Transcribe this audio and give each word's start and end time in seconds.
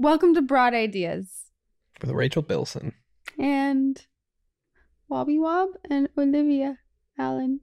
Welcome 0.00 0.32
to 0.34 0.42
Broad 0.42 0.74
Ideas 0.74 1.46
with 2.00 2.10
Rachel 2.10 2.40
Bilson. 2.42 2.92
and 3.36 4.00
Wobby 5.10 5.40
Wob 5.40 5.70
and 5.90 6.08
Olivia 6.16 6.78
Allen. 7.18 7.60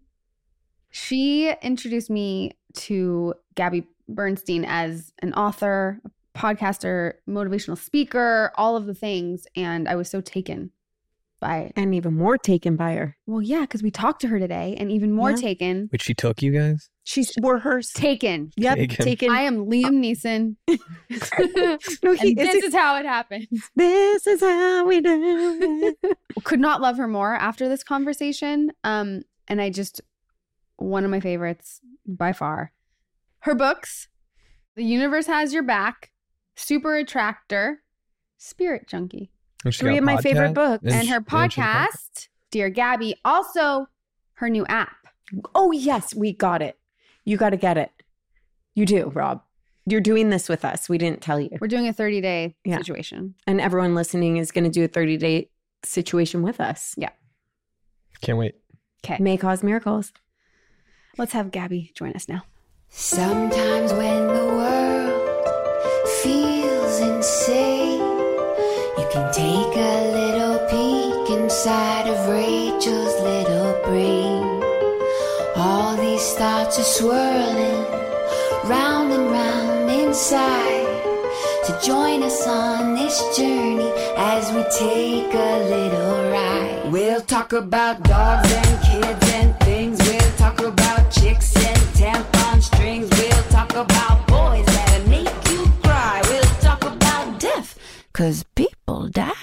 She 0.92 1.50
introduced 1.61 2.09
me 2.09 2.51
to 2.74 3.35
Gabby 3.56 3.87
Bernstein 4.09 4.66
as 4.66 5.13
an 5.21 5.33
author, 5.33 6.01
a 6.03 6.37
podcaster, 6.37 7.13
motivational 7.27 7.77
speaker, 7.77 8.52
all 8.56 8.76
of 8.76 8.86
the 8.86 8.94
things. 8.94 9.48
And 9.56 9.88
I 9.88 9.96
was 9.96 10.10
so 10.10 10.20
taken 10.20 10.72
by 11.40 11.72
And 11.78 11.96
even 11.96 12.14
more 12.16 12.38
taken 12.38 12.76
by 12.76 12.96
her. 12.96 13.18
Well, 13.26 13.42
yeah, 13.42 13.62
because 13.62 13.82
we 13.82 13.92
talked 13.92 14.20
to 14.22 14.28
her 14.28 14.40
today 14.40 14.76
and 14.78 14.92
even 14.92 15.14
more 15.14 15.32
Yeah. 15.32 15.38
taken. 15.38 15.88
Which 15.90 16.04
she 16.04 16.14
took 16.14 16.42
you 16.42 16.52
guys? 16.52 16.90
She's 17.08 17.32
we're 17.40 17.60
hers. 17.60 17.92
Taken. 17.94 18.52
Yep, 18.58 18.78
Taken. 18.78 19.06
taken. 19.06 19.30
I 19.32 19.42
am 19.42 19.68
Liam 19.68 20.02
Neeson. 20.04 20.56
no, 22.04 22.14
he 22.14 22.30
and 22.30 22.38
this 22.38 22.56
is. 22.56 22.64
is 22.66 22.74
how 22.74 22.98
it 22.98 23.06
happens. 23.06 23.48
This 23.76 24.25
is 24.25 24.42
how 24.42 24.86
we 24.88 25.02
do 25.02 25.96
it. 26.02 26.18
Could 26.43 26.60
not 26.60 26.82
love 26.82 26.98
her 26.98 27.07
more 27.07 27.36
after 27.36 27.70
this 27.70 27.84
conversation. 27.84 28.71
Um, 28.84 29.21
and 29.48 29.62
I 29.62 29.70
just 29.70 30.02
one 30.78 31.06
of 31.06 31.12
my 31.12 31.20
favorites 31.20 31.79
by 32.07 32.34
far. 32.34 32.71
Her 33.41 33.53
books, 33.53 34.07
The 34.76 34.84
Universe 34.84 35.27
Has 35.27 35.53
Your 35.53 35.62
Back, 35.63 36.12
Super 36.55 36.95
Attractor, 36.95 37.84
Spirit 38.40 38.87
Junkie, 38.87 39.29
Three 39.71 39.98
of 39.98 40.03
a 40.03 40.05
my 40.05 40.17
favorite 40.17 40.55
books. 40.55 40.84
and 40.84 41.03
she- 41.05 41.12
her 41.12 41.23
she 41.29 41.35
has 41.35 41.53
a 41.53 41.59
podcast, 41.59 42.27
Dear 42.49 42.70
Gabby. 42.70 43.15
Also, 43.23 43.87
her 44.34 44.49
new 44.49 44.65
app. 44.65 44.95
Oh 45.53 45.71
yes, 45.71 46.15
we 46.15 46.34
got 46.34 46.63
it. 46.63 46.79
You 47.25 47.38
got 47.38 47.49
to 47.52 47.57
get 47.57 47.77
it. 47.77 47.91
You 48.75 48.85
do, 48.85 49.09
Rob. 49.13 49.41
You're 49.88 50.02
doing 50.02 50.29
this 50.29 50.47
with 50.49 50.63
us. 50.65 50.88
We 50.89 50.97
didn't 50.97 51.21
tell 51.21 51.39
you. 51.39 51.49
We're 51.59 51.67
doing 51.67 51.88
a 51.88 51.93
30 51.93 52.21
day 52.21 52.55
Yeah. 52.63 52.77
situation. 52.77 53.35
And 53.48 53.59
everyone 53.61 53.93
listening 53.95 54.38
is 54.38 54.51
going 54.51 54.63
to 54.63 54.70
do 54.70 54.84
a 54.84 54.88
30 54.88 55.17
day 55.17 55.49
situation 55.84 56.41
with 56.41 56.59
us. 56.59 56.96
Yeah. 56.98 57.09
Can't 58.21 58.37
wait. 58.37 58.55
Okay, 59.05 59.21
May 59.21 59.37
cause 59.37 59.62
miracles. 59.63 60.12
let's 61.18 61.34
have 61.34 61.51
Gabby 61.51 61.91
join 61.96 62.13
us 62.13 62.27
now. 62.27 62.43
Sometimes 62.90 63.93
when 63.93 64.28
the 64.28 64.46
world 64.46 66.09
feels 66.23 67.00
insane, 67.00 68.00
you 68.98 69.08
can 69.12 69.31
take 69.31 69.76
a 69.78 70.12
little 70.12 70.58
peek 70.70 71.38
inside 71.40 72.08
of 72.08 72.30
Rachel's 72.30 73.22
little 73.22 73.80
brain. 73.86 74.55
All 75.68 75.98
these 75.98 76.34
thoughts 76.36 76.78
are 76.78 76.84
swirling 76.84 77.86
round 78.70 79.12
and 79.12 79.32
round 79.32 79.90
inside. 79.90 80.86
To 81.66 81.80
join 81.84 82.22
us 82.22 82.46
on 82.46 82.94
this 82.94 83.18
journey 83.36 83.92
as 84.16 84.52
we 84.52 84.62
take 84.78 85.34
a 85.34 85.52
little 85.74 86.32
ride. 86.32 86.92
We'll 86.92 87.22
talk 87.22 87.54
about 87.54 88.04
dogs 88.04 88.52
and 88.54 88.84
kids 88.84 89.32
and 89.34 89.60
things. 89.62 89.98
We'll 90.08 90.32
talk 90.38 90.60
about 90.62 91.12
chicks 91.12 91.56
and 91.56 91.82
tampon 91.98 92.62
strings. 92.62 93.10
We'll 93.18 93.44
talk 93.50 93.72
about 93.72 94.28
boys 94.28 94.68
that 94.68 95.04
make 95.08 95.34
you 95.50 95.66
cry. 95.82 96.22
We'll 96.30 96.56
talk 96.62 96.86
about 96.86 97.40
death, 97.40 97.80
cause 98.14 98.46
people 98.54 99.08
die. 99.08 99.34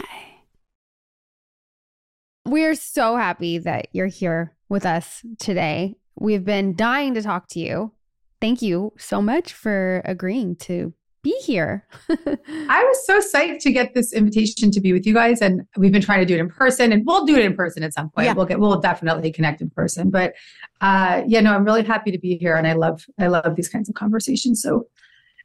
We're 2.47 2.77
so 2.77 3.17
happy 3.17 3.59
that 3.59 3.89
you're 3.91 4.06
here 4.06 4.55
with 4.69 4.87
us 4.87 5.23
today. 5.41 5.97
We've 6.18 6.44
been 6.44 6.77
dying 6.77 7.14
to 7.14 7.22
talk 7.22 7.48
to 7.50 7.60
you. 7.60 7.92
Thank 8.41 8.62
you 8.62 8.92
so 8.98 9.22
much 9.22 9.52
for 9.52 10.02
agreeing 10.05 10.56
to 10.56 10.92
be 11.22 11.30
here. 11.44 11.86
I 12.08 12.82
was 12.84 13.06
so 13.06 13.20
psyched 13.20 13.60
to 13.60 13.70
get 13.72 13.94
this 13.94 14.12
invitation 14.12 14.72
to 14.72 14.80
be 14.80 14.92
with 14.92 15.06
you 15.06 15.14
guys, 15.14 15.41
and 15.41 15.62
we've 15.77 15.92
been 15.92 16.02
trying 16.02 16.19
to 16.19 16.27
do 16.27 16.34
it 16.34 16.41
in 16.41 16.48
person, 16.48 16.91
and 16.92 17.06
we'll 17.06 17.24
do 17.24 17.36
it 17.36 17.44
in 17.44 17.54
person 17.54 17.84
at 17.84 17.94
some 17.94 18.10
point. 18.10 18.27
Yeah. 18.27 18.32
We'll 18.34 18.46
get, 18.46 18.58
we'll 18.58 18.80
definitely 18.80 19.30
connect 19.30 19.60
in 19.60 19.70
person. 19.70 20.10
But 20.10 20.34
uh, 20.80 21.22
yeah, 21.26 21.41
no, 21.41 21.54
I'm 21.54 21.64
really 21.64 21.84
happy 21.84 22.10
to 22.10 22.19
be 22.19 22.37
here, 22.37 22.56
and 22.56 22.66
I 22.66 22.72
love, 22.72 23.06
I 23.20 23.28
love 23.28 23.54
these 23.54 23.69
kinds 23.69 23.88
of 23.88 23.94
conversations. 23.94 24.60
So, 24.60 24.88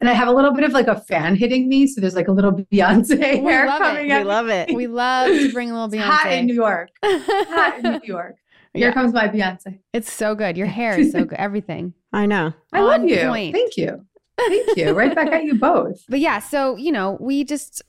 and 0.01 0.09
I 0.09 0.13
have 0.13 0.27
a 0.27 0.31
little 0.31 0.51
bit 0.51 0.63
of 0.63 0.71
like 0.71 0.87
a 0.87 0.99
fan 1.01 1.35
hitting 1.35 1.69
me, 1.69 1.85
so 1.85 2.01
there's 2.01 2.15
like 2.15 2.27
a 2.27 2.31
little 2.31 2.51
Beyonce 2.71 3.43
We 3.43 3.51
hair 3.51 3.67
love 3.67 3.81
it. 3.81 3.85
coming 3.85 4.07
We 4.07 4.23
love 4.23 4.47
it. 4.49 4.73
we 4.73 4.87
love 4.87 5.27
to 5.27 5.51
bring 5.53 5.69
a 5.69 5.73
little 5.73 5.89
Beyonce. 5.89 6.07
hot 6.09 6.31
in 6.31 6.47
New 6.47 6.55
York. 6.55 6.89
Hot 7.03 7.79
in 7.85 7.91
New 8.01 8.07
York. 8.07 8.35
Here 8.73 8.87
Yeah. 8.89 8.93
comes 8.93 9.13
my 9.13 9.27
Beyonce. 9.27 9.79
It's 9.93 10.11
so 10.11 10.35
good. 10.35 10.57
Your 10.57 10.67
hair 10.67 10.99
is 10.99 11.11
so 11.11 11.25
good. 11.25 11.37
Everything. 11.39 11.93
I 12.13 12.25
know. 12.25 12.53
I 12.73 12.81
love 12.81 13.03
you. 13.03 13.19
point. 13.27 13.53
Thank 13.55 13.77
you. 13.77 14.05
Thank 14.39 14.77
you. 14.77 14.91
Right 14.93 15.15
back 15.15 15.31
at 15.31 15.45
you 15.45 15.55
both. 15.59 16.03
But 16.07 16.19
yeah, 16.19 16.37
so, 16.39 16.75
you 16.75 16.91
know, 16.91 17.17
we 17.19 17.43
just, 17.43 17.81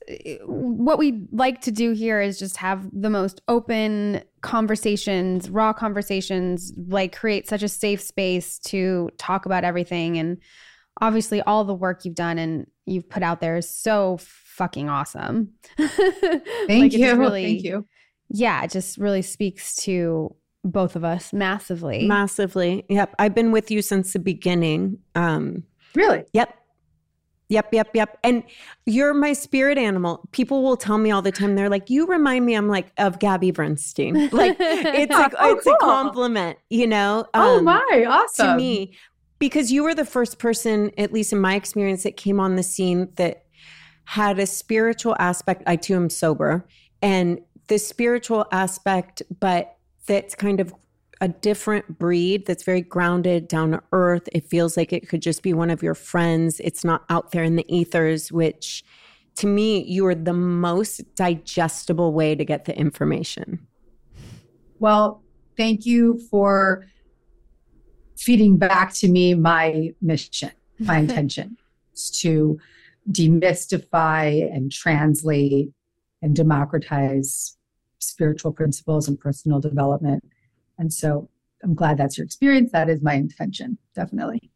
what 0.46 0.98
we 0.98 1.26
like 1.30 1.60
to 1.62 1.70
do 1.70 1.92
here 1.92 2.22
is 2.22 2.38
just 2.38 2.56
have 2.56 2.88
the 2.92 3.10
most 3.10 3.42
open 3.48 4.22
conversations, 4.40 5.50
raw 5.50 5.74
conversations, 5.74 6.72
like 6.88 7.14
create 7.14 7.46
such 7.48 7.62
a 7.62 7.68
safe 7.68 8.00
space 8.00 8.58
to 8.60 9.10
talk 9.18 9.44
about 9.44 9.62
everything. 9.64 10.16
And 10.18 10.38
obviously, 11.02 11.42
all 11.42 11.64
the 11.64 11.74
work 11.74 12.06
you've 12.06 12.14
done 12.14 12.38
and 12.38 12.66
you've 12.86 13.10
put 13.10 13.22
out 13.22 13.40
there 13.40 13.56
is 13.58 13.68
so 13.68 14.18
fucking 14.20 14.88
awesome. 14.88 15.52
Thank 15.78 16.94
you. 16.94 17.14
Thank 17.16 17.62
you. 17.62 17.86
Yeah, 18.30 18.64
it 18.64 18.70
just 18.70 18.96
really 18.98 19.22
speaks 19.22 19.76
to 19.84 20.34
both 20.64 20.96
of 20.96 21.04
us 21.04 21.32
massively. 21.32 22.06
Massively. 22.06 22.84
Yep. 22.88 23.14
I've 23.18 23.34
been 23.34 23.52
with 23.52 23.70
you 23.70 23.82
since 23.82 24.12
the 24.12 24.18
beginning. 24.18 24.98
Um, 25.14 25.64
Really? 25.94 26.24
Yep. 26.32 26.54
Yep, 27.50 27.72
yep, 27.72 27.88
yep. 27.94 28.18
And 28.22 28.42
you're 28.84 29.14
my 29.14 29.32
spirit 29.32 29.78
animal. 29.78 30.28
People 30.32 30.62
will 30.62 30.76
tell 30.76 30.98
me 30.98 31.10
all 31.10 31.22
the 31.22 31.32
time, 31.32 31.54
they're 31.54 31.70
like, 31.70 31.88
you 31.88 32.06
remind 32.06 32.44
me, 32.44 32.54
I'm 32.54 32.68
like, 32.68 32.92
of 32.98 33.18
Gabby 33.18 33.52
Bernstein. 33.52 34.28
Like, 34.32 34.56
it's 34.60 35.12
like, 35.12 35.32
Oh, 35.38 35.56
it's 35.56 35.66
a 35.66 35.74
compliment, 35.80 36.58
you 36.68 36.86
know? 36.86 37.26
oh 37.32 37.58
um, 37.58 37.64
my, 37.64 38.04
awesome. 38.06 38.48
To 38.48 38.56
me, 38.56 38.92
because 39.38 39.72
you 39.72 39.82
were 39.82 39.94
the 39.94 40.04
first 40.04 40.38
person, 40.38 40.90
at 40.98 41.12
least 41.12 41.32
in 41.32 41.40
my 41.40 41.54
experience, 41.54 42.02
that 42.02 42.18
came 42.18 42.38
on 42.38 42.56
the 42.56 42.62
scene 42.62 43.08
that 43.16 43.44
had 44.04 44.38
a 44.38 44.46
spiritual 44.46 45.16
aspect. 45.18 45.62
I 45.66 45.76
too 45.76 45.94
am 45.94 46.10
sober. 46.10 46.66
And 47.00 47.40
the 47.68 47.78
spiritual 47.78 48.46
aspect, 48.52 49.22
but 49.40 49.77
that's 50.08 50.34
kind 50.34 50.58
of 50.58 50.74
a 51.20 51.28
different 51.28 51.98
breed 51.98 52.46
that's 52.46 52.64
very 52.64 52.80
grounded 52.80 53.48
down 53.48 53.72
to 53.72 53.82
earth. 53.92 54.28
It 54.32 54.48
feels 54.48 54.76
like 54.76 54.92
it 54.92 55.08
could 55.08 55.22
just 55.22 55.42
be 55.42 55.52
one 55.52 55.70
of 55.70 55.82
your 55.82 55.94
friends. 55.94 56.60
It's 56.60 56.84
not 56.84 57.04
out 57.08 57.32
there 57.32 57.44
in 57.44 57.56
the 57.56 57.66
ethers, 57.68 58.32
which 58.32 58.84
to 59.36 59.46
me, 59.46 59.84
you 59.84 60.04
are 60.06 60.14
the 60.16 60.32
most 60.32 61.14
digestible 61.14 62.12
way 62.12 62.34
to 62.34 62.44
get 62.44 62.64
the 62.64 62.76
information. 62.76 63.66
Well, 64.80 65.22
thank 65.56 65.86
you 65.86 66.18
for 66.30 66.86
feeding 68.16 68.56
back 68.56 68.92
to 68.94 69.08
me 69.08 69.34
my 69.34 69.92
mission, 70.00 70.50
my 70.80 70.98
intention 71.04 71.56
is 71.94 72.10
to 72.22 72.58
demystify 73.10 74.52
and 74.52 74.72
translate 74.72 75.72
and 76.22 76.34
democratize 76.34 77.57
spiritual 77.98 78.52
principles 78.52 79.08
and 79.08 79.18
personal 79.18 79.60
development. 79.60 80.24
And 80.78 80.92
so 80.92 81.28
I'm 81.62 81.74
glad 81.74 81.98
that's 81.98 82.16
your 82.16 82.24
experience. 82.24 82.70
That 82.72 82.88
is 82.88 83.02
my 83.02 83.14
intention, 83.14 83.78
definitely. 83.94 84.50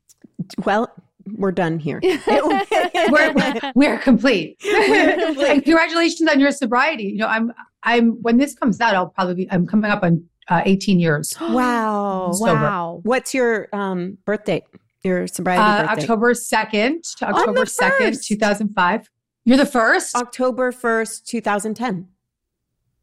Well, 0.64 0.90
we're 1.34 1.52
done 1.52 1.78
here. 1.78 2.00
We're, 2.02 2.64
we're, 3.10 3.72
we're 3.74 3.98
complete. 3.98 4.56
We're 4.64 5.26
complete. 5.26 5.48
and 5.48 5.64
congratulations 5.64 6.28
on 6.28 6.40
your 6.40 6.50
sobriety. 6.50 7.04
You 7.04 7.18
know, 7.18 7.26
I'm, 7.26 7.52
I'm, 7.82 8.22
when 8.22 8.38
this 8.38 8.54
comes 8.54 8.80
out, 8.80 8.94
I'll 8.94 9.08
probably 9.08 9.34
be, 9.34 9.50
I'm 9.50 9.66
coming 9.66 9.90
up 9.90 10.02
on 10.02 10.24
uh, 10.48 10.62
18 10.64 11.00
years. 11.00 11.34
wow. 11.40 12.30
Sober. 12.34 12.54
wow. 12.54 13.00
What's 13.02 13.34
your 13.34 13.68
um, 13.72 14.18
birthday? 14.24 14.64
Your 15.04 15.26
sobriety 15.26 15.62
Uh, 15.62 15.86
birthday? 15.86 16.02
October 16.02 16.32
2nd 16.32 17.16
to 17.18 17.28
October 17.28 17.64
2nd, 17.64 18.24
2005. 18.24 19.10
You're 19.44 19.56
the 19.56 19.66
first 19.66 20.14
October 20.14 20.70
1st, 20.70 21.24
2010. 21.24 22.08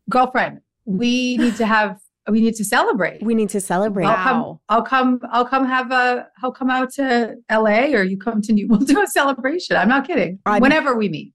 Girlfriend. 0.09 0.59
We 0.85 1.37
need 1.37 1.55
to 1.57 1.65
have, 1.65 1.99
we 2.27 2.41
need 2.41 2.55
to 2.55 2.65
celebrate. 2.65 3.21
We 3.23 3.35
need 3.35 3.49
to 3.49 3.61
celebrate. 3.61 4.05
I'll 4.05 4.13
Wow. 4.15 4.23
come, 4.23 4.59
I'll 4.69 4.83
come, 4.83 5.19
I'll 5.31 5.45
come 5.45 5.65
have 5.65 5.91
a, 5.91 6.27
I'll 6.43 6.51
come 6.51 6.69
out 6.69 6.91
to 6.93 7.35
LA 7.51 7.91
or 7.93 8.03
you 8.03 8.17
come 8.17 8.41
to 8.41 8.53
New, 8.53 8.67
we'll 8.67 8.79
do 8.79 9.01
a 9.01 9.07
celebration. 9.07 9.75
I'm 9.77 9.89
not 9.89 10.07
kidding. 10.07 10.39
I'm- 10.45 10.61
Whenever 10.61 10.95
we 10.97 11.09
meet, 11.09 11.33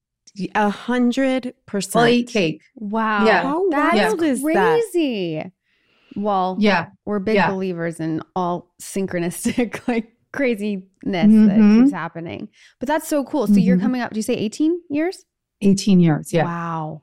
A 0.57 0.69
hundred 0.69 1.55
percent. 1.67 1.95
we'll 1.95 2.07
eat 2.13 2.29
cake. 2.29 2.63
Wow. 2.75 3.25
Yeah. 3.25 3.43
How 3.43 3.69
That's 3.71 3.95
wild 3.97 4.23
is 4.23 4.43
that? 4.43 4.53
crazy. 4.93 5.53
Well, 6.17 6.57
Yeah. 6.59 6.87
we're 7.05 7.19
big 7.21 7.37
Yeah. 7.37 7.51
believers 7.51 8.01
in 8.01 8.21
all 8.35 8.73
synchronistic, 8.83 9.81
like 9.89 10.11
craziness 10.33 10.83
that 11.05 11.29
Mhm. 11.29 11.81
keeps 11.85 11.93
happening. 11.93 12.49
But 12.81 12.89
that's 12.89 13.07
so 13.07 13.23
cool. 13.25 13.47
So 13.47 13.55
you're 13.55 13.77
Mhm. 13.77 13.83
coming 13.83 14.01
up, 14.01 14.13
do 14.13 14.19
you 14.19 14.23
say 14.23 14.35
18 14.35 14.81
years? 14.91 15.25
18 15.61 16.01
years. 16.01 16.33
Yeah. 16.33 16.45
Wow. 16.45 17.03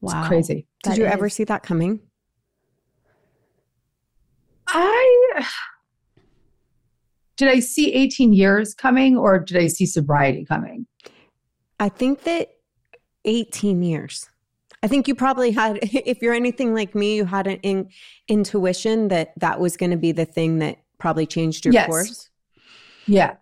Wow. 0.00 0.20
It's 0.20 0.28
crazy. 0.28 0.66
Did 0.82 0.96
you 0.96 1.04
ever 1.04 1.28
see 1.28 1.44
that 1.44 1.62
coming? 1.62 2.00
I, 4.68 5.46
did 7.36 7.48
I 7.48 7.60
see 7.60 7.92
18 7.92 8.32
years 8.32 8.74
coming 8.74 9.16
or 9.16 9.38
did 9.38 9.56
I 9.56 9.66
see 9.66 9.86
sobriety 9.86 10.44
coming? 10.44 10.86
I 11.78 11.88
think 11.88 12.24
that 12.24 12.50
18 13.24 13.82
years. 13.82 14.28
I 14.82 14.88
think 14.88 15.08
you 15.08 15.14
probably 15.14 15.50
had, 15.50 15.78
if 15.82 16.22
you're 16.22 16.34
anything 16.34 16.74
like 16.74 16.94
me, 16.94 17.16
you 17.16 17.24
had 17.24 17.46
an 17.46 17.58
in, 17.62 17.88
intuition 18.28 19.08
that 19.08 19.32
that 19.38 19.60
was 19.60 19.76
going 19.76 19.90
to 19.90 19.96
be 19.96 20.12
the 20.12 20.24
thing 20.24 20.58
that 20.60 20.78
probably 20.98 21.26
changed 21.26 21.64
your 21.64 21.74
Yes. 21.74 21.86
course. 21.86 22.30
Yeah. 23.06 23.36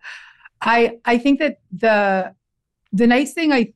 I 0.61 0.99
I 1.05 1.17
think 1.17 1.39
that 1.39 1.59
the 1.71 2.33
the 2.91 3.07
nice 3.07 3.33
thing 3.33 3.53
I 3.53 3.73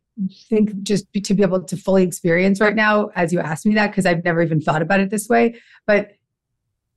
think 0.49 0.83
just 0.83 1.05
to 1.11 1.33
be 1.33 1.41
able 1.41 1.63
to 1.63 1.77
fully 1.77 2.03
experience 2.03 2.61
right 2.61 2.75
now 2.75 3.09
as 3.15 3.33
you 3.33 3.39
asked 3.39 3.65
me 3.65 3.73
that 3.75 3.87
because 3.87 4.05
I've 4.05 4.23
never 4.23 4.41
even 4.41 4.61
thought 4.61 4.81
about 4.81 4.99
it 4.99 5.09
this 5.09 5.27
way, 5.27 5.55
but 5.87 6.11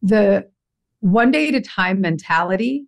the 0.02 0.48
one 1.00 1.30
day 1.30 1.48
at 1.48 1.54
a 1.54 1.60
time 1.60 2.00
mentality 2.00 2.86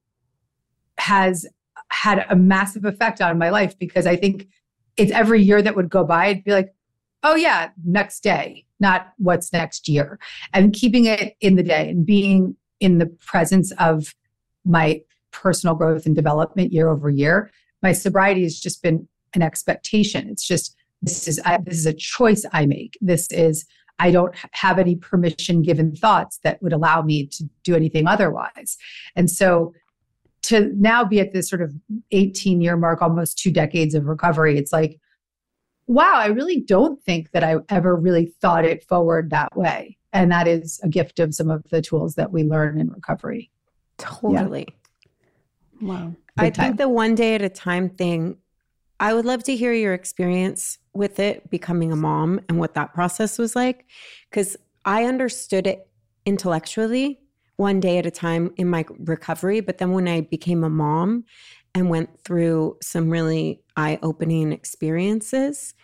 has 0.99 1.47
had 1.91 2.27
a 2.29 2.37
massive 2.37 2.85
effect 2.85 3.21
on 3.21 3.39
my 3.39 3.51
life 3.51 3.79
because 3.79 4.07
I 4.07 4.17
think 4.17 4.49
it's 4.97 5.13
every 5.13 5.43
year 5.43 5.63
that 5.63 5.77
would 5.77 5.89
go 5.89 6.05
by 6.05 6.27
I'd 6.27 6.45
be 6.45 6.53
like, 6.53 6.75
"Oh 7.23 7.35
yeah, 7.35 7.71
next 7.85 8.21
day, 8.21 8.67
not 8.81 9.13
what's 9.17 9.53
next 9.53 9.89
year." 9.89 10.19
And 10.53 10.73
keeping 10.73 11.07
it 11.07 11.37
in 11.41 11.57
the 11.57 11.63
day 11.63 11.89
and 11.89 12.05
being 12.05 12.57
in 12.81 12.99
the 12.99 13.07
presence 13.07 13.73
of 13.79 14.15
my 14.65 15.01
personal 15.31 15.75
growth 15.75 16.07
and 16.07 16.15
development 16.15 16.73
year 16.73 16.89
over 16.89 17.11
year. 17.11 17.51
My 17.83 17.93
sobriety 17.93 18.43
has 18.43 18.59
just 18.59 18.83
been 18.83 19.09
an 19.35 19.43
expectation. 19.43 20.29
It's 20.29 20.47
just 20.47 20.77
this 21.03 21.29
is 21.29 21.41
I, 21.45 21.59
this 21.59 21.79
is 21.79 21.87
a 21.87 21.95
choice 21.95 22.45
I 22.53 22.67
make. 22.67 22.99
This 23.01 23.31
is 23.31 23.67
I 23.99 24.11
don't 24.11 24.35
have 24.53 24.79
any 24.79 24.97
permission 24.97 25.63
given 25.63 25.95
thoughts 25.95 26.39
that 26.45 26.63
would 26.63 26.73
allow 26.73 27.03
me 27.03 27.27
to 27.27 27.45
do 27.65 27.75
anything 27.75 28.07
otherwise. 28.07 28.77
And 29.17 29.31
so 29.31 29.75
to 30.43 30.73
now 30.77 31.05
be 31.05 31.21
at 31.21 31.33
this 31.33 31.49
sort 31.49 31.63
of 31.63 31.75
18 32.13 32.61
year 32.61 32.77
mark, 32.77 33.03
almost 33.03 33.39
two 33.39 33.51
decades 33.51 33.95
of 33.95 34.07
recovery, 34.07 34.57
it's 34.57 34.73
like, 34.73 35.01
wow, 35.87 36.13
I 36.15 36.27
really 36.27 36.61
don't 36.61 37.03
think 37.03 37.33
that 37.33 37.43
I 37.43 37.57
ever 37.69 37.97
really 37.97 38.27
thought 38.41 38.65
it 38.65 38.85
forward 38.85 39.31
that 39.31 39.57
way. 39.57 39.97
And 40.13 40.31
that 40.31 40.47
is 40.47 40.81
a 40.83 40.89
gift 40.89 41.19
of 41.19 41.35
some 41.35 41.51
of 41.51 41.65
the 41.71 41.83
tools 41.83 42.15
that 42.15 42.31
we 42.31 42.45
learn 42.45 42.81
in 42.81 42.89
recovery. 42.89 43.51
Totally. 43.99 44.69
Wow. 45.81 46.15
I 46.37 46.51
time. 46.51 46.65
think 46.65 46.79
the 46.79 46.89
one 46.89 47.15
day 47.15 47.35
at 47.35 47.43
a 47.43 47.49
time 47.49 47.91
thing, 47.91 48.37
I 49.01 49.15
would 49.15 49.25
love 49.25 49.45
to 49.45 49.57
hear 49.57 49.73
your 49.73 49.95
experience 49.95 50.79
with 50.93 51.21
it 51.21 51.49
becoming 51.51 51.93
a 51.93 51.97
mom 51.97 52.41
and 52.49 52.59
what 52.59 52.75
that 52.75 52.95
process 52.95 53.39
was 53.39 53.55
like. 53.55 53.87
Because 54.31 54.57
I 54.85 55.05
understood 55.05 55.67
it 55.67 55.89
intellectually 56.27 57.21
one 57.57 57.81
day 57.81 57.99
at 57.99 58.07
a 58.07 58.11
time 58.11 58.53
in 58.57 58.69
my 58.69 58.85
recovery. 58.99 59.61
But 59.61 59.79
then 59.79 59.93
when 59.93 60.09
I 60.09 60.23
became 60.23 60.65
a 60.65 60.71
mom 60.71 61.25
and 61.75 61.89
went 61.89 62.21
through 62.25 62.77
some 62.83 63.11
really 63.11 63.61
eye 63.77 63.99
opening 64.03 64.53
experiences, 64.53 65.75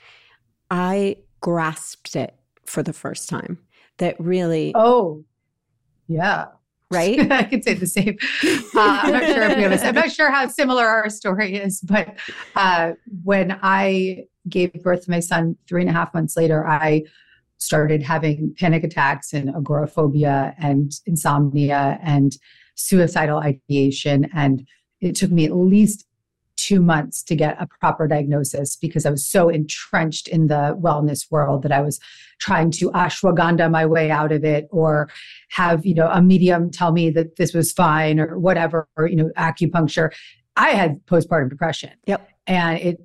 I 0.71 1.19
grasped 1.41 2.17
it 2.17 2.35
for 2.65 2.83
the 2.83 2.93
first 2.93 3.29
time. 3.29 3.59
That 3.99 4.19
really, 4.19 4.73
Oh, 4.75 5.25
yeah. 6.09 6.47
Right? 6.95 7.31
I 7.33 7.45
could 7.45 7.65
say 7.65 7.75
the 7.75 7.87
same. 7.87 8.17
Uh, 8.43 9.01
I'm 9.03 9.13
not 9.13 9.25
sure 9.25 9.43
if 9.43 9.57
we 9.57 9.63
have 9.63 9.73
a, 9.73 9.87
I'm 9.87 9.95
not 9.95 10.13
sure 10.13 10.31
how 10.31 10.49
similar 10.49 10.87
our 10.87 11.11
story 11.11 11.57
is, 11.57 11.81
but 11.81 12.17
uh, 12.57 12.93
when 13.23 13.59
I 13.63 14.25
gave 14.49 14.73
birth 14.83 15.05
to 15.05 15.11
my 15.11 15.21
son 15.21 15.57
three 15.69 15.81
and 15.81 15.91
a 15.91 15.93
half 15.93 16.15
months 16.15 16.37
later, 16.37 16.67
I 16.67 17.05
started 17.59 18.03
having 18.03 18.55
panic 18.59 18.85
attacks 18.85 19.33
and 19.33 19.51
agoraphobia 19.51 20.55
and 20.59 20.93
insomnia 21.07 21.99
and 22.03 22.37
suicidal 22.75 23.39
ideation. 23.39 24.29
And 24.35 24.67
it 25.01 25.15
took 25.17 25.31
me 25.31 25.47
at 25.47 25.55
least 25.55 26.07
two 26.67 26.81
months 26.81 27.23
to 27.29 27.35
get 27.37 27.57
a 27.61 27.67
proper 27.81 28.05
diagnosis 28.15 28.77
because 28.77 29.05
I 29.07 29.11
was 29.11 29.25
so 29.37 29.49
entrenched 29.49 30.27
in 30.29 30.47
the 30.49 30.63
wellness 30.87 31.21
world 31.31 31.63
that 31.63 31.73
I 31.73 31.81
was 31.81 32.01
trying 32.47 32.71
to 32.79 32.91
ashwagandha 32.93 33.71
my 33.71 33.85
way 33.87 34.11
out 34.11 34.33
of 34.33 34.45
it 34.45 34.67
or 34.71 35.09
have 35.51 35.85
you 35.85 35.95
know 35.95 36.09
a 36.11 36.21
medium 36.23 36.71
tell 36.71 36.93
me 36.93 37.11
that 37.11 37.37
this 37.37 37.53
was 37.55 37.73
fine 37.73 38.19
or 38.19 38.39
whatever 38.39 38.89
or 38.97 39.07
you 39.07 39.17
know 39.17 39.31
acupuncture. 39.37 40.09
I 40.57 40.71
had 40.71 41.05
postpartum 41.07 41.51
depression. 41.51 41.91
Yep. 42.07 42.29
and 42.47 42.79
it 42.79 42.97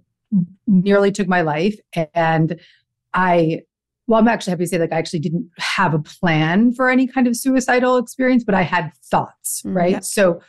nearly 0.68 1.12
took 1.12 1.28
my 1.28 1.42
life. 1.42 1.76
And 2.14 2.60
i 3.16 3.62
well 4.06 4.20
i'm 4.20 4.28
actually 4.28 4.52
happy 4.52 4.64
to 4.66 4.68
say 4.70 4.78
like 4.78 4.94
i 4.94 4.98
actually 5.00 5.18
didn't 5.28 5.50
have 5.58 5.96
a 5.96 6.00
plan 6.00 6.72
for 6.72 6.90
any 6.96 7.08
kind 7.08 7.26
of 7.26 7.36
suicidal 7.36 7.98
experience 7.98 8.44
but 8.44 8.54
i 8.54 8.62
had 8.62 8.92
thoughts 9.12 9.64
Mm, 9.66 9.76
right? 9.76 9.92
yep. 9.98 10.04
so 10.04 10.40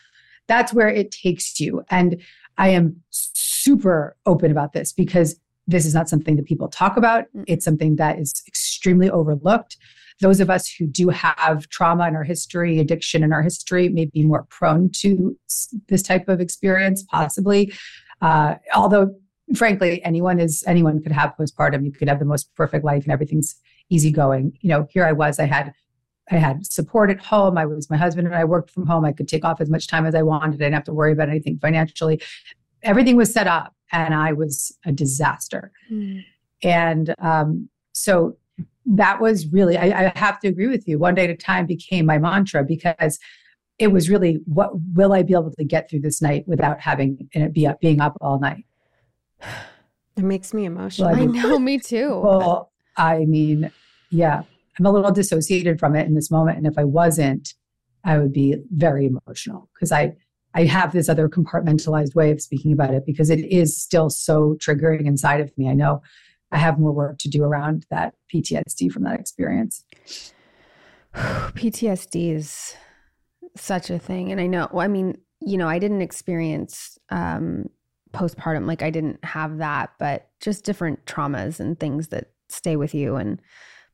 that's 0.49 0.75
where 0.75 0.89
it 0.89 1.13
takes 1.13 1.61
you. 1.61 1.83
And 1.91 2.21
i 2.67 2.69
am 2.69 2.85
super 3.11 4.17
open 4.27 4.51
about 4.51 4.73
this 4.73 4.93
because 4.93 5.29
this 5.67 5.85
is 5.87 5.95
not 5.95 6.09
something 6.09 6.37
that 6.37 6.47
people 6.47 6.69
talk 6.69 6.97
about 6.97 7.25
Mm. 7.35 7.45
it's 7.53 7.65
something 7.65 7.97
that 7.97 8.19
is 8.19 8.31
extremely 8.47 9.09
overlooked 9.11 9.77
those 10.21 10.41
of 10.41 10.51
us 10.51 10.71
who 10.71 10.87
do 10.87 11.09
have 11.09 11.69
trauma 11.71 12.07
in 12.07 12.15
our 12.15 12.25
history, 12.25 12.79
addiction 12.79 13.23
in 13.25 13.33
our 13.33 13.43
history, 13.43 13.89
may 13.89 14.05
be 14.05 14.23
more 14.23 14.45
prone 14.51 14.91
to 14.91 15.37
this 15.89 16.03
type 16.03 16.29
of 16.29 16.41
experience, 16.41 17.03
possibly. 17.05 17.73
Uh, 18.21 18.57
although, 18.75 19.15
frankly, 19.57 20.05
anyone 20.05 20.39
is 20.39 20.63
anyone 20.67 21.03
could 21.03 21.13
have 21.13 21.35
postpartum. 21.39 21.85
You 21.87 21.93
could 21.93 22.09
have 22.09 22.19
the 22.19 22.27
most 22.27 22.55
perfect 22.55 22.85
life 22.85 23.05
and 23.05 23.13
everything's 23.13 23.57
easygoing. 23.89 24.53
You 24.61 24.69
know, 24.69 24.87
here 24.91 25.07
I 25.07 25.13
was. 25.13 25.39
I 25.41 25.47
had 25.47 25.73
I 26.31 26.37
had 26.37 26.65
support 26.65 27.11
at 27.11 27.21
home. 27.21 27.59
I 27.59 27.67
was 27.67 27.91
my 27.91 27.97
husband 27.97 28.27
and 28.27 28.37
I 28.37 28.45
worked 28.45 28.71
from 28.71 28.87
home. 28.87 29.05
I 29.05 29.13
could 29.13 29.29
take 29.29 29.45
off 29.45 29.61
as 29.61 29.69
much 29.69 29.89
time 29.89 30.07
as 30.07 30.15
I 30.15 30.23
wanted. 30.23 30.55
I 30.55 30.59
didn't 30.59 30.75
have 30.75 30.85
to 30.85 30.93
worry 30.93 31.13
about 31.13 31.29
anything 31.29 31.59
financially. 31.59 32.23
Everything 32.83 33.17
was 33.17 33.33
set 33.33 33.47
up, 33.47 33.75
and 33.93 34.15
I 34.15 34.33
was 34.33 34.77
a 34.87 34.93
disaster. 34.93 35.73
And 36.63 37.15
um, 37.19 37.69
so 37.93 38.37
that 38.87 39.21
was 39.21 39.47
really, 39.49 39.77
I, 39.77 40.07
I 40.07 40.19
have 40.19 40.41
to 40.41 40.49
agree 40.49 40.69
with 40.69 40.87
you. 40.89 40.99
One 40.99 41.15
day 41.15 41.25
at 41.25 41.31
a 41.31 41.37
time 41.37 41.67
became 41.67 42.07
my 42.07 42.19
mantra 42.19 42.65
because 42.65 43.19
it 43.79 43.89
was 43.89 44.11
really 44.11 44.41
what 44.45 44.71
will 44.95 45.13
I 45.13 45.23
be 45.23 45.33
able 45.33 45.53
to 45.53 45.65
get 45.65 45.89
through 45.89 46.01
this 46.01 46.21
night 46.21 46.45
without 46.47 46.81
having 46.81 47.29
it 47.33 47.53
be 47.53 47.67
up, 47.67 47.81
being 47.81 48.01
up 48.01 48.17
all 48.21 48.39
night? 48.39 48.65
It 50.17 50.25
makes 50.25 50.53
me 50.53 50.65
emotional. 50.65 51.11
Well, 51.11 51.19
I 51.19 51.23
I 51.23 51.27
know, 51.27 51.59
me 51.59 51.79
too. 51.79 52.21
Well, 52.21 52.73
I 52.97 53.25
mean, 53.25 53.71
yeah, 54.11 54.43
I'm 54.81 54.87
a 54.87 54.91
little 54.91 55.13
dissociated 55.13 55.79
from 55.79 55.95
it 55.95 56.07
in 56.07 56.15
this 56.15 56.31
moment. 56.31 56.57
And 56.57 56.67
if 56.67 56.79
I 56.79 56.85
wasn't, 56.85 57.53
I 58.03 58.17
would 58.17 58.33
be 58.33 58.57
very 58.71 59.05
emotional 59.05 59.69
because 59.75 59.93
I, 59.93 60.15
I 60.55 60.65
have 60.65 60.93
this 60.93 61.11
other 61.11 61.29
compartmentalized 61.29 62.15
way 62.15 62.31
of 62.31 62.41
speaking 62.41 62.73
about 62.73 62.95
it 62.95 63.05
because 63.05 63.29
it 63.29 63.41
is 63.41 63.77
still 63.77 64.09
so 64.09 64.57
triggering 64.59 65.05
inside 65.07 65.43
of 65.43 65.57
me. 65.59 65.69
I 65.69 65.75
know 65.75 66.01
I 66.51 66.57
have 66.57 66.79
more 66.79 66.93
work 66.93 67.19
to 67.19 67.29
do 67.29 67.45
around 67.45 67.85
that 67.91 68.15
PTSD 68.35 68.91
from 68.91 69.05
that 69.05 69.21
experience. 69.21 69.85
PTSD 71.15 72.35
is 72.35 72.75
such 73.57 73.91
a 73.91 73.99
thing. 73.99 74.33
And 74.33 74.41
I 74.41 74.47
know, 74.47 74.67
I 74.75 74.89
mean, 74.89 75.19
you 75.43 75.59
know, 75.59 75.69
I 75.69 75.79
didn't 75.79 76.01
experience 76.01 76.97
um, 77.11 77.69
postpartum, 78.15 78.67
like 78.67 78.81
I 78.81 78.89
didn't 78.89 79.23
have 79.27 79.59
that, 79.59 79.91
but 79.99 80.31
just 80.41 80.65
different 80.65 81.05
traumas 81.05 81.61
and 81.61 81.79
things 81.79 82.09
that 82.09 82.31
stay 82.49 82.77
with 82.77 82.95
you. 82.95 83.17
And, 83.17 83.43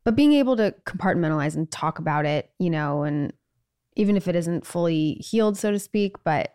but 0.06 0.14
being 0.14 0.34
able 0.34 0.56
to 0.56 0.72
compartmentalize 0.86 1.56
and 1.56 1.68
talk 1.68 1.98
about 1.98 2.24
it, 2.24 2.52
you 2.60 2.70
know, 2.70 3.02
and 3.02 3.32
even 3.96 4.16
if 4.16 4.28
it 4.28 4.36
isn't 4.36 4.64
fully 4.64 5.14
healed, 5.14 5.58
so 5.58 5.72
to 5.72 5.80
speak, 5.80 6.14
but, 6.22 6.54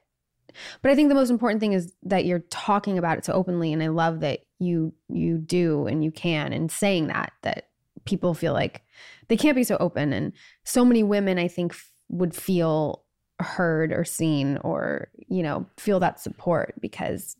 but 0.81 0.89
I 0.89 0.95
think 0.95 1.09
the 1.09 1.15
most 1.15 1.29
important 1.29 1.59
thing 1.59 1.73
is 1.73 1.93
that 2.03 2.23
you're 2.23 2.45
talking 2.49 2.97
about 2.97 3.17
it 3.17 3.25
so 3.25 3.33
openly. 3.33 3.73
And 3.73 3.83
I 3.83 3.89
love 3.89 4.21
that 4.21 4.45
you, 4.59 4.93
you 5.09 5.37
do 5.37 5.85
and 5.85 6.01
you 6.01 6.11
can, 6.11 6.53
and 6.53 6.71
saying 6.71 7.07
that, 7.07 7.33
that 7.41 7.67
people 8.05 8.33
feel 8.33 8.53
like 8.53 8.83
they 9.27 9.35
can't 9.35 9.57
be 9.57 9.65
so 9.65 9.75
open. 9.81 10.13
And, 10.13 10.31
so 10.63 10.85
many 10.85 11.03
women 11.03 11.37
i 11.37 11.47
think 11.47 11.73
f- 11.73 11.91
would 12.07 12.33
feel 12.33 13.03
heard 13.41 13.91
or 13.91 14.05
seen 14.05 14.57
or 14.57 15.09
you 15.27 15.43
know 15.43 15.65
feel 15.77 15.99
that 15.99 16.19
support 16.19 16.75
because 16.79 17.35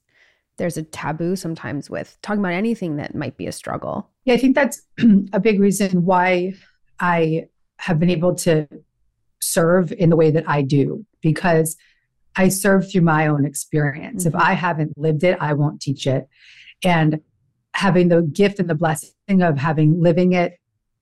there's 0.57 0.75
a 0.75 0.83
taboo 0.83 1.35
sometimes 1.35 1.89
with 1.89 2.17
talking 2.21 2.41
about 2.41 2.53
anything 2.53 2.97
that 2.97 3.15
might 3.15 3.37
be 3.37 3.47
a 3.47 3.51
struggle 3.51 4.10
Yeah, 4.25 4.35
I 4.35 4.37
think 4.37 4.55
that's 4.55 4.81
a 5.33 5.39
big 5.39 5.59
reason 5.59 6.05
why 6.05 6.53
I 6.99 7.45
have 7.79 7.99
been 7.99 8.09
able 8.09 8.35
to 8.35 8.67
serve 9.39 9.91
in 9.91 10.09
the 10.09 10.15
way 10.15 10.29
that 10.31 10.47
I 10.47 10.61
do 10.61 11.05
because 11.21 11.75
I 12.35 12.47
serve 12.49 12.89
through 12.91 13.01
my 13.01 13.27
own 13.27 13.45
experience. 13.45 14.25
If 14.25 14.33
Mhm. 14.33 14.41
I 14.41 14.53
haven't 14.53 14.97
lived 14.97 15.23
it, 15.23 15.37
I 15.41 15.53
won't 15.53 15.81
teach 15.81 16.05
it. 16.07 16.27
And 16.83 17.21
having 17.73 18.09
the 18.09 18.21
gift 18.21 18.59
and 18.59 18.69
the 18.69 18.75
blessing 18.75 19.41
of 19.41 19.57
having 19.57 19.99
living 20.01 20.33
it 20.33 20.53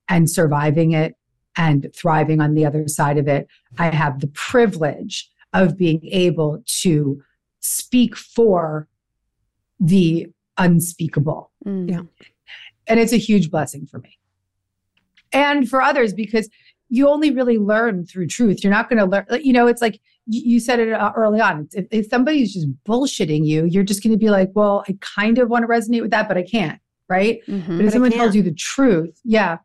and 0.07 0.29
surviving 0.29 0.93
it 0.93 1.15
and 1.57 1.87
thriving 1.95 2.39
on 2.41 2.53
the 2.53 2.65
other 2.65 2.87
side 2.87 3.17
of 3.17 3.27
it, 3.27 3.47
I 3.77 3.93
have 3.93 4.21
the 4.21 4.27
privilege 4.27 5.29
of 5.53 5.77
being 5.77 6.05
able 6.05 6.63
to 6.81 7.21
speak 7.59 8.15
for 8.15 8.87
the 9.79 10.27
unspeakable 10.57 11.51
Mm. 11.65 11.89
Yeah. 11.89 12.01
And 12.89 12.99
it's 12.99 13.13
a 13.13 13.17
huge 13.17 13.49
blessing 13.49 13.85
for 13.85 13.99
me 13.99 14.17
and 15.31 15.69
for 15.69 15.81
others 15.81 16.13
because 16.13 16.49
you 16.89 17.07
only 17.07 17.31
really 17.31 17.57
learn 17.57 18.05
through 18.05 18.27
truth 18.27 18.63
you're 18.63 18.73
not 18.73 18.89
going 18.89 18.99
to 18.99 19.05
learn 19.05 19.25
you 19.41 19.53
know 19.53 19.67
it's 19.67 19.81
like 19.81 20.01
you 20.25 20.59
said 20.59 20.79
it 20.79 20.91
uh, 20.91 21.11
early 21.15 21.39
on 21.39 21.67
if, 21.71 21.87
if 21.91 22.07
somebody's 22.07 22.53
just 22.53 22.67
bullshitting 22.87 23.45
you 23.45 23.65
you're 23.65 23.83
just 23.83 24.03
going 24.03 24.11
to 24.11 24.17
be 24.17 24.29
like 24.29 24.49
well 24.53 24.83
i 24.89 24.97
kind 25.01 25.37
of 25.37 25.49
want 25.49 25.63
to 25.63 25.67
resonate 25.67 26.01
with 26.01 26.11
that 26.11 26.27
but 26.27 26.37
i 26.37 26.43
can't 26.43 26.81
right? 27.09 27.41
Mhm. 27.47 27.65
But 27.65 27.77
But 27.77 27.81
if 27.81 27.87
it 27.87 27.91
someone 27.91 28.11
tells 28.11 28.35
you 28.35 28.43
the 28.43 28.53
truth, 28.53 29.19
yeah. 29.25 29.57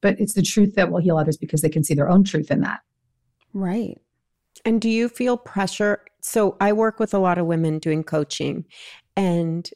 But 0.00 0.18
it's 0.18 0.32
the 0.32 0.42
truth 0.42 0.74
that 0.74 0.90
will 0.90 1.00
heal 1.00 1.18
others 1.18 1.36
because 1.36 1.60
they 1.60 1.68
can 1.68 1.84
see 1.84 1.94
their 1.94 2.08
own 2.08 2.24
truth 2.24 2.50
in 2.50 2.62
that. 2.62 2.80
Right. 3.52 4.00
And 4.64 4.80
do 4.80 4.88
you 4.88 5.08
feel 5.08 5.36
pressure? 5.36 6.02
So 6.22 6.56
I 6.60 6.72
work 6.72 6.98
with 6.98 7.12
a 7.12 7.18
lot 7.18 7.38
of 7.38 7.46
women 7.46 7.78
doing 7.78 8.02
coaching, 8.02 8.64
and 9.16 9.68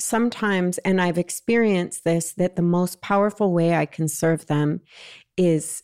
sometimes, 0.00 0.78
and 0.78 1.00
I've 1.00 1.18
experienced 1.18 2.04
this, 2.04 2.32
that 2.32 2.56
the 2.56 2.62
most 2.62 3.00
powerful 3.00 3.52
way 3.52 3.74
I 3.74 3.86
can 3.86 4.08
serve 4.08 4.46
them 4.46 4.80
is 5.36 5.82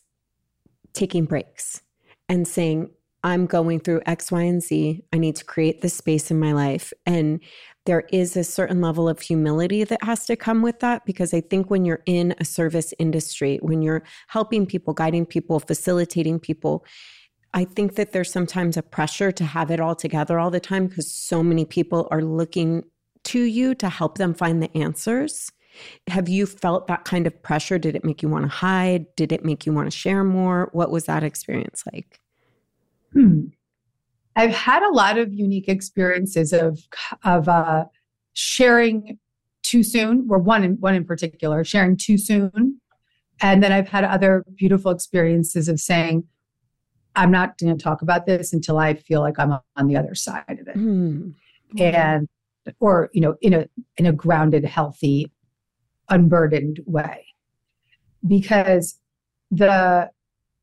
taking 0.92 1.24
breaks 1.24 1.82
and 2.28 2.46
saying, 2.46 2.90
I'm 3.22 3.46
going 3.46 3.80
through 3.80 4.00
X, 4.06 4.32
Y, 4.32 4.42
and 4.42 4.62
Z. 4.62 5.02
I 5.12 5.18
need 5.18 5.36
to 5.36 5.44
create 5.44 5.82
this 5.82 5.94
space 5.94 6.30
in 6.30 6.40
my 6.40 6.52
life. 6.52 6.92
And 7.04 7.40
there 7.84 8.04
is 8.12 8.36
a 8.36 8.44
certain 8.44 8.80
level 8.80 9.08
of 9.08 9.20
humility 9.20 9.84
that 9.84 10.02
has 10.02 10.26
to 10.26 10.36
come 10.36 10.62
with 10.62 10.80
that 10.80 11.04
because 11.04 11.34
I 11.34 11.40
think 11.40 11.70
when 11.70 11.84
you're 11.84 12.02
in 12.06 12.34
a 12.38 12.44
service 12.44 12.94
industry, 12.98 13.58
when 13.62 13.82
you're 13.82 14.02
helping 14.28 14.66
people, 14.66 14.94
guiding 14.94 15.26
people, 15.26 15.60
facilitating 15.60 16.38
people, 16.38 16.84
I 17.52 17.64
think 17.64 17.96
that 17.96 18.12
there's 18.12 18.32
sometimes 18.32 18.76
a 18.76 18.82
pressure 18.82 19.32
to 19.32 19.44
have 19.44 19.70
it 19.70 19.80
all 19.80 19.96
together 19.96 20.38
all 20.38 20.50
the 20.50 20.60
time 20.60 20.86
because 20.86 21.10
so 21.12 21.42
many 21.42 21.64
people 21.64 22.08
are 22.10 22.22
looking 22.22 22.84
to 23.24 23.42
you 23.42 23.74
to 23.76 23.88
help 23.88 24.18
them 24.18 24.34
find 24.34 24.62
the 24.62 24.76
answers. 24.76 25.50
Have 26.08 26.28
you 26.28 26.46
felt 26.46 26.86
that 26.88 27.04
kind 27.04 27.26
of 27.26 27.42
pressure? 27.42 27.78
Did 27.78 27.94
it 27.94 28.04
make 28.04 28.22
you 28.22 28.28
want 28.28 28.44
to 28.44 28.48
hide? 28.48 29.06
Did 29.16 29.32
it 29.32 29.44
make 29.44 29.66
you 29.66 29.72
want 29.72 29.90
to 29.90 29.96
share 29.96 30.24
more? 30.24 30.68
What 30.72 30.90
was 30.90 31.04
that 31.04 31.22
experience 31.22 31.84
like? 31.92 32.20
Hmm. 33.12 33.46
I've 34.36 34.54
had 34.54 34.82
a 34.82 34.92
lot 34.92 35.18
of 35.18 35.32
unique 35.32 35.68
experiences 35.68 36.52
of 36.52 36.80
of 37.24 37.48
uh, 37.48 37.84
sharing 38.32 39.18
too 39.62 39.82
soon, 39.82 40.26
or 40.30 40.38
one 40.38 40.64
in 40.64 40.72
one 40.80 40.94
in 40.94 41.04
particular, 41.04 41.64
sharing 41.64 41.96
too 41.96 42.16
soon, 42.16 42.80
and 43.40 43.62
then 43.62 43.72
I've 43.72 43.88
had 43.88 44.04
other 44.04 44.44
beautiful 44.54 44.92
experiences 44.92 45.68
of 45.68 45.80
saying, 45.80 46.24
"I'm 47.16 47.30
not 47.30 47.58
going 47.58 47.76
to 47.76 47.82
talk 47.82 48.02
about 48.02 48.26
this 48.26 48.52
until 48.52 48.78
I 48.78 48.94
feel 48.94 49.20
like 49.20 49.38
I'm 49.38 49.58
on 49.76 49.88
the 49.88 49.96
other 49.96 50.14
side 50.14 50.58
of 50.60 50.68
it," 50.68 50.74
Hmm. 50.74 51.30
and 51.78 52.28
or 52.78 53.10
you 53.12 53.20
know, 53.20 53.34
in 53.40 53.52
a 53.52 53.66
in 53.96 54.06
a 54.06 54.12
grounded, 54.12 54.64
healthy, 54.64 55.30
unburdened 56.08 56.80
way, 56.86 57.26
because 58.26 58.98
the 59.50 60.10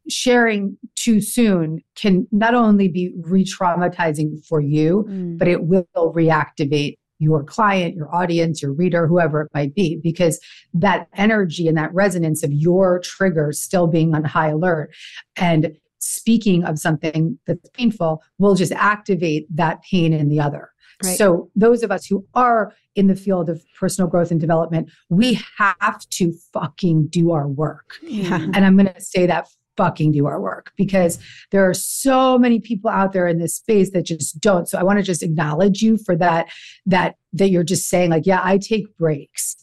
sharing 0.09 0.77
too 0.95 1.19
soon 1.19 1.81
can 1.95 2.25
not 2.31 2.53
only 2.55 2.87
be 2.87 3.11
re-traumatizing 3.23 4.45
for 4.45 4.61
you 4.61 5.05
Mm. 5.09 5.37
but 5.37 5.49
it 5.49 5.65
will 5.65 5.85
reactivate 5.95 6.97
your 7.19 7.43
client, 7.43 7.95
your 7.95 8.13
audience, 8.15 8.61
your 8.61 8.71
reader, 8.71 9.07
whoever 9.07 9.41
it 9.41 9.49
might 9.53 9.73
be, 9.75 9.99
because 10.01 10.39
that 10.73 11.07
energy 11.15 11.67
and 11.67 11.75
that 11.77 11.93
resonance 11.93 12.43
of 12.43 12.53
your 12.53 12.99
trigger 12.99 13.51
still 13.51 13.87
being 13.87 14.13
on 14.15 14.23
high 14.23 14.49
alert 14.49 14.93
and 15.35 15.75
speaking 15.99 16.63
of 16.63 16.77
something 16.79 17.37
that's 17.47 17.67
painful 17.71 18.21
will 18.37 18.55
just 18.55 18.71
activate 18.73 19.45
that 19.53 19.81
pain 19.81 20.13
in 20.13 20.29
the 20.29 20.39
other. 20.39 20.69
Right. 21.03 21.17
So, 21.17 21.49
those 21.55 21.83
of 21.83 21.91
us 21.91 22.05
who 22.05 22.25
are 22.33 22.73
in 22.95 23.07
the 23.07 23.15
field 23.15 23.49
of 23.49 23.63
personal 23.79 24.09
growth 24.09 24.31
and 24.31 24.39
development, 24.41 24.89
we 25.09 25.39
have 25.57 25.99
to 26.09 26.33
fucking 26.53 27.07
do 27.07 27.31
our 27.31 27.47
work. 27.47 27.97
Yeah. 28.01 28.41
And 28.41 28.65
I'm 28.65 28.75
going 28.75 28.91
to 28.91 28.99
say 29.01 29.27
that 29.27 29.47
fucking 29.77 30.11
do 30.11 30.25
our 30.25 30.41
work 30.41 30.71
because 30.75 31.19
there 31.51 31.69
are 31.69 31.73
so 31.73 32.37
many 32.39 32.59
people 32.59 32.89
out 32.89 33.13
there 33.13 33.27
in 33.27 33.37
this 33.37 33.53
space 33.55 33.91
that 33.91 34.03
just 34.07 34.39
don't. 34.41 34.67
So 34.67 34.79
I 34.79 34.83
want 34.83 34.97
to 34.97 35.03
just 35.03 35.21
acknowledge 35.21 35.83
you 35.83 35.97
for 35.97 36.15
that 36.15 36.47
that 36.87 37.15
that 37.33 37.51
you're 37.51 37.63
just 37.63 37.87
saying 37.87 38.09
like, 38.09 38.25
yeah, 38.25 38.41
I 38.43 38.57
take 38.57 38.97
breaks 38.97 39.55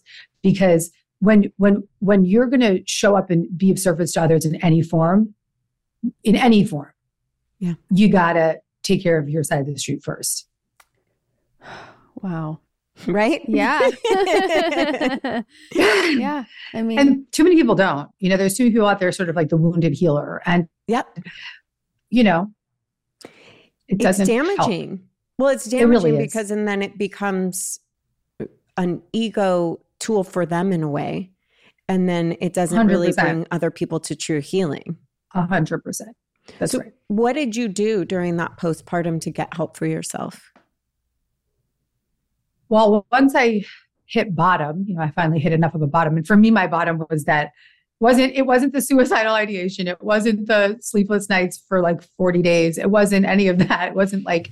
because 0.42 0.92
when 1.18 1.50
when 1.56 1.82
when 1.98 2.24
you're 2.24 2.46
going 2.46 2.60
to 2.60 2.82
show 2.86 3.16
up 3.16 3.28
and 3.30 3.46
be 3.58 3.72
of 3.72 3.78
service 3.80 4.12
to 4.12 4.22
others 4.22 4.44
in 4.44 4.54
any 4.64 4.82
form, 4.82 5.34
in 6.22 6.36
any 6.36 6.64
form, 6.64 6.92
Yeah. 7.58 7.74
you 7.90 8.08
got 8.08 8.34
to 8.34 8.60
take 8.84 9.02
care 9.02 9.18
of 9.18 9.28
your 9.28 9.42
side 9.42 9.60
of 9.60 9.66
the 9.66 9.76
street 9.78 10.04
first. 10.04 10.48
Wow. 12.25 12.61
Right? 13.07 13.43
Yeah. 13.47 13.90
yeah. 15.75 16.45
I 16.73 16.83
mean, 16.83 16.99
And 16.99 17.33
too 17.33 17.45
many 17.45 17.54
people 17.54 17.75
don't. 17.75 18.09
You 18.19 18.31
know, 18.31 18.37
there's 18.38 18.54
too 18.57 18.64
many 18.64 18.73
people 18.73 18.87
out 18.88 18.99
there 18.99 19.12
sort 19.12 19.28
of 19.28 19.37
like 19.37 19.50
the 19.50 19.57
wounded 19.59 19.93
healer 19.93 20.40
and 20.47 20.66
Yep. 20.88 21.19
you 22.11 22.25
know, 22.25 22.50
it 23.25 23.31
It's 23.88 24.02
doesn't 24.04 24.28
help. 24.28 24.57
damaging. 24.59 25.00
Well, 25.38 25.50
it's 25.50 25.66
It 25.66 25.85
really 25.85 26.12
damaging 26.12 26.19
because, 26.19 26.50
and 26.50 26.66
then 26.66 26.81
it 26.83 26.97
becomes 26.97 27.78
an 28.78 29.02
ego 29.12 29.81
tool 30.00 30.25
for 30.25 30.47
them 30.47 30.73
in 30.73 30.83
a 30.83 30.88
way. 30.88 31.31
And 31.88 32.09
then 32.09 32.37
it 32.40 32.54
doesn't 32.54 32.87
really 32.87 33.09
100%. 33.12 33.21
bring 33.21 33.47
other 33.50 33.71
people 33.71 34.00
to 34.00 34.16
true 34.16 34.40
healing. 34.40 34.97
A 35.35 35.47
hundred 35.47 35.85
percent. 35.85 36.16
That's 36.59 36.73
So 36.73 36.78
right. 36.78 36.93
What 37.09 37.35
did 37.35 37.54
you 37.57 37.69
do 37.69 38.04
during 38.07 38.37
that 38.38 38.57
postpartum 38.57 39.21
to 39.23 39.31
get 39.31 39.52
help 39.54 39.76
for 39.76 39.85
yourself? 39.87 40.52
Well, 42.75 43.07
once 43.12 43.37
I 43.37 43.62
hit 44.07 44.35
bottom, 44.35 44.85
you 44.88 44.97
know, 44.97 45.02
I 45.02 45.12
finally 45.12 45.38
hit 45.38 45.52
enough 45.52 45.76
of 45.76 45.83
a 45.83 45.87
bottom. 45.87 46.16
And 46.16 46.26
for 46.26 46.37
me, 46.37 46.50
my 46.50 46.66
bottom 46.66 47.04
was 47.09 47.23
that 47.26 47.52
wasn't 48.00 48.35
it 48.35 48.47
wasn't 48.47 48.73
the 48.73 48.81
suicidal 48.88 49.33
ideation. 49.33 49.87
It 49.87 50.02
wasn't 50.02 50.49
the 50.49 50.78
sleepless 50.81 51.28
nights 51.28 51.62
for 51.69 51.81
like 51.81 52.02
40 52.16 52.43
days. 52.43 52.76
It 52.76 52.90
wasn't 52.90 53.26
any 53.26 53.47
of 53.47 53.59
that. 53.59 53.90
It 53.90 53.95
wasn't 53.95 54.26
like 54.26 54.50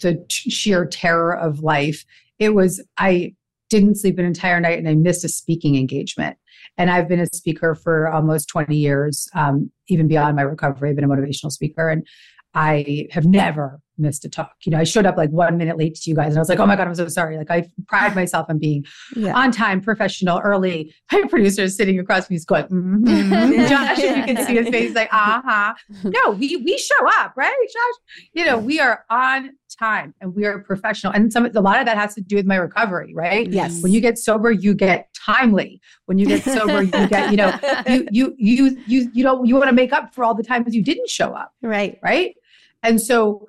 the 0.00 0.24
t- 0.30 0.48
sheer 0.48 0.86
terror 0.86 1.36
of 1.36 1.60
life. 1.60 2.06
It 2.38 2.54
was 2.54 2.82
I 2.96 3.34
didn't 3.68 3.96
sleep 3.96 4.18
an 4.18 4.24
entire 4.24 4.58
night 4.58 4.78
and 4.78 4.88
I 4.88 4.94
missed 4.94 5.22
a 5.26 5.28
speaking 5.28 5.76
engagement. 5.76 6.38
And 6.78 6.90
I've 6.90 7.08
been 7.08 7.20
a 7.20 7.26
speaker 7.26 7.74
for 7.74 8.08
almost 8.08 8.48
20 8.48 8.74
years, 8.74 9.28
um, 9.34 9.70
even 9.88 10.08
beyond 10.08 10.36
my 10.36 10.42
recovery. 10.42 10.88
I've 10.88 10.96
been 10.96 11.04
a 11.04 11.08
motivational 11.08 11.52
speaker 11.52 11.90
and 11.90 12.06
I 12.54 13.06
have 13.10 13.26
never 13.26 13.80
missed 14.00 14.24
a 14.24 14.28
talk. 14.28 14.54
You 14.64 14.72
know, 14.72 14.78
I 14.78 14.84
showed 14.84 15.06
up 15.06 15.16
like 15.16 15.30
one 15.30 15.56
minute 15.56 15.76
late 15.76 15.94
to 15.94 16.10
you 16.10 16.16
guys 16.16 16.28
and 16.28 16.36
I 16.36 16.40
was 16.40 16.48
like, 16.48 16.58
oh 16.58 16.66
my 16.66 16.76
God, 16.76 16.88
I'm 16.88 16.94
so 16.94 17.08
sorry. 17.08 17.36
Like 17.36 17.50
I 17.50 17.68
pride 17.86 18.14
myself 18.14 18.46
on 18.48 18.58
being 18.58 18.84
Yeah. 19.14 19.36
on 19.36 19.52
time, 19.52 19.80
professional, 19.80 20.40
early. 20.40 20.94
My 21.12 21.24
producer 21.28 21.62
is 21.62 21.76
sitting 21.76 21.98
across 21.98 22.30
me, 22.30 22.34
he's 22.34 22.44
going, 22.44 22.64
mhm. 22.66 23.68
Josh, 23.68 23.98
if 23.98 24.16
you 24.16 24.34
can 24.34 24.44
see 24.46 24.54
his 24.56 24.68
face, 24.68 24.94
like, 24.94 25.12
uh-huh. 25.12 25.74
No, 26.04 26.30
we 26.32 26.56
we 26.56 26.78
show 26.78 27.06
up, 27.20 27.32
right, 27.36 27.54
Josh? 27.72 28.26
You 28.32 28.44
know, 28.44 28.58
we 28.58 28.80
are 28.80 29.04
on 29.10 29.50
time 29.78 30.14
and 30.20 30.34
we 30.34 30.44
are 30.44 30.58
professional. 30.60 31.12
And 31.12 31.32
some 31.32 31.46
a 31.46 31.60
lot 31.60 31.78
of 31.80 31.86
that 31.86 31.96
has 31.96 32.14
to 32.14 32.20
do 32.20 32.36
with 32.36 32.46
my 32.46 32.56
recovery, 32.56 33.12
right? 33.14 33.48
Yes. 33.50 33.82
When 33.82 33.92
you 33.92 34.00
get 34.00 34.18
sober, 34.18 34.50
you 34.50 34.74
get 34.74 35.08
timely. 35.14 35.80
When 36.06 36.18
you 36.18 36.26
get 36.26 36.42
sober, 36.44 36.82
you 36.82 36.90
get, 37.08 37.30
you 37.30 37.36
know, 37.36 37.58
you 37.88 38.06
you 38.10 38.34
you 38.38 38.82
you 38.86 39.10
you 39.12 39.22
don't 39.22 39.46
you 39.46 39.54
want 39.56 39.68
to 39.68 39.74
make 39.74 39.92
up 39.92 40.14
for 40.14 40.24
all 40.24 40.34
the 40.34 40.42
times 40.42 40.74
you 40.74 40.82
didn't 40.82 41.08
show 41.08 41.32
up 41.32 41.52
right. 41.62 41.98
right? 42.02 42.34
And 42.82 43.00
so 43.00 43.46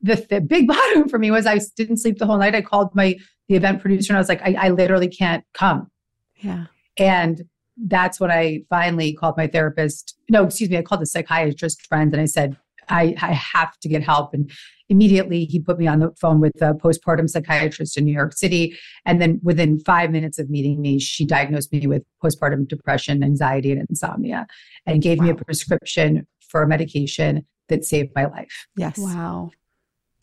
the, 0.00 0.26
the 0.28 0.40
big 0.40 0.66
bottom 0.68 1.08
for 1.08 1.18
me 1.18 1.30
was 1.30 1.46
I 1.46 1.60
didn't 1.76 1.98
sleep 1.98 2.18
the 2.18 2.26
whole 2.26 2.38
night. 2.38 2.54
I 2.54 2.62
called 2.62 2.94
my 2.94 3.16
the 3.48 3.56
event 3.56 3.80
producer 3.80 4.12
and 4.12 4.18
I 4.18 4.20
was 4.20 4.28
like, 4.28 4.42
I, 4.42 4.54
I 4.58 4.68
literally 4.70 5.08
can't 5.08 5.44
come. 5.54 5.90
Yeah. 6.36 6.66
And 6.98 7.42
that's 7.76 8.20
when 8.20 8.30
I 8.30 8.64
finally 8.68 9.14
called 9.14 9.36
my 9.36 9.46
therapist. 9.46 10.16
No, 10.28 10.44
excuse 10.44 10.68
me, 10.68 10.76
I 10.76 10.82
called 10.82 11.02
a 11.02 11.06
psychiatrist 11.06 11.86
friend 11.86 12.12
and 12.12 12.20
I 12.20 12.26
said, 12.26 12.56
I, 12.90 13.14
I 13.20 13.32
have 13.32 13.78
to 13.80 13.88
get 13.88 14.02
help. 14.02 14.34
And 14.34 14.50
immediately 14.88 15.44
he 15.44 15.60
put 15.60 15.78
me 15.78 15.86
on 15.86 16.00
the 16.00 16.10
phone 16.20 16.40
with 16.40 16.60
a 16.60 16.74
postpartum 16.74 17.28
psychiatrist 17.28 17.96
in 17.96 18.04
New 18.04 18.12
York 18.12 18.32
City. 18.32 18.76
And 19.04 19.20
then 19.20 19.40
within 19.42 19.78
five 19.80 20.10
minutes 20.10 20.38
of 20.38 20.50
meeting 20.50 20.80
me, 20.80 20.98
she 20.98 21.24
diagnosed 21.24 21.72
me 21.72 21.86
with 21.86 22.02
postpartum 22.22 22.66
depression, 22.66 23.22
anxiety, 23.22 23.72
and 23.72 23.86
insomnia 23.88 24.46
and 24.86 25.02
gave 25.02 25.20
me 25.20 25.30
a 25.30 25.34
prescription 25.34 26.26
for 26.48 26.62
a 26.62 26.68
medication 26.68 27.46
that 27.68 27.84
saved 27.84 28.10
my 28.14 28.24
life. 28.24 28.66
Yes. 28.76 28.98
wow. 28.98 29.50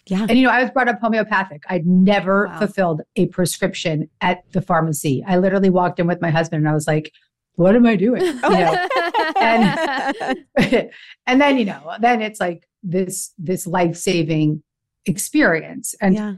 Yeah. 0.07 0.25
And 0.29 0.37
you 0.37 0.43
know, 0.45 0.51
I 0.51 0.61
was 0.61 0.71
brought 0.71 0.87
up 0.87 0.99
homeopathic. 1.01 1.63
I'd 1.69 1.85
never 1.85 2.47
Wow. 2.47 2.59
fulfilled 2.59 3.01
a 3.15 3.25
prescription 3.27 4.09
at 4.21 4.43
the 4.51 4.61
pharmacy. 4.61 5.23
I 5.27 5.37
literally 5.37 5.69
walked 5.69 5.99
in 5.99 6.07
with 6.07 6.21
my 6.21 6.29
husband 6.29 6.61
and 6.61 6.69
I 6.69 6.73
was 6.73 6.87
like, 6.87 7.11
what 7.55 7.75
am 7.75 7.85
I 7.85 7.95
doing? 7.95 8.21
You 8.43 8.49
know? 8.49 8.87
and 9.39 10.45
and 11.25 11.41
then, 11.41 11.57
you 11.57 11.65
know, 11.65 11.93
then 11.99 12.21
it's 12.21 12.39
like 12.39 12.67
this 12.83 13.31
this 13.37 13.65
life-saving 13.65 14.61
experience. 15.05 15.95
And 16.01 16.15
yeah. 16.15 16.33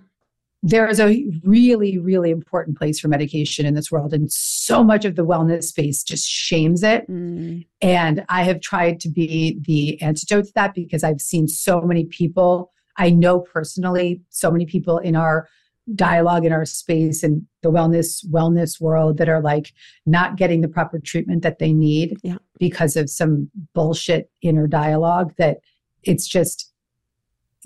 there 0.63 0.88
is 0.88 1.00
a 1.00 1.25
really, 1.43 1.97
really 1.97 2.31
important 2.31 2.77
place 2.77 3.00
for 3.00 3.07
medication 3.07 3.65
in 3.65 3.74
this 3.74 3.91
world. 3.91 4.13
And 4.13 4.31
so 4.31 4.83
much 4.83 5.03
of 5.05 5.15
the 5.15 5.25
wellness 5.25 5.63
space 5.65 6.03
just 6.03 6.27
shames 6.29 6.83
it. 6.83 7.09
Mm. 7.09 7.65
And 7.81 8.25
I 8.29 8.43
have 8.43 8.62
tried 8.62 9.00
to 9.01 9.09
be 9.09 9.59
the 9.65 10.01
antidote 10.01 10.45
to 10.45 10.51
that 10.55 10.74
because 10.74 11.03
I've 11.03 11.21
seen 11.21 11.47
so 11.47 11.81
many 11.81 12.05
people, 12.05 12.71
I 12.98 13.10
know 13.10 13.39
personally, 13.39 14.22
so 14.30 14.51
many 14.51 14.66
people 14.66 14.98
in 14.98 15.16
our 15.16 15.48
dialogue 15.96 16.44
in 16.46 16.51
our 16.51 16.66
space 16.66 17.24
and 17.24 17.46
the 17.63 17.72
wellness 17.72 18.25
wellness 18.30 18.82
world 18.82 19.18
that 19.18 19.30
are 19.30 19.42
like 19.42 19.72
not 20.06 20.36
getting 20.36 20.60
the 20.60 20.68
proper 20.68 21.00
treatment 21.00 21.44
that 21.44 21.60
they 21.60 21.72
need 21.72 22.18
Yeah. 22.24 22.38
because 22.60 22.98
of 22.98 23.10
some 23.10 23.50
bullshit 23.74 24.30
inner 24.42 24.68
dialogue 24.68 25.34
that 25.38 25.60
it's 26.04 26.27
just 26.27 26.74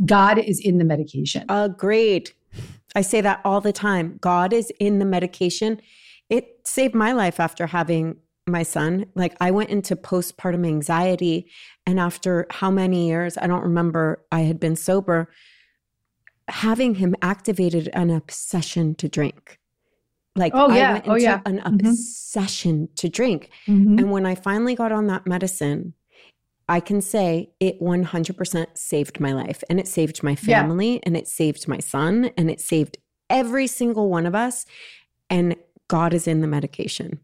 God 0.05 0.37
is 0.37 0.59
in 0.59 0.77
the 0.77 0.83
medication. 0.85 1.45
Agreed. 1.49 2.29
I 2.95 3.01
say 3.01 3.21
that 3.21 3.41
all 3.43 3.61
the 3.61 3.73
time. 3.73 4.17
God 4.21 4.53
is 4.53 4.71
in 4.79 4.99
the 4.99 5.05
medication. 5.05 5.81
it 6.29 6.59
saved 6.63 6.95
my 6.95 7.11
life 7.11 7.39
after 7.41 7.67
having 7.67 8.15
my 8.47 8.63
son. 8.63 9.05
Like 9.15 9.35
I 9.41 9.51
went 9.51 9.69
into 9.69 9.95
postpartum 9.95 10.65
anxiety. 10.65 11.47
And 11.85 11.99
after 11.99 12.45
how 12.49 12.69
many 12.71 13.07
years, 13.07 13.37
I 13.37 13.47
don't 13.47 13.63
remember, 13.63 14.23
I 14.31 14.41
had 14.41 14.59
been 14.59 14.75
sober, 14.75 15.29
having 16.47 16.95
him 16.95 17.15
activated 17.21 17.89
an 17.93 18.09
obsession 18.09 18.95
to 18.95 19.07
drink. 19.07 19.57
Like 20.35 20.53
Oh, 20.55 20.69
I 20.69 20.77
yeah. 20.77 20.91
went 20.93 21.07
Oh, 21.07 21.15
yeah. 21.15 21.41
an 21.45 21.59
Mhm. 21.59 21.79
obsession 21.89 22.89
to 22.95 23.09
drink. 23.09 23.49
Mhm. 23.67 23.99
And 23.99 24.11
when 24.11 24.25
I 24.25 24.35
finally 24.35 24.75
got 24.75 24.91
on 24.91 25.07
that 25.07 25.25
medicine, 25.27 25.93
I 26.69 26.79
can 26.79 27.01
say 27.01 27.51
it 27.59 27.81
100% 27.81 28.77
saved 28.77 29.19
my 29.19 29.33
life 29.33 29.63
and 29.69 29.79
it 29.79 29.87
saved 29.87 30.23
my 30.23 30.31
Yeah. 30.31 30.61
family 30.61 31.01
and 31.03 31.17
it 31.17 31.27
saved 31.27 31.67
my 31.67 31.79
son 31.79 32.31
and 32.37 32.49
it 32.49 32.61
saved 32.61 32.97
every 33.29 33.67
single 33.67 34.09
one 34.09 34.25
of 34.25 34.35
us. 34.35 34.65
And 35.29 35.55
God 35.87 36.13
is 36.13 36.27
in 36.27 36.39
the 36.41 36.47
medication. 36.47 37.19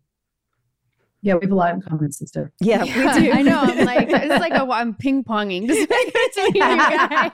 Yeah, 1.22 1.36
we 1.36 1.46
have 1.46 1.52
a 1.52 1.56
lot 1.56 1.74
in 1.74 1.82
common, 1.82 2.12
sister. 2.12 2.52
Yeah, 2.60 2.84
Yeah, 2.84 3.16
we 3.16 3.26
do. 3.26 3.32
I 3.32 3.42
know. 3.42 3.60
I'm 3.60 3.86
like, 3.86 4.08
it's 4.10 4.40
like 4.40 4.54
a, 4.54 4.68
I'm 4.72 4.94
ping 4.94 5.24
ponging 5.24 5.68
just 5.68 5.90
between 6.36 6.56
you 6.56 6.62
guys. 6.62 7.32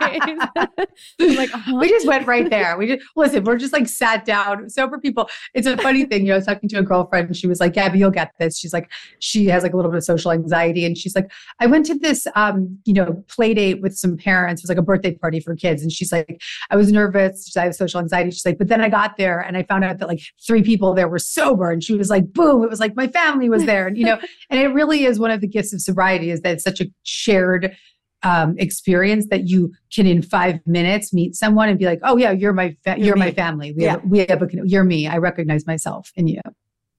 I'm 1.19 1.35
like, 1.35 1.53
uh-huh. 1.53 1.77
We 1.79 1.89
just 1.89 2.07
went 2.07 2.25
right 2.25 2.49
there. 2.49 2.77
We 2.77 2.87
just 2.87 3.05
listen. 3.15 3.43
We're 3.43 3.57
just 3.57 3.73
like 3.73 3.87
sat 3.87 4.25
down. 4.25 4.69
Sober 4.69 4.97
people. 4.99 5.29
It's 5.53 5.67
a 5.67 5.77
funny 5.77 6.05
thing. 6.05 6.21
You 6.21 6.29
know, 6.29 6.33
I 6.35 6.37
was 6.37 6.45
talking 6.45 6.69
to 6.69 6.79
a 6.79 6.83
girlfriend, 6.83 7.27
and 7.27 7.35
she 7.35 7.47
was 7.47 7.59
like, 7.59 7.73
"Gabby, 7.73 7.99
you'll 7.99 8.11
get 8.11 8.31
this." 8.39 8.57
She's 8.57 8.73
like, 8.73 8.89
she 9.19 9.47
has 9.47 9.63
like 9.63 9.73
a 9.73 9.75
little 9.75 9.91
bit 9.91 9.97
of 9.97 10.03
social 10.03 10.31
anxiety, 10.31 10.85
and 10.85 10.97
she's 10.97 11.15
like, 11.15 11.31
"I 11.59 11.65
went 11.65 11.85
to 11.87 11.95
this, 11.95 12.25
um, 12.35 12.79
you 12.85 12.93
know, 12.93 13.23
play 13.27 13.53
date 13.53 13.81
with 13.81 13.97
some 13.97 14.15
parents. 14.15 14.61
It 14.61 14.65
was 14.65 14.69
like 14.69 14.77
a 14.77 14.83
birthday 14.83 15.13
party 15.15 15.39
for 15.39 15.55
kids, 15.55 15.81
and 15.81 15.91
she's 15.91 16.11
like, 16.11 16.41
I 16.69 16.75
was 16.75 16.91
nervous. 16.91 17.45
She's, 17.45 17.57
I 17.57 17.65
have 17.65 17.75
social 17.75 17.99
anxiety. 17.99 18.31
She's 18.31 18.45
like, 18.45 18.57
but 18.57 18.67
then 18.67 18.81
I 18.81 18.89
got 18.89 19.17
there, 19.17 19.39
and 19.39 19.57
I 19.57 19.63
found 19.63 19.83
out 19.83 19.97
that 19.99 20.07
like 20.07 20.21
three 20.45 20.63
people 20.63 20.93
there 20.93 21.07
were 21.07 21.19
sober, 21.19 21.69
and 21.69 21.83
she 21.83 21.95
was 21.95 22.09
like, 22.09 22.31
boom, 22.31 22.63
it 22.63 22.69
was 22.69 22.79
like 22.79 22.95
my 22.95 23.07
family 23.07 23.49
was 23.49 23.65
there, 23.65 23.73
and 23.88 23.98
you 23.98 24.06
know, 24.06 24.20
and 24.50 24.60
it 24.60 24.68
really 24.70 25.06
is 25.06 25.20
one 25.20 25.32
of 25.32 25.42
the 25.42 25.48
gifts 25.48 25.74
of 25.74 25.82
sobriety 25.82 26.30
is 26.32 26.42
that 26.42 26.53
it's 26.53 26.63
such 26.63 26.80
a 26.82 26.86
shared 27.03 27.75
um, 28.24 28.56
experience 28.58 29.27
that 29.30 29.48
you 29.50 29.72
can 29.94 30.08
in 30.08 30.22
five 30.22 30.60
minutes 30.65 31.13
meet 31.13 31.36
someone 31.36 31.68
and 31.68 31.77
be 31.77 31.86
like, 31.86 32.00
oh 32.03 32.15
yeah, 32.18 32.32
you're 32.32 32.53
my 32.53 32.70
fa- 32.84 32.96
You're 32.98 33.08
you're, 33.08 33.15
my 33.18 33.32
family. 33.32 33.74
We 33.74 33.84
Yeah. 33.84 33.92
have 33.92 34.06
we 34.06 34.25
have 34.30 34.42
a, 34.42 34.48
you're 34.63 34.86
me. 34.86 35.08
I 35.08 35.18
recognize 35.18 35.68
myself 35.68 36.12
in 36.15 36.27
you. 36.27 36.39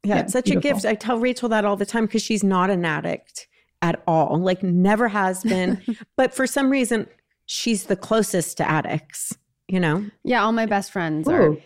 Yeah, 0.04 0.16
Yeah, 0.16 0.20
it's 0.20 0.32
such 0.34 0.44
beautiful. 0.44 0.70
a 0.70 0.74
gift. 0.74 0.86
I 0.86 0.94
tell 0.94 1.18
Rachel 1.18 1.48
that 1.48 1.64
all 1.64 1.76
the 1.76 1.86
time 1.86 2.04
because 2.04 2.20
she's 2.22 2.44
not 2.44 2.68
an 2.68 2.84
addict 2.84 3.48
at 3.80 4.02
all, 4.06 4.38
like, 4.38 4.62
never 4.62 5.08
has 5.08 5.42
been. 5.42 5.80
but 6.16 6.34
for 6.34 6.46
some 6.46 6.68
reason, 6.70 7.06
she's 7.46 7.84
the 7.84 7.96
closest 7.96 8.56
to 8.58 8.68
addicts, 8.70 9.36
you 9.68 9.78
know? 9.80 10.04
yeah, 10.24 10.42
all 10.42 10.52
my 10.52 10.64
best 10.66 10.90
friends 10.92 11.26
are 11.28 11.50
Ooh. 11.52 11.60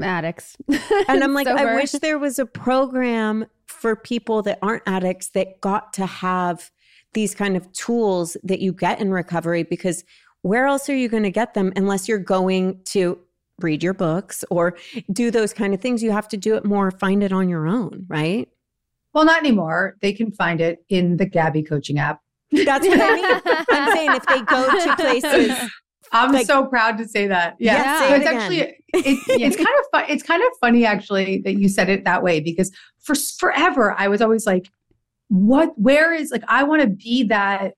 Addicts. 0.00 0.56
And 1.08 1.22
I'm 1.22 1.34
like, 1.34 1.46
I 1.46 1.74
wish 1.74 1.92
there 1.92 2.18
was 2.18 2.38
a 2.38 2.46
program 2.46 3.46
for 3.66 3.96
people 3.96 4.42
that 4.42 4.58
aren't 4.62 4.82
addicts 4.86 5.28
that 5.30 5.60
got 5.60 5.92
to 5.94 6.06
have 6.06 6.70
these 7.14 7.34
kind 7.34 7.56
of 7.56 7.70
tools 7.72 8.36
that 8.42 8.60
you 8.60 8.72
get 8.72 9.00
in 9.00 9.10
recovery 9.10 9.62
because 9.64 10.04
where 10.42 10.66
else 10.66 10.88
are 10.88 10.96
you 10.96 11.08
going 11.08 11.22
to 11.22 11.30
get 11.30 11.54
them 11.54 11.72
unless 11.76 12.08
you're 12.08 12.18
going 12.18 12.80
to 12.84 13.18
read 13.60 13.82
your 13.82 13.94
books 13.94 14.44
or 14.50 14.76
do 15.12 15.30
those 15.30 15.52
kind 15.52 15.74
of 15.74 15.80
things? 15.80 16.02
You 16.02 16.10
have 16.12 16.28
to 16.28 16.36
do 16.36 16.56
it 16.56 16.64
more, 16.64 16.90
find 16.90 17.22
it 17.22 17.32
on 17.32 17.48
your 17.48 17.66
own, 17.66 18.06
right? 18.08 18.48
Well, 19.14 19.24
not 19.24 19.40
anymore. 19.40 19.96
They 20.00 20.12
can 20.12 20.32
find 20.32 20.60
it 20.60 20.84
in 20.88 21.16
the 21.18 21.26
Gabby 21.26 21.62
coaching 21.62 21.98
app. 21.98 22.20
That's 22.50 22.86
what 22.86 23.00
I 23.00 23.14
mean. 23.14 23.64
I'm 23.70 23.92
saying 23.92 24.12
if 24.12 24.26
they 24.26 24.42
go 24.42 24.64
to 24.64 24.96
places, 24.98 25.70
I'm 26.12 26.32
Like- 26.32 26.46
so 26.46 26.66
proud 26.66 26.98
to 26.98 27.08
say 27.08 27.26
that. 27.26 27.56
Yeah, 27.58 27.76
Yeah, 27.76 27.98
say 28.00 28.16
it's 28.16 28.26
again. 28.26 28.36
actually 28.40 28.60
it, 28.60 29.18
it's 29.28 29.56
kind 29.56 29.68
of 29.80 29.84
fun. 29.90 30.04
It's 30.08 30.22
kind 30.22 30.42
of 30.42 30.48
funny 30.60 30.84
actually 30.84 31.40
that 31.44 31.54
you 31.54 31.68
said 31.68 31.88
it 31.88 32.04
that 32.04 32.22
way 32.22 32.40
because 32.40 32.70
for 33.00 33.14
forever 33.14 33.94
I 33.98 34.08
was 34.08 34.20
always 34.20 34.46
like, 34.46 34.68
what? 35.28 35.72
Where 35.78 36.12
is 36.12 36.30
like 36.30 36.44
I 36.48 36.62
want 36.64 36.82
to 36.82 36.88
be 36.88 37.24
that 37.24 37.74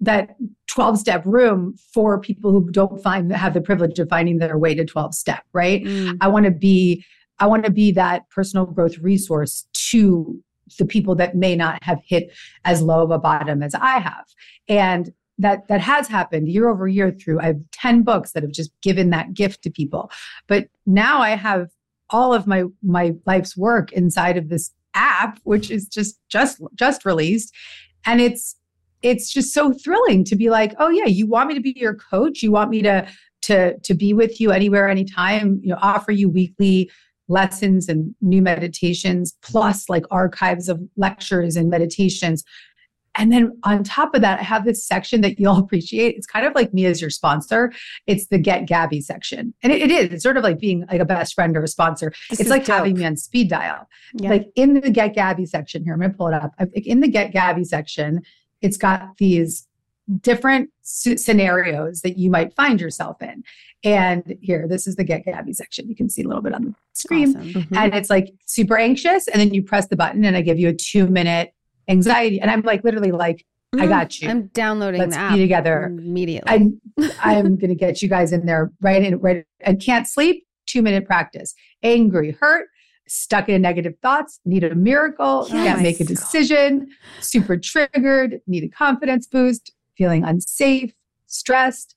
that 0.00 0.36
12 0.68 0.98
step 0.98 1.22
room 1.26 1.74
for 1.92 2.20
people 2.20 2.50
who 2.52 2.70
don't 2.70 3.02
find 3.02 3.32
have 3.32 3.54
the 3.54 3.60
privilege 3.60 3.98
of 3.98 4.08
finding 4.08 4.38
their 4.38 4.56
way 4.58 4.74
to 4.74 4.84
12 4.84 5.14
step, 5.14 5.42
right? 5.52 5.82
Mm. 5.84 6.18
I 6.20 6.28
want 6.28 6.44
to 6.46 6.50
be 6.52 7.04
I 7.38 7.46
want 7.46 7.64
to 7.64 7.70
be 7.70 7.92
that 7.92 8.28
personal 8.30 8.66
growth 8.66 8.98
resource 8.98 9.66
to 9.90 10.42
the 10.78 10.84
people 10.84 11.14
that 11.14 11.34
may 11.36 11.56
not 11.56 11.82
have 11.84 12.00
hit 12.04 12.32
as 12.64 12.82
low 12.82 13.02
of 13.02 13.10
a 13.10 13.18
bottom 13.18 13.62
as 13.62 13.74
I 13.74 13.98
have. 14.00 14.24
And 14.68 15.12
that 15.38 15.68
that 15.68 15.80
has 15.80 16.08
happened 16.08 16.48
year 16.48 16.68
over 16.68 16.88
year 16.88 17.10
through 17.10 17.40
I 17.40 17.46
have 17.46 17.60
10 17.72 18.02
books 18.02 18.32
that 18.32 18.42
have 18.42 18.52
just 18.52 18.70
given 18.82 19.10
that 19.10 19.34
gift 19.34 19.62
to 19.62 19.70
people. 19.70 20.10
But 20.46 20.68
now 20.86 21.20
I 21.20 21.30
have 21.30 21.68
all 22.10 22.34
of 22.34 22.46
my 22.46 22.64
my 22.82 23.14
life's 23.26 23.56
work 23.56 23.92
inside 23.92 24.36
of 24.36 24.48
this 24.48 24.72
app 24.94 25.38
which 25.44 25.70
is 25.70 25.86
just 25.86 26.18
just 26.28 26.60
just 26.74 27.04
released 27.04 27.54
and 28.04 28.20
it's 28.20 28.56
it's 29.02 29.32
just 29.32 29.54
so 29.54 29.72
thrilling 29.72 30.24
to 30.24 30.34
be 30.34 30.50
like, 30.50 30.74
"Oh 30.80 30.88
yeah, 30.88 31.06
you 31.06 31.26
want 31.26 31.48
me 31.48 31.54
to 31.54 31.60
be 31.60 31.72
your 31.76 31.94
coach? 31.94 32.42
You 32.42 32.50
want 32.50 32.70
me 32.70 32.82
to 32.82 33.06
to 33.42 33.78
to 33.78 33.94
be 33.94 34.12
with 34.12 34.40
you 34.40 34.50
anywhere 34.50 34.88
anytime, 34.88 35.60
you 35.62 35.70
know, 35.70 35.78
offer 35.80 36.12
you 36.12 36.28
weekly 36.28 36.90
lessons 37.28 37.88
and 37.88 38.14
new 38.20 38.40
meditations 38.40 39.36
plus 39.42 39.88
like 39.88 40.04
archives 40.10 40.68
of 40.68 40.80
lectures 40.96 41.56
and 41.56 41.68
meditations 41.68 42.42
and 43.18 43.30
then 43.32 43.58
on 43.64 43.84
top 43.84 44.14
of 44.14 44.22
that 44.22 44.38
i 44.40 44.42
have 44.42 44.64
this 44.64 44.84
section 44.84 45.20
that 45.20 45.38
you'll 45.38 45.58
appreciate. 45.64 46.16
It's 46.16 46.26
kind 46.26 46.46
of 46.46 46.54
like 46.54 46.72
me 46.72 46.86
as 46.86 47.00
your 47.00 47.10
sponsor. 47.10 47.72
It's 48.06 48.28
the 48.28 48.38
get 48.38 48.66
gabby 48.66 49.00
section. 49.00 49.52
And 49.62 49.72
it, 49.72 49.82
it 49.82 49.90
is. 49.90 50.12
It's 50.12 50.22
sort 50.22 50.36
of 50.36 50.44
like 50.44 50.58
being 50.58 50.86
like 50.90 51.00
a 51.00 51.04
best 51.04 51.34
friend 51.34 51.56
or 51.56 51.62
a 51.62 51.68
sponsor. 51.68 52.12
This 52.30 52.40
it's 52.40 52.48
like 52.50 52.64
dope. 52.64 52.76
having 52.78 52.96
me 52.96 53.04
on 53.04 53.16
speed 53.16 53.50
dial. 53.50 53.88
Yeah. 54.14 54.30
like 54.30 54.46
in 54.54 54.74
the 54.80 54.90
get 54.90 55.14
gabby 55.14 55.44
section 55.46 55.84
here 55.84 55.92
i'm 55.94 56.00
gonna 56.00 56.14
pull 56.14 56.28
it 56.28 56.34
up. 56.34 56.52
In 56.74 57.00
the 57.00 57.08
get 57.08 57.32
gabby 57.32 57.64
section 57.64 58.22
it's 58.62 58.76
got 58.76 59.16
these 59.18 59.66
different 60.20 60.70
scenarios 60.82 62.00
that 62.00 62.16
you 62.18 62.30
might 62.30 62.54
find 62.54 62.80
yourself 62.80 63.20
in. 63.22 63.44
And 63.84 64.36
here 64.40 64.66
this 64.68 64.86
is 64.86 64.96
the 64.96 65.04
get 65.04 65.24
gabby 65.24 65.52
section. 65.52 65.88
You 65.88 65.94
can 65.94 66.08
see 66.08 66.22
a 66.22 66.26
little 66.28 66.42
bit 66.42 66.54
on 66.54 66.64
the 66.64 66.74
screen. 66.92 67.36
Awesome. 67.36 67.52
Mhm. 67.52 67.76
and 67.76 67.94
it's 67.94 68.10
like 68.10 68.32
super 68.46 68.76
anxious 68.78 69.28
and 69.28 69.40
then 69.40 69.52
you 69.52 69.62
press 69.62 69.86
the 69.88 69.96
button 69.96 70.24
and 70.24 70.36
i 70.36 70.40
give 70.42 70.58
you 70.58 70.68
a 70.68 70.74
two 70.74 71.06
minute 71.06 71.52
anxiety 71.88 72.40
and 72.40 72.50
i'm 72.50 72.62
like 72.62 72.84
literally 72.84 73.12
like 73.12 73.44
i 73.74 73.84
Mm. 73.84 73.88
got 73.90 74.20
you 74.20 74.28
I'm 74.30 74.46
downloading 74.48 75.00
let's 75.00 75.14
the 75.16 75.28
be 75.34 75.40
together 75.42 75.84
immediately. 75.84 76.50
i'm 76.50 76.80
i'm 77.22 77.56
gonna 77.58 77.74
get 77.74 78.00
you 78.00 78.08
guys 78.08 78.32
in 78.32 78.46
there 78.46 78.72
right 78.80 79.02
in 79.02 79.18
right 79.18 79.44
and 79.60 79.78
can't 79.80 80.08
sleep 80.08 80.46
two 80.66 80.80
minute 80.82 81.04
practice 81.06 81.54
angry 81.82 82.30
hurt 82.40 82.68
stuck 83.06 83.48
in 83.48 83.60
negative 83.62 83.94
thoughts 84.02 84.40
need 84.46 84.64
a 84.64 84.74
miracle 84.74 85.46
Yes. 85.50 85.64
can't 85.64 85.82
make 85.82 86.00
a 86.00 86.04
decision 86.04 86.88
super 87.20 87.56
triggered 87.58 88.40
need 88.46 88.64
a 88.64 88.68
confidence 88.68 89.26
boost 89.26 89.72
feeling 89.98 90.24
unsafe 90.24 90.92
stressed 91.26 91.94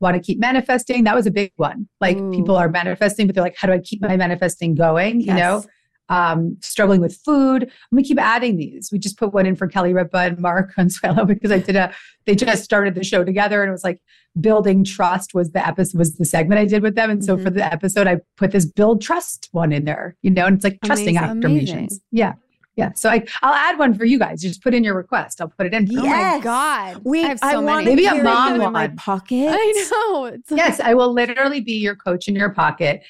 want 0.00 0.16
to 0.16 0.20
keep 0.22 0.38
manifesting 0.38 1.04
that 1.04 1.14
was 1.14 1.26
a 1.26 1.30
big 1.30 1.52
one 1.56 1.88
like 2.00 2.18
Ooh. 2.18 2.30
people 2.32 2.56
are 2.56 2.68
manifesting 2.68 3.26
but 3.26 3.34
they're 3.34 3.44
like 3.44 3.56
how 3.56 3.66
do 3.68 3.74
i 3.74 3.78
keep 3.78 4.00
my 4.02 4.16
manifesting 4.16 4.74
going 4.74 5.20
you 5.20 5.34
know 5.34 5.56
Yes. 5.56 5.66
Um, 6.10 6.56
struggling 6.60 7.00
with 7.00 7.16
food. 7.24 7.62
And 7.62 7.72
we 7.92 8.02
keep 8.02 8.18
adding 8.20 8.56
these. 8.56 8.90
We 8.90 8.98
just 8.98 9.16
put 9.16 9.32
one 9.32 9.46
in 9.46 9.54
for 9.54 9.68
Kelly 9.68 9.94
Ripa 9.94 10.18
and 10.18 10.38
Mark 10.40 10.74
Consuelos 10.76 11.28
because 11.28 11.52
I 11.52 11.60
did 11.60 11.76
a, 11.76 11.94
they 12.26 12.34
just 12.34 12.64
started 12.64 12.96
the 12.96 13.04
show 13.04 13.22
together 13.22 13.62
and 13.62 13.68
it 13.68 13.72
was 13.72 13.84
like 13.84 14.02
building 14.40 14.82
trust 14.82 15.34
was 15.34 15.52
the 15.52 15.64
episode, 15.64 15.96
was 15.96 16.16
the 16.16 16.24
segment 16.24 16.58
I 16.58 16.64
did 16.64 16.82
with 16.82 16.96
them. 16.96 17.10
And 17.10 17.24
so 17.24 17.36
Mhm. 17.36 17.44
for 17.44 17.50
the 17.50 17.64
episode, 17.64 18.08
I 18.08 18.18
put 18.36 18.50
this 18.50 18.66
build 18.66 19.00
trust 19.00 19.48
one 19.52 19.72
in 19.72 19.84
there, 19.84 20.16
you 20.22 20.32
know, 20.32 20.46
and 20.46 20.56
it's 20.56 20.64
like 20.64 20.80
trusting 20.84 21.16
affirmations. 21.16 21.70
Amazing. 21.74 22.00
Yeah. 22.10 22.32
Yeah. 22.74 22.90
So 22.96 23.08
I, 23.08 23.24
I'll 23.42 23.54
add 23.54 23.78
one 23.78 23.94
for 23.94 24.04
you 24.04 24.18
guys. 24.18 24.40
Just 24.42 24.64
put 24.64 24.74
in 24.74 24.82
your 24.82 24.96
request. 24.96 25.40
I'll 25.40 25.46
put 25.48 25.66
it 25.66 25.74
in. 25.74 25.86
for 25.86 25.92
oh 26.00 26.02
my 26.02 26.08
Yes. 26.08 26.42
god. 26.42 27.02
We, 27.04 27.24
I 27.24 27.28
have 27.28 27.38
so 27.38 27.60
want 27.60 27.84
many. 27.84 27.94
Maybe 27.96 28.06
a 28.06 28.20
mom 28.22 28.56
you 28.56 28.66
in 28.66 28.72
my 28.72 28.86
one. 28.88 28.96
pocket. 28.96 29.48
I 29.50 29.88
know. 29.92 30.24
It's 30.24 30.50
like- 30.50 30.58
Yes, 30.58 30.80
I 30.80 30.94
will 30.94 31.12
literally 31.12 31.60
be 31.60 31.74
your 31.74 31.94
coach 31.94 32.26
in 32.26 32.34
your 32.34 32.50
pocket. 32.50 33.02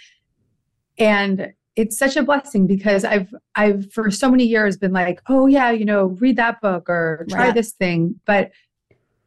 And 0.98 1.52
it's 1.76 1.96
such 1.98 2.16
a 2.16 2.22
blessing 2.22 2.66
because 2.66 3.04
I've 3.04 3.33
I've 3.54 3.92
for 3.92 4.11
so 4.11 4.30
many 4.30 4.44
years 4.44 4.76
been 4.76 4.92
like, 4.92 5.20
oh 5.28 5.46
yeah, 5.46 5.70
you 5.70 5.85
know, 5.85 6.06
read 6.20 6.37
that 6.37 6.61
book 6.61 6.88
or 6.88 7.26
try 7.30 7.46
Right. 7.46 7.54
this 7.54 7.72
thing. 7.72 8.20
But 8.26 8.50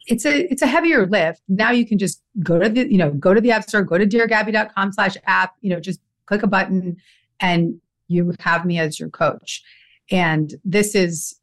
it's 0.08 0.25
a 0.25 0.51
it's 0.51 0.62
a 0.62 0.67
heavier 0.67 1.06
lift. 1.08 1.41
Now 1.47 1.71
you 1.71 1.86
can 1.86 1.97
just 1.97 2.21
go 2.41 2.60
to 2.60 2.67
the, 2.69 2.91
you 2.91 2.97
know, 2.97 3.12
go 3.12 3.34
to 3.34 3.39
the 3.41 3.51
app 3.51 3.63
store, 3.63 3.84
go 3.84 3.97
to 3.97 4.06
deargabby.com 4.06 4.91
slash 4.91 5.15
app, 5.25 5.53
you 5.62 5.69
know, 5.69 5.79
just 5.79 5.99
click 6.25 6.43
a 6.43 6.47
button 6.47 6.97
and 7.39 7.79
you 8.08 8.34
have 8.39 8.65
me 8.65 8.79
as 8.79 8.99
your 8.99 9.10
coach. 9.10 9.63
And 10.12 10.53
this 10.65 10.95
is 10.95 11.39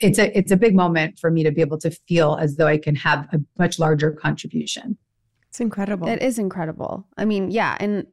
it's 0.00 0.18
a 0.18 0.36
it's 0.36 0.50
a 0.50 0.56
big 0.56 0.74
moment 0.74 1.18
for 1.18 1.30
me 1.30 1.44
to 1.44 1.52
be 1.52 1.60
able 1.60 1.78
to 1.78 1.90
feel 1.90 2.36
as 2.40 2.56
though 2.56 2.66
I 2.66 2.78
can 2.78 2.96
have 2.96 3.28
a 3.32 3.40
much 3.58 3.78
larger 3.78 4.10
contribution. 4.10 4.96
It's 5.50 5.60
incredible. 5.60 6.08
It 6.08 6.22
is 6.22 6.38
incredible. 6.38 7.06
I 7.18 7.26
mean, 7.26 7.50
yeah, 7.50 7.76
and 7.78 8.06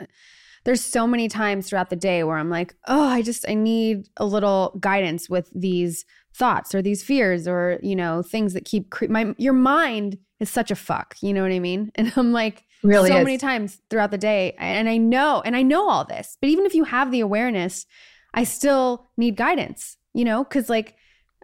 there's 0.65 0.81
so 0.81 1.07
many 1.07 1.27
times 1.27 1.69
throughout 1.69 1.89
the 1.89 1.95
day 1.95 2.23
where 2.23 2.37
I'm 2.37 2.49
like, 2.49 2.75
"Oh, 2.87 3.07
I 3.07 3.21
just 3.21 3.47
I 3.47 3.53
need 3.53 4.09
a 4.17 4.25
little 4.25 4.77
guidance 4.79 5.29
with 5.29 5.49
these 5.55 6.05
thoughts 6.33 6.73
or 6.73 6.81
these 6.81 7.03
fears 7.03 7.47
or, 7.47 7.79
you 7.83 7.95
know, 7.95 8.21
things 8.21 8.53
that 8.53 8.65
keep 8.65 8.89
cre- 8.89 9.07
my 9.09 9.33
your 9.37 9.53
mind 9.53 10.17
is 10.39 10.49
such 10.49 10.71
a 10.71 10.75
fuck, 10.75 11.15
you 11.21 11.33
know 11.33 11.41
what 11.41 11.51
I 11.51 11.59
mean? 11.59 11.91
And 11.95 12.11
I'm 12.15 12.31
like 12.31 12.63
Really 12.81 13.09
so 13.09 13.17
is. 13.17 13.25
many 13.25 13.37
times 13.37 13.81
throughout 13.89 14.11
the 14.11 14.17
day 14.17 14.55
and 14.57 14.87
I 14.87 14.95
know 14.97 15.41
and 15.43 15.55
I 15.55 15.63
know 15.63 15.89
all 15.89 16.05
this. 16.05 16.37
But 16.39 16.49
even 16.49 16.65
if 16.65 16.73
you 16.73 16.85
have 16.85 17.11
the 17.11 17.19
awareness, 17.19 17.85
I 18.33 18.45
still 18.45 19.07
need 19.17 19.35
guidance, 19.35 19.97
you 20.13 20.23
know, 20.23 20.43
because 20.45 20.69
like 20.69 20.95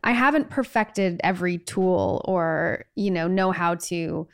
I 0.03 0.11
haven't 0.11 0.49
perfected 0.49 1.19
every 1.23 1.57
tool 1.57 2.23
or, 2.25 2.85
you 2.95 3.11
know, 3.11 3.27
know 3.27 3.51
how 3.51 3.75
to 3.75 4.27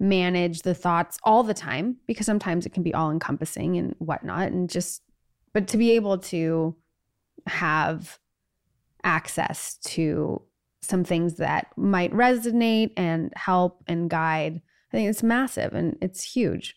manage 0.00 0.62
the 0.62 0.74
thoughts 0.74 1.18
all 1.22 1.42
the 1.42 1.54
time 1.54 1.96
because 2.06 2.26
sometimes 2.26 2.66
it 2.66 2.72
can 2.72 2.82
be 2.82 2.94
all 2.94 3.10
encompassing 3.10 3.76
and 3.76 3.94
whatnot. 3.98 4.48
And 4.48 4.68
just, 4.68 5.02
but 5.52 5.68
to 5.68 5.76
be 5.76 5.92
able 5.92 6.18
to 6.18 6.74
have 7.46 8.18
access 9.04 9.76
to 9.84 10.42
some 10.82 11.04
things 11.04 11.34
that 11.34 11.68
might 11.76 12.12
resonate 12.12 12.92
and 12.96 13.32
help 13.36 13.82
and 13.86 14.10
guide, 14.10 14.60
I 14.92 14.96
think 14.96 15.08
it's 15.10 15.22
massive 15.22 15.74
and 15.74 15.96
it's 16.00 16.22
huge. 16.22 16.74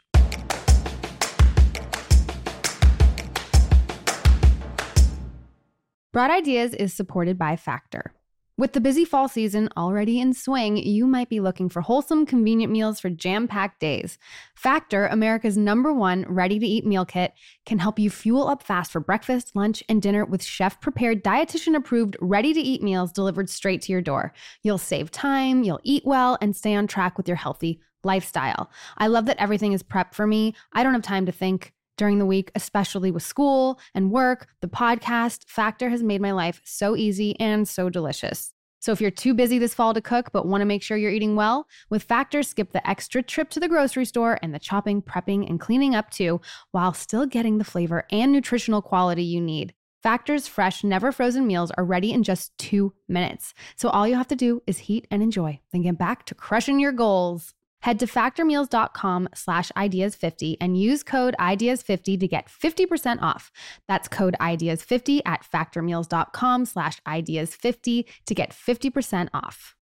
Broad 6.13 6.32
Ideas 6.32 6.73
is 6.73 6.93
supported 6.93 7.38
by 7.38 7.56
Factor. 7.56 8.12
With 8.59 8.73
the 8.73 8.81
busy 8.81 9.05
fall 9.05 9.27
season 9.27 9.69
already 9.77 10.19
in 10.19 10.33
swing, 10.33 10.77
you 10.77 11.05
might 11.05 11.29
be 11.29 11.39
looking 11.39 11.69
for 11.69 11.83
wholesome, 11.83 12.25
convenient 12.25 12.73
meals 12.73 12.99
for 12.99 13.07
jam 13.07 13.47
packed 13.47 13.79
days. 13.79 14.17
Factor, 14.55 15.05
America's 15.05 15.59
number 15.59 15.93
one 15.93 16.25
ready 16.27 16.57
to 16.57 16.65
eat 16.65 16.83
meal 16.83 17.05
kit, 17.05 17.33
can 17.67 17.77
help 17.77 17.99
you 17.99 18.09
fuel 18.09 18.47
up 18.47 18.63
fast 18.63 18.91
for 18.91 18.99
breakfast, 18.99 19.55
lunch, 19.55 19.83
and 19.87 20.01
dinner 20.01 20.25
with 20.25 20.43
chef 20.43 20.81
prepared, 20.81 21.23
dietitian 21.23 21.75
approved, 21.75 22.17
ready 22.19 22.51
to 22.51 22.59
eat 22.59 22.81
meals 22.81 23.11
delivered 23.11 23.47
straight 23.47 23.83
to 23.83 23.91
your 23.91 24.01
door. 24.01 24.33
You'll 24.63 24.79
save 24.79 25.11
time, 25.11 25.61
you'll 25.61 25.79
eat 25.83 26.01
well, 26.03 26.35
and 26.41 26.55
stay 26.55 26.73
on 26.73 26.87
track 26.87 27.15
with 27.15 27.27
your 27.27 27.37
healthy 27.37 27.79
lifestyle. 28.03 28.71
I 28.97 29.05
love 29.05 29.27
that 29.27 29.39
everything 29.39 29.73
is 29.73 29.83
prepped 29.83 30.15
for 30.15 30.25
me. 30.25 30.55
I 30.73 30.81
don't 30.81 30.93
have 30.93 31.03
time 31.03 31.27
to 31.27 31.31
think 31.31 31.73
during 31.97 32.19
the 32.19 32.25
week, 32.25 32.51
especially 32.55 33.12
with 33.12 33.23
school 33.23 33.79
and 33.93 34.12
work. 34.12 34.47
The 34.62 34.67
podcast 34.67 35.45
Factor 35.47 35.89
has 35.89 36.03
made 36.03 36.21
my 36.21 36.31
life 36.31 36.62
so 36.63 36.95
easy 36.95 37.38
and 37.39 37.67
so 37.67 37.89
delicious. 37.89 38.53
So 38.79 38.91
if 38.91 39.01
you're 39.01 39.12
too 39.12 39.33
busy 39.33 39.60
this 39.60 39.73
fall 39.73 39.93
to 39.93 40.01
cook 40.01 40.31
but 40.31 40.45
want 40.45 40.62
to 40.62 40.65
make 40.65 40.83
sure 40.83 40.97
you're 40.97 41.12
eating 41.12 41.36
well, 41.36 41.67
with 41.89 42.03
Factor, 42.03 42.43
skip 42.43 42.71
the 42.71 42.88
extra 42.88 43.23
trip 43.23 43.49
to 43.49 43.60
the 43.60 43.67
grocery 43.67 44.05
store 44.05 44.39
and 44.41 44.53
the 44.53 44.60
chopping, 44.60 45.01
prepping, 45.01 45.49
and 45.49 45.60
cleaning 45.60 45.95
up 45.95 46.12
too, 46.12 46.39
while 46.71 46.93
still 46.93 47.25
getting 47.25 47.57
the 47.57 47.63
flavor 47.63 48.05
and 48.12 48.31
nutritional 48.31 48.81
quality 48.81 49.23
you 49.23 49.41
need. 49.41 49.73
Factor's 50.03 50.47
fresh, 50.47 50.83
never 50.83 51.12
frozen 51.12 51.47
meals 51.47 51.71
are 51.71 51.83
ready 51.83 52.13
in 52.13 52.23
just 52.23 52.55
two 52.57 52.93
minutes. 53.10 53.53
So 53.75 53.89
all 53.89 54.07
you 54.07 54.15
have 54.15 54.27
to 54.27 54.36
do 54.36 54.62
is 54.67 54.77
heat 54.77 55.07
and 55.10 55.23
enjoy, 55.23 55.60
then 55.73 55.81
get 55.81 55.97
back 55.97 56.25
to 56.27 56.36
crushing 56.36 56.79
your 56.79 56.91
goals. 56.91 57.53
Head 57.88 58.00
to 58.00 58.06
factormeals.com 58.06 59.30
slash 59.34 59.71
ideas50 59.78 60.58
and 60.60 60.78
use 60.78 61.04
code 61.04 61.38
ideas50 61.39 62.19
to 62.19 62.28
get 62.28 62.50
50% 62.50 63.21
off. 63.21 63.50
That's 63.88 64.10
code 64.10 64.36
ideas50 64.41 65.21
at 65.26 65.45
factormeals.com 65.50 66.65
slash 66.65 67.00
ideas50 67.08 68.04
to 68.26 68.36
get 68.36 68.52
50% 68.52 69.30
off. 69.34 69.78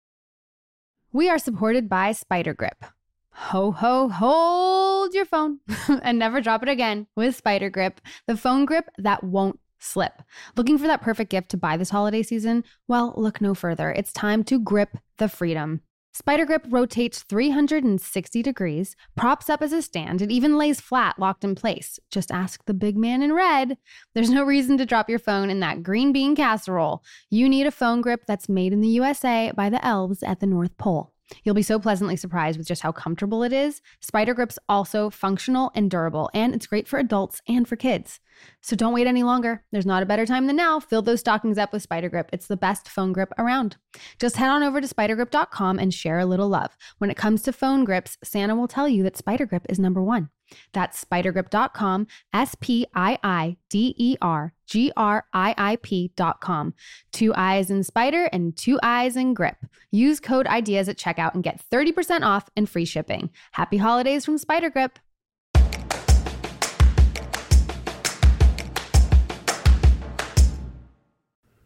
We 1.14 1.30
are 1.30 1.38
supported 1.38 1.88
by 1.88 2.10
SpiiderGriip. 2.10 2.90
Ho, 3.30 3.72
ho, 3.72 4.10
hold 4.10 5.14
your 5.14 5.24
phone 5.24 5.60
and 6.02 6.18
never 6.18 6.42
drop 6.42 6.62
it 6.62 6.68
again 6.68 7.06
with 7.16 7.42
SpiiderGriip, 7.42 7.96
the 8.26 8.36
phone 8.36 8.66
grip 8.66 8.90
that 8.98 9.24
won't 9.24 9.58
slip. 9.78 10.20
Looking 10.58 10.76
for 10.76 10.88
that 10.88 11.00
perfect 11.00 11.30
gift 11.30 11.48
to 11.52 11.56
buy 11.56 11.78
this 11.78 11.88
holiday 11.88 12.22
season? 12.22 12.64
Well, 12.86 13.14
look 13.16 13.40
no 13.40 13.54
further. 13.54 13.90
It's 13.90 14.12
time 14.12 14.44
to 14.44 14.60
grip 14.60 14.98
the 15.16 15.30
freedom. 15.30 15.80
SpiiderGriip 16.14 16.66
rotates 16.70 17.24
360 17.24 18.42
degrees, 18.42 18.94
props 19.16 19.50
up 19.50 19.60
as 19.62 19.72
a 19.72 19.82
stand, 19.82 20.22
and 20.22 20.30
even 20.30 20.56
lays 20.56 20.80
flat, 20.80 21.18
locked 21.18 21.42
in 21.42 21.56
place. 21.56 21.98
Just 22.10 22.30
ask 22.30 22.64
the 22.66 22.74
big 22.74 22.96
man 22.96 23.20
in 23.20 23.32
red. 23.32 23.78
There's 24.14 24.30
no 24.30 24.44
reason 24.44 24.78
to 24.78 24.86
drop 24.86 25.10
your 25.10 25.18
phone 25.18 25.50
in 25.50 25.58
that 25.60 25.82
green 25.82 26.12
bean 26.12 26.36
casserole. 26.36 27.02
You 27.30 27.48
need 27.48 27.66
a 27.66 27.72
phone 27.72 28.00
grip 28.00 28.26
that's 28.28 28.48
made 28.48 28.72
in 28.72 28.80
the 28.80 28.88
USA 28.88 29.50
by 29.56 29.70
the 29.70 29.84
elves 29.84 30.22
at 30.22 30.38
the 30.38 30.46
North 30.46 30.76
Pole. 30.78 31.13
You'll 31.42 31.54
be 31.54 31.62
so 31.62 31.78
pleasantly 31.78 32.16
surprised 32.16 32.58
with 32.58 32.66
just 32.66 32.82
how 32.82 32.92
comfortable 32.92 33.42
it 33.42 33.52
is. 33.52 33.82
SpiiderGriip's 34.04 34.58
also 34.68 35.10
functional 35.10 35.70
and 35.74 35.90
durable, 35.90 36.30
and 36.34 36.54
it's 36.54 36.66
great 36.66 36.86
for 36.86 36.98
adults 36.98 37.42
and 37.48 37.66
for 37.66 37.76
kids. 37.76 38.20
So 38.60 38.76
don't 38.76 38.94
wait 38.94 39.06
any 39.06 39.22
longer. 39.22 39.64
There's 39.72 39.86
not 39.86 40.02
a 40.02 40.06
better 40.06 40.26
time 40.26 40.46
than 40.46 40.56
now. 40.56 40.80
Fill 40.80 41.02
those 41.02 41.20
stockings 41.20 41.58
up 41.58 41.72
with 41.72 41.88
SpiiderGriip. 41.88 42.28
It's 42.32 42.46
the 42.46 42.56
best 42.56 42.88
phone 42.88 43.12
grip 43.12 43.32
around. 43.38 43.76
Just 44.18 44.36
head 44.36 44.50
on 44.50 44.62
over 44.62 44.80
to 44.80 44.88
spiidergriip.com 44.88 45.78
and 45.78 45.94
share 45.94 46.18
a 46.18 46.26
little 46.26 46.48
love. 46.48 46.76
When 46.98 47.10
it 47.10 47.16
comes 47.16 47.42
to 47.42 47.52
phone 47.52 47.84
grips, 47.84 48.18
Santa 48.22 48.54
will 48.54 48.68
tell 48.68 48.88
you 48.88 49.02
that 49.02 49.16
SpiiderGriip 49.16 49.66
is 49.68 49.78
number 49.78 50.02
one. 50.02 50.30
That's 50.72 51.04
spiidergriip.com, 51.04 52.06
S 52.32 52.54
P 52.60 52.86
I 52.94 53.18
I 53.22 53.56
D 53.68 53.94
E 53.98 54.16
R 54.20 54.52
G 54.66 54.92
R 54.96 55.24
I 55.32 55.54
I 55.56 55.76
P.com. 55.76 56.74
Two 57.12 57.32
eyes 57.34 57.70
in 57.70 57.84
spider 57.84 58.28
and 58.32 58.56
two 58.56 58.78
eyes 58.82 59.16
in 59.16 59.34
grip. 59.34 59.56
Use 59.90 60.20
code 60.20 60.46
IDEAS 60.46 60.88
at 60.88 60.98
checkout 60.98 61.34
and 61.34 61.42
get 61.42 61.62
30% 61.70 62.22
off 62.22 62.48
and 62.56 62.68
free 62.68 62.84
shipping. 62.84 63.30
Happy 63.52 63.76
holidays 63.76 64.24
from 64.24 64.38
SpiiderGriip. 64.38 64.96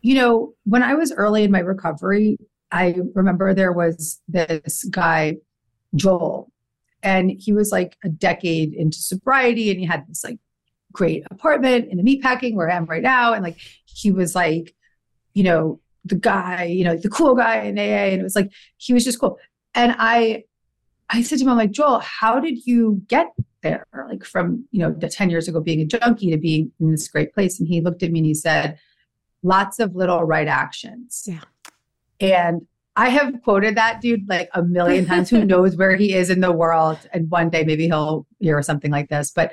You 0.01 0.15
know, 0.15 0.55
when 0.65 0.83
I 0.83 0.95
was 0.95 1.13
early 1.13 1.43
in 1.43 1.51
my 1.51 1.59
recovery, 1.59 2.39
I 2.71 2.97
remember 3.15 3.53
there 3.53 3.73
was 3.73 4.21
this 4.29 4.85
guy, 4.85 5.37
Joel, 5.95 6.51
and 7.03 7.31
he 7.31 7.53
was 7.53 7.71
like 7.71 7.97
a 8.05 8.09
decade 8.09 8.75
into 8.75 8.99
sobriety 8.99 9.71
and 9.71 9.79
he 9.79 9.87
had 9.87 10.07
this 10.09 10.25
like 10.25 10.39
great 10.93 11.25
apartment 11.31 11.89
in 11.91 11.97
the 11.97 12.03
meatpacking 12.03 12.55
where 12.55 12.71
I 12.71 12.77
am 12.77 12.87
right 12.87 13.03
now. 13.03 13.33
And 13.33 13.45
like 13.45 13.59
he 13.85 14.11
was 14.11 14.35
like, 14.35 14.75
you 15.35 15.45
know, 15.45 15.81
the 16.05 16.17
guy, 16.17 16.65
you 16.65 16.85
know, 16.85 16.97
the 16.97 17.09
cool 17.09 17.35
guy 17.35 17.63
in 17.63 17.79
AA. 17.79 18.13
And 18.13 18.21
it 18.21 18.25
was 18.25 18.37
like 18.37 18.51
he 18.77 18.93
was 18.93 19.05
just 19.05 19.21
cool. 19.21 19.39
And 19.75 19.95
I 19.99 20.45
I 21.11 21.23
said 21.23 21.39
to 21.39 21.45
him, 21.45 21.51
I'm 21.51 21.57
like, 21.57 21.71
Joel, 21.71 22.01
how 22.01 22.39
did 22.39 22.67
you 22.67 23.03
get 23.09 23.33
there? 23.63 23.87
Like 24.09 24.25
from, 24.25 24.67
you 24.73 24.81
know, 24.81 24.93
the 24.93 25.09
10 25.09 25.31
years 25.31 25.49
ago 25.49 25.61
being 25.61 25.81
a 25.81 25.87
junkie 25.87 26.31
to 26.31 26.37
being 26.37 26.71
in 26.81 26.91
this 26.91 27.09
great 27.09 27.33
place. 27.33 27.59
And 27.59 27.69
he 27.69 27.81
looked 27.81 28.03
at 28.03 28.11
me 28.11 28.19
and 28.19 28.27
he 28.27 28.35
said, 28.35 28.79
lots 29.43 29.79
of 29.79 29.95
little 29.95 30.25
right 30.25 30.49
actions. 30.49 31.25
Yeah. 31.27 31.41
And 32.21 32.67
I 32.99 33.11
have 33.11 33.43
quoted 33.45 33.77
that 33.77 34.01
dude 34.01 34.29
like 34.29 34.51
a 34.55 34.63
million 34.63 35.07
times. 35.11 35.31
Who 35.31 35.45
knows 35.45 35.77
where 35.77 35.95
he 35.95 36.13
is 36.13 36.31
in 36.31 36.41
the 36.41 36.51
world? 36.51 36.99
And 37.13 37.31
one 37.31 37.49
day 37.49 37.63
maybe 37.65 37.87
he'll 37.87 38.27
hear 38.41 38.61
something 38.61 38.91
like 38.91 39.09
this. 39.09 39.31
But 39.31 39.53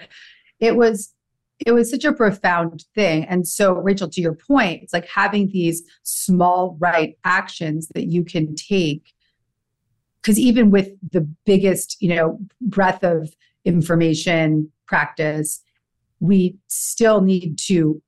it 0.59 0.75
was 0.75 1.13
it 1.65 1.71
was 1.71 1.89
such 1.89 2.03
a 2.03 2.11
profound 2.11 2.83
thing. 2.95 3.23
And 3.25 3.47
so, 3.47 3.73
Rachel, 3.73 4.09
to 4.09 4.19
your 4.19 4.33
point, 4.33 4.83
it's 4.83 4.91
like 4.91 5.07
having 5.07 5.49
these 5.51 5.83
small 6.03 6.75
right 6.79 7.17
actions 7.23 7.87
that 7.93 8.07
you 8.07 8.25
can 8.25 8.55
take. 8.55 9.13
Because 10.21 10.37
even 10.37 10.69
with 10.71 10.89
the 11.11 11.21
biggest, 11.45 11.95
you 12.01 12.13
know, 12.13 12.39
breadth 12.59 13.03
of 13.03 13.33
information 13.63 14.69
practice, 14.85 15.61
we 16.19 16.57
still 16.67 17.21
need 17.21 17.57
to 17.67 18.01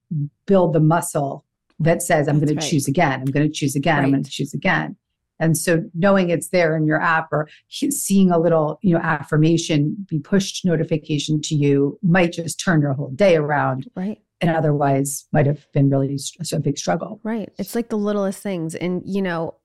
build 0.45 0.73
the 0.73 0.81
muscle 0.81 1.45
that 1.79 2.01
says, 2.01 2.27
I'm 2.27 2.39
going 2.39 2.55
right. 2.55 2.61
to 2.61 2.69
choose 2.69 2.87
again. 2.87 3.21
I'm 3.21 3.25
going 3.25 3.47
to 3.47 3.53
choose 3.53 3.75
again. 3.75 4.03
I'm 4.03 4.11
going 4.11 4.23
to 4.23 4.31
choose 4.31 4.53
again. 4.53 4.97
And 5.39 5.57
so 5.57 5.83
knowing 5.93 6.29
it's 6.29 6.49
there 6.49 6.75
in 6.75 6.85
your 6.85 7.01
app 7.01 7.27
or 7.31 7.47
seeing 7.69 8.31
a 8.31 8.39
little, 8.39 8.79
you 8.81 8.93
know, 8.93 8.99
affirmation 9.01 9.95
be 10.09 10.19
pushed 10.19 10.65
notification 10.65 11.41
to 11.41 11.55
you 11.55 11.99
might 12.01 12.33
just 12.33 12.59
turn 12.63 12.81
your 12.81 12.93
whole 12.93 13.11
day 13.11 13.35
around 13.35 13.89
Right. 13.95 14.21
and 14.41 14.49
otherwise 14.49 15.27
might 15.31 15.45
have 15.45 15.65
been 15.73 15.89
really 15.89 16.17
a 16.51 16.59
big 16.59 16.77
struggle. 16.77 17.19
Right. 17.23 17.51
It's 17.57 17.75
like 17.75 17.89
the 17.89 17.97
littlest 17.97 18.41
things. 18.41 18.75
And, 18.75 19.01
you 19.05 19.21
know, 19.21 19.55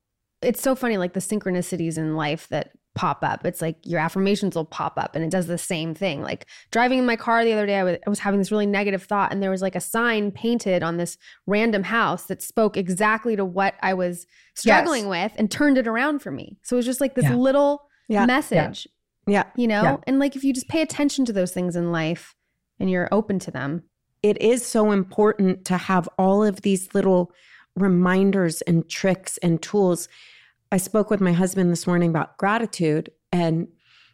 it's 0.43 0.61
so 0.61 0.75
funny, 0.75 0.97
like 0.99 1.13
the 1.13 1.21
synchronicities 1.21 1.97
in 1.97 2.17
life 2.17 2.49
that 2.49 2.73
pop 2.95 3.21
up. 3.23 3.47
It's 3.47 3.63
like 3.63 3.77
your 3.85 4.01
affirmations 4.01 4.55
will 4.55 4.65
pop 4.67 4.99
up 4.99 5.15
and 5.17 5.25
it 5.25 5.31
does 5.31 5.47
the 5.47 5.57
same 5.57 5.95
thing. 5.95 6.21
Like 6.23 6.47
driving 6.71 6.99
in 6.99 7.07
my 7.07 7.17
car 7.17 7.45
the 7.45 7.53
other 7.53 7.65
day, 7.67 7.79
I 7.79 7.85
was, 7.85 7.97
I 8.07 8.11
was 8.11 8.19
having 8.19 8.39
this 8.39 8.51
really 8.51 8.67
negative 8.67 9.03
thought, 9.05 9.33
and 9.33 9.43
there 9.43 9.51
was 9.51 9.63
like 9.63 9.75
a 9.75 9.81
sign 9.81 10.31
painted 10.31 10.83
on 10.83 10.99
this 10.99 11.17
random 11.47 11.85
house 11.85 12.25
that 12.27 12.43
spoke 12.43 12.77
exactly 12.77 13.35
to 13.37 13.45
what 13.45 13.75
I 13.83 13.95
was 13.95 14.27
struggling 14.55 15.09
with 15.09 15.33
and 15.37 15.51
turned 15.51 15.79
it 15.79 15.87
around 15.87 16.19
for 16.21 16.31
me. 16.31 16.59
So 16.63 16.77
it 16.77 16.79
was 16.79 16.87
just 16.87 17.01
like 17.01 17.15
this 17.15 17.25
Yeah. 17.25 17.35
little 17.35 17.83
Yeah. 18.09 18.27
message, 18.27 18.87
Yeah. 19.27 19.45
you 19.57 19.67
know? 19.69 19.83
Yeah. 19.83 19.97
And 20.07 20.19
like 20.19 20.37
if 20.37 20.45
you 20.45 20.53
just 20.53 20.69
pay 20.69 20.83
attention 20.83 21.25
to 21.25 21.33
those 21.33 21.53
things 21.53 21.77
in 21.77 21.93
life 21.93 22.35
and 22.79 22.91
you're 22.91 23.09
open 23.13 23.39
to 23.41 23.51
them. 23.51 23.85
it 24.23 24.41
is 24.41 24.65
so 24.65 24.93
important 24.93 25.65
to 25.65 25.77
have 25.77 26.09
all 26.17 26.45
of 26.45 26.63
these 26.63 26.95
little 26.95 27.33
reminders 27.75 28.61
and 28.63 28.89
tricks 28.89 29.37
and 29.39 29.61
tools. 29.63 30.09
I 30.73 30.79
spoke 30.79 31.11
with 31.11 31.21
my 31.21 31.33
husband 31.33 31.71
this 31.71 31.87
morning 31.87 32.11
about 32.11 32.39
gratitude, 32.39 33.11
and 33.31 33.69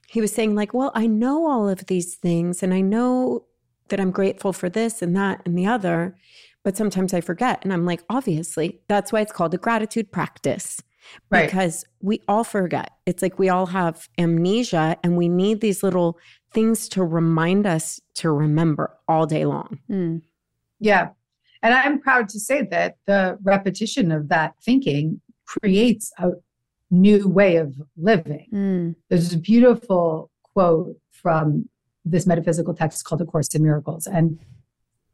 he 0.08 0.20
was 0.20 0.32
saying, 0.32 0.54
like, 0.54 0.74
well, 0.74 0.90
I 0.94 1.06
know 1.06 1.46
all 1.46 1.68
of 1.68 1.86
these 1.86 2.16
things, 2.16 2.62
and 2.62 2.74
I 2.74 2.80
know 2.80 3.46
that 3.88 4.00
I'm 4.00 4.10
grateful 4.10 4.52
for 4.52 4.68
this 4.68 5.00
and 5.00 5.16
that 5.16 5.40
and 5.46 5.56
the 5.56 5.66
other, 5.66 6.16
but 6.64 6.76
sometimes 6.76 7.14
I 7.14 7.20
forget. 7.20 7.60
And 7.62 7.72
I'm 7.72 7.86
like, 7.86 8.02
obviously, 8.10 8.80
that's 8.88 9.12
why 9.12 9.20
it's 9.20 9.32
called 9.32 9.54
a 9.54 9.58
gratitude 9.58 10.12
practice. 10.12 10.82
Right. 11.30 11.46
Because 11.46 11.86
we 12.02 12.20
all 12.28 12.44
forget. 12.44 12.90
It's 13.06 13.22
like 13.22 13.38
we 13.38 13.48
all 13.48 13.66
have 13.66 14.08
amnesia 14.18 14.98
and 15.02 15.16
we 15.16 15.28
need 15.28 15.62
these 15.62 15.82
little 15.82 16.18
things 16.52 16.86
to 16.90 17.02
remind 17.02 17.66
us 17.66 17.98
to 18.16 18.30
remember 18.30 18.94
all 19.08 19.24
day 19.24 19.46
long. 19.46 19.78
Hmm. 19.86 20.18
Yeah. 20.80 21.10
And 21.62 21.72
I'm 21.72 21.98
proud 21.98 22.28
to 22.30 22.40
say 22.40 22.62
that 22.70 22.96
the 23.06 23.38
repetition 23.42 24.12
of 24.12 24.28
that 24.28 24.54
thinking 24.62 25.22
creates 25.46 26.12
a 26.18 26.32
new 26.90 27.28
way 27.28 27.56
of 27.56 27.74
living. 27.96 28.46
Mm. 28.52 28.94
There's 29.08 29.32
a 29.32 29.38
beautiful 29.38 30.30
quote 30.42 30.96
from 31.12 31.68
this 32.04 32.26
metaphysical 32.26 32.74
text 32.74 33.04
called 33.04 33.20
A 33.20 33.24
Course 33.24 33.54
in 33.54 33.62
Miracles. 33.62 34.06
And 34.06 34.38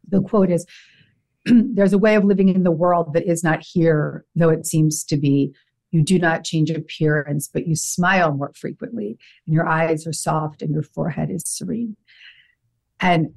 the 0.09 0.23
quote 0.23 0.51
is 0.51 0.67
There's 1.45 1.93
a 1.93 1.99
way 1.99 2.15
of 2.15 2.25
living 2.25 2.49
in 2.49 2.63
the 2.63 2.71
world 2.71 3.13
that 3.15 3.29
is 3.29 3.45
not 3.45 3.63
here, 3.63 4.25
though 4.35 4.49
it 4.49 4.67
seems 4.67 5.05
to 5.05 5.17
be. 5.17 5.55
You 5.91 6.03
do 6.03 6.19
not 6.19 6.43
change 6.43 6.71
appearance, 6.71 7.49
but 7.53 7.69
you 7.69 7.77
smile 7.77 8.35
more 8.35 8.53
frequently, 8.55 9.17
and 9.47 9.55
your 9.55 9.67
eyes 9.67 10.07
are 10.07 10.13
soft, 10.13 10.61
and 10.61 10.73
your 10.73 10.83
forehead 10.83 11.31
is 11.31 11.43
serene. 11.47 11.97
And 12.99 13.35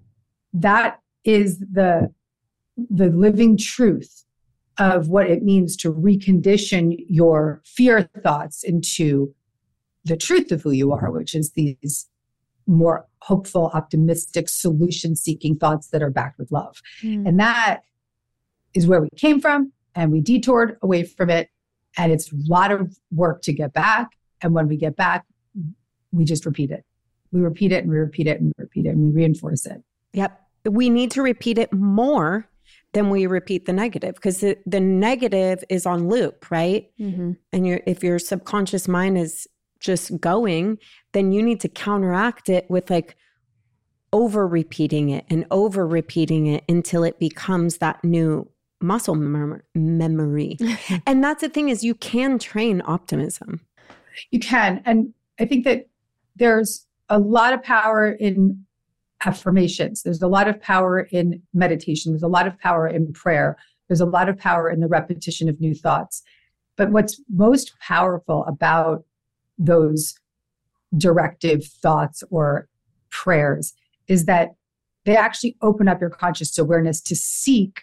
that 0.53 1.01
is 1.23 1.59
the, 1.59 2.11
the 2.77 3.09
living 3.09 3.57
truth 3.57 4.23
of 4.77 5.07
what 5.09 5.29
it 5.29 5.43
means 5.43 5.75
to 5.77 5.91
recondition 5.91 6.95
your 7.07 7.61
fear 7.65 8.09
thoughts 8.21 8.63
into 8.63 9.33
the 10.05 10.17
truth 10.17 10.51
of 10.51 10.61
who 10.61 10.71
you 10.71 10.91
are, 10.91 11.11
which 11.11 11.35
is 11.35 11.51
these 11.51 12.07
more 12.67 13.07
hopeful, 13.21 13.71
optimistic, 13.73 14.49
solution 14.49 15.15
seeking 15.15 15.55
thoughts 15.55 15.87
that 15.87 16.03
are 16.03 16.09
backed 16.09 16.37
with 16.37 16.51
love. 16.51 16.81
Mm. 17.01 17.27
And 17.27 17.39
that 17.39 17.81
is 18.73 18.87
where 18.87 19.01
we 19.01 19.09
came 19.17 19.41
from. 19.41 19.71
And 19.95 20.11
we 20.11 20.21
detoured 20.21 20.77
away 20.81 21.03
from 21.03 21.29
it. 21.29 21.49
And 21.97 22.11
it's 22.11 22.31
a 22.31 22.35
lot 22.47 22.71
of 22.71 22.95
work 23.11 23.41
to 23.43 23.53
get 23.53 23.73
back. 23.73 24.09
And 24.41 24.53
when 24.53 24.67
we 24.67 24.77
get 24.77 24.95
back, 24.95 25.25
we 26.11 26.25
just 26.25 26.45
repeat 26.45 26.69
it. 26.69 26.85
We 27.31 27.41
repeat 27.41 27.71
it 27.71 27.83
and 27.83 27.89
we 27.89 27.97
repeat 27.97 28.27
it 28.27 28.39
and 28.39 28.53
we 28.57 28.63
repeat 28.63 28.85
it 28.85 28.89
and 28.89 29.07
we 29.07 29.21
reinforce 29.21 29.65
it. 29.65 29.81
Yep. 30.13 30.39
We 30.65 30.89
need 30.89 31.11
to 31.11 31.21
repeat 31.21 31.57
it 31.57 31.73
more 31.73 32.47
than 32.93 33.09
we 33.09 33.27
repeat 33.27 33.65
the 33.65 33.73
negative 33.73 34.15
because 34.15 34.39
the, 34.39 34.57
the 34.65 34.79
negative 34.79 35.63
is 35.69 35.85
on 35.85 36.07
loop, 36.07 36.49
right? 36.49 36.89
Mhm. 36.99 37.37
And 37.51 37.67
your 37.67 37.81
if 37.85 38.03
your 38.03 38.19
subconscious 38.19 38.87
mind 38.87 39.17
is 39.17 39.47
just 39.79 40.19
going, 40.19 40.79
then 41.13 41.31
you 41.31 41.43
need 41.43 41.59
to 41.61 41.69
counteract 41.69 42.49
it 42.49 42.69
with 42.69 42.89
like 42.89 43.15
over 44.13 44.47
repeating 44.47 45.09
it 45.09 45.25
and 45.29 45.45
over 45.51 45.85
repeating 45.85 46.47
it 46.47 46.63
until 46.69 47.03
it 47.03 47.19
becomes 47.19 47.77
that 47.77 48.03
new 48.03 48.49
muscle 48.81 49.15
mem- 49.15 49.61
memory. 49.75 50.57
and 51.05 51.23
that's 51.23 51.41
the 51.41 51.49
thing 51.49 51.69
is 51.69 51.83
you 51.83 51.95
can 51.95 52.39
train 52.39 52.81
optimism. 52.85 53.61
You 54.31 54.39
can. 54.39 54.81
And 54.85 55.13
I 55.39 55.45
think 55.45 55.65
that 55.65 55.87
there's 56.35 56.85
a 57.09 57.19
lot 57.19 57.53
of 57.53 57.63
power 57.63 58.11
in 58.11 58.65
affirmations. 59.25 60.03
There's 60.03 60.21
a 60.21 60.27
lot 60.27 60.47
of 60.47 60.61
power 60.61 60.99
in 60.99 61.41
meditation. 61.53 62.11
There's 62.11 62.23
a 62.23 62.27
lot 62.27 62.47
of 62.47 62.57
power 62.59 62.87
in 62.87 63.13
prayer. 63.13 63.57
There's 63.87 64.01
a 64.01 64.05
lot 64.05 64.29
of 64.29 64.37
power 64.37 64.69
in 64.69 64.79
the 64.79 64.87
repetition 64.87 65.49
of 65.49 65.59
new 65.59 65.73
thoughts. 65.73 66.23
But 66.75 66.91
what's 66.91 67.19
most 67.29 67.73
powerful 67.79 68.45
about 68.45 69.05
those 69.57 70.15
directive 70.97 71.65
thoughts 71.65 72.23
or 72.29 72.67
prayers 73.09 73.73
is 74.07 74.25
that 74.25 74.55
they 75.05 75.15
actually 75.15 75.55
open 75.61 75.87
up 75.87 76.01
your 76.01 76.09
conscious 76.09 76.57
awareness 76.57 77.01
to 77.01 77.15
seek 77.15 77.81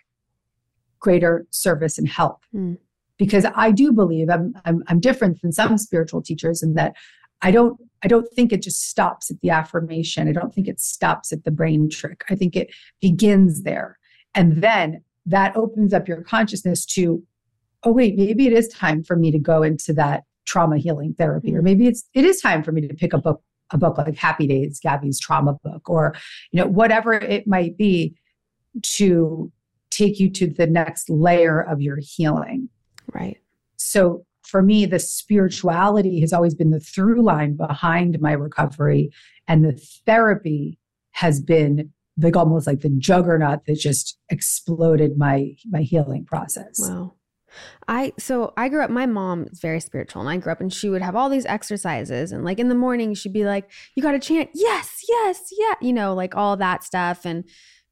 greater 1.01 1.47
service 1.51 1.99
and 1.99 2.09
help. 2.09 2.43
Mm. 2.55 2.79
Because 3.17 3.47
I 3.55 3.71
do 3.71 3.93
believe 3.93 4.29
I'm, 4.29 4.55
I'm 4.65 4.83
I'm 4.89 4.99
different 4.99 5.41
than 5.41 5.53
some 5.53 5.79
spiritual 5.79 6.21
teachers 6.21 6.63
in 6.63 6.75
that 6.75 6.95
I 7.45 7.51
don't 7.51 7.79
I 8.03 8.09
don't 8.09 8.27
think 8.35 8.53
it 8.53 8.63
just 8.63 8.89
stops 8.91 9.31
at 9.31 9.41
the 9.41 9.51
affirmation. 9.51 10.29
I 10.29 10.33
don't 10.33 10.53
think 10.53 10.69
it 10.69 10.81
stops 10.81 11.33
at 11.33 11.45
the 11.45 11.51
brain 11.51 11.89
trick. 11.89 12.25
I 12.29 12.35
think 12.35 12.55
it 12.57 12.75
begins 13.01 13.63
there. 13.63 13.99
And 14.35 14.63
then 14.63 15.03
that 15.25 15.57
opens 15.57 15.95
up 15.95 16.07
your 16.07 16.23
consciousness 16.23 16.85
to, 16.87 17.23
oh 17.83 17.93
wait, 17.93 18.17
maybe 18.17 18.47
it 18.47 18.53
is 18.53 18.69
time 18.69 19.03
for 19.03 19.17
me 19.17 19.31
to 19.31 19.39
go 19.39 19.63
into 19.63 19.95
that 19.95 20.25
trauma 20.45 20.77
healing 20.77 21.15
therapy. 21.17 21.55
Or 21.55 21.59
mm-hmm. 21.59 21.65
maybe 21.65 21.87
it's 21.87 22.05
it 22.15 22.25
is 22.25 22.41
time 22.41 22.63
for 22.63 22.73
me 22.73 22.87
to 22.87 22.95
pick 22.95 23.15
up 23.15 23.21
a 23.21 23.23
book, 23.23 23.43
a 23.71 23.79
book 23.79 23.97
like 23.97 24.17
Happy 24.17 24.47
Days, 24.47 24.81
Gabby's 24.81 25.21
trauma 25.21 25.55
book, 25.65 25.89
or 25.89 26.15
you 26.51 26.61
know, 26.61 26.67
whatever 26.67 27.15
it 27.15 27.47
might 27.47 27.77
be 27.77 28.17
to 28.83 29.51
take 29.91 30.19
you 30.19 30.29
to 30.29 30.47
the 30.47 30.67
next 30.67 31.09
layer 31.09 31.61
of 31.61 31.81
your 31.81 31.99
healing. 32.01 32.69
Right. 33.13 33.39
So 33.77 34.27
for 34.45 34.63
me, 34.63 34.87
the 34.87 34.99
spirituality 34.99 36.21
has 36.21 36.33
always 36.33 36.55
been 36.55 36.71
the 36.71 36.81
through 36.81 37.23
line 37.23 37.57
behind 37.57 38.21
my 38.21 38.33
recovery. 38.33 39.11
And 39.49 39.65
the 39.65 39.73
therapy 40.07 40.79
has 41.13 41.41
been 41.41 41.93
like 42.17 42.37
almost 42.37 42.67
like 42.67 42.81
the 42.81 42.91
juggernaut 42.91 43.67
that 43.67 43.79
just 43.79 44.19
exploded 44.31 45.17
my 45.17 45.55
my 45.69 45.83
healing 45.83 46.25
process. 46.25 46.79
Wow. 46.79 47.15
I 47.89 48.13
so 48.19 48.53
I 48.57 48.69
grew 48.69 48.83
up 48.83 48.91
my 48.91 49.07
mom 49.07 49.47
is 49.51 49.61
very 49.61 49.81
spiritual 49.81 50.23
and 50.23 50.31
I 50.31 50.37
grew 50.37 50.53
up 50.53 50.61
and 50.61 50.73
she 50.73 50.89
would 50.89 51.03
have 51.03 51.17
all 51.17 51.29
these 51.29 51.47
exercises 51.47 52.33
and 52.33 52.45
like 52.45 52.59
in 52.59 52.69
the 52.69 52.75
morning 52.75 53.15
she'd 53.15 53.33
be 53.33 53.45
like 53.45 53.71
you 53.95 54.03
got 54.03 54.13
to 54.13 54.19
chant 54.19 54.51
yes 54.55 55.05
yes 55.09 55.53
yeah 55.57 55.75
you 55.81 55.93
know 55.93 56.15
like 56.15 56.35
all 56.35 56.57
that 56.57 56.83
stuff 56.83 57.25
and 57.25 57.45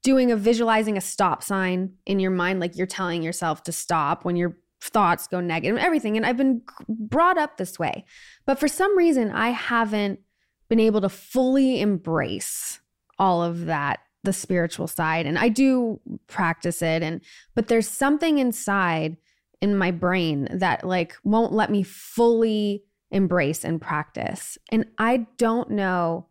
doing 0.03 0.33
a 0.33 0.37
visualizing 0.37 0.97
a 0.97 1.01
stop 1.01 1.45
sign 1.45 1.93
in 2.07 2.19
your 2.19 2.33
mind 2.33 2.59
like 2.59 2.77
you're 2.77 2.88
telling 2.88 3.23
yourself 3.23 3.62
to 3.62 3.73
stop 3.73 4.25
when 4.25 4.35
your 4.35 4.57
thoughts 4.83 5.29
go 5.29 5.40
negative 5.40 5.77
and 5.77 5.85
everything. 5.85 6.16
And 6.16 6.27
I've 6.27 6.37
been 6.37 6.62
brought 6.88 7.38
up 7.38 7.57
this 7.57 7.79
way. 7.79 8.05
But 8.47 8.59
for 8.59 8.68
some 8.68 8.97
reason 8.99 9.31
I 9.31 9.51
haven't 9.51 10.21
been 10.68 10.81
able 10.81 11.01
to 11.03 11.09
fully 11.09 11.81
embrace 11.81 12.81
all 13.18 13.42
of 13.42 13.66
that 13.66 14.01
the 14.25 14.33
spiritual 14.33 14.87
side. 14.87 15.27
And 15.27 15.38
I 15.38 15.49
do 15.49 16.01
practice 16.27 16.83
it. 16.83 17.03
And 17.03 17.21
but 17.55 17.68
there's 17.68 17.88
something 17.88 18.38
inside 18.38 19.16
in 19.61 19.77
my 19.77 19.90
brain 19.90 20.49
that 20.51 20.85
like 20.85 21.16
won't 21.25 21.53
let 21.53 21.71
me 21.71 21.83
fully 21.83 22.85
embrace 23.11 23.64
and 23.64 23.81
practice. 23.81 24.59
And 24.71 24.87
I 24.99 25.27
don't 25.38 25.71
know 25.71 26.27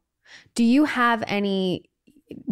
do 0.56 0.64
you 0.64 0.86
have 0.86 1.24
any 1.28 1.90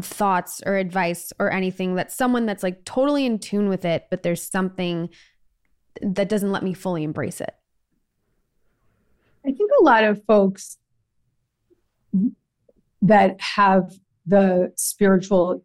thoughts 0.01 0.61
or 0.65 0.75
advice 0.75 1.31
or 1.39 1.51
anything 1.51 1.95
that 1.95 2.11
someone 2.11 2.45
that's 2.45 2.63
like 2.63 2.83
totally 2.85 3.25
in 3.25 3.39
tune 3.39 3.69
with 3.69 3.85
it 3.85 4.07
but 4.09 4.23
there's 4.23 4.41
something 4.41 5.09
that 6.01 6.29
doesn't 6.29 6.51
let 6.51 6.63
me 6.63 6.73
fully 6.73 7.03
embrace 7.03 7.41
it? 7.41 7.55
I 9.45 9.51
think 9.51 9.71
a 9.79 9.83
lot 9.83 10.03
of 10.03 10.23
folks 10.25 10.77
that 13.01 13.39
have 13.39 13.93
the 14.25 14.71
spiritual 14.75 15.63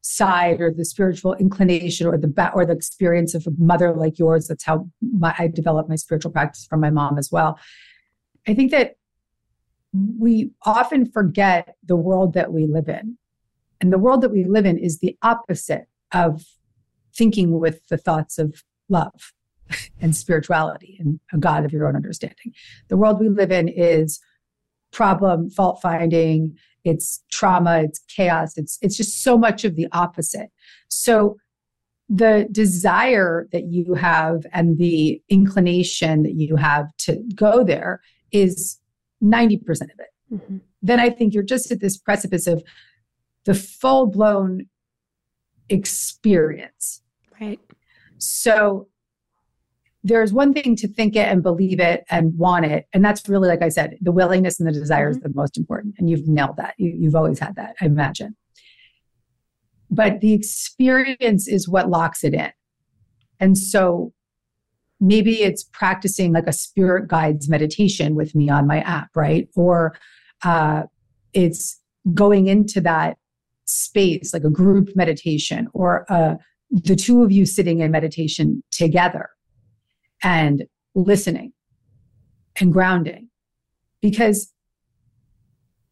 side 0.00 0.60
or 0.60 0.70
the 0.70 0.84
spiritual 0.84 1.34
inclination 1.34 2.06
or 2.06 2.16
the 2.16 2.50
or 2.54 2.64
the 2.64 2.72
experience 2.72 3.34
of 3.34 3.46
a 3.46 3.50
mother 3.58 3.92
like 3.94 4.18
yours 4.18 4.46
that's 4.46 4.64
how 4.64 4.88
my, 5.02 5.34
i 5.38 5.46
developed 5.48 5.88
my 5.88 5.96
spiritual 5.96 6.30
practice 6.30 6.64
from 6.64 6.80
my 6.80 6.90
mom 6.90 7.18
as 7.18 7.30
well. 7.30 7.58
I 8.46 8.54
think 8.54 8.70
that 8.70 8.96
we 9.92 10.50
often 10.64 11.10
forget 11.10 11.76
the 11.84 11.96
world 11.96 12.34
that 12.34 12.52
we 12.52 12.66
live 12.66 12.88
in. 12.88 13.18
And 13.80 13.92
the 13.92 13.98
world 13.98 14.22
that 14.22 14.30
we 14.30 14.44
live 14.44 14.66
in 14.66 14.78
is 14.78 15.00
the 15.00 15.16
opposite 15.22 15.86
of 16.12 16.44
thinking 17.14 17.58
with 17.58 17.86
the 17.88 17.96
thoughts 17.96 18.38
of 18.38 18.62
love 18.88 19.32
and 20.00 20.14
spirituality 20.16 20.96
and 21.00 21.20
a 21.32 21.38
god 21.38 21.64
of 21.64 21.72
your 21.72 21.86
own 21.86 21.96
understanding 21.96 22.52
the 22.88 22.96
world 22.96 23.20
we 23.20 23.28
live 23.28 23.50
in 23.52 23.68
is 23.68 24.20
problem 24.92 25.50
fault 25.50 25.80
finding 25.82 26.56
it's 26.84 27.22
trauma 27.30 27.82
it's 27.82 28.00
chaos 28.08 28.56
it's 28.56 28.78
it's 28.82 28.96
just 28.96 29.22
so 29.22 29.36
much 29.36 29.64
of 29.64 29.76
the 29.76 29.86
opposite 29.92 30.50
so 30.88 31.36
the 32.08 32.48
desire 32.50 33.46
that 33.52 33.64
you 33.70 33.92
have 33.92 34.46
and 34.54 34.78
the 34.78 35.20
inclination 35.28 36.22
that 36.22 36.32
you 36.36 36.56
have 36.56 36.86
to 36.96 37.22
go 37.34 37.62
there 37.62 38.00
is 38.32 38.78
90% 39.22 39.60
of 39.82 39.98
it 39.98 40.08
Mhm. 40.32 40.60
then 40.82 41.00
i 41.00 41.10
think 41.10 41.34
you're 41.34 41.42
just 41.42 41.70
at 41.70 41.80
this 41.80 41.96
precipice 41.98 42.46
of 42.46 42.62
the 43.44 43.54
full 43.54 44.06
blown 44.06 44.66
experience 45.68 47.02
Right. 47.40 47.60
so 48.18 48.88
there's 50.08 50.32
one 50.32 50.54
thing 50.54 50.74
to 50.74 50.88
think 50.88 51.14
it 51.14 51.28
and 51.28 51.42
believe 51.42 51.80
it 51.80 52.04
and 52.08 52.36
want 52.36 52.64
it. 52.64 52.86
And 52.92 53.04
that's 53.04 53.28
really, 53.28 53.48
like 53.48 53.62
I 53.62 53.68
said, 53.68 53.98
the 54.00 54.10
willingness 54.10 54.58
and 54.58 54.66
the 54.66 54.72
desire 54.72 55.10
is 55.10 55.20
the 55.20 55.30
most 55.34 55.58
important. 55.58 55.96
And 55.98 56.08
you've 56.08 56.26
nailed 56.26 56.56
that. 56.56 56.74
You, 56.78 56.94
you've 56.98 57.14
always 57.14 57.38
had 57.38 57.56
that, 57.56 57.76
I 57.80 57.84
imagine. 57.84 58.34
But 59.90 60.20
the 60.20 60.32
experience 60.32 61.46
is 61.46 61.68
what 61.68 61.90
locks 61.90 62.24
it 62.24 62.32
in. 62.32 62.50
And 63.38 63.56
so 63.56 64.12
maybe 64.98 65.42
it's 65.42 65.64
practicing 65.64 66.32
like 66.32 66.46
a 66.46 66.52
spirit 66.52 67.08
guides 67.08 67.48
meditation 67.48 68.14
with 68.14 68.34
me 68.34 68.48
on 68.48 68.66
my 68.66 68.80
app, 68.80 69.10
right? 69.14 69.48
Or 69.56 69.94
uh, 70.42 70.84
it's 71.34 71.80
going 72.14 72.46
into 72.46 72.80
that 72.80 73.18
space, 73.66 74.32
like 74.32 74.44
a 74.44 74.50
group 74.50 74.90
meditation, 74.96 75.68
or 75.74 76.10
uh, 76.10 76.36
the 76.70 76.96
two 76.96 77.22
of 77.22 77.30
you 77.30 77.44
sitting 77.44 77.80
in 77.80 77.90
meditation 77.90 78.62
together 78.70 79.28
and 80.22 80.64
listening 80.94 81.52
and 82.60 82.72
grounding. 82.72 83.28
Because 84.00 84.52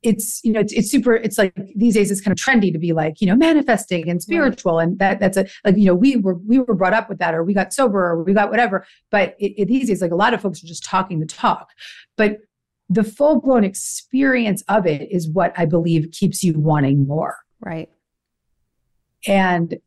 it's 0.02 0.40
you 0.44 0.52
know 0.52 0.60
it's, 0.60 0.72
it's 0.72 0.90
super 0.90 1.14
it's 1.14 1.38
like 1.38 1.52
these 1.74 1.94
days 1.94 2.10
it's 2.10 2.20
kind 2.20 2.30
of 2.30 2.38
trendy 2.38 2.70
to 2.72 2.78
be 2.78 2.92
like 2.92 3.20
you 3.20 3.26
know 3.26 3.34
manifesting 3.34 4.08
and 4.08 4.22
spiritual 4.22 4.78
and 4.78 4.98
that 5.00 5.18
that's 5.18 5.36
a 5.36 5.46
like 5.64 5.76
you 5.76 5.86
know 5.86 5.94
we 5.94 6.14
were 6.16 6.34
we 6.46 6.60
were 6.60 6.74
brought 6.74 6.92
up 6.92 7.08
with 7.08 7.18
that 7.18 7.34
or 7.34 7.42
we 7.42 7.52
got 7.52 7.72
sober 7.72 7.98
or 8.10 8.22
we 8.22 8.32
got 8.32 8.50
whatever. 8.50 8.86
But 9.10 9.34
it, 9.40 9.54
it, 9.60 9.68
these 9.68 9.88
days 9.88 10.00
like 10.02 10.12
a 10.12 10.16
lot 10.16 10.34
of 10.34 10.40
folks 10.40 10.62
are 10.62 10.66
just 10.66 10.84
talking 10.84 11.18
the 11.18 11.26
talk. 11.26 11.70
But 12.16 12.38
the 12.88 13.02
full 13.02 13.40
blown 13.40 13.64
experience 13.64 14.62
of 14.68 14.86
it 14.86 15.10
is 15.10 15.28
what 15.28 15.52
i 15.58 15.64
believe 15.66 16.12
keeps 16.12 16.44
you 16.44 16.56
wanting 16.56 17.06
more. 17.08 17.38
Right. 17.60 17.88
and 19.26 19.78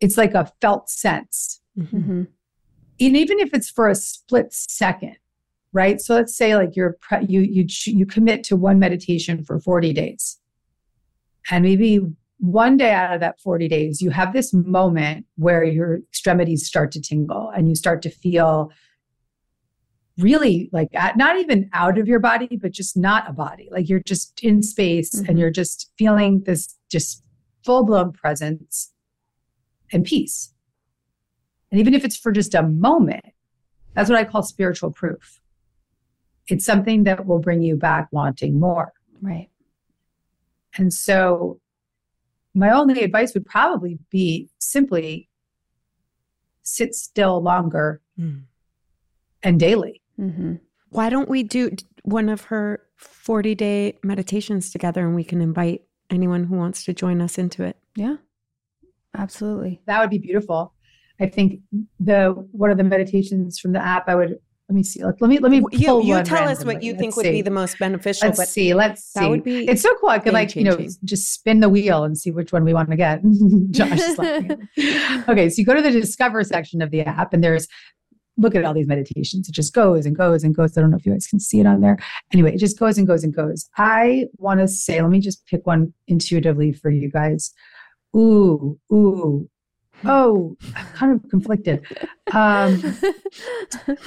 it's 0.00 0.16
like 0.16 0.32
a 0.34 0.50
felt 0.62 0.88
sense. 0.88 1.60
Mhm. 1.78 2.28
And 3.00 3.16
even 3.16 3.38
if 3.38 3.52
it's 3.52 3.70
for 3.70 3.88
a 3.88 3.94
split 3.94 4.52
second 4.52 5.16
right? 5.72 6.00
So 6.00 6.14
let's 6.14 6.34
say 6.34 6.56
like 6.56 6.74
you're 6.74 6.96
pre- 7.02 7.26
you 7.26 7.42
you 7.42 7.66
you 7.86 8.06
commit 8.06 8.42
to 8.44 8.56
one 8.56 8.78
meditation 8.78 9.44
for 9.44 9.60
40 9.60 9.92
days. 9.92 10.38
And 11.50 11.62
maybe 11.62 12.00
one 12.38 12.78
day 12.78 12.92
out 12.92 13.12
of 13.12 13.20
that 13.20 13.38
40 13.40 13.68
days 13.68 14.00
you 14.00 14.08
have 14.10 14.32
this 14.32 14.54
moment 14.54 15.26
where 15.36 15.64
your 15.64 15.96
extremities 16.08 16.66
start 16.66 16.92
to 16.92 17.00
tingle 17.00 17.50
and 17.54 17.68
you 17.68 17.74
start 17.74 18.00
to 18.02 18.10
feel 18.10 18.70
really 20.18 20.70
like 20.72 20.88
at, 20.94 21.18
not 21.18 21.38
even 21.38 21.68
out 21.74 21.98
of 21.98 22.08
your 22.08 22.20
body 22.20 22.56
but 22.56 22.72
just 22.72 22.96
not 22.96 23.28
a 23.28 23.32
body. 23.34 23.68
Like 23.70 23.86
you're 23.88 24.02
just 24.06 24.40
in 24.42 24.62
space 24.62 25.10
Mhm. 25.14 25.28
and 25.28 25.38
you're 25.38 25.50
just 25.50 25.90
feeling 25.98 26.42
this 26.46 26.74
just 26.90 27.22
full-blown 27.66 28.12
presence 28.12 28.92
and 29.92 30.04
peace 30.04 30.54
and 31.70 31.80
even 31.80 31.94
if 31.94 32.04
it's 32.04 32.16
for 32.16 32.32
just 32.32 32.54
a 32.54 32.62
moment, 32.62 33.24
that's 33.94 34.08
what 34.10 34.18
I 34.18 34.24
call 34.24 34.42
spiritual 34.42 34.90
proof. 34.90 35.40
It's 36.48 36.64
something 36.64 37.04
that 37.04 37.26
will 37.26 37.40
bring 37.40 37.62
you 37.62 37.76
back 37.76 38.08
wanting 38.12 38.60
more. 38.60 38.92
Right. 39.20 39.48
And 40.76 40.92
so, 40.92 41.60
my 42.54 42.70
only 42.70 43.02
advice 43.02 43.34
would 43.34 43.46
probably 43.46 43.98
be 44.10 44.48
simply 44.58 45.28
sit 46.62 46.94
still 46.94 47.42
longer 47.42 48.00
Mm. 48.18 48.44
and 49.42 49.60
daily. 49.60 50.00
hmm 50.16 50.54
Why 50.88 51.10
don't 51.10 51.28
we 51.28 51.42
do 51.42 51.70
one 52.02 52.28
of 52.30 52.42
her 52.44 52.80
40 52.96 53.54
day 53.54 53.98
meditations 54.02 54.70
together 54.70 55.04
and 55.04 55.14
we 55.14 55.24
can 55.24 55.40
invite 55.42 55.82
anyone 56.10 56.44
who 56.44 56.56
wants 56.56 56.84
to 56.84 56.94
join 56.94 57.20
us 57.20 57.36
into 57.38 57.62
it? 57.64 57.76
Yeah. 57.94 58.16
Absolutely. 59.14 59.80
That 59.86 60.00
would 60.00 60.10
be 60.10 60.18
beautiful. 60.18 60.72
I 61.20 61.26
think 61.26 61.60
the 61.98 62.30
one 62.52 62.70
of 62.70 62.76
the 62.76 62.84
meditations 62.84 63.58
from 63.58 63.72
the 63.72 63.84
app, 63.84 64.08
I 64.08 64.14
would 64.14 64.38
let 64.68 64.74
me 64.74 64.82
see. 64.82 65.02
Let 65.04 65.20
me 65.20 65.38
let 65.38 65.52
me 65.52 65.62
You, 65.70 66.02
you 66.02 66.22
tell 66.24 66.48
us 66.48 66.64
what 66.64 66.82
you 66.82 66.92
Let's 66.92 67.00
think 67.00 67.16
would 67.16 67.22
be 67.22 67.42
the 67.42 67.52
most 67.52 67.78
beneficial, 67.78 68.28
Let's 68.28 68.50
see. 68.50 68.74
Let's 68.74 69.04
see. 69.04 69.20
that 69.20 69.30
would 69.30 69.44
be 69.44 69.68
it's 69.68 69.80
so 69.80 69.94
cool. 70.00 70.08
I 70.08 70.18
could 70.18 70.32
like, 70.32 70.56
you 70.56 70.64
know, 70.64 70.76
just 71.04 71.32
spin 71.32 71.60
the 71.60 71.68
wheel 71.68 72.02
and 72.02 72.18
see 72.18 72.32
which 72.32 72.52
one 72.52 72.64
we 72.64 72.74
want 72.74 72.90
to 72.90 72.96
get. 72.96 73.22
Josh. 73.70 74.00
Okay, 75.28 75.48
so 75.48 75.60
you 75.60 75.64
go 75.64 75.74
to 75.74 75.82
the 75.82 75.90
discover 75.90 76.42
section 76.44 76.82
of 76.82 76.90
the 76.90 77.02
app 77.02 77.32
and 77.32 77.42
there's 77.42 77.68
look 78.36 78.54
at 78.54 78.64
all 78.64 78.74
these 78.74 78.86
meditations. 78.86 79.48
It 79.48 79.52
just 79.52 79.72
goes 79.72 80.04
and 80.04 80.16
goes 80.16 80.44
and 80.44 80.54
goes. 80.54 80.76
I 80.76 80.80
don't 80.80 80.90
know 80.90 80.96
if 80.96 81.06
you 81.06 81.12
guys 81.12 81.26
can 81.26 81.40
see 81.40 81.60
it 81.60 81.66
on 81.66 81.80
there. 81.80 81.96
Anyway, 82.32 82.54
it 82.54 82.58
just 82.58 82.78
goes 82.78 82.98
and 82.98 83.06
goes 83.06 83.24
and 83.24 83.34
goes. 83.34 83.68
I 83.76 84.26
want 84.36 84.60
to 84.60 84.68
say, 84.68 85.00
let 85.00 85.10
me 85.10 85.20
just 85.20 85.46
pick 85.46 85.66
one 85.66 85.92
intuitively 86.06 86.72
for 86.72 86.90
you 86.90 87.10
guys. 87.10 87.52
Ooh, 88.14 88.78
ooh. 88.92 89.48
Oh, 90.04 90.56
I'm 90.74 90.86
kind 90.94 91.12
of 91.12 91.30
conflicted. 91.30 91.84
Um, 92.32 92.96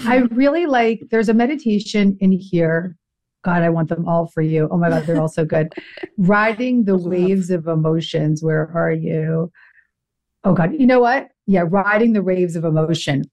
I 0.05 0.27
really 0.31 0.65
like 0.65 1.01
there's 1.09 1.29
a 1.29 1.33
meditation 1.33 2.17
in 2.19 2.31
here. 2.31 2.95
God, 3.43 3.63
I 3.63 3.69
want 3.69 3.89
them 3.89 4.07
all 4.07 4.27
for 4.27 4.41
you. 4.41 4.67
Oh 4.69 4.77
my 4.77 4.89
God, 4.89 5.05
they're 5.05 5.19
all 5.19 5.29
so 5.29 5.45
good. 5.45 5.73
Riding 6.17 6.83
the 6.83 6.97
waves 6.97 7.49
of 7.49 7.67
emotions. 7.67 8.43
Where 8.43 8.69
are 8.75 8.91
you? 8.91 9.51
Oh 10.43 10.53
God, 10.53 10.73
you 10.73 10.85
know 10.85 10.99
what? 10.99 11.29
Yeah, 11.47 11.63
riding 11.67 12.13
the 12.13 12.23
waves 12.23 12.55
of 12.55 12.65
emotion. 12.65 13.23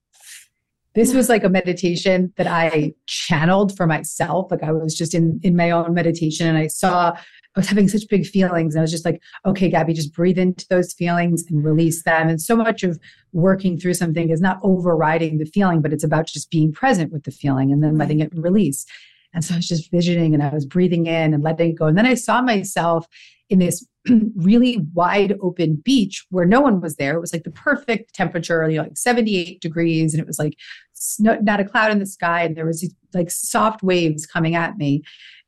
This 0.95 1.13
was 1.13 1.29
like 1.29 1.45
a 1.45 1.51
meditation 1.51 2.33
that 2.37 2.47
I 2.47 2.95
channeled 3.07 3.77
for 3.77 3.87
myself. 3.87 4.51
Like 4.51 4.63
I 4.63 4.73
was 4.73 4.97
just 4.97 5.15
in 5.15 5.41
in 5.43 5.57
my 5.57 5.71
own 5.71 5.93
meditation 5.93 6.47
and 6.47 6.57
I 6.57 6.69
saw 6.69 7.17
I 7.57 7.61
was 7.61 7.69
having 7.69 7.89
such 7.89 8.09
big 8.11 8.27
feelings. 8.27 8.75
And 8.75 8.81
I 8.81 8.83
was 8.83 8.91
just 8.91 9.07
like, 9.07 9.23
okay, 9.47 9.71
Gabby, 9.71 9.95
just 9.95 10.13
breathe 10.13 10.39
into 10.39 10.67
those 10.69 10.93
feelings 10.93 11.45
and 11.49 11.65
release 11.65 12.03
them. 12.03 12.29
And 12.29 12.41
so 12.41 12.55
much 12.55 12.83
of 12.83 13.01
working 13.33 13.79
through 13.79 13.95
something 13.95 14.29
is 14.29 14.43
not 14.43 14.61
overriding 14.63 15.39
the 15.39 15.47
feeling, 15.47 15.81
but 15.81 15.93
it's 15.93 16.05
about 16.05 16.27
just 16.27 16.51
being 16.51 16.71
present 16.71 17.13
with 17.13 17.25
the 17.25 17.31
feeling 17.31 17.73
and 17.73 17.83
then 17.83 17.97
letting 17.97 18.21
it 18.21 18.31
release. 18.35 18.85
And 19.33 19.43
so 19.43 19.55
I 19.55 19.59
was 19.59 19.69
just 19.69 19.91
visioning 19.91 20.35
and 20.35 20.43
I 20.43 20.51
was 20.51 20.67
breathing 20.67 21.07
in 21.07 21.33
and 21.33 21.43
letting 21.43 21.71
it 21.71 21.79
go. 21.79 21.87
And 21.87 21.97
then 21.97 22.07
I 22.07 22.15
saw 22.15 22.43
myself 22.43 23.07
in 23.49 23.59
this 23.59 23.87
really 24.37 24.79
wide 24.93 25.37
open 25.41 25.77
beach 25.77 26.27
where 26.31 26.47
no 26.47 26.61
one 26.61 26.83
was 26.83 26.97
there. 26.97 27.17
It 27.17 27.21
was 27.21 27.33
like 27.33 27.45
the 27.45 27.51
perfect 27.51 28.15
temperature, 28.15 28.69
you 28.69 28.77
know, 28.77 28.85
like 28.85 28.99
78 28.99 29.63
degrees. 29.63 30.13
And 30.13 30.21
it 30.21 30.27
was 30.27 30.39
like 30.39 30.57
sno- 30.93 31.41
not 31.41 31.61
a 31.61 31.65
cloud 31.65 31.91
in 31.91 32.01
the 32.01 32.07
sky. 32.07 32.43
And 32.43 32.55
there 32.57 32.67
was 32.67 32.87
like 33.15 33.31
soft 33.31 33.83
waves 33.83 34.27
coming 34.27 34.55
at 34.55 34.77
me. 34.77 35.03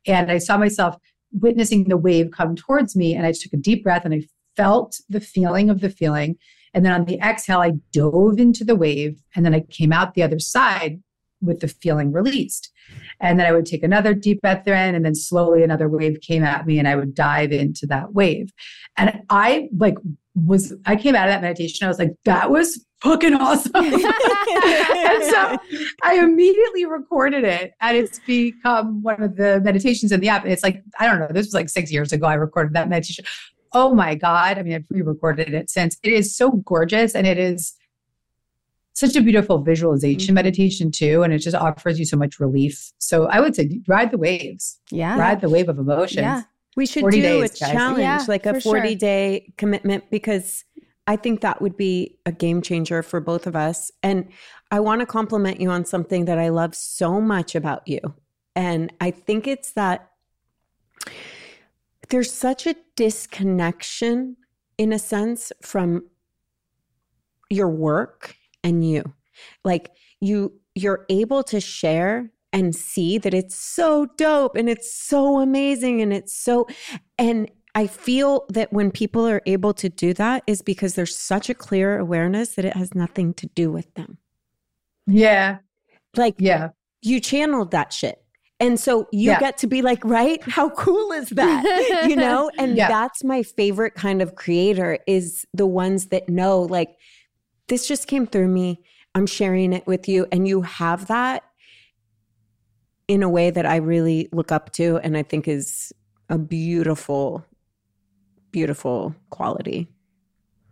And 0.07 0.31
I 0.31 0.37
saw 0.37 0.57
myself 0.57 0.95
witnessing 1.31 1.85
the 1.85 1.97
wave 1.97 2.31
come 2.31 2.55
towards 2.55 2.95
me. 2.95 3.15
And 3.15 3.25
I 3.25 3.31
took 3.31 3.53
a 3.53 3.57
deep 3.57 3.83
breath 3.83 4.05
and 4.05 4.13
I 4.13 4.21
felt 4.55 4.99
the 5.09 5.21
feeling 5.21 5.69
of 5.69 5.81
the 5.81 5.89
feeling. 5.89 6.37
And 6.73 6.85
then 6.85 6.93
on 6.93 7.05
the 7.05 7.19
exhale, 7.19 7.61
I 7.61 7.73
dove 7.91 8.39
into 8.39 8.63
the 8.63 8.75
wave. 8.75 9.21
And 9.35 9.45
then 9.45 9.53
I 9.53 9.61
came 9.61 9.91
out 9.91 10.13
the 10.13 10.23
other 10.23 10.39
side 10.39 11.01
with 11.41 11.61
the 11.61 11.67
feeling 11.67 12.11
released. 12.11 12.71
And 13.19 13.39
then 13.39 13.47
I 13.47 13.51
would 13.51 13.65
take 13.65 13.83
another 13.83 14.13
deep 14.13 14.41
breath 14.41 14.67
in, 14.67 14.95
and 14.95 15.05
then 15.05 15.15
slowly 15.15 15.63
another 15.63 15.87
wave 15.87 16.19
came 16.21 16.43
at 16.43 16.65
me, 16.65 16.79
and 16.79 16.87
I 16.87 16.95
would 16.95 17.13
dive 17.13 17.51
into 17.51 17.85
that 17.87 18.13
wave. 18.13 18.51
And 18.97 19.21
I 19.29 19.69
like 19.77 19.95
was 20.35 20.73
I 20.85 20.95
came 20.95 21.15
out 21.15 21.27
of 21.27 21.33
that 21.33 21.41
meditation. 21.41 21.85
I 21.85 21.89
was 21.89 21.99
like, 21.99 22.13
that 22.25 22.51
was 22.51 22.83
fucking 23.01 23.33
awesome. 23.35 23.71
and 23.75 23.93
so 25.23 25.57
I 26.03 26.19
immediately 26.21 26.85
recorded 26.85 27.43
it, 27.43 27.73
and 27.81 27.97
it's 27.97 28.19
become 28.19 29.01
one 29.03 29.21
of 29.21 29.35
the 29.35 29.61
meditations 29.61 30.11
in 30.11 30.19
the 30.19 30.29
app. 30.29 30.43
And 30.43 30.51
it's 30.53 30.63
like 30.63 30.83
I 30.99 31.07
don't 31.07 31.19
know. 31.19 31.27
This 31.31 31.47
was 31.47 31.53
like 31.53 31.69
six 31.69 31.91
years 31.91 32.11
ago. 32.11 32.27
I 32.27 32.33
recorded 32.35 32.73
that 32.73 32.89
meditation. 32.89 33.25
Oh 33.73 33.93
my 33.93 34.15
god! 34.15 34.57
I 34.57 34.63
mean, 34.63 34.73
I've 34.75 34.85
re-recorded 34.89 35.53
it 35.53 35.69
since. 35.69 35.97
It 36.03 36.11
is 36.13 36.35
so 36.35 36.51
gorgeous, 36.51 37.13
and 37.15 37.25
it 37.27 37.37
is 37.37 37.73
such 38.93 39.15
a 39.15 39.21
beautiful 39.21 39.61
visualization 39.61 40.19
Mm-hmm. 40.29 40.35
meditation 40.35 40.91
too 40.91 41.23
and 41.23 41.31
it 41.31 41.39
just 41.39 41.55
offers 41.55 41.97
you 41.97 42.03
so 42.05 42.17
much 42.17 42.37
relief 42.37 42.91
so 42.97 43.27
i 43.27 43.39
would 43.39 43.55
say 43.55 43.79
ride 43.87 44.11
the 44.11 44.17
waves 44.17 44.81
yeah. 44.91 45.17
ride 45.17 45.39
the 45.39 45.47
wave 45.49 45.69
of 45.69 45.77
emotions 45.79 46.17
Yeah. 46.17 46.41
We 46.75 46.85
should 46.85 47.05
do 47.09 47.21
days, 47.21 47.51
a 47.51 47.59
guys. 47.59 47.71
challenge, 47.71 47.99
Yeah, 47.99 48.23
like 48.27 48.45
a 48.45 48.53
for 48.55 48.61
sure. 48.61 48.73
40 48.79 48.95
day 48.95 49.53
commitment, 49.57 50.03
because 50.11 50.63
I 51.09 51.15
think 51.15 51.41
that 51.41 51.59
would 51.59 51.75
be 51.75 52.19
a 52.27 52.31
game 52.31 52.61
changer 52.61 53.01
for 53.01 53.19
both 53.19 53.47
of 53.47 53.55
us. 53.55 53.91
And 54.03 54.29
I 54.69 54.79
want 54.79 54.99
to 54.99 55.07
compliment 55.07 55.59
you 55.59 55.71
on 55.71 55.83
something 55.83 56.25
that 56.25 56.37
I 56.37 56.49
love 56.49 56.75
so 56.75 57.19
much 57.19 57.55
about 57.55 57.87
you. 57.87 57.99
And 58.55 58.93
I 59.01 59.09
think 59.09 59.47
it's 59.47 59.71
that 59.71 60.11
there's 62.09 62.31
such 62.31 62.67
a 62.67 62.75
disconnection, 62.95 64.37
in 64.77 64.93
a 64.93 64.99
sense, 64.99 65.51
from 65.63 66.03
your 67.49 67.69
work 67.69 68.35
and 68.63 68.87
you. 68.87 69.15
Like 69.63 69.89
you, 70.21 70.53
you're 70.75 71.07
able 71.09 71.41
to 71.45 71.59
share 71.59 72.29
and 72.53 72.75
see 72.75 73.17
that 73.17 73.33
it's 73.33 73.55
so 73.55 74.05
dope 74.15 74.55
and 74.55 74.69
it's 74.69 74.93
so 74.93 75.39
amazing 75.39 76.03
and 76.03 76.13
it's 76.13 76.33
so 76.33 76.67
and 77.17 77.49
I 77.79 77.87
feel 77.87 78.43
that 78.49 78.73
when 78.73 78.91
people 78.91 79.25
are 79.25 79.41
able 79.45 79.73
to 79.75 79.87
do 79.87 80.13
that 80.15 80.43
is 80.45 80.61
because 80.61 80.95
there's 80.95 81.15
such 81.15 81.49
a 81.49 81.53
clear 81.53 81.97
awareness 81.97 82.55
that 82.55 82.65
it 82.65 82.75
has 82.75 82.93
nothing 82.93 83.33
to 83.35 83.47
do 83.55 83.71
with 83.71 83.93
them. 83.93 84.17
yeah 85.07 85.59
Like 86.17 86.35
yeah 86.39 86.71
you 87.01 87.21
channeled 87.21 87.71
that 87.71 87.93
shit. 87.93 88.21
And 88.59 88.77
so 88.77 89.07
you 89.13 89.29
Yeah. 89.29 89.39
get 89.39 89.57
to 89.59 89.67
be 89.67 89.81
like, 89.81 90.03
right? 90.03 90.43
How 90.43 90.71
cool 90.71 91.13
is 91.13 91.29
that? 91.29 91.63
you 92.09 92.17
know? 92.17 92.51
And 92.57 92.75
Yeah. 92.75 92.89
that's 92.89 93.23
my 93.23 93.43
favorite 93.43 93.95
kind 93.95 94.21
of 94.21 94.35
creator 94.35 94.99
is 95.07 95.45
the 95.53 95.65
ones 95.65 96.07
that 96.07 96.27
know 96.27 96.63
like 96.63 96.97
this 97.69 97.87
just 97.87 98.07
came 98.07 98.27
through 98.27 98.49
me. 98.49 98.83
I'm 99.15 99.25
sharing 99.25 99.71
it 99.71 99.87
with 99.87 100.09
you 100.09 100.27
and 100.33 100.45
you 100.45 100.63
have 100.63 101.07
that 101.07 101.43
in 103.07 103.23
a 103.23 103.29
way 103.29 103.51
that 103.51 103.65
I 103.65 103.77
really 103.77 104.27
look 104.33 104.51
up 104.51 104.73
to 104.73 104.97
and 104.97 105.15
I 105.15 105.23
think 105.23 105.47
is 105.47 105.93
a 106.27 106.37
beautiful 106.37 107.45
beautiful 108.51 109.15
quality. 109.29 109.87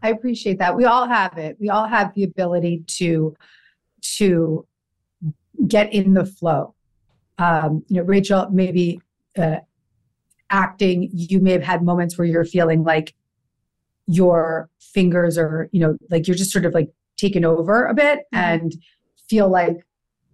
i 0.03 0.09
appreciate 0.09 0.59
that. 0.59 0.75
We 0.75 0.85
all 0.85 1.07
have 1.07 1.37
it. 1.37 1.57
We 1.59 1.69
all 1.69 1.87
have 1.87 2.13
the 2.13 2.23
ability 2.23 2.83
to 2.99 3.35
to 4.17 4.65
get 5.67 5.91
in 5.93 6.13
the 6.13 6.25
flow. 6.25 6.75
Um 7.37 7.83
you 7.87 7.97
know 7.97 8.03
rachel 8.03 8.49
maybe 8.51 9.01
uh 9.37 9.57
acting 10.49 11.09
you 11.13 11.39
may 11.39 11.51
have 11.51 11.63
had 11.63 11.83
moments 11.83 12.17
where 12.17 12.25
you're 12.25 12.45
feeling 12.45 12.83
like 12.83 13.13
your 14.07 14.69
fingers 14.79 15.37
are 15.37 15.69
you 15.73 15.81
know 15.81 15.97
like 16.09 16.27
you're 16.27 16.37
just 16.37 16.51
sort 16.51 16.65
of 16.65 16.73
like 16.73 16.89
taken 17.17 17.43
over 17.43 17.85
a 17.85 17.93
bit 17.93 18.19
and 18.31 18.75
feel 19.29 19.49
like 19.49 19.75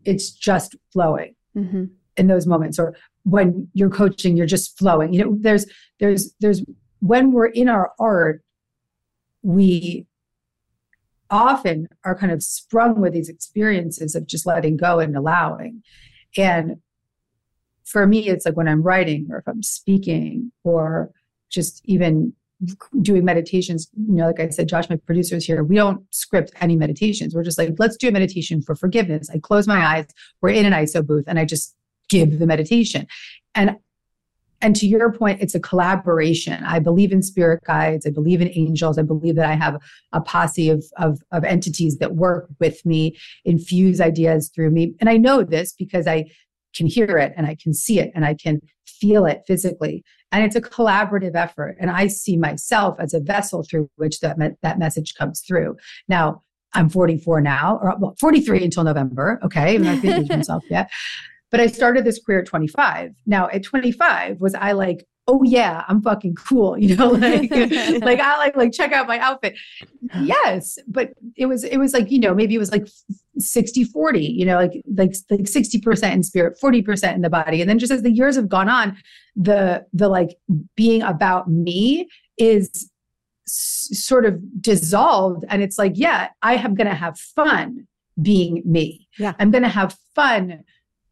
it's 0.05 0.29
just 0.29 0.75
flowing 0.91 1.33
hmm 1.53 1.85
in 2.15 2.27
those 2.27 2.45
moments 2.45 2.77
or 2.77 2.95
when 3.23 3.67
you're 3.73 3.89
coaching, 3.89 4.35
you're 4.37 4.45
just 4.45 4.77
flowing. 4.77 5.13
You 5.13 5.25
know, 5.25 5.37
there's 5.39 5.65
there's 5.99 6.33
there's 6.39 6.61
when 7.03 7.33
we're 7.33 7.47
in 7.47 7.67
our 7.67 7.91
art, 7.99 8.41
we 9.41 10.07
often 11.29 11.89
are 12.05 12.15
kind 12.15 12.31
of 12.31 12.41
sprung 12.41 13.01
with 13.01 13.11
these 13.11 13.27
experiences 13.27 14.15
of 14.15 14.25
just 14.25 14.45
letting 14.45 14.77
go 14.77 14.99
and 14.99 15.17
allowing. 15.17 15.83
And 16.37 16.77
for 17.83 18.07
me, 18.07 18.29
it's 18.29 18.45
like 18.45 18.55
when 18.55 18.69
I'm 18.69 18.81
writing 18.81 19.27
or 19.29 19.39
if 19.39 19.47
I'm 19.49 19.63
speaking 19.63 20.53
or 20.63 21.11
just 21.49 21.81
even 21.83 22.31
doing 23.01 23.25
meditations, 23.25 23.89
you 23.97 24.15
know, 24.15 24.27
like 24.27 24.39
I 24.39 24.47
said, 24.47 24.69
Josh, 24.69 24.89
my 24.89 24.95
producer 24.95 25.35
is 25.35 25.45
here. 25.45 25.61
We 25.61 25.75
don't 25.75 26.05
script 26.09 26.53
any 26.61 26.77
meditations. 26.77 27.35
We're 27.35 27.43
just 27.43 27.57
like, 27.57 27.71
let's 27.79 27.97
do 27.97 28.07
a 28.07 28.11
meditation 28.13 28.61
for 28.61 28.75
forgiveness. 28.75 29.29
I 29.29 29.39
close 29.39 29.67
my 29.67 29.85
eyes. 29.85 30.05
We're 30.39 30.51
in 30.51 30.65
an 30.65 30.71
ISO 30.71 31.05
booth 31.05 31.25
and 31.27 31.37
I 31.37 31.43
just 31.43 31.75
give 32.07 32.39
the 32.39 32.47
meditation. 32.47 33.07
And 33.55 33.75
and 34.63 34.77
to 34.77 34.87
your 34.87 35.11
point, 35.11 35.41
it's 35.41 35.53
a 35.53 35.59
collaboration. 35.59 36.63
I 36.63 36.79
believe 36.79 37.11
in 37.11 37.21
spirit 37.21 37.63
guides. 37.65 38.07
I 38.07 38.11
believe 38.11 38.41
in 38.41 38.49
angels. 38.55 38.97
I 38.97 39.01
believe 39.01 39.35
that 39.35 39.49
I 39.49 39.55
have 39.55 39.77
a 40.13 40.21
posse 40.21 40.69
of, 40.69 40.85
of, 40.97 41.19
of 41.33 41.43
entities 41.43 41.97
that 41.97 42.15
work 42.15 42.47
with 42.61 42.83
me, 42.85 43.17
infuse 43.43 43.99
ideas 43.99 44.49
through 44.55 44.71
me. 44.71 44.93
And 45.01 45.09
I 45.09 45.17
know 45.17 45.43
this 45.43 45.73
because 45.73 46.07
I 46.07 46.31
can 46.73 46.87
hear 46.87 47.17
it 47.17 47.33
and 47.35 47.45
I 47.45 47.57
can 47.61 47.73
see 47.73 47.99
it 47.99 48.11
and 48.15 48.23
I 48.25 48.35
can 48.35 48.61
feel 48.87 49.25
it 49.25 49.41
physically. 49.45 50.01
And 50.31 50.45
it's 50.45 50.55
a 50.55 50.61
collaborative 50.61 51.35
effort. 51.35 51.75
And 51.79 51.91
I 51.91 52.07
see 52.07 52.37
myself 52.37 52.95
as 52.99 53.13
a 53.13 53.19
vessel 53.19 53.63
through 53.69 53.89
which 53.97 54.21
that, 54.21 54.37
me- 54.37 54.55
that 54.61 54.79
message 54.79 55.13
comes 55.15 55.41
through. 55.45 55.75
Now, 56.07 56.41
I'm 56.73 56.89
44 56.89 57.41
now, 57.41 57.79
or 57.83 57.95
well, 57.99 58.15
43 58.19 58.63
until 58.63 58.85
November. 58.85 59.39
Okay. 59.43 59.75
I'm 59.75 59.83
not 59.83 60.03
myself 60.29 60.63
yet. 60.69 60.89
But 61.53 61.61
I 61.61 61.67
started 61.67 62.03
this 62.03 62.19
career 62.19 62.39
at 62.39 62.47
25. 62.47 63.13
Now, 63.27 63.47
at 63.47 63.61
25, 63.61 64.41
was 64.41 64.55
I 64.55 64.71
like, 64.71 65.05
oh 65.27 65.43
yeah, 65.43 65.83
I'm 65.87 66.01
fucking 66.01 66.33
cool, 66.33 66.75
you 66.79 66.95
know, 66.95 67.09
like 67.09 67.51
like 68.01 68.19
I 68.19 68.37
like 68.39 68.55
like 68.57 68.71
check 68.71 68.91
out 68.91 69.07
my 69.07 69.19
outfit. 69.19 69.55
Yes, 70.19 70.79
but 70.87 71.13
it 71.37 71.45
was 71.45 71.63
it 71.63 71.77
was 71.77 71.93
like, 71.93 72.09
you 72.09 72.19
know, 72.19 72.33
maybe 72.33 72.55
it 72.55 72.57
was 72.57 72.71
like 72.71 72.87
60 73.37 73.83
40, 73.83 74.19
you 74.19 74.47
know, 74.47 74.55
like 74.55 74.81
like 74.97 75.13
like 75.29 75.41
60% 75.41 76.11
in 76.11 76.23
spirit, 76.23 76.57
40% 76.59 77.13
in 77.13 77.21
the 77.21 77.29
body. 77.29 77.61
And 77.61 77.69
then 77.69 77.77
just 77.77 77.91
as 77.91 78.01
the 78.01 78.11
years 78.11 78.35
have 78.35 78.49
gone 78.49 78.67
on, 78.67 78.97
the 79.35 79.85
the 79.93 80.09
like 80.09 80.35
being 80.75 81.03
about 81.03 81.51
me 81.51 82.09
is 82.39 82.89
s- 83.47 83.89
sort 83.91 84.25
of 84.25 84.41
dissolved 84.59 85.45
and 85.49 85.61
it's 85.61 85.77
like, 85.77 85.93
yeah, 85.97 86.29
I 86.41 86.55
am 86.55 86.73
going 86.73 86.87
to 86.87 86.95
have 86.95 87.19
fun 87.19 87.87
being 88.19 88.63
me. 88.65 89.07
Yeah. 89.19 89.33
I'm 89.39 89.51
going 89.51 89.63
to 89.63 89.69
have 89.69 89.95
fun 90.15 90.63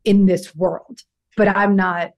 in 0.06 0.26
this 0.26 0.56
world 0.56 1.00
but 1.38 1.48
i'm 1.48 1.76
not 1.76 2.12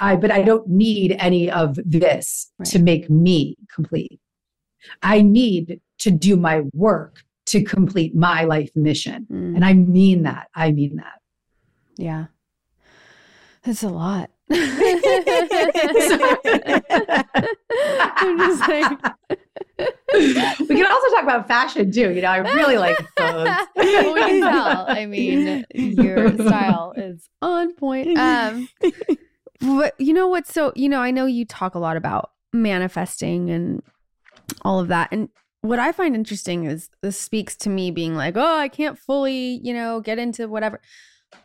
i 0.00 0.16
but 0.16 0.30
i 0.30 0.42
don't 0.42 0.68
need 0.68 1.16
any 1.18 1.50
of 1.50 1.78
this 1.84 2.50
Right. 2.58 2.68
to 2.68 2.78
make 2.78 3.08
me 3.10 3.56
complete 3.74 4.20
i 5.02 5.20
need 5.22 5.80
to 5.98 6.10
do 6.10 6.36
my 6.36 6.62
work 6.74 7.22
to 7.46 7.62
complete 7.62 8.14
my 8.14 8.44
life 8.44 8.70
mission 8.74 9.26
Mm, 9.30 9.56
and 9.56 9.64
i 9.64 9.72
mean 9.74 10.22
that 10.24 10.48
i 10.54 10.72
mean 10.72 10.96
that 10.96 11.20
yeah. 11.98 12.26
That's 13.64 13.82
a 13.84 13.90
lot. 13.90 14.30
I'm 14.50 14.58
just 18.38 18.68
like, 18.68 18.98
we 20.60 20.66
can 20.74 20.86
also 20.86 21.14
talk 21.14 21.22
about 21.22 21.48
fashion 21.48 21.90
too 21.90 22.10
you 22.10 22.22
know 22.22 22.28
i 22.28 22.38
really 22.38 22.78
like 22.78 22.96
clothes 23.16 23.48
well, 23.82 24.14
we 24.14 24.20
can 24.20 24.40
tell. 24.40 24.84
I 24.88 25.06
mean, 25.06 25.64
your 25.74 26.32
style 26.46 26.92
is 26.96 27.28
on 27.40 27.74
point. 27.74 28.18
Um, 28.18 28.68
but 29.60 29.94
you 29.98 30.12
know 30.12 30.28
what's 30.28 30.52
so, 30.52 30.72
you 30.74 30.88
know, 30.88 31.00
I 31.00 31.10
know 31.10 31.26
you 31.26 31.44
talk 31.44 31.74
a 31.74 31.78
lot 31.78 31.96
about 31.96 32.30
manifesting 32.52 33.50
and 33.50 33.82
all 34.62 34.80
of 34.80 34.88
that. 34.88 35.08
And 35.12 35.28
what 35.62 35.78
I 35.78 35.92
find 35.92 36.14
interesting 36.14 36.64
is 36.64 36.88
this 37.02 37.18
speaks 37.18 37.56
to 37.56 37.70
me 37.70 37.90
being 37.90 38.14
like, 38.14 38.36
oh, 38.36 38.56
I 38.56 38.68
can't 38.68 38.98
fully, 38.98 39.60
you 39.62 39.72
know, 39.72 40.00
get 40.00 40.18
into 40.18 40.48
whatever. 40.48 40.80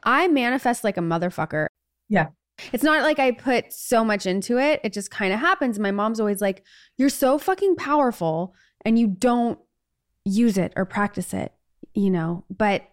I 0.03 0.27
manifest 0.27 0.83
like 0.83 0.97
a 0.97 1.01
motherfucker. 1.01 1.67
Yeah. 2.09 2.27
It's 2.73 2.83
not 2.83 3.03
like 3.03 3.19
I 3.19 3.31
put 3.31 3.71
so 3.71 4.03
much 4.03 4.25
into 4.25 4.57
it. 4.57 4.81
It 4.83 4.93
just 4.93 5.11
kind 5.11 5.33
of 5.33 5.39
happens. 5.39 5.79
My 5.79 5.91
mom's 5.91 6.19
always 6.19 6.41
like, 6.41 6.63
you're 6.97 7.09
so 7.09 7.37
fucking 7.37 7.75
powerful 7.75 8.55
and 8.83 8.97
you 8.97 9.07
don't 9.07 9.59
use 10.25 10.57
it 10.57 10.73
or 10.75 10.85
practice 10.85 11.33
it, 11.33 11.53
you 11.93 12.09
know? 12.09 12.43
But 12.49 12.83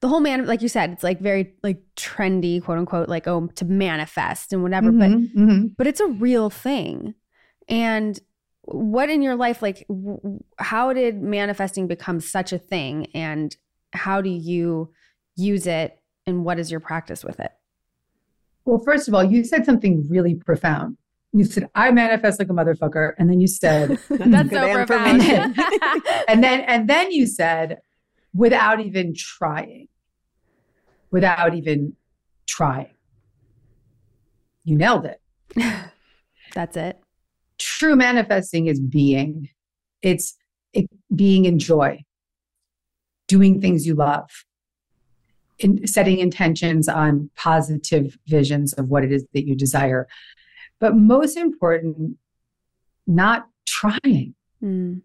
the 0.00 0.08
whole 0.08 0.20
man, 0.20 0.46
like 0.46 0.62
you 0.62 0.68
said, 0.68 0.90
it's 0.90 1.02
like 1.02 1.20
very 1.20 1.54
like 1.62 1.82
trendy, 1.96 2.62
quote 2.62 2.78
unquote, 2.78 3.08
like, 3.08 3.26
oh, 3.26 3.48
to 3.56 3.64
manifest 3.64 4.52
and 4.52 4.62
whatever. 4.62 4.90
But 4.92 5.10
Mhm, 5.10 5.34
mhm. 5.34 5.76
but 5.76 5.86
it's 5.86 6.00
a 6.00 6.06
real 6.06 6.48
thing. 6.48 7.14
And 7.68 8.18
what 8.62 9.10
in 9.10 9.20
your 9.22 9.34
life, 9.36 9.60
like, 9.60 9.86
w- 9.88 10.40
how 10.58 10.92
did 10.92 11.20
manifesting 11.20 11.86
become 11.86 12.20
such 12.20 12.52
a 12.52 12.58
thing? 12.58 13.06
And 13.14 13.54
how 13.92 14.20
do 14.20 14.30
you 14.30 14.92
use 15.36 15.66
it? 15.66 15.98
And 16.26 16.44
what 16.44 16.58
is 16.58 16.70
your 16.70 16.80
practice 16.80 17.24
with 17.24 17.40
it? 17.40 17.50
Well 18.64 18.78
first 18.84 19.08
of 19.08 19.14
all 19.14 19.24
you 19.24 19.44
said 19.44 19.64
something 19.64 20.06
really 20.08 20.34
profound. 20.34 20.96
You 21.32 21.44
said 21.44 21.68
i 21.74 21.90
manifest 21.92 22.38
like 22.40 22.48
a 22.50 22.52
motherfucker 22.52 23.12
and 23.18 23.30
then 23.30 23.40
you 23.40 23.46
said 23.46 23.90
That's 24.08 24.50
Good 24.50 24.50
so 24.50 24.78
information. 24.80 25.54
profound. 25.54 26.02
and 26.28 26.42
then 26.42 26.60
and 26.60 26.88
then 26.88 27.12
you 27.12 27.26
said 27.26 27.78
without 28.34 28.80
even 28.80 29.14
trying. 29.16 29.88
Without 31.10 31.54
even 31.54 31.94
trying. 32.46 32.90
You 34.64 34.76
nailed 34.76 35.06
it. 35.06 35.20
That's 36.54 36.76
it. 36.76 36.98
true 37.58 37.96
manifesting 37.96 38.66
is 38.66 38.80
being. 38.80 39.48
It's 40.02 40.36
it, 40.72 40.86
being 41.14 41.44
in 41.44 41.58
joy. 41.58 42.02
Doing 43.28 43.60
things 43.60 43.86
you 43.86 43.94
love 43.94 44.28
in 45.60 45.86
setting 45.86 46.18
intentions 46.18 46.88
on 46.88 47.30
positive 47.36 48.18
visions 48.26 48.72
of 48.74 48.88
what 48.88 49.04
it 49.04 49.12
is 49.12 49.24
that 49.34 49.46
you 49.46 49.54
desire 49.54 50.06
but 50.78 50.96
most 50.96 51.36
important 51.36 52.16
not 53.06 53.46
trying 53.66 54.34
Mm. 54.62 55.00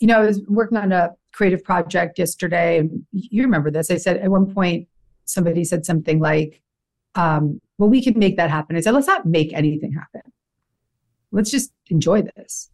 you 0.00 0.06
know, 0.06 0.18
I 0.18 0.26
was 0.26 0.42
working 0.48 0.76
on 0.76 0.92
a 0.92 1.10
creative 1.32 1.64
project 1.64 2.18
yesterday, 2.18 2.78
and 2.78 3.06
you 3.12 3.42
remember 3.42 3.70
this. 3.70 3.90
I 3.90 3.96
said 3.96 4.18
at 4.18 4.30
one 4.30 4.52
point, 4.52 4.88
somebody 5.24 5.64
said 5.64 5.86
something 5.86 6.20
like, 6.20 6.60
um, 7.14 7.60
well, 7.78 7.88
we 7.88 8.02
can 8.02 8.18
make 8.18 8.36
that 8.36 8.50
happen. 8.50 8.76
I 8.76 8.80
said, 8.80 8.94
let's 8.94 9.06
not 9.06 9.26
make 9.26 9.52
anything 9.52 9.92
happen. 9.92 10.30
Let's 11.32 11.50
just 11.50 11.72
enjoy 11.88 12.22
this. 12.36 12.70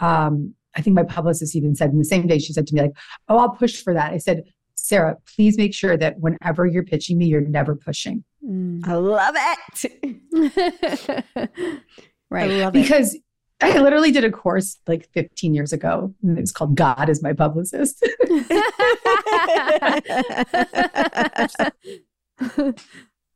Um, 0.00 0.54
I 0.74 0.82
think 0.82 0.96
my 0.96 1.04
publicist 1.04 1.54
even 1.54 1.74
said 1.74 1.90
in 1.90 1.98
the 1.98 2.04
same 2.04 2.26
day, 2.26 2.38
she 2.38 2.52
said 2.52 2.66
to 2.66 2.74
me, 2.74 2.82
like, 2.82 2.96
oh, 3.28 3.38
I'll 3.38 3.50
push 3.50 3.82
for 3.82 3.94
that. 3.94 4.12
I 4.12 4.18
said, 4.18 4.44
Sarah, 4.86 5.16
please 5.34 5.58
make 5.58 5.74
sure 5.74 5.96
that 5.96 6.20
whenever 6.20 6.64
you're 6.64 6.84
pitching 6.84 7.18
me, 7.18 7.26
you're 7.26 7.40
never 7.40 7.74
pushing. 7.74 8.22
Mm. 8.48 8.86
I 8.86 8.94
love 8.94 9.34
it. 9.36 9.90
I 11.36 11.80
right. 12.30 12.50
love 12.50 12.76
it. 12.76 12.82
Because 12.82 13.18
I 13.60 13.78
literally 13.80 14.12
did 14.12 14.22
a 14.22 14.30
course 14.30 14.78
like 14.86 15.08
15 15.12 15.54
years 15.54 15.72
ago, 15.72 16.14
and 16.22 16.38
it 16.38 16.40
was 16.40 16.52
called 16.52 16.76
God 16.76 17.08
is 17.08 17.20
My 17.20 17.32
Publicist. 17.32 18.06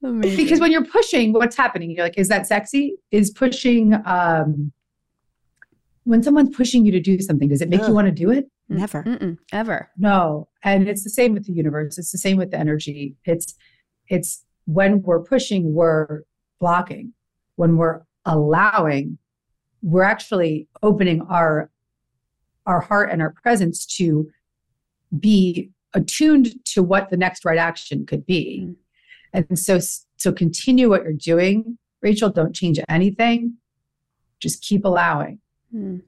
Because 0.02 0.60
when 0.60 0.72
you're 0.72 0.86
pushing 0.86 1.34
what's 1.34 1.54
happening 1.54 1.90
you're 1.90 2.04
like 2.04 2.16
is 2.16 2.28
that 2.28 2.46
sexy 2.46 2.96
is 3.10 3.30
pushing 3.30 3.94
um 4.06 4.72
when 6.04 6.22
someone's 6.22 6.56
pushing 6.56 6.86
you 6.86 6.92
to 6.92 7.00
do 7.00 7.18
something 7.20 7.50
does 7.50 7.60
it 7.60 7.68
make 7.68 7.86
you 7.86 7.92
want 7.92 8.06
to 8.06 8.12
do 8.12 8.30
it 8.30 8.50
Never. 8.70 9.02
Mm-mm, 9.02 9.36
ever. 9.52 9.90
no 9.98 10.48
and 10.62 10.88
it's 10.88 11.02
the 11.04 11.10
same 11.10 11.34
with 11.34 11.46
the 11.46 11.52
universe 11.52 11.98
it's 11.98 12.12
the 12.12 12.18
same 12.18 12.36
with 12.36 12.50
the 12.52 12.58
energy 12.58 13.16
it's 13.24 13.54
it's 14.08 14.44
when 14.66 15.02
we're 15.02 15.22
pushing 15.22 15.74
we're 15.74 16.22
blocking 16.60 17.12
when 17.56 17.76
we're 17.76 18.02
allowing 18.26 19.18
we're 19.82 20.04
actually 20.04 20.68
opening 20.82 21.20
our 21.22 21.70
our 22.66 22.80
heart 22.80 23.10
and 23.10 23.20
our 23.22 23.32
presence 23.42 23.84
to 23.86 24.30
be 25.18 25.70
attuned 25.94 26.54
to 26.64 26.82
what 26.82 27.10
the 27.10 27.16
next 27.16 27.44
right 27.44 27.58
action 27.58 28.06
could 28.06 28.24
be 28.24 28.60
Mm. 28.62 28.76
and 29.32 29.58
so 29.58 29.78
so 30.16 30.32
continue 30.32 30.88
what 30.88 31.02
you're 31.02 31.12
doing 31.12 31.76
rachel 32.02 32.30
don't 32.30 32.54
change 32.54 32.78
anything 32.88 33.54
just 34.38 34.62
keep 34.62 34.84
allowing 34.84 35.40
Mm. 35.74 36.02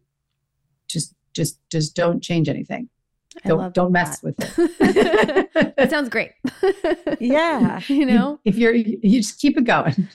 Just 1.34 1.58
just 1.70 1.94
don't 1.94 2.22
change 2.22 2.48
anything 2.48 2.88
I 3.44 3.48
don't 3.48 3.74
don't 3.74 3.92
mess 3.92 4.20
that. 4.20 4.36
with 4.38 4.58
it 4.80 5.50
that 5.76 5.90
sounds 5.90 6.08
great. 6.08 6.32
Yeah. 7.20 7.80
you 7.86 8.04
know? 8.06 8.40
if 8.44 8.56
you're 8.56 8.74
you 8.74 9.20
just 9.20 9.40
keep 9.40 9.56
it 9.56 9.64
going 9.64 10.08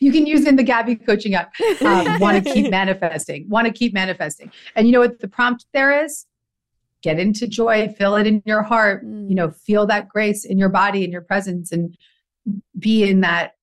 you 0.00 0.12
can 0.12 0.26
use 0.26 0.46
in 0.46 0.56
the 0.56 0.62
gabby 0.62 0.96
coaching 0.96 1.34
app 1.34 1.52
um, 1.82 2.18
want 2.20 2.42
to 2.42 2.52
keep 2.52 2.70
manifesting 2.70 3.48
want 3.48 3.66
to 3.66 3.72
keep 3.72 3.92
manifesting 3.92 4.50
and 4.76 4.86
you 4.86 4.92
know 4.92 5.00
what 5.00 5.20
the 5.20 5.28
prompt 5.28 5.66
there 5.72 6.04
is 6.04 6.26
get 7.02 7.18
into 7.18 7.46
joy 7.46 7.88
feel 7.98 8.14
it 8.14 8.26
in 8.26 8.42
your 8.46 8.62
heart 8.62 9.02
you 9.04 9.34
know 9.34 9.50
feel 9.50 9.86
that 9.86 10.08
grace 10.08 10.44
in 10.44 10.58
your 10.58 10.68
body 10.68 11.04
in 11.04 11.10
your 11.10 11.22
presence 11.22 11.72
and 11.72 11.96
be 12.78 13.08
in 13.08 13.20
that 13.20 13.54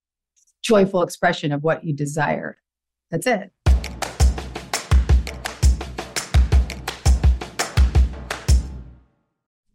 joyful 0.62 1.04
expression 1.04 1.52
of 1.52 1.64
what 1.64 1.84
you 1.84 1.94
desire. 1.94 2.58
That's 3.12 3.28
it. 3.28 3.52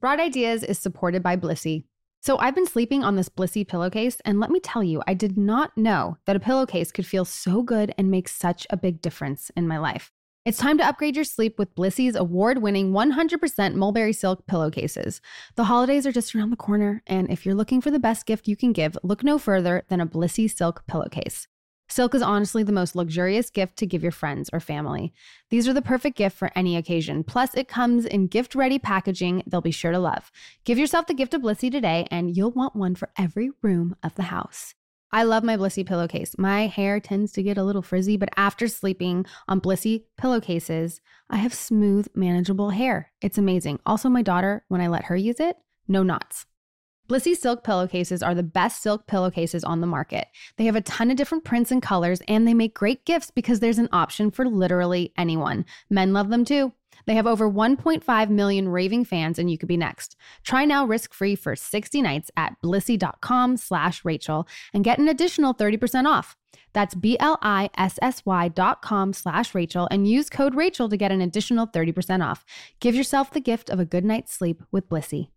Broad 0.04 0.20
Ideas 0.20 0.62
is 0.62 0.78
supported 0.78 1.22
by 1.22 1.34
Blissy. 1.34 1.84
So 2.20 2.36
I've 2.36 2.54
been 2.54 2.66
sleeping 2.66 3.02
on 3.02 3.16
this 3.16 3.30
Blissy 3.30 3.66
pillowcase, 3.66 4.18
and 4.26 4.38
let 4.38 4.50
me 4.50 4.60
tell 4.60 4.84
you, 4.84 5.02
I 5.06 5.14
did 5.14 5.38
not 5.38 5.74
know 5.78 6.18
that 6.26 6.36
a 6.36 6.40
pillowcase 6.40 6.92
could 6.92 7.06
feel 7.06 7.24
so 7.24 7.62
good 7.62 7.94
and 7.96 8.10
make 8.10 8.28
such 8.28 8.66
a 8.68 8.76
big 8.76 9.00
difference 9.00 9.50
in 9.56 9.66
my 9.66 9.78
life. 9.78 10.12
It's 10.44 10.58
time 10.58 10.76
to 10.76 10.84
upgrade 10.84 11.16
your 11.16 11.24
sleep 11.24 11.58
with 11.58 11.74
Blissy's 11.74 12.16
award 12.16 12.60
winning 12.60 12.92
100% 12.92 13.76
mulberry 13.76 14.12
silk 14.12 14.46
pillowcases. 14.46 15.22
The 15.54 15.64
holidays 15.64 16.06
are 16.06 16.12
just 16.12 16.34
around 16.34 16.50
the 16.50 16.56
corner, 16.56 17.02
and 17.06 17.30
if 17.30 17.46
you're 17.46 17.54
looking 17.54 17.80
for 17.80 17.90
the 17.90 17.98
best 17.98 18.26
gift 18.26 18.46
you 18.46 18.56
can 18.56 18.74
give, 18.74 18.98
look 19.02 19.24
no 19.24 19.38
further 19.38 19.84
than 19.88 20.02
a 20.02 20.06
Blissy 20.06 20.54
silk 20.54 20.86
pillowcase. 20.86 21.48
Silk 21.88 22.14
is 22.14 22.22
honestly 22.22 22.62
the 22.62 22.72
most 22.72 22.96
luxurious 22.96 23.50
gift 23.50 23.76
to 23.76 23.86
give 23.86 24.02
your 24.02 24.12
friends 24.12 24.48
or 24.52 24.60
family. 24.60 25.12
These 25.50 25.68
are 25.68 25.72
the 25.72 25.82
perfect 25.82 26.16
gift 26.16 26.36
for 26.36 26.50
any 26.56 26.76
occasion. 26.76 27.24
Plus, 27.24 27.54
it 27.54 27.68
comes 27.68 28.04
in 28.04 28.26
gift 28.26 28.54
ready 28.54 28.78
packaging 28.78 29.42
they'll 29.46 29.60
be 29.60 29.70
sure 29.70 29.92
to 29.92 29.98
love. 29.98 30.32
Give 30.64 30.78
yourself 30.78 31.06
the 31.06 31.14
gift 31.14 31.34
of 31.34 31.42
Blissy 31.42 31.70
today, 31.70 32.06
and 32.10 32.36
you'll 32.36 32.52
want 32.52 32.74
one 32.74 32.94
for 32.94 33.10
every 33.18 33.50
room 33.62 33.96
of 34.02 34.14
the 34.14 34.24
house. 34.24 34.74
I 35.12 35.22
love 35.22 35.44
my 35.44 35.56
Blissy 35.56 35.86
pillowcase. 35.86 36.36
My 36.38 36.66
hair 36.66 36.98
tends 36.98 37.30
to 37.32 37.42
get 37.42 37.56
a 37.56 37.62
little 37.62 37.82
frizzy, 37.82 38.16
but 38.16 38.30
after 38.36 38.66
sleeping 38.66 39.26
on 39.46 39.60
Blissy 39.60 40.04
pillowcases, 40.16 41.00
I 41.30 41.36
have 41.36 41.54
smooth, 41.54 42.08
manageable 42.16 42.70
hair. 42.70 43.12
It's 43.20 43.38
amazing. 43.38 43.78
Also, 43.86 44.08
my 44.08 44.22
daughter, 44.22 44.64
when 44.66 44.80
I 44.80 44.88
let 44.88 45.04
her 45.04 45.16
use 45.16 45.38
it, 45.38 45.56
no 45.86 46.02
knots. 46.02 46.46
Blissy 47.06 47.36
silk 47.36 47.62
pillowcases 47.62 48.22
are 48.22 48.34
the 48.34 48.42
best 48.42 48.82
silk 48.82 49.06
pillowcases 49.06 49.62
on 49.62 49.82
the 49.82 49.86
market. 49.86 50.26
They 50.56 50.64
have 50.64 50.76
a 50.76 50.80
ton 50.80 51.10
of 51.10 51.18
different 51.18 51.44
prints 51.44 51.70
and 51.70 51.82
colors, 51.82 52.22
and 52.28 52.48
they 52.48 52.54
make 52.54 52.72
great 52.72 53.04
gifts 53.04 53.30
because 53.30 53.60
there's 53.60 53.78
an 53.78 53.90
option 53.92 54.30
for 54.30 54.46
literally 54.48 55.12
anyone. 55.18 55.66
Men 55.90 56.14
love 56.14 56.30
them 56.30 56.46
too. 56.46 56.72
They 57.06 57.14
have 57.14 57.26
over 57.26 57.50
1.5 57.50 58.30
million 58.30 58.68
raving 58.70 59.04
fans, 59.04 59.38
and 59.38 59.50
you 59.50 59.58
could 59.58 59.68
be 59.68 59.76
next. 59.76 60.16
Try 60.44 60.64
now 60.64 60.86
risk-free 60.86 61.34
for 61.36 61.54
60 61.54 62.00
nights 62.00 62.30
at 62.38 62.54
blissy.com 62.64 63.58
slash 63.58 64.02
Rachel 64.02 64.48
and 64.72 64.82
get 64.82 64.98
an 64.98 65.08
additional 65.08 65.54
30% 65.54 66.06
off. 66.06 66.36
That's 66.72 66.94
B-L-I-S-S-Y 66.94 68.48
dot 68.48 68.80
com 68.80 69.12
slash 69.12 69.54
Rachel 69.54 69.88
and 69.90 70.08
use 70.08 70.30
code 70.30 70.54
Rachel 70.54 70.88
to 70.88 70.96
get 70.96 71.12
an 71.12 71.20
additional 71.20 71.66
30% 71.66 72.24
off. 72.24 72.46
Give 72.80 72.94
yourself 72.94 73.30
the 73.30 73.40
gift 73.40 73.68
of 73.68 73.78
a 73.78 73.84
good 73.84 74.06
night's 74.06 74.32
sleep 74.32 74.62
with 74.72 74.88
Blissy. 74.88 75.28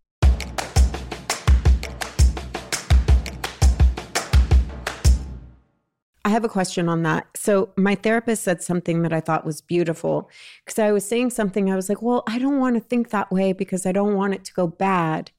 I 6.28 6.30
have 6.30 6.43
a 6.43 6.49
question 6.49 6.89
on 6.89 7.03
that. 7.03 7.25
So, 7.38 7.69
my 7.78 7.95
therapist 7.95 8.43
said 8.43 8.61
something 8.61 9.01
that 9.03 9.13
I 9.13 9.21
thought 9.21 9.45
was 9.45 9.61
beautiful 9.61 10.30
because 10.65 10.78
I 10.78 10.91
was 10.91 11.07
saying 11.07 11.30
something. 11.30 11.71
I 11.71 11.75
was 11.78 11.88
like, 11.88 12.01
Well, 12.01 12.23
I 12.28 12.38
don't 12.38 12.59
want 12.59 12.75
to 12.75 12.82
think 12.82 13.11
that 13.11 13.32
way 13.32 13.53
because 13.53 13.86
I 13.86 13.93
don't 13.93 14.13
want 14.13 14.34
it 14.34 14.43
to 14.43 14.53
go 14.53 14.67
bad. 14.67 15.32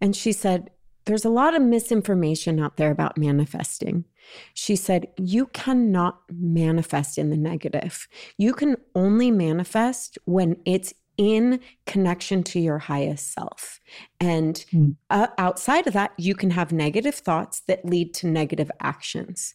And 0.00 0.16
she 0.16 0.32
said, 0.32 0.70
There's 1.04 1.26
a 1.26 1.28
lot 1.28 1.54
of 1.54 1.60
misinformation 1.60 2.58
out 2.58 2.78
there 2.78 2.90
about 2.90 3.18
manifesting. 3.18 4.06
She 4.54 4.76
said, 4.76 5.08
You 5.18 5.44
cannot 5.48 6.22
manifest 6.32 7.18
in 7.18 7.28
the 7.28 7.36
negative. 7.36 8.08
You 8.38 8.54
can 8.54 8.78
only 8.94 9.30
manifest 9.30 10.16
when 10.24 10.56
it's 10.64 10.94
in 11.18 11.60
connection 11.84 12.42
to 12.44 12.58
your 12.58 12.78
highest 12.78 13.34
self. 13.34 13.78
And 14.20 14.64
uh, 15.10 15.26
outside 15.36 15.86
of 15.86 15.92
that, 15.92 16.12
you 16.16 16.34
can 16.34 16.48
have 16.48 16.72
negative 16.72 17.16
thoughts 17.16 17.60
that 17.68 17.84
lead 17.84 18.14
to 18.14 18.26
negative 18.26 18.70
actions 18.80 19.54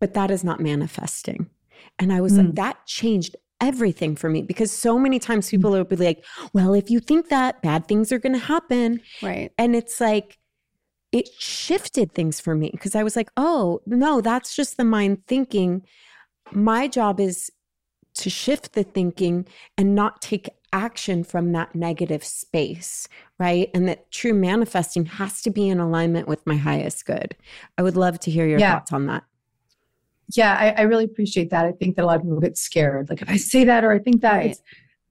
but 0.00 0.14
that 0.14 0.30
is 0.30 0.42
not 0.42 0.60
manifesting. 0.60 1.48
And 1.98 2.12
I 2.12 2.20
was 2.20 2.36
like, 2.36 2.46
Mm. 2.48 2.56
that 2.56 2.86
changed 2.86 3.36
everything 3.60 4.16
for 4.16 4.30
me 4.30 4.40
because 4.42 4.72
so 4.72 4.98
many 4.98 5.18
times 5.18 5.50
people 5.50 5.70
will 5.70 5.84
be 5.84 5.96
like, 5.96 6.24
well, 6.54 6.72
if 6.74 6.90
you 6.90 6.98
think 6.98 7.28
that, 7.28 7.60
bad 7.62 7.86
things 7.86 8.10
are 8.10 8.18
going 8.18 8.32
to 8.32 8.38
happen. 8.38 9.00
Right. 9.22 9.52
And 9.58 9.76
it's 9.76 10.00
like, 10.00 10.38
it 11.12 11.28
shifted 11.38 12.12
things 12.12 12.40
for 12.40 12.54
me 12.54 12.70
because 12.72 12.94
I 12.94 13.02
was 13.02 13.16
like, 13.16 13.30
oh, 13.36 13.80
no, 13.86 14.20
that's 14.20 14.56
just 14.56 14.76
the 14.76 14.84
mind 14.84 15.26
thinking. 15.26 15.82
My 16.52 16.88
job 16.88 17.20
is 17.20 17.50
to 18.14 18.30
shift 18.30 18.72
the 18.72 18.82
thinking 18.82 19.46
and 19.76 19.94
not 19.94 20.22
take 20.22 20.48
action 20.72 21.24
from 21.24 21.52
that 21.52 21.74
negative 21.74 22.24
space, 22.24 23.08
right? 23.38 23.70
And 23.74 23.88
that 23.88 24.10
true 24.12 24.32
manifesting 24.34 25.04
has 25.06 25.42
to 25.42 25.50
be 25.50 25.68
in 25.68 25.80
alignment 25.80 26.28
with 26.28 26.46
my 26.46 26.56
highest 26.56 27.04
good. 27.06 27.36
I 27.76 27.82
would 27.82 27.96
love 27.96 28.20
to 28.20 28.30
hear 28.30 28.46
your 28.46 28.60
Yeah. 28.60 28.74
thoughts 28.74 28.92
on 28.92 29.06
that. 29.06 29.24
Yeah, 30.34 30.56
I, 30.58 30.80
I 30.80 30.82
really 30.82 31.04
appreciate 31.04 31.50
that. 31.50 31.64
I 31.64 31.72
think 31.72 31.96
that 31.96 32.04
a 32.04 32.06
lot 32.06 32.16
of 32.16 32.22
people 32.22 32.40
get 32.40 32.56
scared. 32.56 33.08
Like 33.08 33.22
if 33.22 33.28
I 33.28 33.36
say 33.36 33.64
that 33.64 33.84
or 33.84 33.92
I 33.92 33.98
think 33.98 34.20
that, 34.22 34.36
Right. 34.36 34.50
it's, 34.50 34.62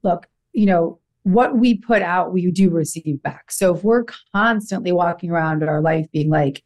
look, 0.02 0.26
you 0.52 0.66
know, 0.66 0.98
what 1.24 1.58
we 1.58 1.76
put 1.76 2.02
out, 2.02 2.32
we 2.32 2.50
do 2.50 2.70
receive 2.70 3.22
back. 3.22 3.50
So 3.52 3.74
if 3.74 3.84
we're 3.84 4.04
constantly 4.34 4.92
walking 4.92 5.30
around 5.30 5.62
our 5.62 5.80
life 5.80 6.06
being 6.12 6.30
like, 6.30 6.62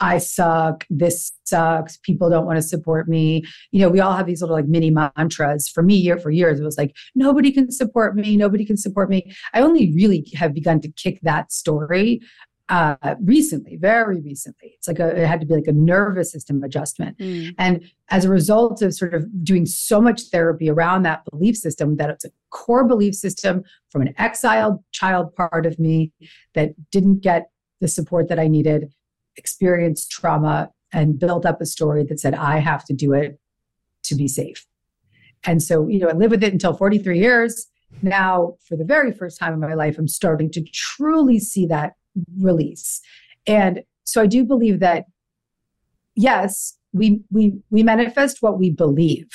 I 0.00 0.18
suck, 0.18 0.86
this 0.90 1.32
sucks, 1.44 1.96
people 1.98 2.30
don't 2.30 2.46
want 2.46 2.56
to 2.56 2.62
support 2.62 3.08
me. 3.08 3.42
You 3.72 3.80
know, 3.80 3.88
we 3.88 3.98
all 4.00 4.14
have 4.14 4.26
these 4.26 4.40
little 4.40 4.54
like 4.54 4.68
mini 4.68 4.90
mantras. 4.90 5.68
For 5.68 5.82
me, 5.82 5.94
year 5.96 6.18
for 6.18 6.30
years, 6.30 6.60
it 6.60 6.64
was 6.64 6.78
like, 6.78 6.94
nobody 7.14 7.50
can 7.50 7.70
support 7.72 8.14
me, 8.14 8.36
nobody 8.36 8.64
can 8.64 8.76
support 8.76 9.10
me. 9.10 9.32
I 9.54 9.60
only 9.60 9.92
really 9.94 10.24
have 10.34 10.54
begun 10.54 10.80
to 10.82 10.92
kick 10.92 11.18
that 11.22 11.52
story 11.52 12.20
uh 12.68 13.14
recently, 13.22 13.76
very 13.76 14.20
recently. 14.20 14.74
It's 14.76 14.88
like 14.88 14.98
a 14.98 15.08
it 15.08 15.26
had 15.26 15.40
to 15.40 15.46
be 15.46 15.54
like 15.54 15.66
a 15.66 15.72
nervous 15.72 16.32
system 16.32 16.62
adjustment. 16.62 17.18
Mm. 17.18 17.54
And 17.58 17.90
as 18.10 18.24
a 18.24 18.28
result 18.28 18.82
of 18.82 18.94
sort 18.94 19.14
of 19.14 19.26
doing 19.44 19.66
so 19.66 20.00
much 20.00 20.22
therapy 20.30 20.68
around 20.68 21.02
that 21.04 21.24
belief 21.30 21.56
system, 21.56 21.96
that 21.96 22.10
it's 22.10 22.24
a 22.24 22.30
core 22.50 22.84
belief 22.84 23.14
system 23.14 23.64
from 23.90 24.02
an 24.02 24.14
exiled 24.18 24.82
child 24.92 25.34
part 25.34 25.66
of 25.66 25.78
me 25.78 26.12
that 26.54 26.74
didn't 26.90 27.20
get 27.20 27.50
the 27.80 27.88
support 27.88 28.28
that 28.28 28.38
I 28.38 28.48
needed, 28.48 28.92
experienced 29.36 30.10
trauma, 30.10 30.70
and 30.92 31.18
built 31.18 31.46
up 31.46 31.60
a 31.60 31.66
story 31.66 32.04
that 32.04 32.20
said, 32.20 32.34
I 32.34 32.58
have 32.58 32.84
to 32.86 32.92
do 32.92 33.12
it 33.12 33.38
to 34.04 34.14
be 34.14 34.28
safe. 34.28 34.66
And 35.44 35.62
so, 35.62 35.86
you 35.86 35.98
know, 35.98 36.08
I 36.08 36.12
lived 36.12 36.32
with 36.32 36.42
it 36.42 36.52
until 36.52 36.74
43 36.74 37.18
years. 37.18 37.68
Now, 38.02 38.56
for 38.66 38.76
the 38.76 38.84
very 38.84 39.12
first 39.12 39.38
time 39.38 39.52
in 39.54 39.60
my 39.60 39.74
life, 39.74 39.98
I'm 39.98 40.08
starting 40.08 40.50
to 40.52 40.62
truly 40.72 41.38
see 41.38 41.66
that 41.66 41.94
release. 42.38 43.00
And 43.46 43.82
so 44.04 44.22
I 44.22 44.26
do 44.26 44.44
believe 44.44 44.80
that 44.80 45.06
yes, 46.14 46.76
we 46.92 47.20
we 47.30 47.54
we 47.70 47.82
manifest 47.82 48.38
what 48.40 48.58
we 48.58 48.70
believe. 48.70 49.28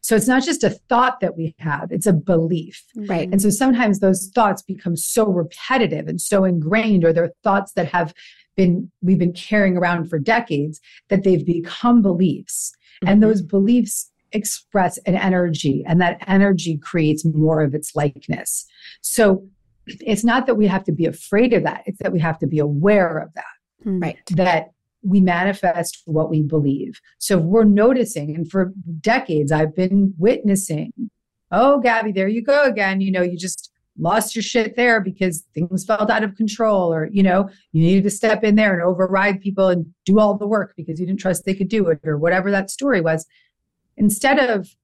So 0.00 0.14
it's 0.14 0.28
not 0.28 0.42
just 0.42 0.62
a 0.62 0.70
thought 0.70 1.20
that 1.20 1.34
we 1.34 1.54
have, 1.60 1.90
it's 1.90 2.06
a 2.06 2.12
belief. 2.12 2.84
Right. 2.94 3.26
And 3.32 3.40
so 3.40 3.48
sometimes 3.48 4.00
those 4.00 4.30
thoughts 4.34 4.60
become 4.60 4.96
so 4.96 5.24
repetitive 5.26 6.08
and 6.08 6.20
so 6.20 6.44
ingrained, 6.44 7.04
or 7.04 7.12
they're 7.12 7.32
thoughts 7.42 7.72
that 7.72 7.86
have 7.88 8.12
been 8.54 8.90
we've 9.02 9.18
been 9.18 9.32
carrying 9.32 9.76
around 9.78 10.10
for 10.10 10.18
decades 10.18 10.80
that 11.08 11.24
they've 11.24 11.46
become 11.46 12.02
beliefs. 12.02 12.72
And 13.06 13.18
Mhm. 13.18 13.26
those 13.26 13.42
beliefs 13.42 14.10
express 14.32 14.98
an 14.98 15.14
energy, 15.14 15.84
and 15.86 16.00
that 16.00 16.22
energy 16.26 16.76
creates 16.76 17.24
more 17.24 17.62
of 17.62 17.74
its 17.74 17.94
likeness. 17.96 18.66
So 19.00 19.48
it's 19.86 20.24
not 20.24 20.46
that 20.46 20.54
we 20.54 20.66
have 20.66 20.84
to 20.84 20.92
be 20.92 21.06
afraid 21.06 21.52
of 21.52 21.62
that, 21.64 21.82
it's 21.86 21.98
that 21.98 22.12
we 22.12 22.20
have 22.20 22.38
to 22.38 22.46
be 22.46 22.58
aware 22.58 23.18
of 23.18 23.32
that 23.34 23.44
Mm. 23.86 24.00
right. 24.02 24.16
that 24.30 24.70
we 25.02 25.20
manifest 25.20 26.02
what 26.06 26.30
we 26.30 26.40
believe. 26.40 26.98
So 27.18 27.38
if 27.38 27.44
we're 27.44 27.64
noticing, 27.64 28.34
and 28.34 28.50
for 28.50 28.72
decades 29.00 29.52
I've 29.52 29.74
been 29.76 30.14
witnessing, 30.16 30.92
oh, 31.52 31.80
Gabby, 31.80 32.10
there 32.10 32.28
you 32.28 32.42
go 32.42 32.62
again. 32.64 33.02
You 33.02 33.12
know, 33.12 33.20
you 33.20 33.36
just 33.36 33.70
lost 33.98 34.34
your 34.34 34.42
shit 34.42 34.74
there 34.76 35.00
because 35.00 35.44
things 35.52 35.84
felt 35.84 36.08
out 36.10 36.24
of 36.24 36.34
control, 36.34 36.92
or, 36.92 37.08
you 37.12 37.22
know, 37.22 37.50
you 37.72 37.82
needed 37.82 38.04
to 38.04 38.10
step 38.10 38.42
in 38.42 38.54
there 38.56 38.72
and 38.72 38.82
override 38.82 39.40
people 39.42 39.68
and 39.68 39.84
do 40.06 40.18
all 40.18 40.36
the 40.38 40.46
work 40.48 40.72
because 40.76 40.98
you 40.98 41.06
didn't 41.06 41.20
trust 41.20 41.44
they 41.44 41.54
could 41.54 41.68
do 41.68 41.86
it, 41.88 42.00
or 42.04 42.16
whatever 42.16 42.50
that 42.50 42.70
story 42.70 43.02
was. 43.02 43.26
Instead 43.98 44.38
of 44.50 44.74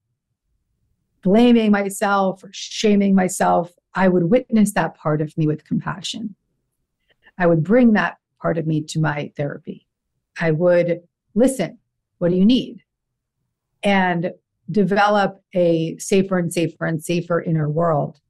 blaming 1.22 1.70
myself 1.70 2.44
or 2.44 2.50
shaming 2.52 3.14
myself, 3.14 3.72
I 3.94 4.08
would 4.08 4.30
witness 4.30 4.72
that 4.72 4.96
part 4.96 5.20
of 5.20 5.36
me 5.36 5.46
with 5.46 5.64
compassion. 5.64 6.34
I 7.38 7.46
would 7.46 7.64
bring 7.64 7.92
that 7.94 8.18
part 8.40 8.58
of 8.58 8.66
me 8.66 8.82
to 8.82 9.00
my 9.00 9.32
therapy. 9.36 9.86
I 10.40 10.50
would 10.52 11.00
listen. 11.34 11.78
What 12.18 12.30
do 12.30 12.36
you 12.36 12.44
need? 12.44 12.82
And 13.82 14.32
develop 14.70 15.42
a 15.54 15.98
safer 15.98 16.38
and 16.38 16.52
safer 16.52 16.86
and 16.86 17.02
safer 17.02 17.42
inner 17.42 17.68
world 17.68 18.20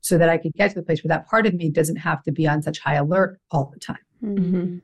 so 0.00 0.18
that 0.18 0.28
I 0.28 0.38
could 0.38 0.52
get 0.54 0.68
to 0.68 0.74
the 0.76 0.82
place 0.82 1.02
where 1.02 1.08
that 1.08 1.26
part 1.26 1.46
of 1.46 1.54
me 1.54 1.70
doesn't 1.70 1.96
have 1.96 2.22
to 2.24 2.32
be 2.32 2.46
on 2.46 2.62
such 2.62 2.78
high 2.78 2.94
alert 2.94 3.40
all 3.50 3.70
the 3.72 3.80
time. 3.80 3.96
Mm. 4.22 4.82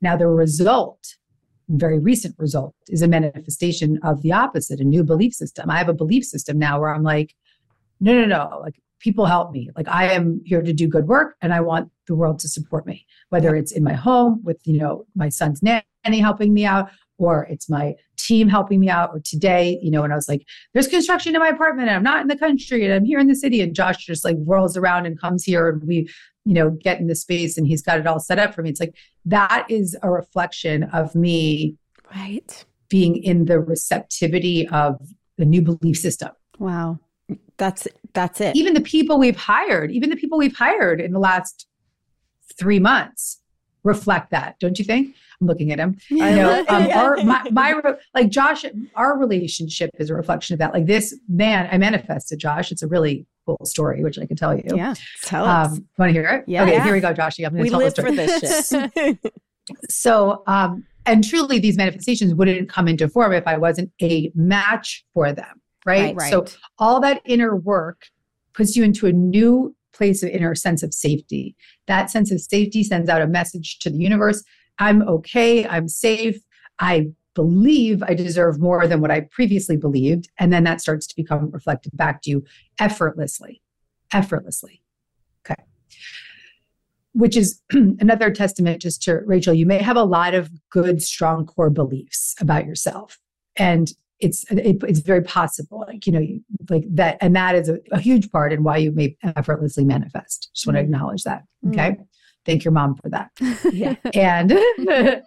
Now, 0.00 0.16
the 0.16 0.28
result, 0.28 1.16
very 1.68 1.98
recent 1.98 2.36
result, 2.38 2.74
is 2.88 3.02
a 3.02 3.08
manifestation 3.08 3.98
of 4.02 4.22
the 4.22 4.32
opposite, 4.32 4.80
a 4.80 4.84
new 4.84 5.04
belief 5.04 5.34
system. 5.34 5.70
I 5.70 5.78
have 5.78 5.88
a 5.88 5.94
belief 5.94 6.24
system 6.24 6.58
now 6.58 6.80
where 6.80 6.94
I'm 6.94 7.02
like, 7.02 7.34
no, 8.00 8.14
no, 8.14 8.24
no, 8.24 8.60
like 8.62 8.80
people 9.00 9.26
help 9.26 9.50
me. 9.50 9.70
Like 9.76 9.88
I 9.88 10.12
am 10.12 10.40
here 10.44 10.62
to 10.62 10.72
do 10.72 10.86
good 10.86 11.08
work 11.08 11.36
and 11.42 11.52
I 11.52 11.60
want 11.60 11.90
the 12.06 12.14
world 12.14 12.38
to 12.40 12.48
support 12.48 12.86
me, 12.86 13.06
whether 13.30 13.56
it's 13.56 13.72
in 13.72 13.82
my 13.82 13.94
home 13.94 14.40
with, 14.44 14.60
you 14.64 14.78
know, 14.78 15.06
my 15.16 15.28
son's 15.28 15.62
nanny 15.62 16.18
helping 16.20 16.54
me 16.54 16.64
out 16.64 16.90
or 17.18 17.46
it's 17.50 17.68
my 17.68 17.94
team 18.16 18.48
helping 18.48 18.80
me 18.80 18.88
out, 18.88 19.10
or 19.12 19.20
today, 19.20 19.78
you 19.82 19.90
know, 19.90 20.04
and 20.04 20.12
I 20.12 20.16
was 20.16 20.28
like, 20.28 20.46
there's 20.72 20.88
construction 20.88 21.34
in 21.34 21.40
my 21.40 21.48
apartment 21.48 21.88
and 21.88 21.96
I'm 21.96 22.02
not 22.02 22.22
in 22.22 22.28
the 22.28 22.36
country 22.36 22.84
and 22.84 22.94
I'm 22.94 23.04
here 23.04 23.18
in 23.18 23.26
the 23.26 23.34
city. 23.34 23.60
And 23.60 23.74
Josh 23.74 24.06
just 24.06 24.24
like 24.24 24.36
whirls 24.36 24.76
around 24.76 25.04
and 25.04 25.20
comes 25.20 25.44
here 25.44 25.68
and 25.68 25.82
we, 25.84 26.08
you 26.46 26.54
know, 26.54 26.70
get 26.70 26.98
in 26.98 27.08
the 27.08 27.14
space 27.14 27.58
and 27.58 27.66
he's 27.66 27.82
got 27.82 27.98
it 27.98 28.06
all 28.06 28.20
set 28.20 28.38
up 28.38 28.54
for 28.54 28.62
me. 28.62 28.70
It's 28.70 28.80
like 28.80 28.94
that 29.26 29.66
is 29.68 29.96
a 30.02 30.10
reflection 30.10 30.84
of 30.84 31.14
me 31.14 31.76
Right. 32.14 32.64
being 32.88 33.16
in 33.16 33.44
the 33.44 33.60
receptivity 33.60 34.66
of 34.68 34.96
the 35.36 35.44
new 35.44 35.60
belief 35.60 35.98
system. 35.98 36.30
Wow. 36.58 37.00
That's 37.56 37.86
that's 38.12 38.40
it. 38.40 38.56
Even 38.56 38.74
the 38.74 38.80
people 38.80 39.18
we've 39.18 39.36
hired, 39.36 39.90
even 39.92 40.10
the 40.10 40.16
people 40.16 40.38
we've 40.38 40.56
hired 40.56 41.00
in 41.00 41.12
the 41.12 41.18
last 41.18 41.66
three 42.58 42.78
months 42.78 43.40
reflect 43.84 44.30
that, 44.30 44.58
don't 44.60 44.78
you 44.78 44.84
think? 44.84 45.14
I'm 45.40 45.46
looking 45.46 45.72
at 45.72 45.78
him. 45.78 45.96
You 46.10 46.18
know, 46.18 46.64
um, 46.68 46.84
Yeah. 46.86 47.02
our, 47.02 47.16
my, 47.24 47.42
my, 47.50 47.80
like 48.14 48.28
Josh, 48.28 48.64
our 48.94 49.16
relationship 49.18 49.90
is 49.98 50.10
a 50.10 50.14
reflection 50.14 50.52
of 50.54 50.58
that. 50.58 50.74
Like 50.74 50.86
this 50.86 51.18
man, 51.28 51.68
I 51.72 51.78
manifested 51.78 52.38
Josh. 52.38 52.72
It's 52.72 52.82
a 52.82 52.88
really 52.88 53.26
cool 53.46 53.58
story, 53.64 54.02
which 54.02 54.18
I 54.18 54.26
can 54.26 54.36
tell 54.36 54.54
you. 54.54 54.64
Yeah. 54.66 54.94
Tell 55.22 55.44
us. 55.46 55.68
Um, 55.72 55.86
want 55.96 56.10
to 56.10 56.12
hear 56.12 56.24
it? 56.28 56.44
Yeah. 56.46 56.62
Okay, 56.64 56.72
Yeah. 56.74 56.84
here 56.84 56.92
we 56.92 57.00
go, 57.00 57.14
Joshy. 57.14 57.46
I'm 57.46 57.52
going 57.52 57.62
we 57.62 57.70
to 57.70 57.72
tell 57.72 57.78
the 57.80 57.84
live 57.86 57.92
story. 57.92 58.10
for 58.10 58.16
this 58.16 58.68
shit. 58.68 59.32
So, 59.88 60.42
um, 60.48 60.84
and 61.06 61.22
truly, 61.22 61.60
these 61.60 61.76
manifestations 61.76 62.34
wouldn't 62.34 62.68
come 62.68 62.88
into 62.88 63.08
form 63.08 63.32
if 63.32 63.46
I 63.46 63.56
wasn't 63.56 63.92
a 64.02 64.32
match 64.34 65.04
for 65.14 65.32
them, 65.32 65.60
right? 65.90 66.16
Right. 66.16 66.30
So, 66.30 66.46
all 66.78 67.00
that 67.00 67.20
inner 67.24 67.56
work 67.56 68.06
puts 68.54 68.76
you 68.76 68.84
into 68.84 69.06
a 69.06 69.12
new 69.12 69.74
place 69.92 70.22
of 70.22 70.30
inner 70.30 70.54
sense 70.54 70.82
of 70.82 70.94
safety. 70.94 71.56
That 71.86 72.10
sense 72.10 72.30
of 72.30 72.40
safety 72.40 72.82
sends 72.84 73.08
out 73.08 73.22
a 73.22 73.26
message 73.26 73.78
to 73.80 73.90
the 73.90 73.98
universe 73.98 74.42
I'm 74.80 75.02
okay, 75.02 75.66
I'm 75.66 75.88
safe, 75.88 76.42
I 76.78 77.08
believe 77.34 78.02
I 78.02 78.14
deserve 78.14 78.58
more 78.58 78.86
than 78.86 79.00
what 79.00 79.10
I 79.10 79.20
previously 79.30 79.76
believed. 79.76 80.28
And 80.38 80.52
then 80.52 80.64
that 80.64 80.80
starts 80.80 81.06
to 81.06 81.14
become 81.14 81.50
reflected 81.50 81.96
back 81.96 82.22
to 82.22 82.30
you 82.30 82.44
effortlessly, 82.80 83.62
effortlessly. 84.12 84.82
Okay. 85.44 85.62
Which 87.12 87.36
is 87.36 87.60
another 87.70 88.30
testament 88.30 88.80
just 88.80 89.02
to 89.02 89.20
Rachel. 89.26 89.54
You 89.54 89.66
may 89.66 89.78
have 89.78 89.96
a 89.96 90.02
lot 90.02 90.34
of 90.34 90.50
good, 90.70 91.02
strong 91.02 91.46
core 91.46 91.70
beliefs 91.70 92.34
about 92.40 92.66
yourself. 92.66 93.18
And 93.56 93.92
it's 94.20 94.44
it, 94.50 94.82
it's 94.86 95.00
very 95.00 95.22
possible, 95.22 95.84
like 95.86 96.06
you 96.06 96.12
know, 96.12 96.26
like 96.68 96.84
that, 96.94 97.18
and 97.20 97.34
that 97.36 97.54
is 97.54 97.68
a, 97.68 97.78
a 97.92 98.00
huge 98.00 98.30
part 98.30 98.52
in 98.52 98.62
why 98.62 98.76
you 98.76 98.92
may 98.92 99.16
effortlessly 99.36 99.84
manifest. 99.84 100.50
Just 100.54 100.66
want 100.66 100.76
to 100.76 100.82
Mm. 100.82 100.84
acknowledge 100.84 101.22
that. 101.24 101.44
Okay, 101.68 101.96
thank 102.44 102.64
your 102.64 102.72
mom 102.72 102.96
for 102.96 103.08
that 103.10 103.30
yeah. 103.72 103.94
and 104.14 104.52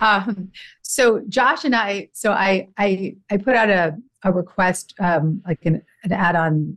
um, 0.00 0.50
so 0.82 1.22
Josh 1.28 1.64
and 1.64 1.74
I, 1.74 2.08
so 2.12 2.32
I 2.32 2.68
I 2.78 3.16
I 3.30 3.36
put 3.36 3.54
out 3.56 3.70
a 3.70 3.96
a 4.24 4.32
request, 4.32 4.94
um, 5.00 5.40
like 5.46 5.64
an, 5.64 5.82
an 6.04 6.12
ad 6.12 6.34
on 6.34 6.76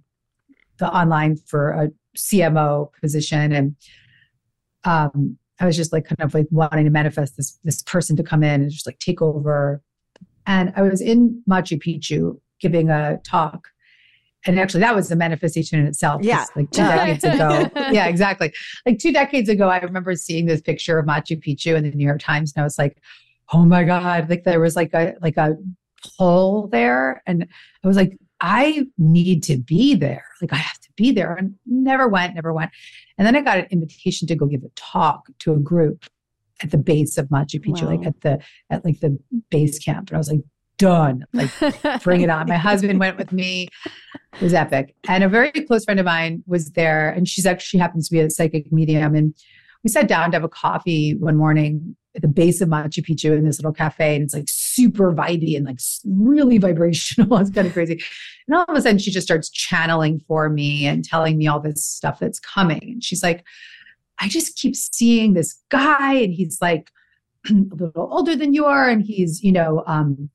the 0.78 0.88
online 0.88 1.36
for 1.38 1.72
a 1.72 1.90
CMO 2.18 2.92
position, 3.02 3.52
and 3.52 3.76
um, 4.84 5.38
I 5.60 5.66
was 5.66 5.76
just 5.76 5.94
like 5.94 6.06
kind 6.06 6.22
of 6.22 6.34
like 6.34 6.48
wanting 6.52 6.86
to 6.86 6.92
manifest 6.92 7.38
this 7.38 7.58
this 7.64 7.82
person 7.84 8.16
to 8.18 8.24
come 8.24 8.44
in 8.44 8.62
and 8.62 8.72
just 8.72 8.86
like 8.86 9.00
take 9.00 9.22
over. 9.22 9.82
And 10.46 10.74
I 10.76 10.82
was 10.82 11.02
in 11.02 11.44
Machu 11.50 11.82
Picchu 11.82 12.40
giving 12.60 12.90
a 12.90 13.20
talk. 13.26 13.68
And 14.46 14.60
actually, 14.60 14.82
that 14.82 14.96
was 14.96 15.12
a 15.12 15.16
manifestation 15.16 15.80
in 15.80 15.86
itself. 15.86 16.24
Yeah. 16.24 16.46
Like 16.56 16.72
two 16.72 16.82
decades 16.82 17.24
ago. 17.24 17.70
Yeah, 17.92 18.08
exactly 18.08 18.54
like 18.86 19.00
two 19.00 19.12
decades 19.12 19.50
ago, 19.50 19.68
I 19.70 19.80
remember 19.80 20.16
seeing 20.16 20.46
this 20.46 20.62
picture 20.62 20.98
of 20.98 21.06
Machu 21.06 21.38
Picchu 21.44 21.76
in 21.76 21.84
the 21.84 21.92
New 21.92 22.06
York 22.06 22.22
Times, 22.22 22.54
and 22.56 22.62
I 22.62 22.66
was 22.66 22.78
like, 22.78 22.98
"Oh 23.54 23.66
my 23.66 23.84
god!" 23.84 24.30
Like 24.30 24.44
there 24.44 24.60
was 24.60 24.76
like 24.76 24.94
a 24.94 25.14
like 25.22 25.38
a 25.38 25.56
hole 26.18 26.68
there, 26.68 27.22
and 27.28 27.48
I 27.84 27.88
was 27.88 27.98
like, 27.98 28.18
"I 28.40 28.88
need 28.98 29.44
to 29.44 29.58
be 29.58 29.96
there. 29.96 30.26
Like 30.42 30.54
I 30.54 30.58
have 30.58 30.80
to 30.80 30.90
be 30.96 31.12
there." 31.12 31.34
And 31.36 31.56
never 31.66 32.08
went, 32.08 32.36
never 32.36 32.54
went. 32.54 32.72
And 33.18 33.28
then 33.28 33.36
I 33.36 33.42
got 33.42 33.60
an 33.60 33.68
invitation 33.70 34.28
to 34.28 34.36
go 34.36 34.46
give 34.46 34.64
a 34.64 34.70
talk 34.76 35.28
to 35.40 35.54
a 35.54 35.58
group 35.58 36.06
at 36.64 36.72
the 36.72 36.78
base 36.78 37.18
of 37.18 37.28
Machu 37.28 37.64
Picchu, 37.64 37.84
like 37.84 38.06
at 38.06 38.22
the 38.22 38.40
at 38.70 38.84
like 38.86 39.00
the 39.00 39.18
base 39.50 39.80
camp, 39.80 40.10
and 40.10 40.16
I 40.16 40.18
was 40.18 40.30
like, 40.30 40.42
"Done! 40.78 41.26
Like 41.34 41.50
bring 42.04 42.22
it 42.22 42.30
on. 42.30 42.48
My 42.48 42.58
husband 42.58 43.00
went 43.00 43.18
with 43.18 43.32
me. 43.32 43.68
It 44.34 44.42
was 44.42 44.54
epic. 44.54 44.96
And 45.08 45.24
a 45.24 45.30
very 45.30 45.52
close 45.52 45.86
friend 45.86 46.00
of 46.00 46.06
mine 46.06 46.44
was 46.48 46.72
there, 46.72 47.10
and 47.10 47.28
she's 47.28 47.46
actually 47.46 47.68
she 47.68 47.78
happens 47.78 48.10
to 48.10 48.14
be 48.14 48.20
a 48.20 48.30
psychic 48.30 48.72
medium. 48.72 49.16
And 49.16 49.36
we 49.84 49.90
sat 49.90 50.08
down 50.08 50.32
to 50.32 50.36
have 50.36 50.44
a 50.44 50.50
coffee 50.50 51.16
one 51.16 51.38
morning 51.38 51.96
at 52.16 52.22
the 52.22 52.28
base 52.28 52.60
of 52.60 52.70
Machu 52.70 53.06
Picchu 53.06 53.38
in 53.38 53.46
this 53.46 53.60
little 53.60 53.74
cafe, 53.74 54.16
and 54.16 54.24
it's 54.24 54.34
like 54.34 54.48
super 54.48 55.14
vibey 55.14 55.56
and 55.56 55.66
like 55.66 55.80
really 56.06 56.58
vibrational. 56.60 57.38
it's 57.38 57.50
kind 57.50 57.68
of 57.68 57.74
crazy. 57.74 58.02
And 58.48 58.56
all 58.56 58.66
of 58.68 58.76
a 58.76 58.82
sudden, 58.82 59.00
she 59.00 59.12
just 59.12 59.28
starts 59.28 59.50
channeling 59.50 60.22
for 60.28 60.50
me 60.50 60.86
and 60.86 61.04
telling 61.04 61.38
me 61.38 61.48
all 61.48 61.60
this 61.60 61.86
stuff 61.86 62.20
that's 62.20 62.40
coming. 62.40 62.82
And 62.84 63.04
she's 63.04 63.24
like, 63.24 63.46
I 64.22 64.28
just 64.28 64.56
keep 64.56 64.76
seeing 64.76 65.34
this 65.34 65.60
guy, 65.70 66.14
and 66.14 66.34
he's 66.34 66.62
like 66.62 66.90
a 67.50 67.54
little 67.54 68.08
older 68.12 68.36
than 68.36 68.54
you 68.54 68.66
are, 68.66 68.90
and 68.90 69.02
he's, 69.02 69.44
you 69.44 69.52
know, 69.52 69.84
um, 69.88 70.30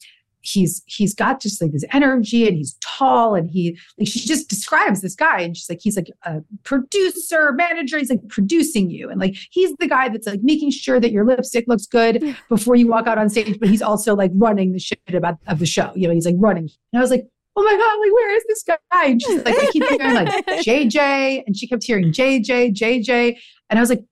he's 0.47 0.83
he's 0.87 1.15
got 1.15 1.41
just 1.41 1.61
like 1.61 1.73
this 1.73 1.85
energy 1.93 2.47
and 2.47 2.57
he's 2.57 2.77
tall 2.81 3.35
and 3.35 3.51
he 3.51 3.77
like 3.99 4.09
she 4.09 4.21
just 4.21 4.49
describes 4.49 5.01
this 5.01 5.15
guy 5.15 5.41
and 5.41 5.57
she's 5.57 5.69
like 5.69 5.81
he's 5.83 5.97
like 5.97 6.11
a 6.23 6.41
producer 6.63 7.53
manager 7.53 7.99
he's 7.99 8.11
like 8.11 8.27
producing 8.29 8.89
you 8.89 9.11
and 9.11 9.21
like 9.21 9.37
he's 9.51 9.75
the 9.79 9.89
guy 9.89 10.09
that's 10.09 10.27
like 10.27 10.41
making 10.43 10.71
sure 10.71 11.01
that 11.01 11.11
your 11.11 11.25
lipstick 11.25 11.65
looks 11.67 11.87
good 11.87 12.37
before 12.49 12.77
you 12.77 12.87
walk 12.87 13.07
out 13.07 13.19
on 13.19 13.29
stage 13.29 13.59
but 13.59 13.69
he's 13.69 13.83
also 13.83 14.15
like 14.15 14.31
running 14.35 14.73
the 14.73 14.79
shit 14.79 15.01
about 15.09 15.37
of 15.49 15.59
the 15.59 15.67
show 15.67 15.93
you 15.95 16.07
know 16.07 16.15
he's 16.15 16.27
like 16.27 16.37
running. 16.39 16.69
And 16.93 17.01
i 17.01 17.03
was 17.03 17.11
like 17.11 17.27
oh 17.57 17.63
my 17.63 17.73
god 17.73 18.01
like 18.01 18.13
where 18.13 18.37
is 18.37 18.45
this 18.49 18.63
guy? 18.63 19.07
And 19.07 19.23
she's 19.23 19.45
like 19.45 19.57
i 19.59 19.71
keep 19.71 19.85
hearing 19.85 20.15
like 20.15 20.47
jj 20.47 21.43
and 21.47 21.57
she 21.57 21.67
kept 21.67 21.85
hearing 21.85 22.13
jj 22.13 22.45
jj 22.73 23.37
and 23.71 23.79
i 23.79 23.83
was 23.83 23.91
like 23.91 24.05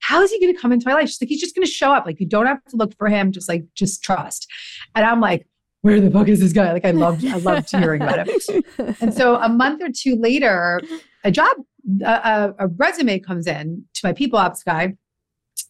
how 0.00 0.20
is 0.20 0.32
he 0.32 0.40
going 0.40 0.52
to 0.52 0.60
come 0.60 0.72
into 0.72 0.88
my 0.88 0.94
life? 0.94 1.08
She's 1.08 1.22
like 1.22 1.28
he's 1.28 1.40
just 1.40 1.54
going 1.54 1.64
to 1.64 1.70
show 1.70 1.92
up. 1.92 2.06
Like 2.06 2.18
you 2.18 2.26
don't 2.26 2.46
have 2.46 2.64
to 2.70 2.76
look 2.76 2.92
for 2.98 3.08
him. 3.08 3.30
Just 3.30 3.48
like 3.48 3.64
just 3.76 4.02
trust. 4.02 4.48
And 4.96 5.06
i'm 5.06 5.20
like 5.20 5.46
where 5.82 6.00
the 6.00 6.10
fuck 6.10 6.28
is 6.28 6.40
this 6.40 6.52
guy? 6.52 6.72
Like 6.72 6.84
I 6.84 6.92
loved, 6.92 7.24
I 7.24 7.36
loved 7.38 7.70
hearing 7.70 8.02
about 8.02 8.28
him. 8.28 8.64
And 9.00 9.12
so 9.12 9.36
a 9.36 9.48
month 9.48 9.82
or 9.82 9.88
two 9.94 10.16
later, 10.16 10.80
a 11.24 11.30
job, 11.30 11.56
a, 12.04 12.08
a, 12.08 12.54
a 12.60 12.68
resume 12.68 13.18
comes 13.18 13.48
in 13.48 13.84
to 13.94 14.00
my 14.06 14.12
people 14.12 14.38
ops 14.38 14.62
guy, 14.62 14.94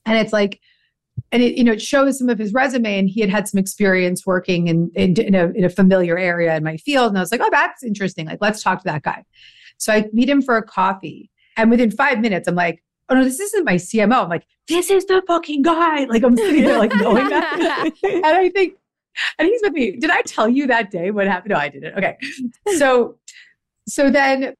and 0.04 0.18
it's 0.18 0.32
like, 0.32 0.60
and 1.32 1.42
it 1.42 1.56
you 1.56 1.64
know 1.64 1.72
it 1.72 1.82
shows 1.82 2.18
some 2.18 2.28
of 2.28 2.38
his 2.38 2.52
resume, 2.52 2.98
and 2.98 3.08
he 3.08 3.20
had 3.20 3.30
had 3.30 3.48
some 3.48 3.58
experience 3.58 4.24
working 4.26 4.68
in 4.68 4.90
in, 4.94 5.18
in, 5.20 5.34
a, 5.34 5.46
in 5.48 5.64
a 5.64 5.70
familiar 5.70 6.16
area 6.18 6.54
in 6.56 6.62
my 6.62 6.76
field, 6.76 7.08
and 7.08 7.18
I 7.18 7.20
was 7.20 7.32
like, 7.32 7.40
oh, 7.42 7.48
that's 7.50 7.82
interesting. 7.82 8.26
Like 8.26 8.38
let's 8.40 8.62
talk 8.62 8.78
to 8.78 8.84
that 8.84 9.02
guy. 9.02 9.24
So 9.78 9.92
I 9.92 10.08
meet 10.12 10.28
him 10.28 10.42
for 10.42 10.56
a 10.56 10.62
coffee, 10.62 11.30
and 11.56 11.70
within 11.70 11.90
five 11.90 12.20
minutes, 12.20 12.46
I'm 12.48 12.54
like. 12.54 12.82
Oh 13.08 13.14
no, 13.16 13.24
this 13.24 13.40
isn't 13.40 13.64
my 13.64 13.74
CMO. 13.74 14.22
I'm 14.22 14.28
like, 14.30 14.46
this 14.68 14.88
is 14.88 15.04
the 15.04 15.22
fucking 15.26 15.62
guy. 15.62 16.04
Like 16.04 16.22
I'm 16.22 16.34
sitting 16.34 16.62
there, 16.62 16.78
like 16.78 16.94
knowing 16.94 17.28
that. 17.28 17.90
and 18.04 18.24
I 18.24 18.48
think, 18.48 18.74
and 19.38 19.48
he's 19.48 19.60
with 19.60 19.72
me. 19.72 19.96
Did 19.96 20.08
I 20.08 20.22
tell 20.22 20.48
you 20.48 20.68
that 20.68 20.90
day 20.90 21.10
what 21.10 21.26
happened? 21.26 21.50
No, 21.50 21.58
I 21.58 21.68
didn't. 21.68 21.98
Okay. 21.98 22.16
So, 22.78 23.18
so 23.86 24.08
then 24.08 24.54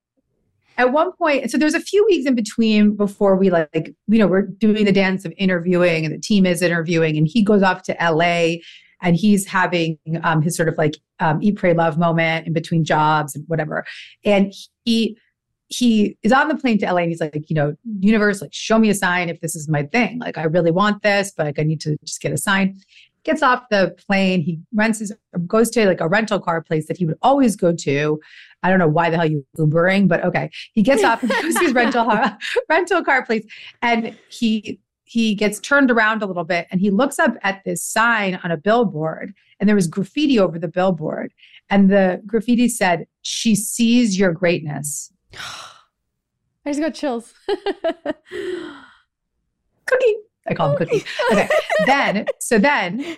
at 0.78 0.92
one 0.92 1.12
point, 1.12 1.50
so 1.50 1.58
there's 1.58 1.74
a 1.74 1.80
few 1.80 2.04
weeks 2.06 2.26
in 2.26 2.34
between 2.34 2.96
before 2.96 3.36
we 3.36 3.50
like, 3.50 3.94
you 4.08 4.18
know, 4.18 4.26
we're 4.26 4.42
doing 4.42 4.84
the 4.84 4.92
dance 4.92 5.24
of 5.24 5.32
interviewing 5.36 6.04
and 6.04 6.14
the 6.14 6.18
team 6.18 6.46
is 6.46 6.62
interviewing 6.62 7.16
and 7.16 7.26
he 7.26 7.42
goes 7.42 7.62
off 7.62 7.82
to 7.82 7.96
LA 8.00 8.56
and 9.02 9.16
he's 9.16 9.46
having 9.46 9.98
um, 10.22 10.40
his 10.40 10.56
sort 10.56 10.68
of 10.68 10.78
like 10.78 10.96
um, 11.20 11.42
eat, 11.42 11.56
pray, 11.56 11.74
love 11.74 11.98
moment 11.98 12.46
in 12.46 12.52
between 12.52 12.84
jobs 12.84 13.34
and 13.34 13.44
whatever. 13.48 13.84
And 14.24 14.52
he, 14.84 15.18
he 15.68 16.16
is 16.22 16.32
on 16.32 16.48
the 16.48 16.56
plane 16.56 16.78
to 16.78 16.86
LA 16.86 17.00
and 17.00 17.10
he's 17.10 17.20
like, 17.20 17.44
you 17.48 17.54
know, 17.54 17.74
universe, 18.00 18.40
like 18.40 18.54
show 18.54 18.78
me 18.78 18.90
a 18.90 18.94
sign 18.94 19.28
if 19.28 19.40
this 19.40 19.56
is 19.56 19.68
my 19.68 19.82
thing. 19.84 20.18
Like 20.18 20.38
I 20.38 20.44
really 20.44 20.70
want 20.70 21.02
this, 21.02 21.32
but 21.36 21.46
like 21.46 21.58
I 21.58 21.62
need 21.62 21.80
to 21.82 21.96
just 22.04 22.20
get 22.20 22.32
a 22.32 22.36
sign 22.38 22.80
gets 23.24 23.42
off 23.42 23.64
the 23.70 23.94
plane. 24.06 24.40
He 24.40 24.60
rents 24.74 24.98
his, 24.98 25.12
goes 25.46 25.70
to 25.70 25.86
like 25.86 26.00
a 26.00 26.08
rental 26.08 26.40
car 26.40 26.62
place 26.62 26.86
that 26.86 26.96
he 26.96 27.06
would 27.06 27.18
always 27.22 27.56
go 27.56 27.72
to. 27.74 28.20
I 28.62 28.70
don't 28.70 28.78
know 28.78 28.88
why 28.88 29.10
the 29.10 29.16
hell 29.16 29.26
you 29.26 29.44
Ubering, 29.58 30.08
but 30.08 30.24
okay. 30.24 30.50
He 30.72 30.82
gets 30.82 31.04
off 31.04 31.22
and 31.22 31.30
goes 31.30 31.54
to 31.54 31.60
his 31.60 31.74
rental 31.74 32.10
rental 32.68 33.04
car 33.04 33.24
place, 33.24 33.44
and 33.80 34.16
he 34.28 34.80
he 35.04 35.34
gets 35.34 35.60
turned 35.60 35.90
around 35.90 36.22
a 36.22 36.26
little 36.26 36.44
bit, 36.44 36.66
and 36.70 36.80
he 36.80 36.90
looks 36.90 37.18
up 37.18 37.36
at 37.42 37.62
this 37.64 37.82
sign 37.82 38.40
on 38.42 38.50
a 38.50 38.56
billboard, 38.56 39.34
and 39.60 39.68
there 39.68 39.76
was 39.76 39.86
graffiti 39.86 40.38
over 40.38 40.58
the 40.58 40.68
billboard, 40.68 41.32
and 41.70 41.90
the 41.90 42.22
graffiti 42.26 42.68
said, 42.68 43.06
"She 43.22 43.54
sees 43.54 44.18
your 44.18 44.32
greatness." 44.32 45.12
I 46.64 46.70
just 46.70 46.80
got 46.80 46.94
chills. 46.94 47.34
Cookie. 49.86 50.16
I 50.49 50.55
call 50.55 50.70
him 50.70 50.76
Cookie. 50.76 51.05
Okay. 51.32 51.49
then, 51.86 52.26
so 52.40 52.59
then 52.59 53.16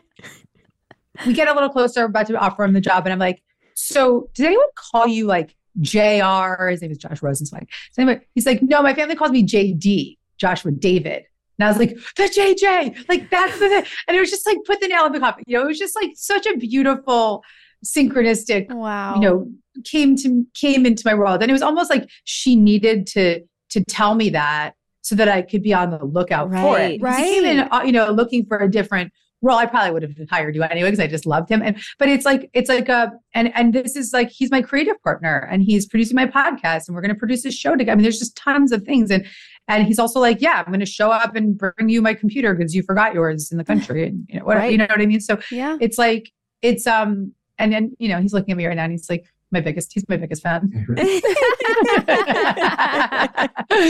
we 1.26 1.32
get 1.32 1.48
a 1.48 1.52
little 1.54 1.68
closer, 1.70 2.04
about 2.04 2.26
to 2.26 2.36
offer 2.38 2.64
him 2.64 2.72
the 2.72 2.80
job. 2.80 3.06
And 3.06 3.12
I'm 3.12 3.18
like, 3.18 3.42
so 3.74 4.28
did 4.34 4.46
anyone 4.46 4.66
call 4.74 5.06
you 5.06 5.26
like 5.26 5.54
JR? 5.80 6.66
His 6.68 6.82
name 6.82 6.90
is 6.90 6.98
Josh 6.98 7.20
Rosenzweig. 7.20 7.66
So 7.92 8.02
anyway, 8.02 8.20
he's 8.34 8.46
like, 8.46 8.62
no, 8.62 8.82
my 8.82 8.94
family 8.94 9.16
calls 9.16 9.30
me 9.30 9.44
JD, 9.46 10.18
Joshua 10.38 10.70
David. 10.72 11.24
And 11.58 11.66
I 11.66 11.68
was 11.68 11.78
like, 11.78 11.96
the 12.16 12.24
JJ, 12.24 13.08
like 13.08 13.30
that's 13.30 13.58
the, 13.58 13.86
and 14.08 14.16
it 14.16 14.20
was 14.20 14.30
just 14.30 14.46
like 14.46 14.58
put 14.66 14.80
the 14.80 14.88
nail 14.88 15.06
in 15.06 15.12
the 15.12 15.20
coffin. 15.20 15.44
You 15.46 15.58
know, 15.58 15.64
it 15.64 15.68
was 15.68 15.78
just 15.78 15.94
like 15.96 16.10
such 16.16 16.46
a 16.46 16.56
beautiful, 16.56 17.42
synchronistic, 17.84 18.68
Wow. 18.74 19.14
you 19.14 19.20
know, 19.20 19.50
came 19.84 20.16
to 20.16 20.44
came 20.54 20.84
into 20.86 21.02
my 21.04 21.14
world. 21.14 21.42
And 21.42 21.50
it 21.50 21.52
was 21.52 21.62
almost 21.62 21.90
like 21.90 22.08
she 22.24 22.56
needed 22.56 23.06
to 23.08 23.40
to 23.70 23.84
tell 23.84 24.14
me 24.14 24.30
that 24.30 24.74
so 25.04 25.14
that 25.14 25.28
I 25.28 25.42
could 25.42 25.62
be 25.62 25.74
on 25.74 25.90
the 25.90 26.02
lookout 26.04 26.48
for 26.48 26.54
Right. 26.54 26.94
it. 26.94 27.00
Because 27.00 27.18
He 27.18 27.24
came 27.24 27.44
in, 27.44 27.58
Right. 27.58 27.68
uh, 27.72 27.82
you 27.84 27.92
know, 27.92 28.10
looking 28.10 28.46
for 28.46 28.58
a 28.58 28.70
different 28.70 29.12
role. 29.42 29.58
I 29.58 29.66
probably 29.66 29.90
would 29.92 30.02
have 30.02 30.12
hired 30.30 30.54
you 30.56 30.62
anyway 30.62 30.88
because 30.88 31.00
I 31.00 31.06
just 31.06 31.26
loved 31.26 31.50
him. 31.50 31.60
And 31.62 31.76
but 31.98 32.08
it's 32.08 32.24
like 32.24 32.48
it's 32.54 32.70
like 32.70 32.88
a 32.88 33.12
and 33.34 33.54
and 33.54 33.74
this 33.74 33.94
is 33.96 34.14
like 34.14 34.30
he's 34.30 34.50
my 34.50 34.62
creative 34.62 35.00
partner 35.02 35.46
and 35.50 35.62
he's 35.62 35.84
producing 35.86 36.16
my 36.16 36.26
podcast 36.26 36.88
and 36.88 36.94
we're 36.94 37.02
going 37.02 37.14
to 37.14 37.18
produce 37.18 37.42
this 37.42 37.54
show 37.54 37.72
together. 37.76 37.92
I 37.92 37.94
mean, 37.96 38.02
there's 38.04 38.18
just 38.18 38.36
tons 38.36 38.72
of 38.72 38.82
things 38.84 39.10
and 39.10 39.26
and 39.68 39.86
he's 39.86 39.98
also 39.98 40.18
like, 40.20 40.40
yeah, 40.40 40.62
I'm 40.64 40.72
going 40.72 40.80
to 40.80 40.86
show 40.86 41.10
up 41.10 41.36
and 41.36 41.56
bring 41.58 41.88
you 41.90 42.00
my 42.00 42.14
computer 42.14 42.54
because 42.54 42.74
you 42.74 42.82
forgot 42.82 43.12
yours 43.14 43.52
in 43.52 43.58
the 43.58 43.64
country 43.64 44.06
and 44.08 44.24
you 44.30 44.38
know 44.38 44.46
what 44.46 44.56
Right. 44.56 44.72
you 44.72 44.78
know 44.78 44.86
what 44.88 45.00
I 45.00 45.06
mean. 45.06 45.20
So 45.20 45.38
yeah. 45.50 45.76
it's 45.80 45.98
like 45.98 46.30
it's 46.62 46.86
um 46.86 47.32
and 47.58 47.70
then 47.72 47.94
you 47.98 48.08
know 48.08 48.20
he's 48.22 48.32
looking 48.32 48.52
at 48.52 48.56
me 48.56 48.64
right 48.66 48.74
now 48.76 48.84
and 48.84 48.92
he's 48.92 49.10
like 49.10 49.26
my 49.54 49.60
biggest 49.60 49.92
he's 49.94 50.06
my 50.08 50.16
biggest 50.18 50.42
fan. 50.42 50.70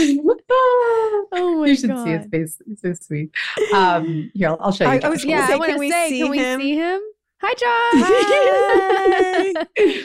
Oh 1.37 1.57
my 1.61 1.67
you 1.67 1.75
should 1.75 1.89
god. 1.89 2.03
see 2.05 2.11
his 2.11 2.25
face. 2.27 2.61
It's 2.67 2.81
so 2.81 2.93
sweet. 2.93 3.29
Um, 3.73 4.31
here, 4.33 4.47
I'll, 4.49 4.57
I'll 4.61 4.71
show 4.71 4.85
you. 4.85 4.91
I- 4.91 5.01
I 5.03 5.09
was 5.09 5.23
yeah, 5.25 5.47
say, 5.47 5.53
I 5.53 5.57
want 5.57 5.67
can 5.69 5.75
to 5.75 5.79
we 5.79 5.91
say, 5.91 6.09
see 6.09 6.21
can 6.21 6.31
we 6.31 6.37
him? 6.37 6.61
see 6.61 6.75
him? 6.75 7.01
Hi, 7.41 7.53
Josh. 7.53 7.93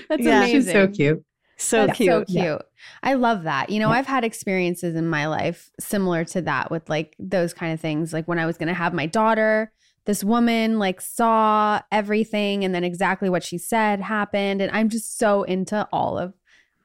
That's 0.08 0.22
Yeah. 0.22 0.38
amazing. 0.38 0.60
She's 0.62 0.72
so 0.72 0.88
cute. 0.88 1.24
so 1.56 1.86
That's 1.86 1.96
cute. 1.96 2.10
so 2.10 2.24
cute. 2.24 2.44
Yeah. 2.44 2.58
I 3.02 3.14
love 3.14 3.44
that. 3.44 3.70
You 3.70 3.78
know, 3.80 3.88
Yeah. 3.90 3.98
I've 3.98 4.06
had 4.06 4.24
experiences 4.24 4.94
in 4.96 5.08
my 5.08 5.26
life 5.28 5.70
similar 5.78 6.24
to 6.26 6.42
that 6.42 6.70
with 6.70 6.88
like 6.90 7.14
those 7.18 7.54
kind 7.54 7.72
of 7.72 7.80
things. 7.80 8.12
Like 8.12 8.26
when 8.26 8.38
I 8.38 8.46
was 8.46 8.58
going 8.58 8.68
to 8.68 8.74
have 8.74 8.92
my 8.92 9.06
daughter, 9.06 9.72
this 10.06 10.24
woman 10.24 10.78
like 10.78 11.00
saw 11.00 11.80
everything 11.92 12.64
and 12.64 12.74
then 12.74 12.84
exactly 12.84 13.28
what 13.30 13.42
she 13.44 13.58
said 13.58 14.00
happened 14.00 14.60
and 14.62 14.70
I'm 14.72 14.88
just 14.88 15.18
so 15.18 15.42
into 15.44 15.86
all 15.92 16.18
of 16.18 16.34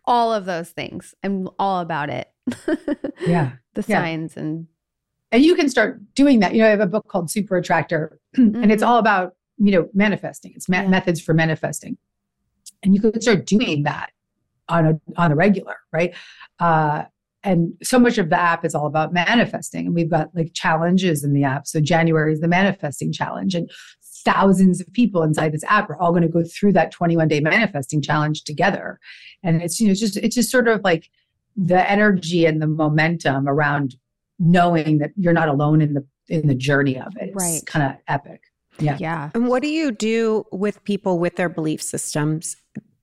all 0.05 0.31
of 0.33 0.45
those 0.45 0.69
things. 0.69 1.15
I'm 1.23 1.47
all 1.57 1.79
about 1.81 2.09
it. 2.09 2.29
Yeah. 3.25 3.53
the 3.73 3.83
Yeah. 3.87 4.01
signs 4.01 4.37
and 4.37 4.67
And 5.31 5.43
you 5.43 5.55
can 5.55 5.67
start 5.69 5.99
doing 6.13 6.39
that. 6.41 6.53
You 6.53 6.61
know, 6.61 6.67
I 6.67 6.71
have 6.71 6.79
a 6.79 6.85
book 6.87 7.07
called 7.07 7.31
Super 7.31 7.57
Attractor, 7.57 8.19
and 8.35 8.71
it's 8.71 8.83
Mhm. 8.83 8.87
all 8.87 8.99
about, 8.99 9.35
you 9.57 9.71
know, 9.71 9.89
manifesting. 9.93 10.53
It's 10.55 10.69
ma- 10.69 10.81
Yeah. 10.81 10.87
methods 10.89 11.19
for 11.21 11.33
manifesting. 11.33 11.97
And 12.83 12.93
you 12.93 13.01
can 13.01 13.19
start 13.21 13.45
doing 13.45 13.83
that 13.83 14.11
on 14.69 14.85
a 14.85 14.99
on 15.17 15.31
a 15.31 15.35
regular, 15.35 15.75
right? 15.91 16.13
Uh, 16.59 17.05
and 17.45 17.73
so 17.83 17.99
much 17.99 18.17
of 18.17 18.29
the 18.29 18.39
app 18.39 18.65
is 18.65 18.73
all 18.75 18.87
about 18.87 19.13
manifesting. 19.13 19.85
And 19.85 19.95
we've 19.95 20.09
got 20.09 20.29
like 20.35 20.53
challenges 20.53 21.23
in 21.23 21.33
the 21.33 21.43
app. 21.43 21.67
So 21.67 21.79
January 21.79 22.33
is 22.33 22.41
the 22.41 22.47
manifesting 22.47 23.13
challenge. 23.13 23.53
And 23.53 23.69
thousands 24.25 24.81
of 24.81 24.91
people 24.91 25.21
inside 25.21 25.53
this 25.53 25.63
app 25.65 25.89
are 25.89 26.01
all 26.01 26.09
going 26.11 26.23
to 26.23 26.27
go 26.27 26.43
through 26.43 26.73
that 26.73 26.91
21 26.91 27.27
day 27.27 27.39
manifesting 27.39 28.01
challenge 28.01 28.43
together. 28.43 28.99
And 29.43 29.61
it's, 29.61 29.79
you 29.79 29.85
know, 29.87 29.91
it's 29.91 29.99
just, 29.99 30.17
it's 30.17 30.35
just 30.35 30.49
sort 30.49 30.67
of 30.67 30.81
like 30.83 31.09
the 31.55 31.89
energy 31.89 32.45
and 32.45 32.61
the 32.61 32.67
momentum 32.67 33.47
around 33.47 33.95
knowing 34.39 34.97
that 34.97 35.11
you're 35.15 35.31
not 35.31 35.47
alone 35.47 35.81
in 35.81 35.93
the, 35.93 36.05
in 36.27 36.47
the 36.47 36.55
journey 36.55 36.99
of 36.99 37.15
it. 37.17 37.29
It's 37.29 37.35
Right. 37.35 37.65
kind 37.65 37.85
of 37.85 37.97
epic. 38.07 38.41
Yeah. 38.79 38.97
yeah. 38.99 39.29
And 39.35 39.47
what 39.47 39.61
do 39.61 39.69
you 39.69 39.91
do 39.91 40.45
with 40.51 40.83
people 40.83 41.19
with 41.19 41.35
their 41.35 41.47
belief 41.47 41.81
systems? 41.81 42.57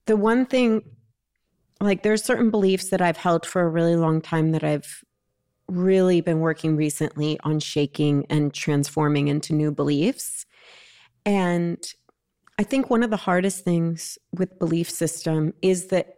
The 0.07 0.17
one 0.17 0.45
thing, 0.45 0.83
like, 1.87 2.03
there's 2.03 2.23
certain 2.23 2.51
beliefs 2.51 2.91
that 2.91 3.01
I've 3.01 3.17
held 3.17 3.47
for 3.47 3.63
a 3.63 3.69
really 3.69 3.97
long 3.97 4.21
time 4.21 4.53
that 4.53 4.65
I've 4.65 5.03
really 5.69 6.21
been 6.21 6.41
working 6.41 6.77
recently 6.77 7.39
on 7.45 7.61
shaking 7.61 8.27
and 8.29 8.53
transforming 8.53 9.29
into 9.29 9.55
new 9.55 9.73
beliefs. 9.73 10.45
And 11.25 11.79
I 12.59 12.63
think 12.65 12.91
one 12.91 13.03
of 13.03 13.11
the 13.11 13.17
hardest 13.17 13.65
things 13.65 14.19
with 14.33 14.59
belief 14.59 14.91
system 14.91 15.55
is 15.63 15.87
that 15.87 16.17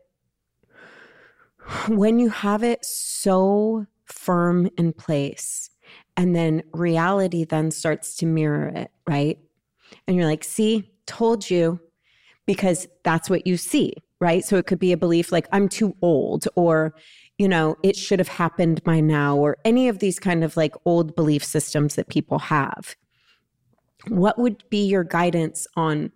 when 1.89 2.19
you 2.19 2.31
have 2.31 2.63
it 2.63 2.85
so 2.85 3.87
firm 4.05 4.69
in 4.77 4.93
place, 4.93 5.71
and 6.17 6.35
then 6.35 6.63
reality 6.73 7.45
then 7.45 7.71
starts 7.71 8.17
to 8.17 8.27
mirror 8.27 8.69
it, 8.69 8.91
right? 9.07 9.39
And 10.07 10.17
you're 10.17 10.27
like, 10.27 10.45
see, 10.45 10.91
told 11.07 11.49
you, 11.49 11.81
because 12.47 12.87
that's 13.03 13.31
what 13.31 13.47
you 13.47 13.57
see, 13.57 13.95
right? 14.25 14.43
So 14.43 14.57
it 14.57 14.67
could 14.67 14.79
be 14.79 14.93
a 14.93 14.97
belief 14.97 15.31
like, 15.31 15.47
I'm 15.53 15.69
too 15.69 15.95
old, 16.01 16.49
or, 16.57 16.95
you 17.37 17.47
know, 17.47 17.77
it 17.83 17.95
should 17.95 18.19
have 18.19 18.29
happened 18.29 18.83
by 18.83 19.01
now, 19.01 19.37
or 19.37 19.59
any 19.67 19.87
of 19.89 19.99
these 19.99 20.19
kind 20.19 20.43
of 20.43 20.57
like 20.57 20.75
old 20.87 21.15
belief 21.15 21.45
systems 21.45 21.95
that 21.97 22.09
people 22.09 22.39
have. 22.39 22.97
What 24.09 24.39
would 24.39 24.65
be 24.71 24.87
your 24.87 25.05
guidance 25.05 25.67
on? 25.77 26.11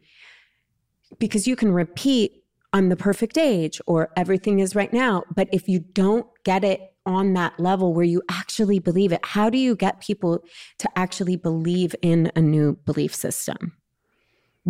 Because 1.19 1.47
you 1.47 1.55
can 1.55 1.71
repeat, 1.71 2.33
I'm 2.73 2.89
the 2.89 2.97
perfect 2.97 3.37
age, 3.37 3.79
or 3.87 4.09
everything 4.17 4.61
is 4.61 4.75
right 4.75 4.93
now. 4.93 5.25
But 5.35 5.49
if 5.53 5.69
you 5.69 5.81
don't 5.81 6.27
get 6.45 6.65
it 6.65 6.81
on 7.05 7.35
that 7.35 7.61
level 7.61 7.93
where 7.93 8.05
you 8.05 8.23
actually 8.31 8.79
believe 8.79 9.13
it, 9.13 9.21
how 9.23 9.51
do 9.51 9.59
you 9.59 9.77
get 9.77 10.01
people 10.01 10.43
to 10.79 10.89
actually 10.97 11.37
believe 11.37 11.95
in 12.01 12.33
a 12.37 12.41
new 12.41 12.79
belief 12.87 13.15
system? 13.15 13.75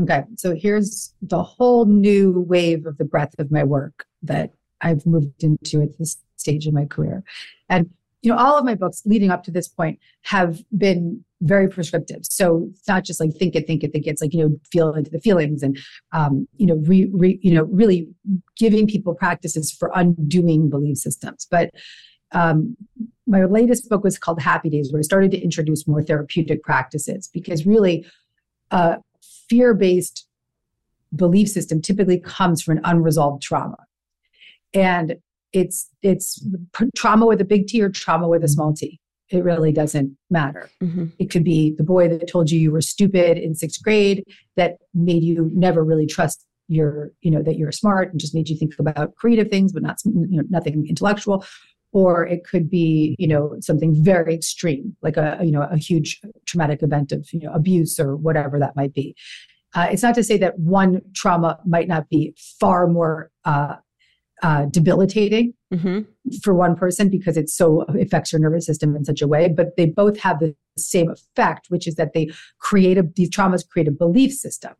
Okay. 0.02 0.24
So 0.36 0.54
here's 0.54 1.14
the 1.22 1.42
whole 1.42 1.86
new 1.86 2.44
wave 2.46 2.86
of 2.86 2.98
the 2.98 3.04
breadth 3.04 3.38
of 3.38 3.50
my 3.50 3.64
work 3.64 4.06
that 4.22 4.52
I've 4.80 5.04
moved 5.06 5.42
into 5.42 5.82
at 5.82 5.98
this 5.98 6.18
stage 6.36 6.66
in 6.66 6.74
my 6.74 6.84
career. 6.84 7.24
And, 7.68 7.90
you 8.22 8.30
know, 8.30 8.38
all 8.38 8.56
of 8.56 8.64
my 8.64 8.74
books 8.74 9.02
leading 9.04 9.30
up 9.30 9.42
to 9.44 9.50
this 9.50 9.66
point 9.66 9.98
have 10.22 10.62
been 10.76 11.24
very 11.40 11.68
prescriptive. 11.68 12.20
So 12.22 12.68
it's 12.70 12.86
not 12.88 13.04
just 13.04 13.20
like 13.20 13.32
think 13.34 13.56
it, 13.56 13.66
think 13.66 13.82
it, 13.82 13.92
think 13.92 14.06
it. 14.06 14.10
It's 14.10 14.22
like, 14.22 14.34
you 14.34 14.40
know, 14.40 14.56
feel 14.70 14.92
into 14.92 15.10
the 15.10 15.20
feelings 15.20 15.62
and, 15.62 15.78
um, 16.12 16.46
you 16.56 16.66
know, 16.66 16.76
re, 16.76 17.08
re, 17.12 17.38
you 17.42 17.54
know, 17.54 17.64
really 17.64 18.08
giving 18.56 18.86
people 18.86 19.14
practices 19.14 19.72
for 19.72 19.90
undoing 19.94 20.68
belief 20.68 20.98
systems. 20.98 21.46
But 21.50 21.70
um, 22.32 22.76
my 23.26 23.44
latest 23.44 23.88
book 23.88 24.04
was 24.04 24.18
called 24.18 24.42
Happy 24.42 24.68
Days, 24.68 24.92
where 24.92 24.98
I 24.98 25.02
started 25.02 25.30
to 25.32 25.40
introduce 25.40 25.86
more 25.88 26.02
therapeutic 26.02 26.62
practices 26.62 27.28
because 27.32 27.66
really, 27.66 28.06
uh, 28.70 28.96
fear 29.48 29.74
based 29.74 30.26
belief 31.14 31.48
system 31.48 31.80
typically 31.80 32.20
comes 32.20 32.62
from 32.62 32.78
an 32.78 32.84
unresolved 32.84 33.42
trauma. 33.42 33.78
And 34.74 35.16
it's 35.52 35.88
it's 36.02 36.44
trauma 36.96 37.26
with 37.26 37.40
a 37.40 37.44
big 37.44 37.66
T 37.66 37.80
or 37.80 37.88
trauma 37.88 38.28
with 38.28 38.44
a 38.44 38.48
small 38.48 38.74
t. 38.74 39.00
It 39.30 39.44
really 39.44 39.72
doesn't 39.72 40.16
matter. 40.30 40.70
Mhm. 40.82 41.12
It 41.18 41.30
could 41.30 41.44
be 41.44 41.74
the 41.76 41.82
boy 41.82 42.08
that 42.08 42.28
told 42.28 42.50
you 42.50 42.58
you 42.58 42.70
were 42.70 42.80
stupid 42.80 43.38
in 43.38 43.54
sixth 43.54 43.82
grade 43.82 44.24
that 44.56 44.78
made 44.94 45.22
you 45.22 45.50
never 45.54 45.84
really 45.84 46.06
trust 46.06 46.44
your, 46.68 47.12
you 47.22 47.30
know, 47.30 47.42
that 47.42 47.56
you're 47.56 47.72
smart 47.72 48.10
and 48.10 48.20
just 48.20 48.34
made 48.34 48.48
you 48.48 48.56
think 48.56 48.74
about 48.78 49.14
creative 49.16 49.48
things, 49.48 49.72
but 49.72 49.82
not, 49.82 49.96
you 50.04 50.36
know, 50.36 50.42
nothing 50.50 50.86
intellectual. 50.86 51.44
Or 51.92 52.26
it 52.26 52.44
could 52.44 52.68
be, 52.68 53.16
you 53.18 53.26
know, 53.26 53.56
something 53.60 53.94
very 54.04 54.34
extreme, 54.34 54.94
like 55.02 55.16
a, 55.16 55.38
you 55.42 55.50
know, 55.50 55.62
a 55.62 55.78
huge 55.78 56.20
traumatic 56.46 56.82
event 56.82 57.12
of, 57.12 57.26
you 57.32 57.40
know, 57.40 57.52
abuse 57.52 57.98
or 57.98 58.16
whatever 58.16 58.58
that 58.58 58.76
might 58.76 58.92
be. 58.92 59.14
Uh, 59.74 59.88
it's 59.90 60.02
not 60.02 60.14
to 60.14 60.22
say 60.22 60.38
that 60.38 60.58
one 60.58 61.00
trauma 61.14 61.58
might 61.64 61.88
not 61.88 62.08
be 62.08 62.34
far 62.60 62.86
more 62.86 63.30
uh, 63.44 63.76
uh, 64.42 64.66
debilitating 64.66 65.52
Mhm. 65.72 66.06
for 66.42 66.54
one 66.54 66.76
person 66.76 67.08
because 67.08 67.36
it 67.36 67.50
so 67.50 67.82
affects 68.00 68.32
your 68.32 68.40
nervous 68.40 68.66
system 68.66 68.94
in 68.96 69.04
such 69.04 69.20
a 69.20 69.28
way, 69.28 69.48
but 69.48 69.76
they 69.76 69.86
both 69.86 70.18
have 70.20 70.38
the 70.38 70.54
same 70.78 71.10
effect, 71.10 71.66
which 71.68 71.86
is 71.86 71.96
that 71.96 72.12
they 72.12 72.30
create 72.58 72.98
a, 72.98 73.02
these 73.16 73.30
traumas 73.30 73.68
create 73.68 73.88
a 73.88 73.92
belief 73.92 74.32
system. 74.32 74.74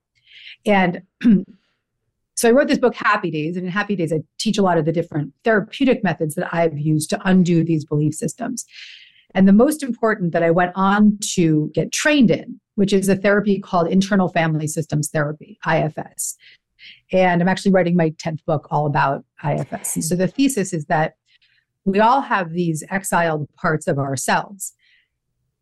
And 0.64 1.02
so 2.38 2.48
I 2.48 2.52
wrote 2.52 2.68
this 2.68 2.78
book, 2.78 2.94
Happy 2.94 3.32
Days, 3.32 3.56
and 3.56 3.66
in 3.66 3.72
Happy 3.72 3.96
Days, 3.96 4.12
I 4.12 4.20
teach 4.38 4.58
a 4.58 4.62
lot 4.62 4.78
of 4.78 4.84
the 4.84 4.92
different 4.92 5.34
therapeutic 5.42 6.04
methods 6.04 6.36
that 6.36 6.48
I've 6.54 6.78
used 6.78 7.10
to 7.10 7.20
undo 7.28 7.64
these 7.64 7.84
belief 7.84 8.14
systems. 8.14 8.64
And 9.34 9.48
the 9.48 9.52
most 9.52 9.82
important 9.82 10.30
that 10.34 10.44
I 10.44 10.52
went 10.52 10.70
on 10.76 11.18
to 11.32 11.68
get 11.74 11.90
trained 11.90 12.30
in, 12.30 12.60
which 12.76 12.92
is 12.92 13.08
a 13.08 13.16
therapy 13.16 13.58
called 13.58 13.88
internal 13.88 14.28
family 14.28 14.68
systems 14.68 15.10
therapy, 15.10 15.58
IFS. 15.68 16.36
And 17.10 17.42
I'm 17.42 17.48
actually 17.48 17.72
writing 17.72 17.96
my 17.96 18.10
10th 18.10 18.44
book 18.44 18.68
all 18.70 18.86
about 18.86 19.24
IFS. 19.42 20.08
So 20.08 20.14
the 20.14 20.28
thesis 20.28 20.72
is 20.72 20.84
that 20.84 21.14
we 21.86 21.98
all 21.98 22.20
have 22.20 22.52
these 22.52 22.84
exiled 22.88 23.52
parts 23.54 23.88
of 23.88 23.98
ourselves. 23.98 24.74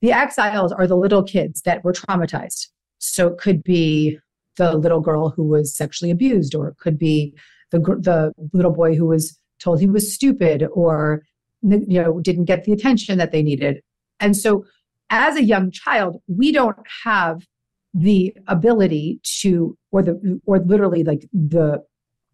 The 0.02 0.12
exiles 0.12 0.72
are 0.72 0.86
the 0.86 0.94
little 0.94 1.22
kids 1.22 1.62
that 1.62 1.84
were 1.84 1.94
traumatized. 1.94 2.66
So 2.98 3.28
it 3.28 3.38
could 3.38 3.64
be 3.64 4.18
the 4.57 4.76
little 4.76 5.00
girl 5.00 5.30
who 5.30 5.44
was 5.44 5.74
sexually 5.74 6.11
abused, 6.11 6.54
or 6.54 6.68
it 6.68 6.76
could 6.78 6.98
be 6.98 7.34
the, 7.70 7.78
the 7.78 8.32
little 8.52 8.72
boy 8.72 8.94
who 8.94 9.07
was 9.07 9.38
told 9.59 9.80
he 9.80 9.86
was 9.86 10.12
stupid 10.12 10.66
or 10.72 11.22
you 11.62 12.02
know 12.02 12.20
didn't 12.20 12.44
get 12.44 12.64
the 12.64 12.72
attention 12.72 13.18
that 13.18 13.32
they 13.32 13.42
needed. 13.42 13.80
And 14.20 14.36
so 14.36 14.64
as 15.11 15.36
a 15.36 15.44
young 15.44 15.70
child, 15.70 16.20
we 16.26 16.52
don't 16.52 16.78
have 17.04 17.46
the 17.94 18.34
ability 18.46 19.20
to 19.40 19.76
or 19.90 20.02
the 20.02 20.40
or 20.46 20.59
literally 20.61 21.02
like 21.02 21.26
the 21.32 21.82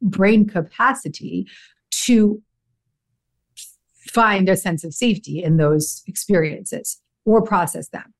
brain 0.01 0.47
capacity 0.47 1.47
to 1.91 2.43
find 4.13 4.49
a 4.49 4.57
sense 4.57 4.83
of 4.83 4.93
safety 4.93 5.43
in 5.43 5.57
those 5.57 6.03
experiences 6.07 7.01
or 7.25 7.41
process 7.41 7.89
them. 7.89 8.13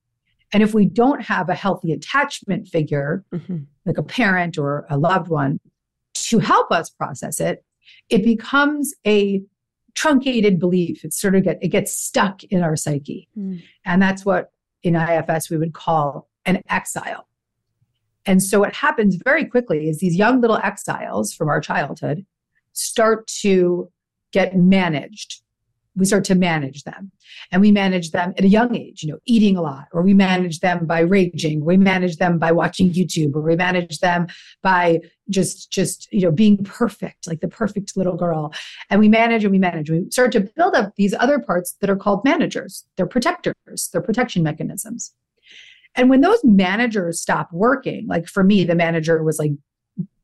And 0.53 0.63
if 0.63 0.75
we 0.75 0.85
don't 0.87 1.23
have 1.23 1.49
a 1.49 1.55
healthy 1.55 1.93
attachment 1.93 2.69
figure, 2.69 3.25
Mhm. 3.33 3.67
like 3.87 3.99
a 3.99 4.03
parent 4.03 4.59
or 4.59 4.87
a 4.91 4.99
loved 4.99 5.29
one, 5.29 5.59
to 6.15 6.39
help 6.39 6.71
us 6.71 6.91
process 6.91 7.41
it, 7.41 7.65
it 8.11 8.23
becomes 8.23 8.95
a 9.07 9.43
truncated 9.95 10.59
belief. 10.59 11.05
It 11.05 11.13
sort 11.13 11.35
of 11.35 11.45
get 11.45 11.59
it 11.63 11.69
gets 11.69 11.93
stuck 11.93 12.45
in 12.45 12.63
our 12.63 12.77
psyche. 12.77 13.29
Mm. 13.37 13.63
And 13.85 14.01
that's 14.03 14.25
what 14.25 14.53
in 14.83 14.95
IFS 14.97 15.51
we 15.51 15.59
would 15.59 15.75
call 15.75 16.29
an 16.45 16.63
exile. 16.69 17.29
And 18.25 18.43
so 18.43 18.61
what 18.61 18.75
happens 18.75 19.17
very 19.25 19.45
quickly 19.45 19.89
is 19.89 19.99
these 19.99 20.17
young 20.17 20.41
little 20.41 20.59
exiles 20.59 21.33
from 21.33 21.49
our 21.49 21.61
childhood 21.61 22.25
start 22.73 23.27
to 23.43 23.91
get 24.33 24.57
managed. 24.57 25.43
We 25.95 26.07
start 26.07 26.25
to 26.25 26.35
manage 26.35 26.85
them. 26.85 27.13
And 27.51 27.61
we 27.61 27.71
manage 27.71 28.13
them 28.13 28.33
at 28.39 28.45
a 28.45 28.49
young 28.49 28.75
age, 28.75 29.03
you 29.03 29.13
know, 29.13 29.19
eating 29.27 29.57
a 29.57 29.63
lot, 29.63 29.89
or 29.93 30.03
we 30.03 30.15
manage 30.15 30.61
them 30.61 30.87
by 30.87 31.01
raging, 31.01 31.65
we 31.65 31.77
manage 31.77 32.17
them 32.17 32.39
by 32.39 32.53
watching 32.53 32.91
YouTube, 32.91 33.35
or 33.35 33.43
we 33.43 33.57
manage 33.57 33.99
them 33.99 34.27
by 34.63 35.01
just 35.29 35.71
just, 35.71 36.11
you 36.13 36.23
know, 36.23 36.31
being 36.31 36.63
perfect, 36.65 37.27
like 37.27 37.41
the 37.41 37.49
perfect 37.49 37.97
little 37.97 38.17
girl. 38.17 38.53
And 38.91 39.01
we 39.01 39.09
manage 39.09 39.45
and 39.45 39.53
we 39.53 39.59
manage. 39.59 39.91
We 39.91 40.07
start 40.11 40.33
to 40.33 40.41
build 40.41 40.75
up 40.75 40.95
these 40.97 41.15
other 41.19 41.39
parts 41.39 41.77
that 41.81 41.91
are 41.91 41.97
called 41.97 42.25
managers. 42.25 42.85
They're 42.97 43.07
protectors, 43.07 43.89
they're 43.93 44.03
protection 44.03 44.43
mechanisms. 44.43 45.13
And 45.95 46.09
when 46.09 46.23
those 46.23 46.43
managers 46.43 47.21
stop 47.21 47.53
working, 47.53 48.07
like 48.07 48.27
for 48.27 48.43
me, 48.43 48.65
the 48.65 48.75
manager 48.75 49.23
was 49.23 49.39
like 49.39 49.53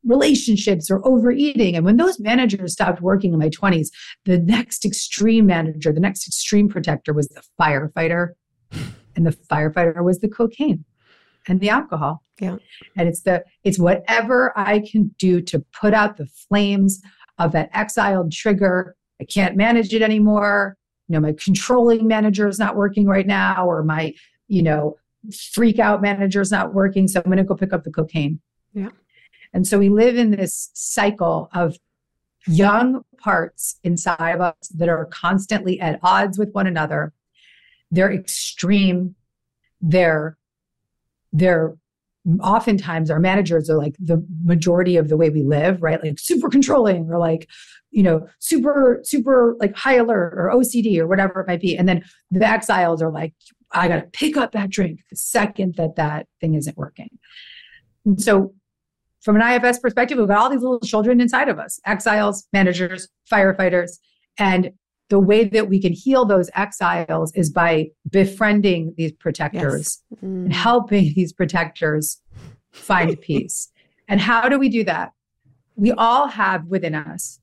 relationships 0.09 0.91
or 0.91 1.07
overeating. 1.07 1.77
And 1.77 1.85
when 1.85 1.99
those 1.99 2.19
managers 2.19 2.73
stopped 2.73 3.01
working 3.01 3.33
in 3.33 3.39
my 3.39 3.51
20s, 3.51 3.89
the 4.25 4.39
next 4.39 4.85
extreme 4.85 5.47
manager, 5.47 5.93
the 5.93 6.01
next 6.01 6.27
extreme 6.27 6.69
protector 6.69 7.13
was 7.13 7.29
the 7.29 7.43
firefighter. 7.61 8.31
And 9.17 9.27
the 9.27 9.37
firefighter 9.51 10.05
was 10.05 10.21
the 10.21 10.29
cocaine 10.29 10.85
and 11.49 11.59
the 11.59 11.71
alcohol. 11.71 12.23
Yeah. 12.41 12.59
And 12.97 13.09
it's 13.09 13.23
the 13.23 13.43
it's 13.65 13.77
whatever 13.77 14.53
I 14.57 14.79
can 14.79 15.13
do 15.19 15.41
to 15.41 15.59
put 15.73 15.93
out 15.93 16.19
the 16.19 16.27
flames 16.27 17.03
of 17.39 17.51
that 17.51 17.69
exiled 17.73 18.31
trigger. 18.31 18.95
I 19.21 19.25
can't 19.25 19.57
manage 19.57 19.93
it 19.93 20.03
anymore. 20.03 20.77
You 21.09 21.15
know, 21.15 21.21
my 21.21 21.33
controlling 21.33 22.07
manager 22.07 22.47
is 22.47 22.61
not 22.61 22.77
working 22.77 23.07
right 23.07 23.27
now, 23.27 23.67
or 23.67 23.83
my, 23.83 24.15
you 24.47 24.63
know, 24.63 24.97
freak 25.53 25.81
out 25.81 26.01
manager 26.01 26.41
is 26.41 26.53
not 26.53 26.75
working. 26.75 27.09
So 27.09 27.19
I'm 27.19 27.25
going 27.25 27.39
to 27.39 27.45
go 27.45 27.57
pick 27.57 27.73
up 27.73 27.83
the 27.83 27.91
cocaine. 27.91 28.41
Yeah. 28.73 28.91
And 29.53 29.67
so 29.67 29.79
we 29.79 29.89
live 29.89 30.17
in 30.17 30.31
this 30.31 30.71
cycle 30.75 31.49
of 31.55 31.77
young 32.47 33.03
parts 33.19 33.79
inside 33.85 34.33
of 34.33 34.41
us 34.41 34.69
that 34.75 34.89
are 34.89 35.07
constantly 35.07 35.81
at 35.81 35.99
odds 36.03 36.39
with 36.39 36.53
one 36.53 36.67
another. 36.67 37.13
They're 37.91 38.13
extreme. 38.13 39.15
They're, 39.81 40.37
they're 41.33 41.77
oftentimes 42.41 43.11
our 43.11 43.21
managers 43.21 43.71
are 43.71 43.79
like 43.79 43.97
the 43.99 44.25
majority 44.45 44.97
of 44.97 45.09
the 45.09 45.17
way 45.17 45.31
we 45.31 45.43
live, 45.43 45.83
right? 45.83 46.03
Like 46.03 46.19
super 46.19 46.49
controlling 46.49 47.09
or 47.11 47.19
like, 47.19 47.49
you 47.91 48.03
know, 48.03 48.27
super, 48.39 49.01
super 49.03 49.57
like 49.61 49.75
high 49.75 49.97
alert 49.97 50.35
or 50.37 50.51
OCD 50.55 50.99
or 50.99 51.07
whatever 51.07 51.41
it 51.41 51.47
might 51.47 51.61
be. 51.61 51.77
And 51.77 51.89
then 51.89 52.05
the 52.31 52.47
exiles 52.47 53.01
are 53.01 53.11
like, 53.11 53.35
I 53.73 53.89
got 53.89 53.97
to 53.97 54.07
pick 54.13 54.37
up 54.37 54.53
that 54.53 54.71
drink 54.71 55.01
the 55.11 55.17
second 55.17 55.77
that 55.77 55.97
that 55.97 56.27
thing 56.41 56.55
isn't 56.55 56.77
working. 56.77 57.11
And 58.05 58.21
so 58.21 58.55
from 59.21 59.37
an 59.41 59.43
IFS 59.43 59.79
perspective, 59.81 60.19
we've 60.19 60.29
got 60.29 60.39
all 60.39 60.51
these 60.51 60.63
little 60.63 60.81
children 60.81 61.21
inside 61.21 61.49
of 61.49 61.59
us 61.59 61.81
exiles, 61.87 62.47
managers, 62.53 63.09
firefighters. 63.31 63.99
And 64.39 64.71
the 65.09 65.19
way 65.19 65.45
that 65.45 65.69
we 65.69 65.81
can 65.81 65.93
heal 65.93 66.25
those 66.25 66.51
exiles 66.55 67.33
is 67.35 67.51
by 67.51 67.89
befriending 68.11 68.95
these 68.97 69.13
protectors 69.13 70.03
and 70.23 70.51
Mm. 70.51 70.53
helping 70.53 71.13
these 71.17 71.33
protectors 71.33 72.21
find 72.73 73.19
peace. 73.23 73.71
And 74.07 74.21
how 74.21 74.49
do 74.49 74.59
we 74.59 74.69
do 74.69 74.85
that? 74.85 75.13
We 75.77 75.93
all 75.93 76.29
have 76.29 76.65
within 76.67 76.95
us 76.95 77.41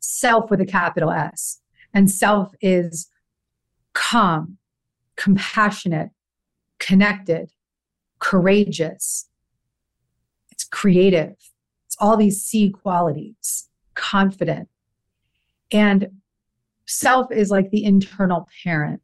self 0.00 0.50
with 0.50 0.60
a 0.60 0.66
capital 0.66 1.10
S. 1.10 1.60
And 1.92 2.10
self 2.10 2.52
is 2.60 3.08
calm, 3.92 4.58
compassionate, 5.16 6.10
connected, 6.78 7.52
courageous, 8.18 9.28
it's 10.54 10.64
creative. 10.64 11.34
It's 11.86 11.96
all 11.98 12.16
these 12.16 12.40
C 12.40 12.70
qualities, 12.70 13.68
confident. 13.94 14.68
And 15.72 16.08
self 16.86 17.32
is 17.32 17.50
like 17.50 17.70
the 17.70 17.84
internal 17.84 18.48
parent. 18.62 19.02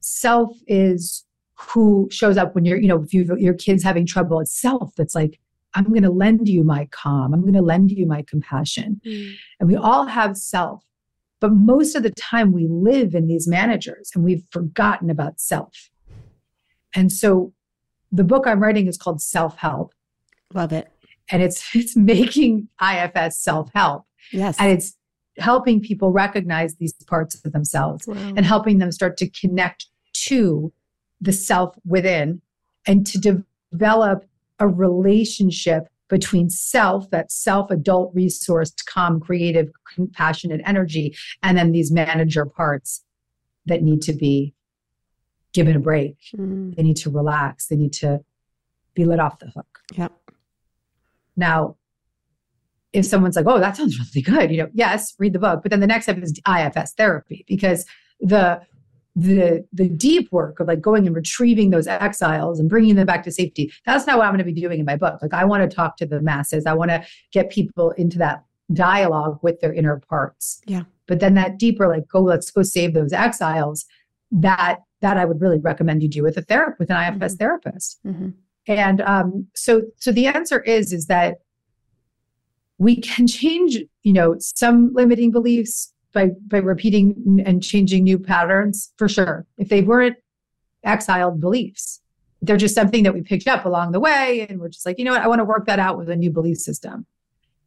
Self 0.00 0.56
is 0.66 1.24
who 1.54 2.08
shows 2.10 2.36
up 2.36 2.56
when 2.56 2.64
you're, 2.64 2.78
you 2.78 2.88
know, 2.88 3.00
if 3.00 3.14
you 3.14 3.36
your 3.38 3.54
kid's 3.54 3.84
having 3.84 4.04
trouble. 4.04 4.40
It's 4.40 4.60
self 4.60 4.92
that's 4.96 5.14
like, 5.14 5.38
I'm 5.74 5.84
going 5.84 6.02
to 6.02 6.10
lend 6.10 6.48
you 6.48 6.64
my 6.64 6.86
calm. 6.86 7.32
I'm 7.32 7.42
going 7.42 7.54
to 7.54 7.62
lend 7.62 7.92
you 7.92 8.04
my 8.04 8.22
compassion. 8.22 9.00
Mm. 9.06 9.34
And 9.60 9.68
we 9.68 9.76
all 9.76 10.06
have 10.06 10.36
self. 10.36 10.82
But 11.38 11.52
most 11.52 11.94
of 11.94 12.02
the 12.02 12.10
time 12.10 12.52
we 12.52 12.66
live 12.68 13.14
in 13.14 13.28
these 13.28 13.46
managers 13.46 14.10
and 14.14 14.24
we've 14.24 14.44
forgotten 14.50 15.08
about 15.08 15.40
self. 15.40 15.88
And 16.94 17.12
so 17.12 17.52
the 18.10 18.24
book 18.24 18.46
I'm 18.46 18.60
writing 18.60 18.88
is 18.88 18.98
called 18.98 19.22
Self 19.22 19.56
Help 19.58 19.94
Love 20.54 20.72
it. 20.72 20.88
and 21.30 21.42
it's 21.42 21.64
it's 21.74 21.96
making 21.96 22.68
IFS 22.80 23.38
self-help 23.38 24.06
Yes. 24.32 24.56
and 24.58 24.70
it's 24.70 24.96
helping 25.38 25.80
people 25.80 26.10
recognize 26.12 26.76
these 26.76 26.92
parts 27.06 27.34
of 27.44 27.52
themselves 27.52 28.06
Wow. 28.06 28.16
and 28.36 28.44
helping 28.44 28.78
them 28.78 28.92
start 28.92 29.16
to 29.18 29.28
connect 29.30 29.86
to 30.26 30.72
the 31.20 31.32
self 31.32 31.74
within 31.86 32.42
and 32.86 33.06
to 33.06 33.18
de- 33.18 33.44
develop 33.70 34.24
a 34.58 34.68
relationship 34.68 35.88
between 36.08 36.50
self 36.50 37.08
that 37.10 37.32
self 37.32 37.70
adult 37.70 38.14
resourced 38.14 38.84
calm 38.86 39.18
creative 39.20 39.70
compassionate 39.94 40.60
energy 40.66 41.16
and 41.42 41.56
then 41.56 41.72
these 41.72 41.90
manager 41.90 42.44
parts 42.44 43.02
that 43.64 43.82
need 43.82 44.02
to 44.02 44.12
be 44.12 44.52
given 45.54 45.74
a 45.76 45.80
break 45.80 46.16
Mm. 46.36 46.76
they 46.76 46.82
need 46.82 46.96
to 46.98 47.10
relax 47.10 47.66
they 47.68 47.76
need 47.76 47.92
to 47.94 48.22
be 48.94 49.04
let 49.06 49.20
off 49.20 49.38
the 49.38 49.46
hook 49.46 49.78
Yep. 49.96 50.12
Now, 51.36 51.76
if 52.92 53.06
someone's 53.06 53.36
like, 53.36 53.46
"Oh, 53.46 53.58
that 53.58 53.76
sounds 53.76 53.98
really 53.98 54.22
good," 54.22 54.50
you 54.50 54.58
know, 54.58 54.70
yes, 54.74 55.14
read 55.18 55.32
the 55.32 55.38
book. 55.38 55.60
But 55.62 55.70
then 55.70 55.80
the 55.80 55.86
next 55.86 56.04
step 56.06 56.18
is 56.18 56.38
IFS 56.46 56.92
therapy 56.94 57.44
because 57.48 57.84
the 58.20 58.60
the 59.14 59.66
the 59.72 59.88
deep 59.88 60.30
work 60.32 60.58
of 60.60 60.66
like 60.68 60.80
going 60.80 61.06
and 61.06 61.14
retrieving 61.14 61.70
those 61.70 61.86
exiles 61.86 62.58
and 62.58 62.68
bringing 62.68 62.94
them 62.94 63.06
back 63.06 63.22
to 63.24 63.30
safety. 63.30 63.70
That's 63.84 64.06
not 64.06 64.16
what 64.18 64.24
I'm 64.26 64.32
going 64.32 64.38
to 64.38 64.44
be 64.44 64.58
doing 64.58 64.80
in 64.80 64.86
my 64.86 64.96
book. 64.96 65.20
Like, 65.20 65.34
I 65.34 65.44
want 65.44 65.68
to 65.68 65.74
talk 65.74 65.96
to 65.98 66.06
the 66.06 66.20
masses. 66.20 66.64
I 66.66 66.72
want 66.72 66.90
to 66.90 67.04
get 67.30 67.50
people 67.50 67.90
into 67.92 68.18
that 68.18 68.42
dialogue 68.72 69.38
with 69.42 69.60
their 69.60 69.72
inner 69.72 70.00
parts. 70.08 70.62
Yeah. 70.66 70.84
But 71.06 71.20
then 71.20 71.34
that 71.34 71.58
deeper, 71.58 71.88
like, 71.88 72.08
go, 72.08 72.22
let's 72.22 72.50
go 72.50 72.62
save 72.62 72.94
those 72.94 73.12
exiles. 73.12 73.84
That 74.30 74.78
that 75.02 75.16
I 75.18 75.24
would 75.26 75.40
really 75.40 75.58
recommend 75.58 76.02
you 76.02 76.08
do 76.08 76.22
with 76.22 76.36
a 76.38 76.42
therapist, 76.42 76.78
with 76.78 76.90
an 76.90 76.96
IFS 76.96 77.34
Mhm. 77.34 77.38
therapist. 77.38 77.98
Mhm. 78.06 78.32
And 78.66 79.00
um, 79.02 79.48
so, 79.54 79.82
so 79.98 80.12
the 80.12 80.26
answer 80.26 80.60
is 80.60 80.92
is 80.92 81.06
that 81.06 81.38
we 82.78 82.96
can 82.96 83.26
change, 83.26 83.78
you 84.02 84.12
know, 84.12 84.36
some 84.38 84.92
limiting 84.92 85.30
beliefs 85.30 85.92
by 86.12 86.30
by 86.46 86.58
repeating 86.58 87.42
and 87.46 87.62
changing 87.62 88.04
new 88.04 88.18
patterns 88.18 88.92
for 88.96 89.08
sure. 89.08 89.46
If 89.56 89.68
they 89.68 89.82
weren't 89.82 90.16
exiled 90.84 91.40
beliefs, 91.40 92.00
they're 92.40 92.56
just 92.56 92.74
something 92.74 93.04
that 93.04 93.14
we 93.14 93.22
picked 93.22 93.46
up 93.46 93.64
along 93.64 93.92
the 93.92 94.00
way, 94.00 94.46
and 94.48 94.60
we're 94.60 94.68
just 94.68 94.84
like, 94.84 94.98
you 94.98 95.04
know 95.04 95.12
what, 95.12 95.22
I 95.22 95.28
want 95.28 95.38
to 95.40 95.44
work 95.44 95.66
that 95.66 95.78
out 95.78 95.96
with 95.96 96.10
a 96.10 96.16
new 96.16 96.30
belief 96.30 96.58
system. 96.58 97.06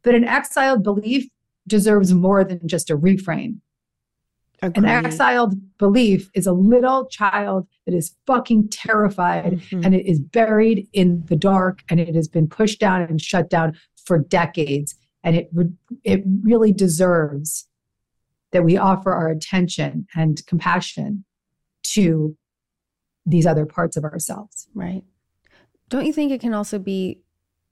But 0.02 0.14
an 0.14 0.24
exiled 0.24 0.82
belief 0.82 1.28
deserves 1.66 2.14
more 2.14 2.44
than 2.44 2.66
just 2.68 2.90
a 2.90 2.96
reframe. 2.96 3.60
An 4.62 4.84
exiled 4.84 5.54
belief 5.78 6.30
is 6.34 6.46
a 6.46 6.52
little 6.52 7.06
child 7.06 7.66
that 7.84 7.94
is 7.94 8.14
fucking 8.26 8.68
terrified 8.68 9.60
Mhm. 9.70 9.84
and 9.84 9.94
it 9.94 10.06
is 10.06 10.18
buried 10.20 10.88
in 10.92 11.24
the 11.26 11.36
dark 11.36 11.82
and 11.90 12.00
it 12.00 12.14
has 12.14 12.26
been 12.28 12.48
pushed 12.48 12.80
down 12.80 13.02
and 13.02 13.20
shut 13.20 13.50
down 13.50 13.76
for 13.96 14.18
decades 14.18 14.94
and 15.22 15.36
it 15.36 15.50
re- 15.52 15.72
it 16.04 16.22
really 16.42 16.72
deserves 16.72 17.68
that 18.52 18.64
we 18.64 18.76
offer 18.76 19.12
our 19.12 19.28
attention 19.28 20.06
and 20.14 20.44
compassion 20.46 21.24
to 21.82 22.36
these 23.26 23.46
other 23.46 23.66
parts 23.66 23.96
of 23.96 24.04
ourselves 24.04 24.68
Right. 24.74 25.04
Don't 25.88 26.06
you 26.06 26.12
think 26.12 26.32
it 26.32 26.40
can 26.40 26.52
also 26.54 26.78
be, 26.80 27.20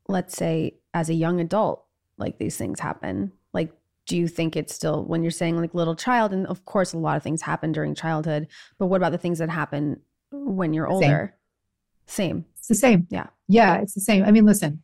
let's 0.08 0.36
say, 0.36 0.76
as 0.92 1.08
a 1.08 1.14
young 1.14 1.40
adult, 1.40 1.84
like 2.16 2.38
these 2.38 2.56
things 2.56 2.78
happen? 2.80 3.32
Do 4.06 4.16
you 4.16 4.28
think 4.28 4.54
it's 4.56 4.74
still, 4.74 5.04
when 5.04 5.22
you're 5.22 5.30
saying 5.30 5.56
like 5.58 5.74
little 5.74 5.96
child, 5.96 6.32
and 6.32 6.46
of 6.46 6.64
course, 6.64 6.92
a 6.92 6.98
lot 6.98 7.16
of 7.16 7.22
things 7.22 7.40
happen 7.42 7.72
during 7.72 7.94
childhood, 7.94 8.48
but 8.78 8.86
what 8.86 8.96
about 8.98 9.12
the 9.12 9.18
things 9.18 9.38
that 9.38 9.48
happen 9.48 10.00
when 10.30 10.72
you're 10.74 10.86
Same. 10.88 10.94
older? 10.94 11.34
Same. 12.06 12.44
it's 12.58 12.68
the 12.68 12.74
same 12.74 13.06
Yeah. 13.10 13.28
yeah 13.48 13.76
it's 13.80 13.94
the 13.94 14.00
same 14.02 14.24
i 14.24 14.30
mean 14.30 14.44
listen 14.44 14.82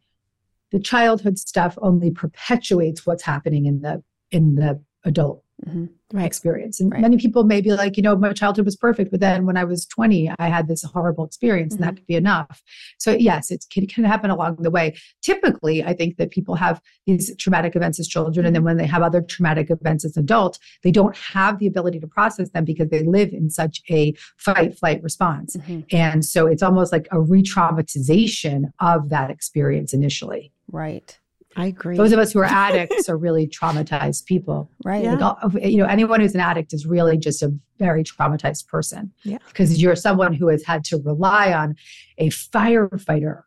the 0.70 0.78
childhood 0.80 1.38
stuff 1.38 1.76
only 1.82 2.10
perpetuates 2.10 3.04
what's 3.04 3.22
happening 3.24 3.66
in 3.66 3.82
the 3.82 4.02
in 4.30 4.54
the 4.54 4.80
adult 5.04 5.44
Mhm. 5.66 5.90
Right. 6.12 6.26
experience. 6.26 6.80
And 6.80 6.90
Right. 6.90 7.00
many 7.00 7.18
people 7.18 7.44
may 7.44 7.60
be 7.60 7.72
like, 7.72 7.96
you 7.96 8.02
know, 8.02 8.16
my 8.16 8.32
childhood 8.32 8.64
was 8.64 8.74
perfect, 8.76 9.10
but 9.12 9.20
then 9.20 9.46
when 9.46 9.56
I 9.56 9.62
was 9.62 9.86
20, 9.86 10.28
I 10.40 10.48
had 10.48 10.66
this 10.66 10.82
horrible 10.82 11.24
experience, 11.24 11.74
and 11.74 11.84
that 11.84 11.96
could 11.96 12.06
be 12.06 12.16
enough. 12.16 12.62
So, 12.98 13.12
yes, 13.12 13.50
it 13.52 13.64
can, 13.70 13.86
can 13.86 14.02
happen 14.04 14.30
along 14.30 14.56
the 14.56 14.70
way. 14.70 14.96
Typically, 15.22 15.84
I 15.84 15.92
think 15.92 16.16
that 16.16 16.30
people 16.32 16.56
have 16.56 16.80
these 17.06 17.36
traumatic 17.36 17.76
events 17.76 18.00
as 18.00 18.08
children, 18.08 18.44
and 18.44 18.56
then 18.56 18.64
when 18.64 18.76
they 18.76 18.86
have 18.86 19.02
other 19.02 19.20
traumatic 19.20 19.70
events 19.70 20.04
as 20.04 20.16
adults, 20.16 20.58
they 20.82 20.90
don't 20.90 21.16
have 21.16 21.58
the 21.60 21.68
ability 21.68 22.00
to 22.00 22.08
process 22.08 22.50
them 22.50 22.64
because 22.64 22.88
they 22.88 23.04
live 23.04 23.32
in 23.32 23.48
such 23.50 23.80
a 23.90 24.12
fight 24.36 24.76
flight 24.76 25.00
response. 25.02 25.56
Mhm. 25.56 25.84
And 25.92 26.24
so 26.24 26.46
it's 26.48 26.62
almost 26.62 26.90
like 26.90 27.06
a 27.12 27.20
re 27.20 27.42
traumatization 27.42 28.72
of 28.80 29.10
that 29.10 29.30
experience 29.30 29.92
initially. 29.92 30.52
Right. 30.72 31.18
I 31.56 31.66
agree. 31.66 31.96
Those 31.96 32.12
of 32.12 32.18
us 32.18 32.32
who 32.32 32.38
are 32.38 32.44
addicts 32.44 33.08
are 33.08 33.16
really 33.16 33.48
traumatized 33.48 34.26
people. 34.26 34.70
Right. 34.84 35.02
Yeah. 35.02 35.14
Like, 35.14 35.42
all- 35.42 35.60
you 35.60 35.78
know, 35.78 35.86
anyone 35.86 36.20
who's 36.20 36.34
an 36.34 36.40
addict 36.40 36.72
is 36.72 36.86
really 36.86 37.16
just 37.16 37.42
a 37.42 37.52
very 37.78 38.04
traumatized 38.04 38.68
person. 38.68 39.12
Yeah. 39.24 39.38
Because 39.48 39.80
you're 39.82 39.96
someone 39.96 40.32
who 40.32 40.46
has 40.48 40.64
had 40.64 40.84
to 40.84 40.98
rely 40.98 41.52
on 41.52 41.74
a 42.18 42.28
firefighter 42.28 43.42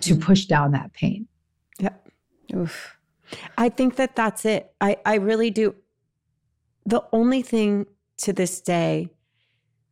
to 0.00 0.14
Mhm. 0.14 0.20
push 0.20 0.44
down 0.46 0.70
that 0.72 0.92
pain. 0.92 1.26
Yep. 1.80 2.08
Oof. 2.54 2.96
I 3.58 3.68
think 3.70 3.96
that 3.96 4.14
that's 4.14 4.44
it. 4.44 4.72
I, 4.80 4.98
I 5.04 5.16
really 5.16 5.50
do. 5.50 5.74
The 6.86 7.02
only 7.12 7.42
thing 7.42 7.86
to 8.18 8.32
this 8.32 8.60
day, 8.60 9.08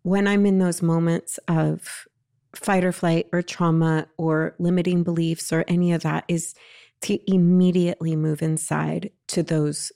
when 0.02 0.28
I'm 0.28 0.46
in 0.46 0.58
those 0.58 0.82
moments 0.82 1.38
of 1.48 2.06
fight 2.54 2.84
or 2.84 2.92
flight 2.92 3.28
or 3.32 3.42
trauma 3.42 4.06
or 4.18 4.54
limiting 4.58 5.02
beliefs 5.02 5.52
or 5.52 5.64
any 5.68 5.92
of 5.92 6.02
that, 6.02 6.24
is 6.28 6.54
to 7.02 7.18
immediately 7.32 8.16
move 8.16 8.42
inside 8.42 9.10
to 9.28 9.42
those 9.42 9.92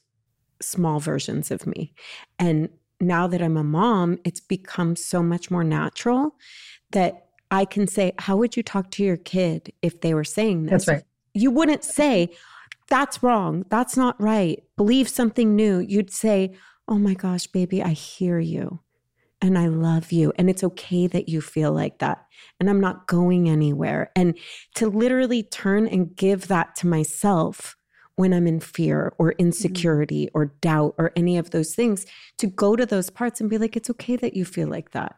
small 0.60 1.00
versions 1.00 1.50
of 1.50 1.66
me. 1.66 1.92
And 2.38 2.68
now 3.00 3.26
that 3.26 3.42
I'm 3.42 3.56
a 3.56 3.64
mom, 3.64 4.18
it's 4.24 4.40
become 4.40 4.96
so 4.96 5.22
much 5.22 5.50
more 5.50 5.64
natural 5.64 6.36
that 6.92 7.26
I 7.50 7.64
can 7.64 7.86
say, 7.86 8.12
How 8.18 8.36
would 8.36 8.56
you 8.56 8.62
talk 8.62 8.90
to 8.92 9.04
your 9.04 9.16
kid 9.16 9.72
if 9.82 10.00
they 10.00 10.14
were 10.14 10.24
saying 10.24 10.66
this? 10.66 10.86
That's 10.86 10.88
right. 10.88 11.04
You 11.34 11.50
wouldn't 11.50 11.84
say, 11.84 12.30
That's 12.88 13.22
wrong. 13.22 13.64
That's 13.68 13.96
not 13.96 14.20
right. 14.20 14.62
Believe 14.76 15.08
something 15.08 15.54
new. 15.54 15.78
You'd 15.78 16.10
say, 16.10 16.56
Oh 16.88 16.98
my 16.98 17.14
gosh, 17.14 17.46
baby, 17.46 17.82
I 17.82 17.90
hear 17.90 18.38
you 18.38 18.80
and 19.40 19.58
I 19.58 19.68
love 19.68 20.12
you. 20.12 20.32
And 20.36 20.48
it's 20.48 20.64
okay 20.64 21.06
that 21.08 21.28
you 21.28 21.40
feel 21.40 21.72
like 21.72 21.98
that. 21.98 22.24
And 22.58 22.70
I'm 22.70 22.80
not 22.80 23.06
going 23.06 23.48
anywhere. 23.48 24.10
And 24.16 24.38
to 24.76 24.88
literally 24.88 25.42
turn 25.42 25.86
and 25.86 26.14
give 26.14 26.48
that 26.48 26.76
to 26.76 26.86
myself 26.86 27.76
when 28.16 28.32
I'm 28.32 28.46
in 28.46 28.60
fear 28.60 29.12
or 29.18 29.32
mm-hmm. 29.32 29.46
insecurity 29.46 30.30
or 30.34 30.46
doubt 30.60 30.94
or 30.98 31.12
any 31.16 31.36
of 31.36 31.50
those 31.50 31.74
things, 31.74 32.06
to 32.38 32.46
go 32.46 32.76
to 32.76 32.86
those 32.86 33.10
parts 33.10 33.40
and 33.40 33.50
be 33.50 33.58
like, 33.58 33.76
it's 33.76 33.90
okay 33.90 34.16
that 34.16 34.34
you 34.34 34.44
feel 34.44 34.68
like 34.68 34.92
that. 34.92 35.16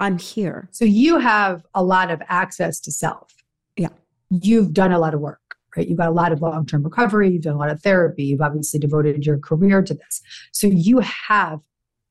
I'm 0.00 0.18
here. 0.18 0.68
So 0.72 0.84
you 0.84 1.18
have 1.18 1.64
a 1.74 1.84
lot 1.84 2.10
of 2.10 2.20
access 2.28 2.80
to 2.80 2.92
self. 2.92 3.32
Yeah. 3.76 3.88
You've 4.30 4.72
done 4.72 4.90
a 4.90 4.98
lot 4.98 5.14
of 5.14 5.20
work, 5.20 5.56
right? 5.76 5.86
You've 5.86 5.98
got 5.98 6.08
a 6.08 6.12
lot 6.12 6.32
of 6.32 6.42
long 6.42 6.66
term 6.66 6.82
recovery. 6.82 7.30
You've 7.30 7.42
done 7.42 7.54
a 7.54 7.58
lot 7.58 7.70
of 7.70 7.80
therapy. 7.82 8.24
You've 8.24 8.40
obviously 8.40 8.80
devoted 8.80 9.24
your 9.24 9.38
career 9.38 9.82
to 9.82 9.94
this. 9.94 10.22
So 10.52 10.66
you 10.66 10.98
have 11.00 11.60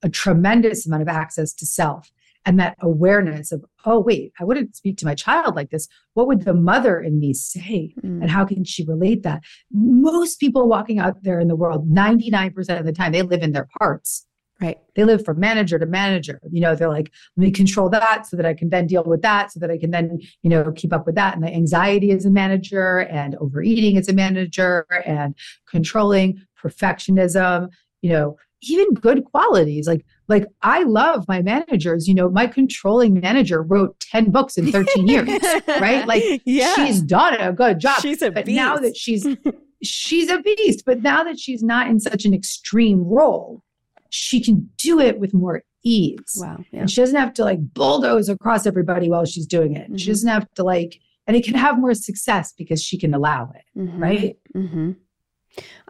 a 0.04 0.10
tremendous 0.10 0.86
amount 0.86 1.01
of 1.01 1.08
access 1.08 1.54
to 1.54 1.66
self 1.66 2.12
and 2.45 2.60
that 2.60 2.76
awareness 2.82 3.51
of, 3.51 3.64
oh, 3.86 3.99
wait, 3.99 4.34
I 4.39 4.43
wouldn't 4.43 4.76
speak 4.76 4.97
to 4.97 5.06
my 5.06 5.16
child 5.16 5.56
like 5.56 5.70
this. 5.70 5.88
What 6.14 6.28
would 6.28 6.43
the 6.43 6.54
mother 6.54 6.99
in 6.99 7.20
me 7.20 7.34
say? 7.34 7.93
Mm. 8.04 8.22
And 8.22 8.30
how 8.30 8.45
can 8.45 8.66
she 8.66 8.84
relate 8.84 9.24
that? 9.24 9.43
Most 9.72 10.39
people 10.39 10.68
walking 10.68 10.99
out 10.99 11.24
there 11.24 11.39
in 11.39 11.47
the 11.47 11.56
world, 11.56 11.89
99% 11.89 12.80
of 12.80 12.86
the 12.86 12.91
time, 12.91 13.14
they 13.14 13.22
live 13.22 13.43
in 13.43 13.54
their 13.54 13.70
parts 13.80 14.26
Right. 14.62 14.78
they 14.95 15.04
live 15.04 15.26
from 15.26 15.39
manager 15.39 15.78
to 15.78 15.86
manager 15.86 16.39
you 16.49 16.62
know 16.62 16.74
they're 16.74 16.88
like 16.88 17.12
let 17.36 17.43
me 17.43 17.51
control 17.51 17.89
that 17.89 18.26
so 18.28 18.38
that 18.38 18.45
i 18.45 18.54
can 18.54 18.70
then 18.70 18.88
deal 18.88 19.04
with 19.04 19.22
that 19.22 19.51
so 19.51 19.60
that 19.60 19.70
i 19.70 19.78
can 19.78 19.91
then 19.91 20.20
you 20.41 20.49
know 20.49 20.72
keep 20.72 20.93
up 20.93 21.06
with 21.06 21.16
that 21.16 21.34
and 21.34 21.43
the 21.43 21.54
anxiety 21.54 22.12
is 22.12 22.26
a 22.26 22.30
manager 22.30 22.99
and 22.99 23.36
overeating 23.41 23.97
is 23.97 24.08
a 24.08 24.14
manager 24.14 24.86
and 25.06 25.36
controlling 25.68 26.39
perfectionism 26.64 27.68
you 28.01 28.12
know 28.12 28.38
even 28.70 28.93
good 28.93 29.24
qualities 29.26 29.88
like 29.88 30.05
like 30.28 30.45
i 30.61 30.84
love 30.84 31.26
my 31.28 31.41
managers 31.41 32.07
you 32.07 32.14
know 32.14 32.30
my 32.30 32.47
controlling 32.47 33.20
manager 33.20 33.61
wrote 33.64 33.99
10 33.99 34.32
books 34.32 34.57
in 34.57 34.72
13 34.72 35.07
years 35.07 35.28
right 35.80 36.07
like 36.07 36.24
she's 36.45 37.01
done 37.01 37.36
a 37.39 37.51
good 37.53 37.80
job 37.80 37.99
She's 38.01 38.22
a 38.22 38.32
beast. 38.32 38.45
but 38.45 38.47
now 38.53 38.78
that 38.78 38.95
she's 38.95 39.28
she's 39.84 40.30
a 40.30 40.39
beast 40.41 40.84
but 40.86 41.01
now 41.01 41.24
that 41.24 41.39
she's 41.39 41.61
not 41.64 41.88
in 41.88 41.99
such 41.99 42.26
an 42.26 42.34
extreme 42.34 43.03
role 43.03 43.61
she 44.09 44.39
can 44.41 44.70
do 44.78 44.99
it 44.99 45.20
with 45.20 45.34
more 45.34 45.64
ease 45.84 46.38
Wow. 46.38 46.59
Yeah. 46.72 46.82
and 46.82 46.91
she 46.91 47.01
doesn't 47.01 47.20
have 47.20 47.34
to 47.34 47.43
like 47.43 47.59
bulldoze 47.74 48.30
across 48.30 48.66
everybody 48.66 49.09
while 49.09 49.26
she's 49.26 49.45
doing 49.45 49.76
it 49.76 49.91
Mhm. 49.91 49.99
she 49.99 50.07
doesn't 50.07 50.30
have 50.30 50.49
to 50.55 50.64
like 50.64 50.99
and 51.28 51.36
it 51.38 51.43
can 51.43 51.55
have 51.55 51.80
more 51.80 51.93
success 51.93 52.53
because 52.57 52.82
she 52.82 52.97
can 52.97 53.14
allow 53.14 53.51
it 53.55 53.80
Mhm. 53.80 53.99
right 53.99 54.38
Mm-hmm. 54.55 54.91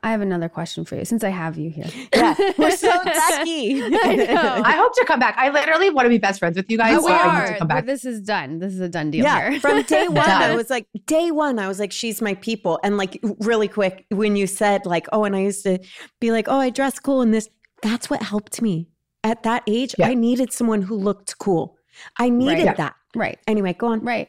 I 0.03 0.11
have 0.11 0.21
another 0.21 0.49
question 0.49 0.83
for 0.83 0.95
you 0.97 1.05
since 1.05 1.23
I 1.23 1.29
have 1.29 1.57
you 1.57 1.69
here. 1.69 1.85
Yeah. 2.15 2.35
We're 2.57 2.71
so 2.71 2.87
lucky. 3.05 3.81
I 3.83 4.61
i 4.65 4.71
hope 4.77 4.93
to 4.95 5.05
come 5.05 5.19
back 5.19 5.35
i 5.37 5.49
literally 5.49 5.89
want 5.89 6.05
to 6.05 6.09
be 6.09 6.17
best 6.17 6.39
friends 6.39 6.55
with 6.57 6.69
you 6.69 6.77
guys 6.77 6.97
Oh, 6.97 7.01
so 7.01 7.07
we 7.07 7.13
i 7.13 7.27
are. 7.27 7.45
need 7.45 7.53
to 7.53 7.59
come 7.59 7.67
back 7.67 7.85
This 7.85 8.05
is 8.05 8.21
done. 8.21 8.59
This 8.59 8.73
is 8.73 8.79
a 8.79 8.89
done 8.89 9.11
deal 9.11 9.23
Yeah, 9.23 9.51
here. 9.51 9.59
from 9.59 9.81
day 9.83 10.07
one, 10.07 10.29
I 10.29 10.53
was 10.55 10.69
like, 10.69 10.87
day 11.05 11.31
one, 11.31 11.59
I 11.59 11.67
was 11.67 11.79
like, 11.79 11.91
she's 11.91 12.21
my 12.21 12.33
people. 12.35 12.79
And 12.83 12.97
like, 12.97 13.19
really 13.39 13.67
quick, 13.67 14.05
when 14.09 14.35
you 14.35 14.47
said, 14.47 14.85
like, 14.85 15.07
oh, 15.13 15.23
and 15.23 15.35
I 15.35 15.39
used 15.41 15.63
to 15.63 15.79
be 16.19 16.31
like, 16.31 16.47
oh, 16.49 16.59
I 16.59 16.69
dress 16.69 16.99
cool 16.99 17.21
in 17.21 17.31
this, 17.31 17.49
that's 17.81 18.09
what 18.09 18.21
helped 18.21 18.61
me. 18.61 18.89
At 19.23 19.43
that 19.43 19.63
age, 19.67 19.95
Yeah. 19.97 20.07
I 20.07 20.13
needed 20.13 20.51
someone 20.53 20.81
who 20.81 20.95
looked 20.95 21.37
cool. 21.39 21.77
I 22.17 22.29
needed 22.29 22.65
Yeah. 22.65 22.73
that. 22.75 22.95
right. 23.15 23.39
Anyway, 23.47 23.73
go 23.73 23.87
on. 23.87 24.01
Right. 24.01 24.27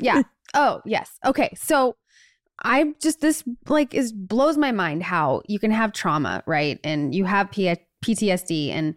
Yeah. 0.00 0.22
oh, 0.54 0.80
yes. 0.84 1.10
Okay. 1.24 1.50
So 1.56 1.96
I 2.62 2.94
just 3.00 3.20
this 3.20 3.44
like 3.68 3.94
is 3.94 4.12
blows 4.12 4.56
my 4.56 4.72
mind 4.72 5.02
how 5.02 5.42
you 5.46 5.58
can 5.58 5.70
have 5.70 5.92
trauma, 5.92 6.42
right? 6.46 6.78
And 6.84 7.14
you 7.14 7.24
have 7.24 7.50
P- 7.50 7.76
PTSD 8.04 8.70
and 8.70 8.94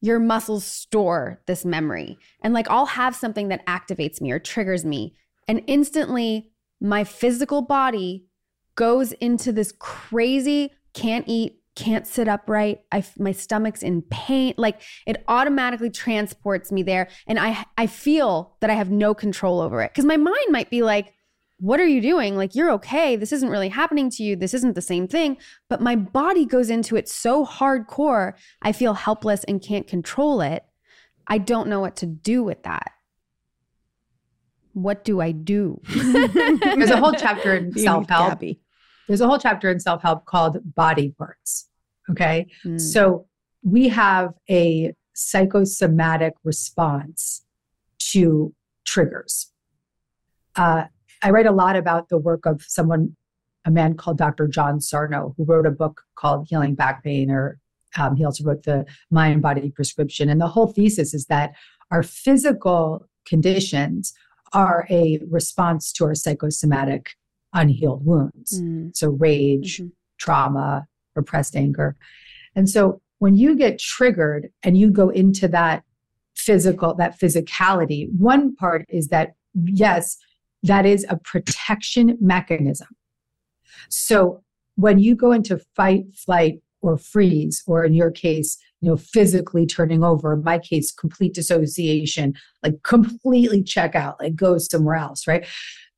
your 0.00 0.18
muscles 0.18 0.64
store 0.64 1.40
this 1.46 1.64
memory. 1.64 2.18
And 2.42 2.54
like 2.54 2.68
I'll 2.70 2.86
have 2.86 3.16
something 3.16 3.48
that 3.48 3.66
activates 3.66 4.20
me 4.20 4.30
or 4.30 4.38
triggers 4.38 4.84
me 4.84 5.14
and 5.48 5.62
instantly 5.66 6.50
my 6.80 7.04
physical 7.04 7.62
body 7.62 8.26
goes 8.74 9.12
into 9.12 9.52
this 9.52 9.72
crazy 9.78 10.72
can't 10.92 11.26
eat, 11.28 11.60
can't 11.74 12.06
sit 12.06 12.28
upright. 12.28 12.80
I 12.92 13.04
my 13.18 13.32
stomach's 13.32 13.82
in 13.82 14.02
pain. 14.02 14.54
Like 14.56 14.80
it 15.06 15.24
automatically 15.28 15.90
transports 15.90 16.72
me 16.72 16.82
there 16.82 17.08
and 17.26 17.38
I 17.38 17.64
I 17.76 17.86
feel 17.86 18.56
that 18.60 18.70
I 18.70 18.74
have 18.74 18.90
no 18.90 19.14
control 19.14 19.60
over 19.60 19.82
it 19.82 19.92
cuz 19.94 20.04
my 20.04 20.16
mind 20.16 20.46
might 20.50 20.70
be 20.70 20.82
like 20.82 21.12
what 21.58 21.80
are 21.80 21.86
you 21.86 22.00
doing? 22.00 22.36
Like 22.36 22.54
you're 22.54 22.70
okay. 22.72 23.16
This 23.16 23.32
isn't 23.32 23.48
really 23.48 23.70
happening 23.70 24.10
to 24.10 24.22
you. 24.22 24.36
This 24.36 24.54
isn't 24.54 24.74
the 24.74 24.82
same 24.82 25.08
thing, 25.08 25.38
but 25.68 25.80
my 25.80 25.96
body 25.96 26.44
goes 26.44 26.70
into 26.70 26.96
it 26.96 27.08
so 27.08 27.46
hardcore. 27.46 28.34
I 28.62 28.72
feel 28.72 28.94
helpless 28.94 29.44
and 29.44 29.62
can't 29.62 29.86
control 29.86 30.40
it. 30.40 30.64
I 31.26 31.38
don't 31.38 31.68
know 31.68 31.80
what 31.80 31.96
to 31.96 32.06
do 32.06 32.44
with 32.44 32.62
that. 32.64 32.92
What 34.74 35.04
do 35.04 35.20
I 35.20 35.32
do? 35.32 35.80
there's 35.88 36.90
a 36.90 36.98
whole 36.98 37.14
chapter 37.14 37.54
in 37.54 37.72
self-help 37.78 38.40
there's 39.08 39.20
a 39.20 39.26
whole 39.26 39.38
chapter 39.38 39.70
in 39.70 39.78
self-help 39.78 40.26
called 40.26 40.58
body 40.74 41.14
parts 41.16 41.68
okay 42.10 42.46
Mm. 42.64 42.80
So 42.80 43.26
we 43.62 43.88
have 43.88 44.34
a 44.48 44.94
psychosomatic 45.16 46.34
response 46.44 47.44
to 47.98 48.54
triggers. 48.84 49.50
Uh, 50.54 50.84
I 51.22 51.30
write 51.30 51.46
a 51.46 51.52
lot 51.52 51.76
about 51.76 52.08
the 52.08 52.18
work 52.18 52.46
of 52.46 52.62
someone, 52.66 53.16
a 53.64 53.70
man 53.70 53.94
called 53.96 54.18
Dr. 54.18 54.46
John 54.48 54.80
Sarno, 54.80 55.34
who 55.36 55.44
wrote 55.44 55.66
a 55.66 55.70
book 55.70 56.02
called 56.14 56.46
Healing 56.48 56.74
Back 56.74 57.02
Pain, 57.02 57.30
or 57.30 57.58
um, 57.96 58.16
he 58.16 58.24
also 58.24 58.44
wrote 58.44 58.64
the 58.64 58.84
Mind 59.10 59.42
Body 59.42 59.70
Prescription. 59.70 60.28
And 60.28 60.40
the 60.40 60.48
whole 60.48 60.66
thesis 60.66 61.14
is 61.14 61.26
that 61.26 61.54
our 61.90 62.02
physical 62.02 63.06
conditions 63.26 64.12
are 64.52 64.86
a 64.90 65.20
response 65.30 65.92
to 65.92 66.04
our 66.04 66.14
psychosomatic 66.14 67.10
unhealed 67.52 68.04
wounds. 68.04 68.60
Mm. 68.60 68.96
So, 68.96 69.10
rage, 69.10 69.78
Mhm. 69.78 69.92
trauma, 70.18 70.86
repressed 71.14 71.56
anger. 71.56 71.96
And 72.54 72.68
so 72.68 73.00
when 73.18 73.36
you 73.36 73.56
get 73.56 73.78
triggered 73.78 74.50
and 74.62 74.76
you 74.76 74.90
go 74.90 75.08
into 75.08 75.48
that 75.48 75.82
physical, 76.34 76.94
that 76.94 77.18
physicality, 77.18 78.08
one 78.16 78.54
part 78.54 78.84
is 78.88 79.08
that, 79.08 79.34
yes, 79.54 80.18
that 80.62 80.86
is 80.86 81.06
a 81.08 81.16
protection 81.16 82.16
mechanism. 82.20 82.88
So 83.88 84.42
when 84.76 84.98
you 84.98 85.14
go 85.14 85.32
into 85.32 85.58
fight, 85.74 86.04
flight, 86.14 86.60
or 86.82 86.98
freeze, 86.98 87.62
or 87.66 87.84
in 87.84 87.94
your 87.94 88.10
case, 88.10 88.58
you 88.80 88.88
know, 88.88 88.96
physically 88.96 89.66
turning 89.66 90.04
over, 90.04 90.34
in 90.34 90.44
my 90.44 90.58
case, 90.58 90.92
complete 90.92 91.34
dissociation, 91.34 92.34
like 92.62 92.82
completely 92.82 93.62
check 93.62 93.94
out, 93.94 94.20
like 94.20 94.36
go 94.36 94.58
somewhere 94.58 94.94
else, 94.94 95.26
right? 95.26 95.46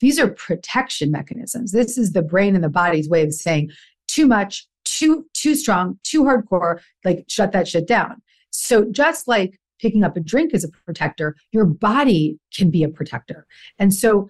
These 0.00 0.18
are 0.18 0.28
protection 0.28 1.10
mechanisms. 1.10 1.72
This 1.72 1.98
is 1.98 2.12
the 2.12 2.22
brain 2.22 2.54
and 2.54 2.62
the 2.62 2.68
body's 2.68 3.08
way 3.08 3.24
of 3.24 3.34
saying 3.34 3.70
too 4.06 4.26
much, 4.26 4.66
too 4.84 5.26
too 5.34 5.54
strong, 5.54 5.98
too 6.04 6.22
hardcore, 6.22 6.80
like 7.04 7.24
shut 7.28 7.52
that 7.52 7.68
shit 7.68 7.86
down. 7.86 8.22
So 8.50 8.84
just 8.90 9.28
like 9.28 9.58
picking 9.80 10.04
up 10.04 10.16
a 10.16 10.20
drink 10.20 10.54
is 10.54 10.64
a 10.64 10.68
protector, 10.68 11.36
your 11.52 11.64
body 11.64 12.38
can 12.54 12.70
be 12.70 12.82
a 12.82 12.88
protector. 12.88 13.46
And 13.78 13.92
so 13.94 14.28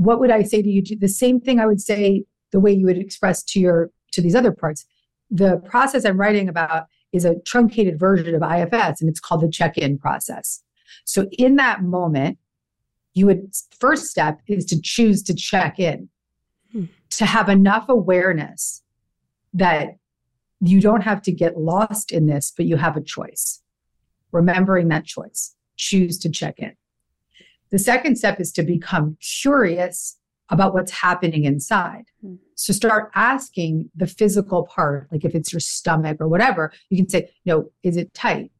what 0.00 0.18
would 0.18 0.30
I 0.30 0.42
say 0.42 0.62
to 0.62 0.68
you? 0.68 0.82
The 0.82 1.08
same 1.08 1.40
thing 1.40 1.60
I 1.60 1.66
would 1.66 1.80
say 1.80 2.24
the 2.52 2.60
way 2.60 2.72
you 2.72 2.86
would 2.86 2.96
express 2.96 3.42
to 3.44 3.60
your 3.60 3.90
to 4.12 4.22
these 4.22 4.34
other 4.34 4.50
parts. 4.50 4.86
The 5.30 5.58
process 5.58 6.04
I'm 6.04 6.18
writing 6.18 6.48
about 6.48 6.86
is 7.12 7.24
a 7.24 7.38
truncated 7.44 7.98
version 7.98 8.34
of 8.34 8.42
IFS 8.42 9.00
and 9.00 9.10
it's 9.10 9.20
called 9.20 9.42
the 9.42 9.50
check-in 9.50 9.98
process. 9.98 10.62
So 11.04 11.26
in 11.32 11.56
that 11.56 11.82
moment, 11.82 12.38
you 13.12 13.26
would 13.26 13.52
first 13.78 14.06
step 14.06 14.40
is 14.46 14.64
to 14.66 14.80
choose 14.80 15.22
to 15.24 15.34
check 15.34 15.78
in, 15.78 16.08
hmm. 16.72 16.86
to 17.10 17.26
have 17.26 17.48
enough 17.48 17.88
awareness 17.88 18.82
that 19.52 19.96
you 20.60 20.80
don't 20.80 21.02
have 21.02 21.20
to 21.22 21.32
get 21.32 21.58
lost 21.58 22.10
in 22.10 22.26
this, 22.26 22.52
but 22.56 22.66
you 22.66 22.76
have 22.76 22.96
a 22.96 23.02
choice. 23.02 23.60
Remembering 24.32 24.88
that 24.88 25.04
choice, 25.04 25.54
choose 25.76 26.18
to 26.20 26.30
check 26.30 26.58
in. 26.58 26.72
The 27.70 27.78
second 27.78 28.16
step 28.16 28.40
is 28.40 28.52
to 28.52 28.62
become 28.62 29.16
curious 29.20 30.16
about 30.50 30.74
what's 30.74 30.90
happening 30.90 31.44
inside. 31.44 32.04
Hmm. 32.20 32.34
So 32.56 32.72
start 32.72 33.10
asking 33.14 33.90
the 33.94 34.06
physical 34.06 34.64
part, 34.64 35.08
like 35.12 35.24
if 35.24 35.34
it's 35.34 35.52
your 35.52 35.60
stomach 35.60 36.18
or 36.20 36.28
whatever, 36.28 36.72
you 36.90 36.96
can 36.96 37.08
say, 37.08 37.30
you 37.44 37.52
know, 37.52 37.70
is 37.82 37.96
it 37.96 38.12
tight? 38.12 38.50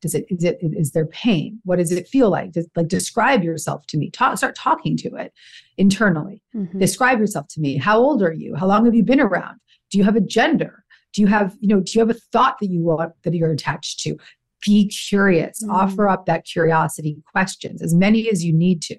Does 0.00 0.14
it 0.14 0.26
is 0.30 0.44
it 0.44 0.58
is 0.62 0.92
there 0.92 1.06
pain? 1.06 1.58
What 1.64 1.76
does 1.76 1.90
it 1.90 2.06
feel 2.06 2.30
like? 2.30 2.52
Does, 2.52 2.68
like 2.76 2.86
describe 2.86 3.42
yourself 3.42 3.84
to 3.88 3.98
me. 3.98 4.10
Talk, 4.10 4.38
start 4.38 4.54
talking 4.54 4.96
to 4.98 5.16
it 5.16 5.32
internally. 5.76 6.40
Mm-hmm. 6.54 6.78
Describe 6.78 7.18
yourself 7.18 7.48
to 7.48 7.60
me. 7.60 7.76
How 7.76 7.98
old 7.98 8.22
are 8.22 8.32
you? 8.32 8.54
How 8.54 8.66
long 8.66 8.84
have 8.84 8.94
you 8.94 9.02
been 9.02 9.20
around? 9.20 9.58
Do 9.90 9.98
you 9.98 10.04
have 10.04 10.14
a 10.14 10.20
gender? 10.20 10.84
Do 11.14 11.22
you 11.22 11.26
have, 11.26 11.56
you 11.58 11.68
know, 11.68 11.80
do 11.80 11.92
you 11.94 12.00
have 12.00 12.10
a 12.10 12.20
thought 12.32 12.58
that 12.60 12.68
you 12.68 12.80
want 12.80 13.12
that 13.24 13.34
you're 13.34 13.50
attached 13.50 14.00
to? 14.00 14.16
Be 14.64 14.88
curious. 14.88 15.62
Mm-hmm. 15.62 15.72
Offer 15.72 16.08
up 16.08 16.26
that 16.26 16.44
curiosity 16.44 17.18
questions, 17.30 17.82
as 17.82 17.94
many 17.94 18.28
as 18.28 18.44
you 18.44 18.52
need 18.52 18.82
to. 18.82 18.96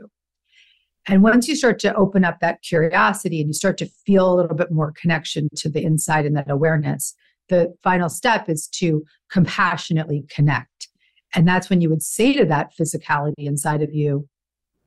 And 1.07 1.23
once 1.23 1.47
you 1.47 1.55
start 1.55 1.79
to 1.79 1.93
open 1.95 2.23
up 2.23 2.39
that 2.39 2.61
curiosity 2.61 3.41
and 3.41 3.49
you 3.49 3.53
start 3.53 3.77
to 3.79 3.89
feel 4.05 4.31
a 4.31 4.35
little 4.35 4.55
bit 4.55 4.71
more 4.71 4.93
connection 4.93 5.47
to 5.55 5.69
the 5.69 5.83
inside 5.83 6.25
and 6.25 6.35
that 6.37 6.51
awareness, 6.51 7.15
the 7.47 7.73
final 7.83 8.09
step 8.09 8.47
is 8.47 8.67
to 8.67 9.03
compassionately 9.31 10.25
connect. 10.29 10.89
And 11.33 11.47
that's 11.47 11.69
when 11.69 11.81
you 11.81 11.89
would 11.89 12.03
say 12.03 12.33
to 12.33 12.45
that 12.45 12.71
physicality 12.79 13.33
inside 13.39 13.81
of 13.81 13.93
you, 13.93 14.27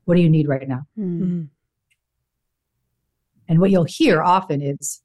What 0.04 0.16
do 0.16 0.20
you 0.20 0.30
need 0.30 0.48
right 0.48 0.68
now? 0.68 0.82
Mm-hmm. 0.98 1.44
And 3.48 3.60
what 3.60 3.70
you'll 3.70 3.84
hear 3.84 4.22
often 4.22 4.62
is, 4.62 5.02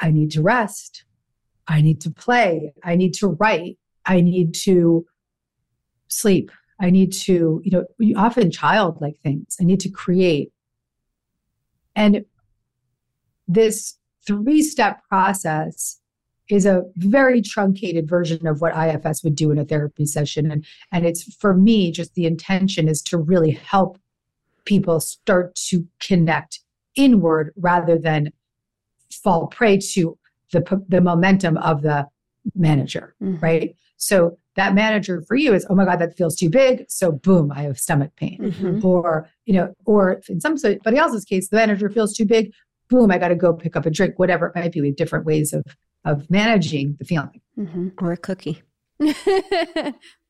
I 0.00 0.10
need 0.10 0.30
to 0.32 0.42
rest. 0.42 1.04
I 1.66 1.80
need 1.80 2.00
to 2.02 2.10
play. 2.10 2.72
I 2.84 2.94
need 2.94 3.14
to 3.14 3.28
write. 3.28 3.78
I 4.08 4.20
need 4.20 4.54
to 4.54 5.06
sleep. 6.08 6.50
I 6.80 6.90
need 6.90 7.12
to, 7.12 7.60
you 7.64 7.70
know, 7.70 7.84
often 8.16 8.50
childlike 8.50 9.18
things. 9.22 9.56
I 9.60 9.64
need 9.64 9.80
to 9.80 9.90
create. 9.90 10.52
And 11.94 12.24
this 13.46 13.96
three 14.26 14.62
step 14.62 15.02
process 15.08 16.00
is 16.48 16.64
a 16.64 16.84
very 16.96 17.42
truncated 17.42 18.08
version 18.08 18.46
of 18.46 18.60
what 18.60 18.74
IFS 18.76 19.22
would 19.22 19.34
do 19.34 19.50
in 19.50 19.58
a 19.58 19.64
therapy 19.64 20.06
session. 20.06 20.50
And, 20.50 20.64
and 20.92 21.04
it's 21.04 21.34
for 21.34 21.54
me, 21.54 21.90
just 21.92 22.14
the 22.14 22.24
intention 22.24 22.88
is 22.88 23.02
to 23.02 23.18
really 23.18 23.50
help 23.50 23.98
people 24.64 25.00
start 25.00 25.54
to 25.54 25.86
connect 26.00 26.60
inward 26.94 27.52
rather 27.56 27.98
than 27.98 28.32
fall 29.10 29.46
prey 29.48 29.78
to 29.78 30.16
the, 30.52 30.84
the 30.88 31.00
momentum 31.00 31.58
of 31.58 31.82
the 31.82 32.06
manager, 32.54 33.14
mm-hmm. 33.22 33.40
right? 33.40 33.76
So 33.98 34.38
that 34.56 34.74
manager 34.74 35.22
for 35.26 35.36
you 35.36 35.52
is, 35.52 35.66
oh 35.68 35.74
my 35.74 35.84
God, 35.84 35.98
that 35.98 36.16
feels 36.16 36.36
too 36.36 36.48
big. 36.48 36.84
So 36.88 37.12
boom, 37.12 37.52
I 37.52 37.62
have 37.62 37.78
stomach 37.78 38.12
pain. 38.16 38.38
Mm-hmm. 38.40 38.86
Or, 38.86 39.28
you 39.44 39.54
know, 39.54 39.74
or 39.84 40.22
in 40.28 40.40
somebody 40.40 40.78
else's 40.96 41.24
case, 41.24 41.48
the 41.48 41.56
manager 41.56 41.90
feels 41.90 42.14
too 42.14 42.24
big. 42.24 42.52
Boom, 42.88 43.10
I 43.10 43.18
got 43.18 43.28
to 43.28 43.34
go 43.34 43.52
pick 43.52 43.76
up 43.76 43.84
a 43.84 43.90
drink, 43.90 44.18
whatever 44.18 44.46
it 44.46 44.56
might 44.56 44.72
be. 44.72 44.80
We 44.80 44.88
have 44.88 44.96
different 44.96 45.26
ways 45.26 45.52
of 45.52 45.64
of 46.04 46.30
managing 46.30 46.96
the 46.98 47.04
feeling. 47.04 47.40
Mm-hmm. 47.58 47.88
Or 48.00 48.12
a 48.12 48.16
cookie. 48.16 48.62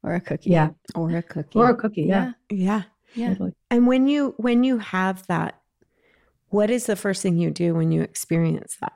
or 0.03 0.15
a 0.15 0.21
cookie. 0.21 0.51
Yeah. 0.51 0.71
Or 0.95 1.11
a 1.11 1.23
cookie. 1.23 1.59
Or 1.59 1.71
a 1.71 1.75
cookie. 1.77 2.03
Yeah. 2.03 2.33
Yeah. 2.51 2.83
Yeah. 3.15 3.29
Totally. 3.29 3.55
And 3.71 3.87
when 3.87 4.09
you 4.09 4.35
when 4.39 4.65
you 4.65 4.79
have 4.79 5.27
that, 5.27 5.61
what 6.49 6.71
is 6.71 6.87
the 6.87 6.97
first 6.97 7.23
thing 7.23 7.37
you 7.37 7.51
do 7.51 7.75
when 7.75 7.93
you 7.93 8.03
experience 8.03 8.77
that? 8.81 8.95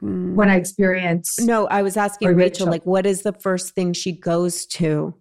When 0.00 0.48
I 0.48 0.56
experience 0.56 1.38
No, 1.40 1.66
I 1.66 1.82
was 1.82 1.96
asking 1.96 2.28
Rachel, 2.28 2.38
Rachel, 2.38 2.66
like 2.68 2.86
what 2.86 3.06
is 3.06 3.22
the 3.22 3.32
first 3.32 3.74
thing 3.74 3.92
she 3.92 4.12
goes 4.12 4.66
to 4.66 5.14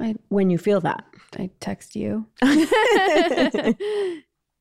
I, 0.00 0.14
when 0.28 0.50
you 0.50 0.58
feel 0.58 0.80
that? 0.82 1.04
I 1.36 1.50
text 1.60 1.96
you. 1.96 2.26
well, 2.42 3.74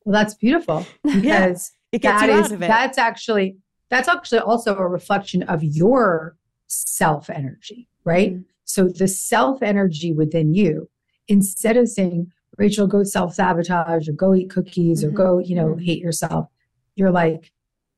that's 0.06 0.34
beautiful 0.34 0.86
because 1.04 1.24
yeah. 1.24 1.54
It 1.94 2.02
gets 2.02 2.22
that 2.22 2.30
you 2.30 2.36
is, 2.40 2.46
out 2.48 2.52
of 2.52 2.62
it. 2.64 2.68
That's 2.68 2.98
actually 2.98 3.58
that's 3.90 4.08
actually 4.08 4.40
also 4.40 4.76
a 4.76 4.88
reflection 4.88 5.44
of 5.44 5.64
your 5.64 6.36
self 6.68 7.30
energy, 7.30 7.88
right? 8.04 8.34
Mm-hmm. 8.34 8.42
So 8.66 8.90
the 8.90 9.08
self 9.08 9.64
energy 9.64 10.12
within 10.12 10.54
you, 10.54 10.90
instead 11.28 11.78
of 11.78 11.88
saying, 11.88 12.32
Rachel, 12.58 12.88
go 12.88 13.04
self 13.04 13.34
sabotage 13.34 14.10
or 14.10 14.14
go 14.14 14.36
eat 14.36 14.50
cookies 14.50 15.04
mm-hmm. 15.04 15.14
or 15.14 15.18
go, 15.18 15.40
you 15.40 15.56
know, 15.56 15.68
mm-hmm. 15.68 15.86
hate 15.86 16.02
yourself, 16.02 16.48
you're 16.96 17.12
like, 17.12 17.54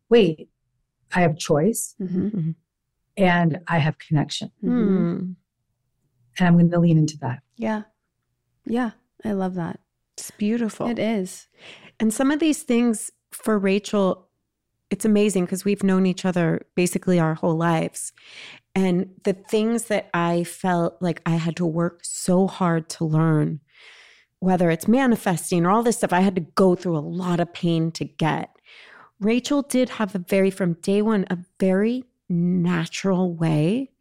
wait, 0.09 0.48
I 1.13 1.21
have 1.21 1.37
choice 1.37 1.95
mm-hmm. 2.01 2.27
Mm-hmm. 2.27 2.51
and 3.17 3.59
I 3.67 3.79
have 3.79 3.97
connection. 3.97 4.51
Mm. 4.63 5.35
And 6.37 6.47
I'm 6.47 6.53
going 6.53 6.71
to 6.71 6.79
lean 6.79 6.97
into 6.97 7.17
that. 7.19 7.39
Yeah. 7.57 7.83
Yeah. 8.65 8.91
I 9.25 9.33
love 9.33 9.55
that. 9.55 9.79
It's 10.17 10.31
beautiful. 10.31 10.87
It 10.87 10.99
is. 10.99 11.47
And 11.99 12.13
some 12.13 12.31
of 12.31 12.39
these 12.39 12.63
things 12.63 13.11
for 13.31 13.57
Rachel, 13.57 14.27
it's 14.89 15.05
amazing 15.05 15.45
because 15.45 15.65
we've 15.65 15.83
known 15.83 16.05
each 16.05 16.25
other 16.25 16.65
basically 16.75 17.19
our 17.19 17.35
whole 17.35 17.55
lives. 17.55 18.13
And 18.75 19.09
the 19.23 19.33
things 19.33 19.85
that 19.85 20.09
I 20.13 20.43
felt 20.43 20.97
like 21.01 21.21
I 21.25 21.35
had 21.35 21.55
to 21.57 21.65
work 21.65 22.01
so 22.03 22.47
hard 22.47 22.89
to 22.89 23.05
learn, 23.05 23.59
whether 24.39 24.69
it's 24.69 24.87
manifesting 24.87 25.65
or 25.65 25.71
all 25.71 25.83
this 25.83 25.97
stuff, 25.97 26.13
I 26.13 26.21
had 26.21 26.35
to 26.35 26.41
go 26.55 26.75
through 26.75 26.97
a 26.97 26.99
lot 26.99 27.39
of 27.39 27.53
pain 27.53 27.91
to 27.93 28.05
get. 28.05 28.49
Rachel 29.19 29.63
did 29.63 29.89
have 29.89 30.15
a 30.15 30.19
very, 30.19 30.49
from 30.49 30.73
day 30.73 31.01
one, 31.01 31.25
a 31.29 31.37
very 31.59 32.05
natural 32.29 33.33
way 33.33 33.91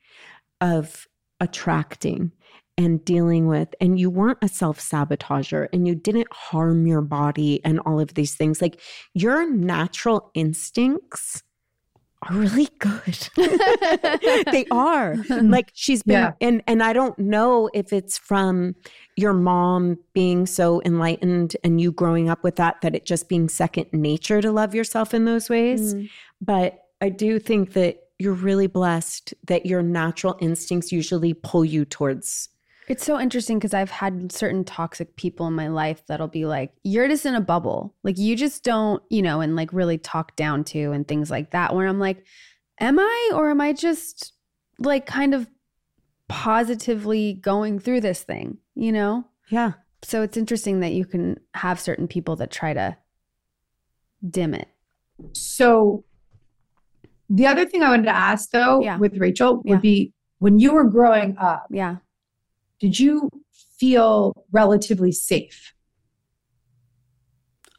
of 0.61 1.09
attracting 1.41 2.33
and 2.77 3.05
dealing 3.05 3.49
with 3.49 3.75
and 3.81 3.99
you 3.99 4.09
weren't 4.09 4.39
a 4.41 4.49
self-sabotager 4.49 5.67
and 5.73 5.87
you 5.87 5.97
didn't 5.97 6.33
harm 6.33 6.87
your 6.87 7.01
body 7.01 7.61
and 7.65 7.81
all 7.81 7.99
of 7.99 8.15
these 8.15 8.37
things. 8.37 8.63
Like 8.63 8.81
your 9.15 9.51
natural 9.51 10.31
instincts 10.35 11.43
are 12.23 12.35
really 12.35 12.69
good 12.79 13.29
they 14.51 14.67
are 14.71 15.17
like 15.43 15.71
she's 15.73 16.03
been 16.03 16.15
yeah. 16.15 16.33
and 16.41 16.63
and 16.67 16.83
i 16.83 16.93
don't 16.93 17.19
know 17.19 17.71
if 17.73 17.93
it's 17.93 18.19
from 18.19 18.75
your 19.17 19.33
mom 19.33 19.97
being 20.15 20.45
so 20.45 20.83
enlightened 20.85 21.57
and 21.63 21.81
you 21.81 21.93
growing 21.93 22.29
up 22.29 22.43
with 22.43 22.57
that 22.57 22.81
that 22.81 22.95
it 22.95 23.07
just 23.07 23.29
being 23.29 23.49
second 23.49 23.87
nature 23.93 24.41
to 24.41 24.51
love 24.51 24.75
yourself 24.75 25.15
in 25.15 25.27
those 25.27 25.49
ways 25.49 25.95
mm. 25.95 26.11
but 26.41 26.87
i 27.01 27.09
do 27.09 27.39
think 27.39 27.73
that 27.73 27.99
you're 28.19 28.35
really 28.35 28.67
blessed 28.67 29.33
that 29.47 29.65
your 29.65 29.83
natural 29.83 30.37
instincts 30.41 30.91
usually 30.91 31.35
pull 31.35 31.65
you 31.65 31.85
towards 31.85 32.49
it's 32.89 33.05
so 33.05 33.21
interesting 33.21 33.59
because 33.59 33.75
I've 33.75 33.91
had 33.91 34.33
certain 34.33 34.65
toxic 34.65 35.15
people 35.17 35.47
in 35.47 35.53
my 35.53 35.69
life 35.69 36.03
that'll 36.07 36.27
be 36.27 36.47
like, 36.47 36.73
you're 36.83 37.07
just 37.07 37.27
in 37.27 37.35
a 37.35 37.41
bubble. 37.41 37.95
Like, 38.03 38.17
you 38.17 38.35
just 38.35 38.65
don't, 38.65 39.03
you 39.11 39.21
know, 39.21 39.43
and 39.43 39.55
like 39.55 39.73
really 39.73 39.99
talk 39.99 40.35
down 40.37 40.65
to 40.65 40.93
and 40.93 41.07
things 41.07 41.31
like 41.31 41.51
that. 41.51 41.75
Where 41.75 41.87
I'm 41.87 41.99
like, 41.99 42.25
am 42.81 42.99
I, 42.99 43.31
or 43.35 43.51
am 43.51 43.61
I 43.61 43.75
just 43.75 44.33
like 44.79 45.05
kind 45.05 45.35
of 45.35 45.49
positively 46.29 47.35
going 47.35 47.79
through 47.79 48.01
this 48.01 48.23
thing, 48.23 48.57
you 48.75 48.91
know? 48.91 49.25
Yeah. 49.51 49.73
So 50.03 50.23
it's 50.23 50.37
interesting 50.37 50.81
that 50.81 50.93
you 50.93 51.05
can 51.05 51.39
have 51.55 51.79
certain 51.79 52.09
people 52.09 52.37
that 52.37 52.51
try 52.51 52.73
to 52.73 52.97
dim 54.29 54.55
it. 54.55 54.69
So 55.33 56.05
the 57.29 57.47
other 57.47 57.67
thing 57.67 57.83
I 57.83 57.91
wanted 57.91 58.05
to 58.05 58.17
ask 58.17 58.51
though 58.51 58.81
yeah. 58.81 58.97
with 58.97 59.19
Rachel 59.19 59.57
would 59.65 59.67
yeah. 59.67 59.77
be 59.79 60.15
when 60.39 60.59
you 60.59 60.73
were 60.73 60.85
growing 60.85 61.37
up. 61.37 61.67
Yeah 61.71 61.97
did 62.81 62.99
you 62.99 63.31
feel 63.79 64.45
relatively 64.53 65.13
safe? 65.13 65.75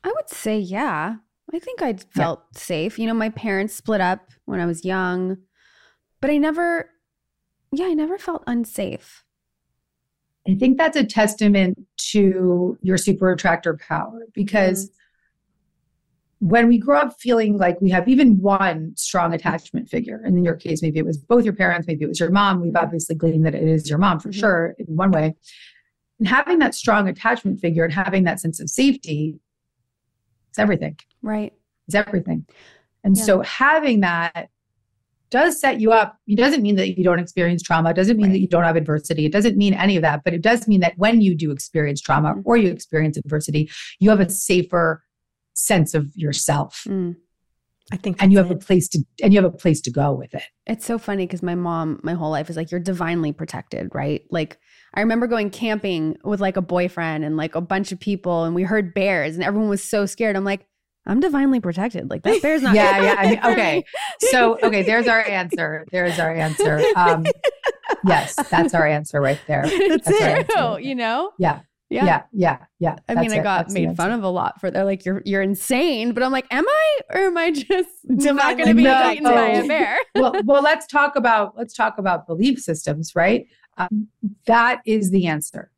I 0.03 0.09
would 0.09 0.29
say, 0.29 0.57
yeah. 0.57 1.15
I 1.53 1.59
think 1.59 1.81
I 1.81 1.93
felt 1.93 2.43
yeah. 2.53 2.59
safe. 2.59 2.99
You 2.99 3.07
know, 3.07 3.13
my 3.13 3.29
parents 3.29 3.73
split 3.73 4.01
up 4.01 4.29
when 4.45 4.59
I 4.59 4.65
was 4.65 4.85
young, 4.85 5.37
but 6.21 6.29
I 6.29 6.37
never, 6.37 6.89
yeah, 7.71 7.85
I 7.85 7.93
never 7.93 8.17
felt 8.17 8.43
unsafe. 8.47 9.23
I 10.47 10.55
think 10.55 10.77
that's 10.77 10.97
a 10.97 11.03
testament 11.03 11.79
to 12.11 12.77
your 12.81 12.97
super 12.97 13.31
attractor 13.31 13.77
power 13.77 14.25
because 14.33 14.89
mm. 14.89 14.93
When 16.39 16.67
we 16.67 16.77
grow 16.77 16.97
up 16.97 17.15
feeling 17.19 17.57
like 17.57 17.79
we 17.81 17.89
have 17.89 18.07
even 18.07 18.39
one 18.41 18.93
strong 18.95 19.33
attachment 19.33 19.89
figure, 19.89 20.21
and 20.23 20.37
in 20.37 20.43
your 20.43 20.55
case, 20.55 20.81
maybe 20.81 20.97
it 20.97 21.05
was 21.05 21.17
both 21.17 21.43
your 21.43 21.53
parents, 21.53 21.87
maybe 21.87 22.05
it 22.05 22.07
was 22.07 22.19
your 22.19 22.31
mom. 22.31 22.61
We've 22.61 22.75
obviously 22.75 23.15
gleaned 23.15 23.45
that 23.45 23.55
it 23.55 23.63
is 23.63 23.89
your 23.89 23.99
mom 23.99 24.19
for 24.19 24.29
Mhm. 24.29 24.39
sure 24.39 24.75
in 24.79 24.95
one 24.95 25.11
way. 25.11 25.35
And 26.17 26.27
having 26.27 26.59
that 26.59 26.75
strong 26.75 27.07
attachment 27.09 27.59
figure 27.59 27.83
and 27.83 27.93
having 27.93 28.23
that 28.23 28.39
sense 28.39 28.59
of 28.59 28.69
safety, 28.69 29.39
it's 30.49 30.59
everything. 30.59 30.97
Right. 31.21 31.53
It's 31.87 31.95
everything. 31.95 32.45
And 33.03 33.17
Yeah. 33.17 33.23
so 33.23 33.41
having 33.41 33.99
that 34.01 34.49
does 35.29 35.59
set 35.59 35.79
you 35.79 35.91
up. 35.91 36.17
It 36.25 36.37
doesn't 36.37 36.63
mean 36.63 36.75
that 36.77 36.97
you 36.97 37.03
don't 37.03 37.19
experience 37.19 37.61
trauma. 37.61 37.91
It 37.91 37.95
doesn't 37.95 38.17
mean 38.17 38.27
Right. 38.27 38.31
that 38.33 38.39
you 38.39 38.47
don't 38.47 38.63
have 38.63 38.75
adversity. 38.75 39.25
It 39.25 39.31
doesn't 39.31 39.57
mean 39.57 39.75
any 39.75 39.95
of 39.95 40.01
that. 40.01 40.23
But 40.23 40.33
it 40.33 40.41
does 40.41 40.67
mean 40.67 40.79
that 40.79 40.93
when 40.97 41.21
you 41.21 41.35
do 41.35 41.51
experience 41.51 42.01
trauma 42.01 42.33
Mhm. 42.33 42.41
or 42.45 42.57
you 42.57 42.71
experience 42.71 43.15
adversity, 43.15 43.69
you 43.99 44.09
have 44.09 44.19
a 44.19 44.29
safer 44.29 45.03
sense 45.59 45.93
of 45.93 46.11
yourself 46.15 46.83
Mm. 46.87 47.15
I 47.91 47.97
think 47.97 48.21
and 48.21 48.31
you 48.31 48.37
that's 48.37 48.49
have 48.49 48.57
a 48.57 48.59
place 48.59 48.87
to 48.89 48.99
and 49.23 49.33
you 49.33 49.41
have 49.41 49.51
a 49.51 49.55
place 49.57 49.81
to 49.81 49.91
go 49.91 50.13
with 50.13 50.33
it. 50.35 50.43
It's 50.67 50.85
so 50.85 50.99
funny 50.99 51.25
because 51.25 51.41
my 51.41 51.55
mom, 51.55 51.99
my 52.03 52.13
whole 52.13 52.29
life 52.29 52.49
is 52.49 52.55
like, 52.55 52.69
you're 52.69 52.79
divinely 52.79 53.31
protected, 53.33 53.89
right? 53.95 54.21
Like, 54.29 54.59
I 54.93 54.99
remember 54.99 55.25
going 55.25 55.49
camping 55.49 56.15
with 56.23 56.39
like 56.39 56.55
a 56.55 56.61
boyfriend 56.61 57.23
and 57.25 57.35
like 57.35 57.55
a 57.55 57.61
bunch 57.61 57.91
of 57.91 57.99
people, 57.99 58.43
and 58.43 58.53
we 58.53 58.61
heard 58.63 58.93
bears, 58.93 59.35
and 59.35 59.43
everyone 59.43 59.69
was 59.69 59.83
so 59.83 60.05
scared. 60.05 60.35
I'm 60.35 60.43
like, 60.43 60.67
I'm 61.07 61.19
divinely 61.19 61.59
protected. 61.59 62.11
Like, 62.11 62.21
that 62.23 62.41
bear's 62.43 62.61
not. 62.61 62.75
Yeah, 62.75 63.01
yeah, 63.01 63.15
I 63.17 63.29
mean, 63.29 63.39
okay. 63.45 63.83
So 64.19 64.59
okay, 64.61 64.83
there's 64.83 65.07
our 65.07 65.27
answer. 65.27 65.87
There's 65.91 66.19
our 66.19 66.35
answer. 66.35 66.83
Um, 66.95 67.25
yes, 68.05 68.35
that's 68.49 68.75
our 68.75 68.85
answer 68.85 69.19
right 69.19 69.39
there. 69.47 69.63
it's 69.65 70.05
That's 70.05 70.21
right. 70.21 70.47
true, 70.47 70.77
you 70.77 70.93
know? 70.93 71.31
Yeah, 71.39 71.61
Yeah. 71.89 72.05
yeah, 72.05 72.23
yeah, 72.31 72.57
yeah. 72.77 72.95
I 73.07 73.15
mean, 73.15 73.23
That's 73.23 73.33
I 73.33 73.39
got 73.39 73.57
That's 73.63 73.73
made 73.73 73.97
fun 73.97 74.11
of 74.11 74.23
a 74.23 74.29
lot 74.29 74.61
for 74.61 74.69
they're 74.69 74.85
like, 74.85 75.05
you're 75.05 75.23
you're 75.25 75.41
insane. 75.41 76.13
But 76.13 76.21
I'm 76.21 76.31
like, 76.31 76.45
am 76.51 76.67
I? 76.67 76.99
Or 77.09 77.21
am 77.21 77.37
I 77.37 77.51
just 77.51 77.89
not 78.03 78.57
gonna 78.57 78.75
be 78.75 78.83
No. 78.83 79.11
eaten 79.11 79.23
by 79.23 79.47
a 79.49 79.63
bear? 79.67 79.97
well, 80.15 80.35
well, 80.45 80.61
let's 80.61 80.85
talk 80.85 81.15
about 81.15 81.57
let's 81.57 81.73
talk 81.73 81.97
about 81.97 82.27
belief 82.27 82.59
systems, 82.59 83.15
right? 83.15 83.47
Um, 83.77 84.07
that 84.45 84.81
is 84.85 85.09
the 85.09 85.25
answer. 85.25 85.71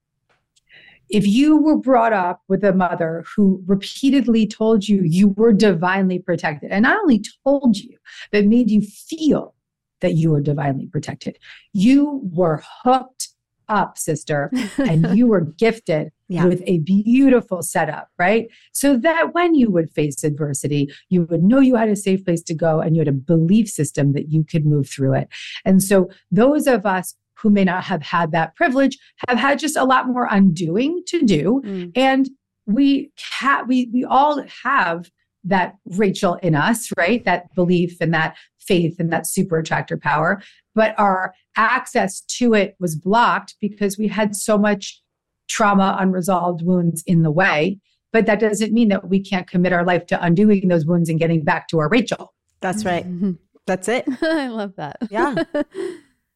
If 1.09 1.27
you 1.27 1.57
were 1.57 1.77
brought 1.77 2.13
up 2.13 2.41
with 2.47 2.63
a 2.63 2.73
mother 2.73 3.25
who 3.35 3.61
repeatedly 3.65 4.47
told 4.47 4.87
you 4.87 5.01
you 5.03 5.29
were 5.29 5.51
divinely 5.53 6.19
protected, 6.19 6.71
and 6.71 6.83
not 6.83 6.99
only 6.99 7.23
told 7.45 7.77
you, 7.77 7.97
but 8.31 8.45
made 8.45 8.69
you 8.69 8.81
feel 8.81 9.53
that 9.99 10.15
you 10.15 10.31
were 10.31 10.41
divinely 10.41 10.87
protected, 10.87 11.37
you 11.73 12.21
were 12.33 12.63
hooked 12.83 13.29
up, 13.71 13.97
sister, 13.97 14.51
and 14.77 15.17
you 15.17 15.25
were 15.27 15.41
gifted 15.41 16.11
Yeah. 16.27 16.45
with 16.45 16.61
a 16.67 16.79
beautiful 16.79 17.61
setup, 17.63 18.09
right? 18.19 18.47
So 18.73 18.97
that 18.97 19.33
when 19.33 19.55
you 19.55 19.71
would 19.71 19.89
face 19.91 20.23
adversity, 20.23 20.91
you 21.09 21.23
would 21.29 21.43
know 21.43 21.59
you 21.59 21.75
had 21.75 21.89
a 21.89 21.95
safe 21.95 22.23
place 22.25 22.43
to 22.43 22.53
go 22.53 22.79
and 22.81 22.95
you 22.95 22.99
had 23.01 23.07
a 23.07 23.11
belief 23.13 23.67
system 23.69 24.13
that 24.13 24.29
you 24.31 24.43
could 24.43 24.65
move 24.65 24.89
through 24.89 25.13
it. 25.15 25.27
And 25.65 25.81
so 25.81 26.09
those 26.31 26.67
of 26.67 26.85
us 26.85 27.15
who 27.41 27.49
may 27.49 27.63
not 27.63 27.83
have 27.85 28.03
had 28.03 28.31
that 28.31 28.55
privilege 28.55 28.97
have 29.27 29.37
had 29.39 29.57
just 29.57 29.75
a 29.75 29.83
lot 29.83 30.07
more 30.07 30.27
undoing 30.29 31.01
to 31.07 31.21
do. 31.23 31.61
Mm. 31.65 31.91
And 31.95 32.29
we 32.67 33.11
ha- 33.19 33.63
we 33.67 33.89
we 33.91 34.05
all 34.05 34.43
have 34.63 35.09
that 35.43 35.75
Rachel 35.85 36.35
in 36.35 36.55
us, 36.55 36.89
right? 36.97 37.23
That 37.25 37.53
belief 37.55 37.97
and 37.99 38.13
that 38.13 38.37
faith 38.59 38.97
and 38.99 39.11
that 39.11 39.27
super 39.27 39.57
attractor 39.57 39.97
power. 39.97 40.41
But 40.75 40.93
our 40.97 41.33
access 41.57 42.21
to 42.21 42.53
it 42.53 42.75
was 42.79 42.95
blocked 42.95 43.55
because 43.59 43.97
we 43.97 44.07
had 44.07 44.35
so 44.35 44.57
much 44.57 45.01
trauma, 45.49 45.97
unresolved 45.99 46.63
wounds 46.63 47.03
in 47.05 47.23
the 47.23 47.31
way. 47.31 47.79
But 48.13 48.25
that 48.25 48.39
doesn't 48.39 48.73
mean 48.73 48.89
that 48.89 49.07
we 49.07 49.21
can't 49.21 49.49
commit 49.49 49.73
our 49.73 49.85
life 49.85 50.05
to 50.07 50.23
undoing 50.23 50.67
those 50.67 50.85
wounds 50.85 51.09
and 51.09 51.19
getting 51.19 51.43
back 51.43 51.67
to 51.69 51.79
our 51.79 51.89
Rachel. 51.89 52.33
That's 52.59 52.85
right. 52.85 53.05
Mm-hmm. 53.05 53.31
That's 53.65 53.87
it. 53.87 54.05
I 54.21 54.47
love 54.47 54.75
that. 54.77 54.97
Yeah. 55.09 55.35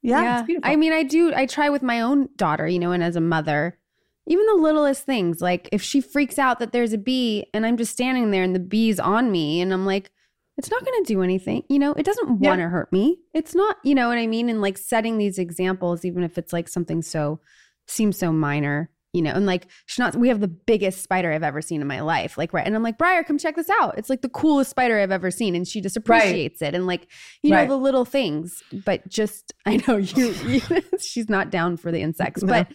Yeah, 0.06 0.40
it's 0.40 0.45
beautiful. 0.45 0.69
I 0.69 0.76
mean, 0.76 0.94
I 0.94 1.02
do, 1.02 1.34
I 1.34 1.48
try 1.48 1.69
with 1.69 1.82
my 1.82 2.02
own 2.02 2.30
daughter, 2.36 2.68
you 2.68 2.77
know, 2.77 2.91
and 2.91 3.03
as 3.03 3.15
a 3.15 3.22
mother, 3.22 3.80
even 4.27 4.45
the 4.47 4.56
littlest 4.56 5.03
things, 5.06 5.41
like 5.41 5.69
if 5.72 5.81
she 5.81 6.02
freaks 6.02 6.39
out 6.39 6.60
that 6.60 6.72
there's 6.72 6.93
a 6.93 6.97
bee 6.97 7.45
and 7.53 7.65
I'm 7.65 7.77
just 7.77 7.91
standing 7.91 8.31
there 8.31 8.43
and 8.43 8.56
the 8.56 8.60
bee's 8.60 8.99
on 8.99 9.31
me 9.31 9.61
and 9.61 9.72
I'm 9.73 9.85
like, 9.85 10.10
it's 10.57 10.72
not 10.72 10.84
going 10.85 11.03
to 11.03 11.07
do 11.14 11.22
anything. 11.22 11.64
You 11.69 11.80
know, 11.80 11.91
it 11.93 12.06
doesn't 12.06 12.41
Yeah. 12.41 12.49
want 12.49 12.61
to 12.61 12.69
hurt 12.69 12.91
me. 12.93 13.19
It's 13.34 13.53
not, 13.53 13.77
you 13.84 13.93
know 13.93 14.07
what 14.07 14.18
I 14.18 14.26
mean? 14.26 14.49
And 14.49 14.61
like 14.61 14.77
setting 14.77 15.18
these 15.18 15.38
examples, 15.38 16.06
even 16.06 16.23
if 16.23 16.38
it's 16.38 16.53
like 16.53 16.68
something 16.69 17.02
so, 17.02 17.39
seems 17.88 18.18
so 18.18 18.31
minor, 18.31 18.89
you 19.11 19.22
know, 19.22 19.31
and 19.31 19.45
like 19.45 19.68
she's 19.85 19.99
not, 19.99 20.15
we 20.15 20.30
have 20.30 20.39
the 20.39 20.47
biggest 20.47 21.03
spider 21.03 21.31
I've 21.31 21.43
ever 21.43 21.61
seen 21.61 21.81
in 21.81 21.88
my 21.88 21.99
life. 21.99 22.38
Like, 22.38 22.52
right. 22.53 22.65
And 22.65 22.73
I'm 22.76 22.84
like, 22.84 22.97
Briar, 22.97 23.23
come 23.23 23.38
check 23.38 23.56
this 23.57 23.69
out. 23.69 23.97
It's 23.97 24.10
like 24.10 24.22
the 24.22 24.30
coolest 24.30 24.69
spider 24.72 24.97
I've 24.99 25.11
ever 25.11 25.30
seen. 25.30 25.56
And 25.56 25.68
she 25.68 25.81
just 25.81 25.97
appreciates 25.97 26.61
it. 26.61 26.73
And 26.73 26.88
like, 26.88 27.07
you 27.43 27.52
know, 27.52 27.68
the 27.68 27.77
little 27.77 28.06
things, 28.06 28.64
but 28.85 29.07
just, 29.10 29.53
I 29.65 29.84
know 29.88 29.97
you, 29.97 30.31
you 30.47 30.61
she's 30.99 31.30
not 31.30 31.49
down 31.52 31.77
for 31.77 31.91
the 31.91 31.99
insects, 32.02 32.43
No. 32.43 32.53
but 32.53 32.68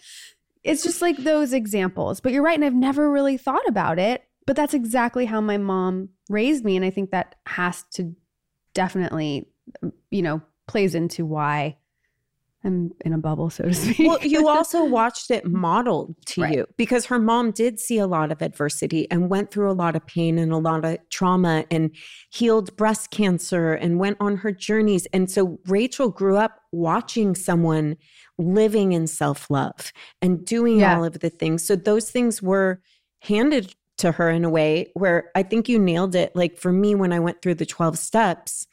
it's 0.63 0.83
just 0.83 1.01
like 1.01 1.17
those 1.17 1.53
examples. 1.53 2.19
But 2.19 2.31
you're 2.33 2.43
right. 2.43 2.55
And 2.55 2.65
I've 2.65 2.73
never 2.73 3.09
really 3.09 3.37
thought 3.37 3.67
about 3.67 3.97
it, 3.99 4.23
but 4.45 4.55
that's 4.55 4.73
exactly 4.73 5.25
how 5.25 5.41
my 5.41 5.57
mom 5.57 6.09
raised 6.29 6.63
me. 6.63 6.75
And 6.75 6.85
I 6.85 6.89
think 6.89 7.11
that 7.11 7.35
has 7.47 7.83
to 7.93 8.15
definitely, 8.73 9.47
you 10.09 10.21
know, 10.21 10.41
plays 10.67 10.95
into 10.95 11.25
why 11.25 11.77
I'm 12.63 12.91
in 13.03 13.11
a 13.11 13.17
bubble, 13.17 13.49
so 13.49 13.63
to 13.63 13.73
speak. 13.73 14.07
well, 14.07 14.19
you 14.21 14.47
also 14.55 14.85
watched 14.85 15.31
it 15.31 15.47
modeled 15.47 16.13
to 16.27 16.41
Right. 16.43 16.53
you 16.53 16.67
because 16.77 17.07
her 17.07 17.17
mom 17.17 17.49
did 17.51 17.79
see 17.79 17.97
a 17.97 18.05
lot 18.05 18.31
of 18.31 18.43
adversity 18.43 19.09
and 19.09 19.31
went 19.31 19.49
through 19.49 19.71
a 19.71 19.73
lot 19.73 19.95
of 19.95 20.05
pain 20.05 20.37
and 20.37 20.51
a 20.51 20.57
lot 20.57 20.85
of 20.85 20.99
trauma 21.09 21.65
and 21.71 21.89
healed 22.29 22.75
breast 22.77 23.09
cancer 23.09 23.73
and 23.73 23.97
went 23.97 24.17
on 24.19 24.37
her 24.37 24.51
journeys. 24.51 25.07
And 25.07 25.29
so 25.29 25.59
Rachel 25.65 26.09
grew 26.09 26.37
up 26.37 26.61
watching 26.71 27.33
someone 27.33 27.97
living 28.41 28.91
in 28.93 29.07
self 29.07 29.49
love 29.49 29.91
and 30.21 30.45
doing 30.45 30.79
Yeah. 30.79 30.97
all 30.97 31.03
of 31.05 31.19
the 31.19 31.29
things. 31.29 31.63
So 31.63 31.75
those 31.75 32.09
things 32.11 32.41
were 32.41 32.81
handed 33.21 33.75
to 33.97 34.11
her 34.13 34.29
in 34.29 34.43
a 34.43 34.49
way 34.49 34.91
where 34.95 35.29
I 35.35 35.43
think 35.43 35.69
you 35.69 35.77
nailed 35.77 36.15
it. 36.15 36.35
Like 36.35 36.57
for 36.57 36.71
me, 36.71 36.95
when 36.95 37.13
I 37.13 37.19
went 37.19 37.41
through 37.41 37.55
the 37.55 37.65
12 37.65 37.99
steps, 37.99 38.65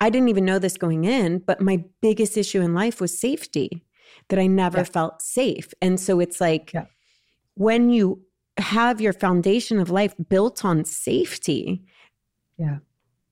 I 0.00 0.10
didn't 0.10 0.28
even 0.28 0.44
know 0.44 0.58
this 0.58 0.76
going 0.76 1.04
in, 1.04 1.38
but 1.38 1.60
my 1.60 1.84
biggest 2.00 2.36
issue 2.36 2.60
in 2.60 2.74
life 2.74 3.00
was 3.00 3.16
safety, 3.16 3.84
that 4.28 4.38
I 4.40 4.46
never 4.46 4.78
Yeah. 4.78 4.84
felt 4.84 5.22
safe. 5.22 5.72
And 5.80 6.00
so 6.00 6.18
it's 6.20 6.40
like 6.40 6.72
Yeah. 6.72 6.86
when 7.54 7.90
you 7.90 8.22
have 8.58 9.00
your 9.00 9.12
foundation 9.12 9.78
of 9.78 9.88
life 9.90 10.14
built 10.28 10.64
on 10.64 10.84
safety, 10.84 11.84
Yeah. 12.58 12.78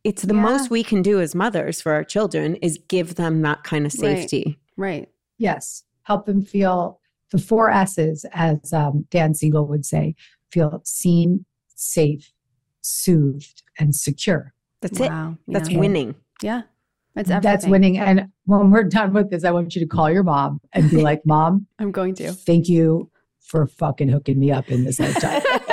it's 0.04 0.22
the 0.22 0.34
Yeah. 0.34 0.40
most 0.42 0.70
we 0.70 0.84
can 0.84 1.02
do 1.02 1.20
as 1.20 1.34
mothers 1.34 1.80
for 1.80 1.92
our 1.92 2.04
children 2.04 2.56
is 2.56 2.78
give 2.88 3.16
them 3.16 3.42
that 3.42 3.64
kind 3.64 3.86
of 3.86 3.92
Right. 3.94 4.18
safety. 4.18 4.58
right. 4.76 5.08
Yes. 5.40 5.84
Help 6.02 6.26
them 6.26 6.42
feel 6.42 7.00
the 7.30 7.38
four 7.38 7.70
S's, 7.70 8.26
as 8.34 8.72
um, 8.72 9.06
Dan 9.10 9.34
Siegel 9.34 9.66
would 9.66 9.86
say 9.86 10.14
feel 10.50 10.80
seen, 10.84 11.46
safe, 11.74 12.32
soothed, 12.82 13.62
and 13.78 13.94
secure. 13.94 14.52
That's 14.82 15.00
it. 15.00 15.10
That's 15.48 15.70
yeah. 15.70 15.78
winning. 15.78 16.14
Yeah. 16.42 16.62
That's 17.14 17.28
That's 17.28 17.66
winning. 17.66 17.98
And 17.98 18.28
when 18.44 18.70
we're 18.70 18.84
done 18.84 19.12
with 19.12 19.30
this, 19.30 19.44
I 19.44 19.50
want 19.50 19.74
you 19.74 19.80
to 19.80 19.86
call 19.86 20.10
your 20.10 20.22
mom 20.22 20.60
and 20.72 20.88
be 20.90 21.02
like, 21.02 21.22
Mom, 21.26 21.66
I'm 21.78 21.90
going 21.90 22.14
to. 22.16 22.32
thank 22.32 22.68
you 22.68 23.10
for 23.40 23.66
fucking 23.66 24.08
hooking 24.08 24.38
me 24.38 24.52
up 24.52 24.70
in 24.70 24.84
this 24.84 25.00
lifetime. 25.00 25.42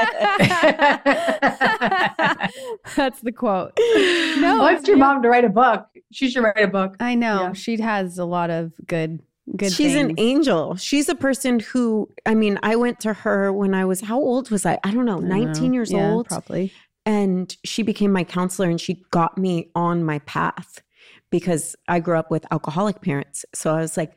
That's 2.96 3.22
the 3.22 3.32
quote. 3.32 3.74
No, 3.78 4.56
I 4.56 4.74
want 4.74 4.88
your 4.88 4.98
yeah. 4.98 5.04
mom 5.04 5.22
to 5.22 5.30
write 5.30 5.46
a 5.46 5.50
book. 5.50 5.86
She 6.12 6.30
should 6.30 6.44
write 6.44 6.64
a 6.64 6.68
book. 6.68 6.96
I 7.00 7.14
know. 7.14 7.44
Yeah. 7.44 7.54
She 7.54 7.80
has 7.80 8.18
a 8.18 8.26
lot 8.26 8.50
of 8.50 8.74
good 8.88 9.22
good 9.56 9.72
She's 9.72 9.96
an 9.96 10.14
angel. 10.18 10.76
She's 10.76 11.10
a 11.10 11.16
person 11.16 11.60
who, 11.60 12.10
I 12.26 12.34
mean, 12.36 12.60
I 12.64 12.76
went 12.76 13.00
to 13.02 13.14
her 13.14 13.52
when 13.54 13.74
I 13.74 13.86
was, 13.86 14.02
how 14.02 14.18
old 14.18 14.50
was 14.52 14.66
I? 14.66 14.80
I 14.84 14.92
don't 14.92 15.06
know, 15.06 15.18
I 15.18 15.22
19 15.22 15.64
know. 15.68 15.74
years 15.74 15.92
Yeah, 15.92 16.12
old. 16.12 16.28
Probably. 16.28 16.72
And 17.06 17.56
she 17.64 17.84
became 17.84 18.12
my 18.12 18.24
counselor 18.26 18.70
and 18.70 18.82
she 18.82 19.04
got 19.12 19.38
me 19.38 19.72
on 19.76 20.04
my 20.04 20.20
path 20.20 20.82
because 21.30 21.76
I 21.88 22.00
grew 22.00 22.18
up 22.18 22.30
with 22.30 22.46
alcoholic 22.52 23.02
parents. 23.02 23.46
So 23.56 23.74
I 23.74 23.80
was 23.80 23.96
like, 23.96 24.12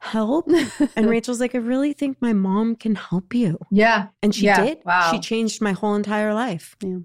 help. 0.00 0.50
And 0.96 1.08
Rachel's 1.08 1.40
like, 1.40 1.54
I 1.54 1.58
really 1.58 1.94
think 1.94 2.18
my 2.20 2.34
mom 2.34 2.76
can 2.76 2.94
help 2.94 3.34
you. 3.34 3.58
Yeah. 3.70 4.08
And 4.22 4.34
she 4.34 4.44
Yeah, 4.44 4.62
did. 4.62 4.78
wow. 4.84 5.10
She 5.10 5.18
changed 5.20 5.62
my 5.62 5.72
whole 5.72 5.94
entire 5.94 6.34
life. 6.34 6.76
yeah. 6.82 6.98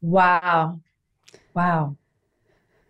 Wow. 0.00 0.80
Wow. 1.54 1.96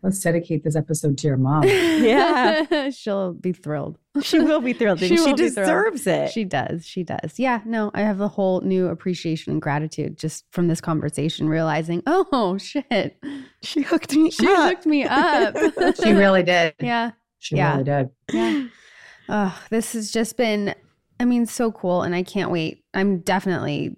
Let's 0.02 0.20
dedicate 0.20 0.62
this 0.62 0.76
episode 0.76 1.18
to 1.18 1.26
your 1.26 1.36
mom. 1.36 1.64
Yeah. 1.66 2.90
She'll 2.90 3.32
be 3.32 3.52
thrilled. 3.52 3.98
She 4.22 4.38
will 4.38 4.60
be 4.60 4.72
thrilled. 4.72 5.00
She 5.00 5.08
She, 5.08 5.14
will 5.16 5.34
be 5.34 5.48
thrilled. 5.50 5.54
deserves 5.66 6.06
it. 6.06 6.30
She 6.30 6.44
does. 6.44 6.86
She 6.86 7.02
does. 7.02 7.38
Yeah. 7.38 7.60
No, 7.64 7.90
I 7.94 8.02
have 8.02 8.20
a 8.20 8.28
whole 8.28 8.60
new 8.60 8.86
appreciation 8.88 9.52
and 9.52 9.60
gratitude 9.62 10.16
just 10.18 10.44
from 10.52 10.68
this 10.68 10.80
conversation, 10.80 11.48
realizing, 11.48 12.02
oh 12.06 12.56
shit, 12.58 13.18
she 13.62 13.82
hooked 13.82 14.14
me 14.14 14.30
she 14.30 14.46
up. 14.46 14.68
hooked 14.70 14.86
me 14.86 15.04
up. 15.04 15.56
She 16.02 16.12
really 16.12 16.42
did. 16.42 16.74
yeah. 16.80 17.12
She 17.38 17.56
Yeah. 17.56 17.72
really 17.72 17.84
did. 17.84 18.10
Yeah. 18.32 18.66
Oh, 19.28 19.62
this 19.70 19.94
has 19.94 20.12
just 20.12 20.36
been, 20.36 20.74
I 21.18 21.24
mean, 21.24 21.46
so 21.46 21.72
cool. 21.72 22.02
And 22.02 22.14
I 22.14 22.22
can't 22.22 22.50
wait. 22.50 22.84
I'm 22.94 23.18
definitely 23.20 23.96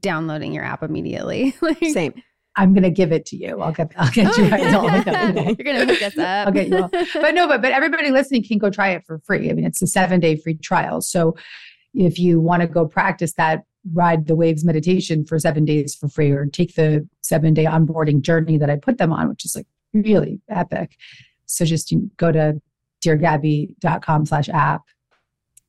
downloading 0.00 0.52
your 0.52 0.64
app 0.64 0.82
immediately. 0.82 1.54
like, 1.60 1.78
Same. 1.92 2.14
I'm 2.60 2.74
gonna 2.74 2.90
give 2.90 3.10
it 3.10 3.24
to 3.26 3.36
you. 3.36 3.60
I'll 3.60 3.72
get 3.72 3.90
I'll 3.96 4.10
get 4.10 4.36
you. 4.36 4.44
I'll, 4.52 5.34
You're 5.34 5.54
gonna 5.54 5.86
hook 5.86 6.02
us 6.02 6.18
up. 6.18 6.46
I'll 6.46 6.52
get 6.52 6.68
you. 6.68 6.76
all. 6.82 6.90
But 7.14 7.34
no, 7.34 7.48
but 7.48 7.62
but 7.62 7.72
everybody 7.72 8.10
listening 8.10 8.44
can 8.44 8.58
go 8.58 8.68
try 8.68 8.90
it 8.90 9.04
for 9.06 9.18
free. 9.20 9.48
I 9.48 9.54
mean, 9.54 9.64
it's 9.64 9.80
a 9.80 9.86
seven 9.86 10.20
day 10.20 10.36
free 10.36 10.54
trial. 10.58 11.00
So 11.00 11.36
if 11.94 12.18
you 12.18 12.38
want 12.38 12.60
to 12.60 12.68
go 12.68 12.86
practice 12.86 13.32
that 13.34 13.62
ride 13.94 14.26
the 14.26 14.36
waves 14.36 14.62
meditation 14.62 15.24
for 15.24 15.38
seven 15.38 15.64
days 15.64 15.94
for 15.94 16.06
free, 16.08 16.30
or 16.30 16.44
take 16.44 16.74
the 16.74 17.08
seven 17.22 17.54
day 17.54 17.64
onboarding 17.64 18.20
journey 18.20 18.58
that 18.58 18.68
I 18.68 18.76
put 18.76 18.98
them 18.98 19.10
on, 19.10 19.30
which 19.30 19.46
is 19.46 19.56
like 19.56 19.66
really 19.94 20.40
epic. 20.50 20.96
So 21.46 21.64
just 21.64 21.90
you 21.90 22.10
go 22.18 22.30
to 22.30 22.60
deargabby.com 23.02 24.26
slash 24.26 24.48
app. 24.50 24.82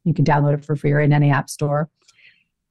You 0.03 0.13
can 0.13 0.25
download 0.25 0.55
it 0.55 0.65
for 0.65 0.75
free 0.75 0.91
or 0.91 0.99
in 0.99 1.13
any 1.13 1.31
app 1.31 1.49
store 1.49 1.89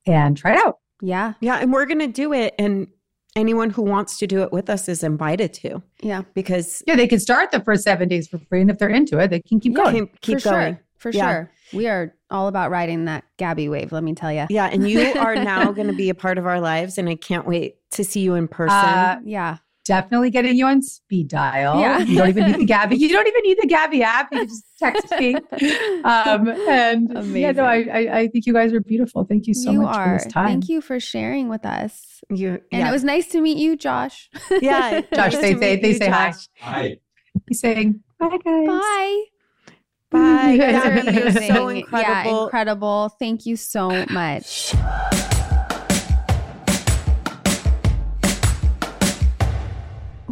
and 0.06 0.36
try 0.36 0.52
it 0.52 0.58
out. 0.66 0.78
yeah, 1.00 1.32
Yeah, 1.40 1.56
and 1.56 1.72
we're 1.72 1.86
gonna 1.86 2.06
do 2.08 2.32
it, 2.34 2.54
and 2.58 2.88
anyone 3.36 3.70
who 3.70 3.82
wants 3.82 4.18
to 4.18 4.26
do 4.26 4.42
it 4.42 4.52
with 4.52 4.68
us 4.70 4.88
is 4.88 5.02
invited 5.04 5.52
to 5.54 5.82
yeah, 6.02 6.22
because 6.34 6.82
Yeah, 6.86 6.96
they 6.96 7.06
can 7.06 7.20
start 7.20 7.50
the 7.50 7.60
first 7.60 7.84
seven 7.84 8.08
days 8.08 8.28
for 8.28 8.38
free. 8.48 8.60
And 8.60 8.70
if 8.70 8.78
they're 8.78 8.88
into 8.88 9.18
it, 9.18 9.28
they 9.28 9.40
can 9.40 9.60
keep 9.60 9.72
Yeah. 9.76 9.84
going. 9.84 9.94
keep, 10.06 10.20
keep 10.20 10.40
for 10.40 10.50
going. 10.50 10.74
sure, 10.74 10.84
for 10.98 11.10
Yeah. 11.12 11.28
sure. 11.30 11.50
We 11.72 11.86
are 11.86 12.12
all 12.30 12.48
about 12.48 12.70
riding 12.72 13.04
that 13.04 13.24
Gabby 13.36 13.68
wave. 13.68 13.92
Let 13.92 14.02
me 14.02 14.14
tell 14.14 14.32
you. 14.32 14.46
Yeah, 14.50 14.66
and 14.66 14.88
you 14.88 15.00
are 15.18 15.36
now 15.36 15.70
going 15.72 15.86
to 15.86 15.92
be 15.94 16.08
a 16.10 16.14
part 16.14 16.36
of 16.38 16.46
our 16.46 16.60
lives, 16.60 16.98
and 16.98 17.08
I 17.08 17.14
can't 17.14 17.46
wait 17.46 17.76
to 17.92 18.02
see 18.04 18.20
you 18.20 18.34
in 18.34 18.48
person. 18.48 18.76
Uh, 18.76 19.20
Yeah, 19.24 19.58
Definitely 19.86 20.30
getting 20.30 20.56
you 20.56 20.66
on 20.66 20.82
speed 20.82 21.28
dial. 21.28 21.80
Yeah. 21.80 21.98
You 22.00 22.18
don't 22.18 22.28
even 22.28 22.46
need 22.52 22.60
the 22.60 22.64
Gabby. 22.66 22.96
You 22.96 23.08
don't 23.08 23.26
even 23.26 23.42
need 23.42 23.58
the 23.60 23.66
Gabby 23.66 24.02
app. 24.02 24.28
You 24.32 24.44
just 24.46 24.64
text 24.78 25.10
me. 25.18 25.34
Um, 26.04 26.48
and 26.48 27.36
yeah, 27.36 27.52
no, 27.52 27.64
I, 27.64 27.86
I, 27.92 28.18
I 28.20 28.28
think 28.28 28.46
you 28.46 28.52
guys 28.54 28.72
are 28.72 28.80
beautiful. 28.80 29.24
Thank 29.24 29.46
you 29.46 29.54
so 29.54 29.70
you 29.70 29.82
much 29.82 29.96
are. 29.96 30.18
for 30.18 30.24
this 30.24 30.32
time. 30.32 30.46
Thank 30.48 30.68
you 30.68 30.80
for 30.80 30.98
sharing 31.00 31.48
with 31.48 31.64
us. 31.66 32.22
you, 32.30 32.52
And 32.72 32.80
yeah, 32.82 32.88
it 32.88 32.92
was 32.92 33.04
nice 33.04 33.26
to 33.28 33.40
meet 33.40 33.58
you, 33.58 33.76
Josh. 33.76 34.28
yeah. 34.60 35.00
Josh, 35.14 35.32
nice 35.34 35.36
they 35.40 35.52
to 35.54 35.58
say- 35.60 35.76
they 35.80 35.88
you, 35.88 35.94
say 35.94 36.08
hi. 36.08 36.30
Josh. 36.30 36.48
Hi. 36.60 36.96
He's 37.48 37.60
saying 37.60 38.00
bye, 38.18 38.38
guys. 38.44 38.66
Bye. 38.66 39.22
Bye. 40.10 40.50
You're 40.52 40.70
Gabby, 40.70 41.12
You're 41.12 41.30
so 41.32 41.38
Amazing. 41.38 41.50
Yeah, 41.58 41.76
incredible. 41.78 42.44
incredible. 42.44 43.08
Thank 43.18 43.46
you 43.46 43.56
so 43.56 44.06
much. 44.10 44.74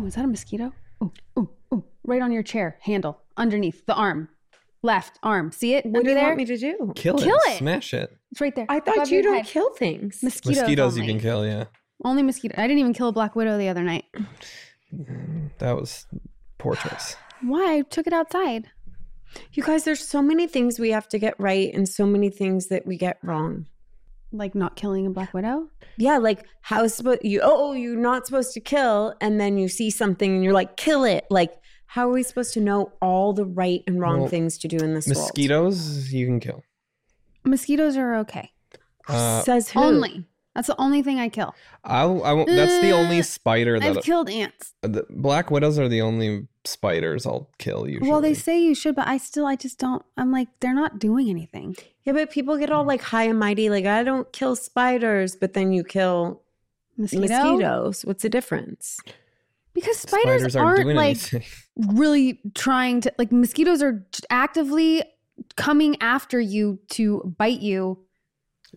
Is 0.09 0.15
that 0.15 0.25
a 0.25 0.29
mosquito? 0.29 0.73
Oh, 1.01 1.13
oh, 1.37 1.51
oh. 1.71 1.85
Right 2.05 2.23
on 2.23 2.33
your 2.33 2.43
chair 2.43 2.79
handle, 2.83 3.21
underneath 3.37 3.85
the 3.87 3.95
arm, 3.95 4.29
left 4.83 5.19
arm. 5.23 5.53
See 5.53 5.75
it 5.75 5.85
What 5.87 6.03
do 6.05 6.09
you 6.11 6.15
there? 6.15 6.25
want 6.25 6.37
me 6.39 6.45
to 6.47 6.57
do? 6.57 6.93
Kill 6.97 7.17
it. 7.19 7.25
Kill 7.25 7.39
it. 7.49 7.59
Smash 7.59 7.95
it. 7.95 8.17
it's 8.33 8.41
right 8.41 8.55
there. 8.57 8.67
I 8.69 8.81
thought 8.81 8.97
above 8.97 9.09
you 9.11 9.17
your 9.17 9.23
don't 9.25 9.35
head. 9.37 9.47
kill 9.47 9.73
things. 9.75 10.23
mosquitoes. 10.23 10.61
Mosquitoes 10.63 10.95
only. 10.95 11.07
you 11.07 11.13
can 11.13 11.21
kill, 11.21 11.47
yeah. 11.47 11.65
Only 12.05 12.23
mosquito. 12.23 12.55
I 12.57 12.67
didn't 12.67 12.79
even 12.81 12.95
kill 12.95 13.09
a 13.09 13.13
black 13.13 13.37
widow 13.37 13.59
the 13.59 13.69
other 13.69 13.83
night. 13.83 14.05
That 15.59 15.77
was 15.77 16.07
poor 16.57 16.75
choice. 16.77 17.17
Why? 17.43 17.75
I 17.79 17.81
took 17.83 18.07
it 18.07 18.13
outside. 18.15 18.71
You 19.53 19.63
guys, 19.63 19.85
there's 19.85 20.01
so 20.07 20.23
many 20.23 20.47
things 20.47 20.79
we 20.79 20.91
have 20.91 21.07
to 21.09 21.19
get 21.19 21.39
right, 21.39 21.73
and 21.75 21.87
so 21.87 22.07
many 22.07 22.31
things 22.31 22.69
that 22.69 22.87
we 22.87 22.97
get 22.97 23.19
wrong. 23.23 23.67
Like 24.31 24.55
not 24.55 24.77
killing 24.77 25.07
a 25.07 25.11
black 25.11 25.33
widow. 25.33 25.69
Yeah, 25.97 26.19
like 26.19 26.45
how 26.61 26.85
is 26.85 26.95
supposed 26.95 27.21
you? 27.25 27.41
Oh, 27.43 27.73
you're 27.73 27.97
not 27.97 28.27
supposed 28.27 28.53
to 28.55 28.61
kill, 28.61 29.15
and 29.21 29.41
then 29.41 29.57
you 29.59 29.69
see 29.69 29.91
something 29.91 30.35
and 30.35 30.45
you're 30.45 30.53
like, 30.53 30.77
kill 30.77 31.05
it. 31.05 31.25
Like, 31.31 31.55
how 31.87 32.09
are 32.11 32.13
we 32.13 32.23
supposed 32.23 32.53
to 32.55 32.61
know 32.61 32.93
all 33.01 33.33
the 33.33 33.47
right 33.47 33.83
and 33.87 34.01
wrong 34.01 34.21
Well, 34.21 34.29
things 34.29 34.59
to 34.59 34.69
do 34.69 34.77
in 34.77 34.93
this 34.95 35.07
world? 35.07 35.19
Mosquitoes 35.19 36.13
you 36.13 36.27
can 36.27 36.41
kill. 36.41 36.63
Mosquitoes 37.45 37.97
are 37.97 38.17
okay. 38.17 38.53
Uh, 39.09 39.41
Says 39.43 39.71
who? 39.71 39.81
Only. 39.81 40.25
That's 40.55 40.67
the 40.67 40.79
only 40.81 41.03
thing 41.03 41.21
I 41.21 41.29
kill. 41.29 41.55
I, 41.85 42.03
I 42.03 42.33
won't, 42.33 42.49
that's 42.49 42.81
the 42.83 42.91
only 42.91 43.21
Uh, 43.21 43.23
spider 43.23 43.79
that 43.79 43.97
I've 43.99 44.03
killed 44.03 44.29
ants. 44.29 44.75
the 44.83 45.07
black 45.09 45.51
widows 45.53 45.79
are 45.79 45.89
the 45.89 46.03
only 46.03 46.49
spiders 46.65 47.25
I'll 47.27 47.49
kill 47.59 47.89
usually. 47.89 48.11
Well, 48.11 48.21
they 48.21 48.35
say 48.35 48.61
you 48.61 48.75
should, 48.75 48.97
but 48.97 49.07
I 49.07 49.19
still, 49.19 49.47
I 49.47 49.55
just 49.55 49.79
don't. 49.79 50.05
I'm 50.17 50.33
like, 50.33 50.49
they're 50.61 50.75
not 50.75 50.99
doing 50.99 51.31
anything. 51.31 51.77
Yeah, 52.09 52.15
but 52.15 52.31
people 52.31 52.57
get 52.57 52.71
all 52.71 52.85
mm. 52.85 52.89
like 52.89 53.03
high 53.03 53.25
and 53.25 53.39
mighty, 53.39 53.69
like 53.69 53.85
I 53.85 54.03
don't 54.03 54.33
kill 54.33 54.57
spiders, 54.57 55.37
but 55.37 55.53
then 55.53 55.73
you 55.75 55.85
kill 55.85 56.41
Mosquito? 56.97 57.27
mosquitoes. 57.29 58.07
What's 58.07 58.23
the 58.23 58.31
difference? 58.31 58.99
Because 59.75 59.99
spiders, 59.99 60.57
aren't, 60.57 60.87
like 60.87 61.33
anything. 61.33 61.43
really 61.77 62.41
trying 62.55 63.03
to, 63.03 63.13
like, 63.19 63.31
mosquitoes 63.31 63.83
are 63.83 64.07
actively 64.31 65.05
coming 65.57 66.01
after 66.01 66.41
you 66.41 66.79
to 66.93 67.35
bite 67.37 67.61
you. 67.61 67.99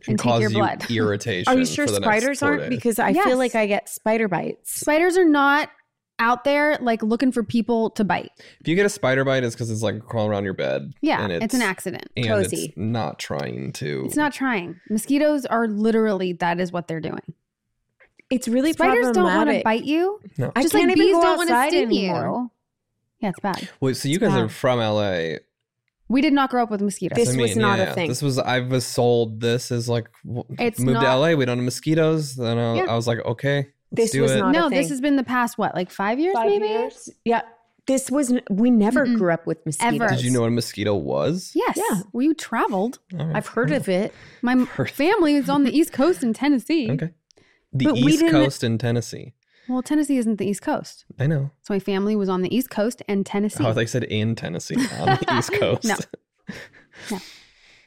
and 0.08 0.10
and 0.10 0.20
take 0.20 0.42
your 0.42 0.50
you 0.50 0.58
blood. 0.58 0.86
irritation. 0.92 1.54
Are 1.54 1.58
you 1.58 1.66
sure 1.66 1.88
for 1.88 1.94
the 1.94 2.02
next 2.02 2.12
spiders 2.18 2.44
aren't? 2.44 2.64
days. 2.64 2.70
Because 2.70 3.00
I 3.00 3.12
Yes. 3.12 3.26
feel 3.26 3.38
like 3.38 3.56
I 3.56 3.66
get 3.66 3.88
spider 3.88 4.28
bites. 4.28 4.76
Spiders 4.76 5.16
are 5.16 5.24
not 5.24 5.70
out 6.22 6.46
there 6.46 6.78
like 6.80 7.04
looking 7.04 7.32
for 7.34 7.44
people 7.44 7.90
to 7.90 8.06
bite. 8.06 8.30
if 8.62 8.68
you 8.68 8.76
get 8.76 8.86
a 8.86 8.90
spider 8.90 9.26
bite, 9.26 9.44
it's 9.44 9.56
because 9.56 9.70
it's 9.70 9.82
like 9.82 10.00
crawling 10.06 10.32
around 10.32 10.46
your 10.46 10.54
bed. 10.54 10.94
Yeah, 11.02 11.22
and 11.22 11.32
it's, 11.34 11.54
an 11.54 11.62
accident. 11.62 12.08
and 12.16 12.26
Cozy. 12.28 12.68
it's 12.68 12.78
not 12.78 13.20
trying 13.20 13.74
to. 13.74 14.04
It's 14.06 14.16
not 14.16 14.32
trying. 14.32 14.80
Mosquitoes 14.90 15.46
are 15.46 15.68
literally 15.68 16.32
that 16.34 16.62
is 16.62 16.72
what 16.72 16.88
they're 16.88 17.02
doing. 17.02 17.34
It's 18.30 18.48
really 18.48 18.72
Spiders 18.72 19.12
don't 19.12 19.26
want 19.26 19.50
to 19.50 19.62
bite 19.64 19.84
you. 19.84 20.22
No. 20.38 20.54
I 20.56 20.62
Just 20.62 20.74
can't 20.74 20.88
like 20.88 20.96
even 20.98 21.08
bees 21.08 21.16
go 21.16 21.22
don't 21.22 21.38
want 21.38 21.50
to 21.50 21.56
outside 21.56 21.70
sting 21.72 21.84
anymore. 21.88 22.24
you. 22.24 22.52
Yeah, 23.20 23.30
it's 23.30 23.40
bad. 23.42 23.70
Wait, 23.82 23.98
so 23.98 24.08
you 24.08 24.16
It's 24.16 24.24
guys 24.24 24.36
are 24.38 24.48
from 24.48 24.80
LA? 24.80 25.38
We 26.08 26.22
did 26.22 26.34
not 26.34 26.50
grow 26.50 26.64
up 26.64 26.72
with 26.72 26.82
mosquitoes. 26.82 27.16
This 27.18 27.30
I 27.30 27.32
mean, 27.34 27.42
was 27.42 27.56
not 27.56 27.80
a 27.80 27.94
thing. 27.94 28.08
This 28.10 28.22
was 28.22 28.38
I 28.38 28.60
was 28.60 28.86
sold 28.86 29.40
this 29.42 29.72
is 29.72 29.88
like 29.90 30.08
It's 30.60 30.80
moved 30.80 31.00
to 31.02 31.16
LA. 31.16 31.34
We 31.34 31.46
don't 31.46 31.58
have 31.58 31.66
mosquitoes. 31.66 32.36
Then 32.36 32.58
I, 32.58 32.76
Yeah. 32.76 32.86
I 32.90 32.96
was 32.96 33.08
like, 33.08 33.20
okay, 33.20 33.58
let's 33.58 33.72
This 33.92 34.16
was 34.16 34.32
it. 34.32 34.40
not- 34.40 34.56
a 34.56 34.60
no, 34.60 34.70
this 34.70 34.90
has 34.90 35.02
been 35.02 35.16
the 35.18 35.24
past 35.24 35.58
what, 35.58 35.76
like 35.76 35.90
five 35.92 36.20
years, 36.20 36.34
Five 36.34 36.48
maybe? 36.48 36.68
years? 36.68 37.10
Yeah. 37.26 37.42
This 37.88 38.12
was, 38.12 38.32
we 38.50 38.70
never 38.70 39.06
Mm-mm. 39.06 39.18
grew 39.18 39.32
up 39.34 39.46
with 39.48 39.66
mosquitoes. 39.66 40.00
Ever. 40.02 40.10
Did 40.16 40.24
you 40.24 40.32
know 40.32 40.42
what 40.42 40.48
a 40.48 40.52
mosquito 40.52 40.96
was? 40.96 41.52
Yes. 41.56 41.78
Yeah. 41.78 42.02
We 42.14 42.34
traveled. 42.36 43.00
All 43.20 43.26
right. 43.26 43.36
I've 43.36 43.48
heard 43.48 43.72
of 43.72 43.90
it. 43.90 44.14
My 44.44 44.56
Heard. 44.56 44.92
family 44.92 45.36
is 45.36 45.50
on 45.50 45.64
the 45.64 45.76
East 45.76 45.92
Coast 45.92 46.24
in 46.24 46.32
Tennessee. 46.34 46.90
Okay. 46.92 47.10
The 47.74 47.86
But 47.86 47.98
East 47.98 48.22
Coast 48.30 48.64
in 48.64 48.78
Tennessee. 48.78 49.34
Well, 49.68 49.82
Tennessee 49.82 50.18
isn't 50.18 50.38
the 50.38 50.46
East 50.46 50.62
Coast. 50.62 51.06
I 51.20 51.26
know. 51.28 51.50
So 51.64 51.74
my 51.74 51.80
family 51.80 52.16
was 52.16 52.30
on 52.30 52.44
the 52.44 52.56
East 52.56 52.70
Coast 52.70 53.02
and 53.08 53.26
Tennessee. 53.26 53.64
Oh, 53.66 53.74
they 53.74 53.86
said 53.88 54.04
in 54.06 54.36
Tennessee 54.36 54.76
on 55.00 55.18
the 55.20 55.36
East 55.38 55.52
Coast. 55.60 56.08
No. 57.10 57.20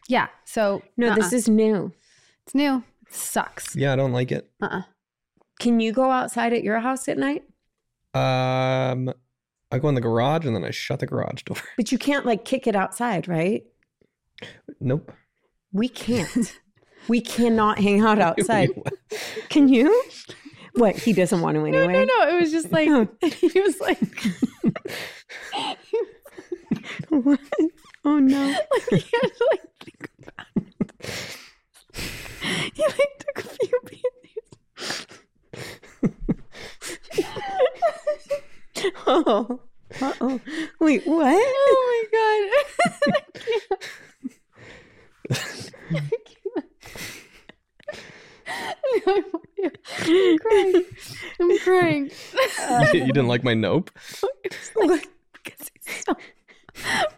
yeah. 0.08 0.26
So 0.44 0.82
No, 0.96 1.08
uh-uh. 1.08 1.14
this 1.14 1.32
is 1.32 1.48
new. 1.48 1.92
it's 2.44 2.54
new. 2.54 2.82
It 3.06 3.14
sucks. 3.14 3.76
yeah, 3.76 3.92
I 3.92 3.96
don't 3.96 4.12
like 4.12 4.32
it. 4.32 4.50
Uh-uh. 4.60 4.82
Can 5.60 5.80
you 5.80 5.92
go 5.92 6.10
outside 6.10 6.52
at 6.52 6.62
your 6.62 6.80
house 6.80 7.08
at 7.08 7.16
night? 7.18 7.44
Um, 8.12 9.12
I 9.72 9.78
go 9.78 9.88
in 9.88 9.94
the 9.94 10.00
garage 10.00 10.46
and 10.46 10.54
then 10.54 10.64
I 10.64 10.70
shut 10.70 11.00
the 11.00 11.06
garage 11.06 11.42
door. 11.42 11.56
But 11.76 11.90
you 11.92 11.98
can't 11.98 12.26
like 12.26 12.44
kick 12.44 12.66
it 12.66 12.76
outside, 12.76 13.26
right? 13.28 13.64
Nope. 14.80 15.12
We 15.72 15.88
can't. 15.88 16.58
we 17.08 17.20
cannot 17.20 17.78
hang 17.78 18.00
out 18.00 18.18
outside. 18.20 18.70
Can 19.48 19.68
you? 19.68 20.02
What? 20.74 20.96
He 20.96 21.12
doesn't 21.12 21.40
want 21.40 21.54
to 21.56 21.60
No, 21.60 21.66
anyway. 21.66 22.04
no, 22.04 22.24
no. 22.24 22.28
It 22.36 22.40
was 22.40 22.50
just 22.50 22.72
like 22.72 22.88
he 23.34 23.60
was 23.60 23.80
like 23.80 23.98
What? 27.08 27.40
Oh 28.04 28.18
no. 28.18 28.46
like 28.90 28.90
he 28.90 28.96
had 28.96 29.28
to 29.28 29.48
like 29.50 29.62
think 29.84 30.10
about 30.18 30.46
it. 30.56 31.38
He 32.74 32.82
like 32.82 33.18
took 33.18 33.38
a 33.44 33.48
few 33.48 33.80
pieces. 33.86 35.06
Oh. 39.06 39.60
Uh-oh. 40.00 40.40
Wait, 40.80 41.06
what? 41.06 41.26
Oh 41.26 42.08
my 42.12 42.18
god. 42.18 43.08
I 43.10 43.20
can't. 43.34 43.80
I 45.86 46.10
can't. 49.56 49.78
I'm 50.04 50.38
crying. 50.38 50.84
I'm 51.40 51.58
crying. 51.58 52.10
you, 52.92 53.00
you 53.00 53.12
didn't 53.12 53.28
like 53.28 53.44
my 53.44 53.54
nope? 53.54 53.90
It's 54.44 54.70
like, 54.76 55.08
because 55.32 55.70
he's 55.84 56.04
so 56.04 56.16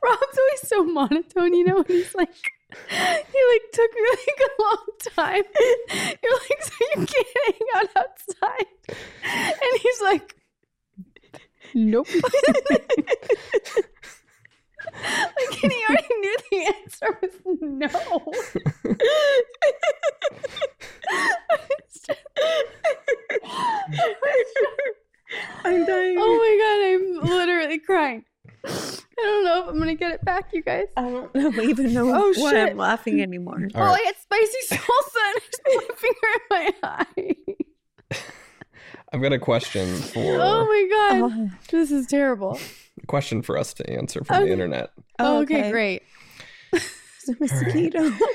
Rob's 0.02 0.38
always 0.38 0.62
so 0.68 0.84
monotone, 0.84 1.54
you 1.54 1.64
know, 1.64 1.78
and 1.78 1.88
he's 1.88 2.14
like 2.14 2.28
he 2.70 3.40
like 3.52 3.66
took 3.72 3.90
me 3.94 4.00
like 4.10 4.40
a 4.40 4.62
long 4.62 4.86
time. 5.14 5.44
You're 6.22 6.34
like, 6.34 6.62
so 6.62 6.74
you 6.80 7.06
can't 7.06 7.26
hang 7.46 7.66
out 7.76 7.90
outside. 7.96 8.66
And 9.24 9.80
he's 9.80 10.00
like, 10.02 10.36
Nope. 11.74 12.08
like 12.14 12.82
and 15.62 15.72
he 15.72 15.84
already 15.88 16.14
knew 16.20 16.36
the 16.50 16.74
answer 16.74 17.18
was 17.20 17.32
no. 17.60 17.88
I'm 25.64 25.84
dying. 25.84 26.16
Oh 26.18 26.36
my 26.38 26.52
god, 26.62 26.78
I'm 26.86 27.36
literally 27.36 27.78
crying. 27.78 28.24
I 28.66 29.22
don't 29.22 29.44
know 29.44 29.62
if 29.62 29.68
I'm 29.68 29.78
gonna 29.78 29.94
get 29.94 30.12
it 30.12 30.24
back, 30.24 30.50
you 30.52 30.62
guys. 30.62 30.86
I 30.96 31.02
don't 31.02 31.34
know, 31.34 31.50
even 31.62 31.92
know 31.94 32.08
Oh, 32.14 32.32
why 32.36 32.50
shit. 32.52 32.70
I'm 32.70 32.76
laughing 32.76 33.20
anymore. 33.20 33.60
All 33.74 33.82
oh, 33.82 33.86
right. 33.86 34.00
I 34.02 34.06
had 34.06 34.16
spicy 34.16 34.58
salsa 34.70 35.32
and 35.34 35.42
there's 35.64 35.88
my 35.88 35.94
finger 35.96 36.28
in 36.34 36.40
my 36.50 36.72
eye. 36.82 38.16
I've 39.12 39.22
got 39.22 39.32
a 39.32 39.38
question 39.38 39.86
for 39.96 40.38
Oh 40.40 40.64
my 40.66 40.88
god, 41.20 41.32
Oh, 41.32 41.50
this 41.70 41.90
is 41.92 42.06
terrible. 42.06 42.58
a 43.02 43.06
question 43.06 43.40
for 43.42 43.56
us 43.56 43.72
to 43.74 43.88
answer 43.90 44.22
from 44.24 44.36
Okay. 44.36 44.46
the 44.46 44.52
internet. 44.52 44.90
Oh, 45.18 45.42
okay, 45.42 45.70
great. 45.70 46.02
It's 46.72 47.28
a 47.28 47.34
mosquito. 47.40 48.12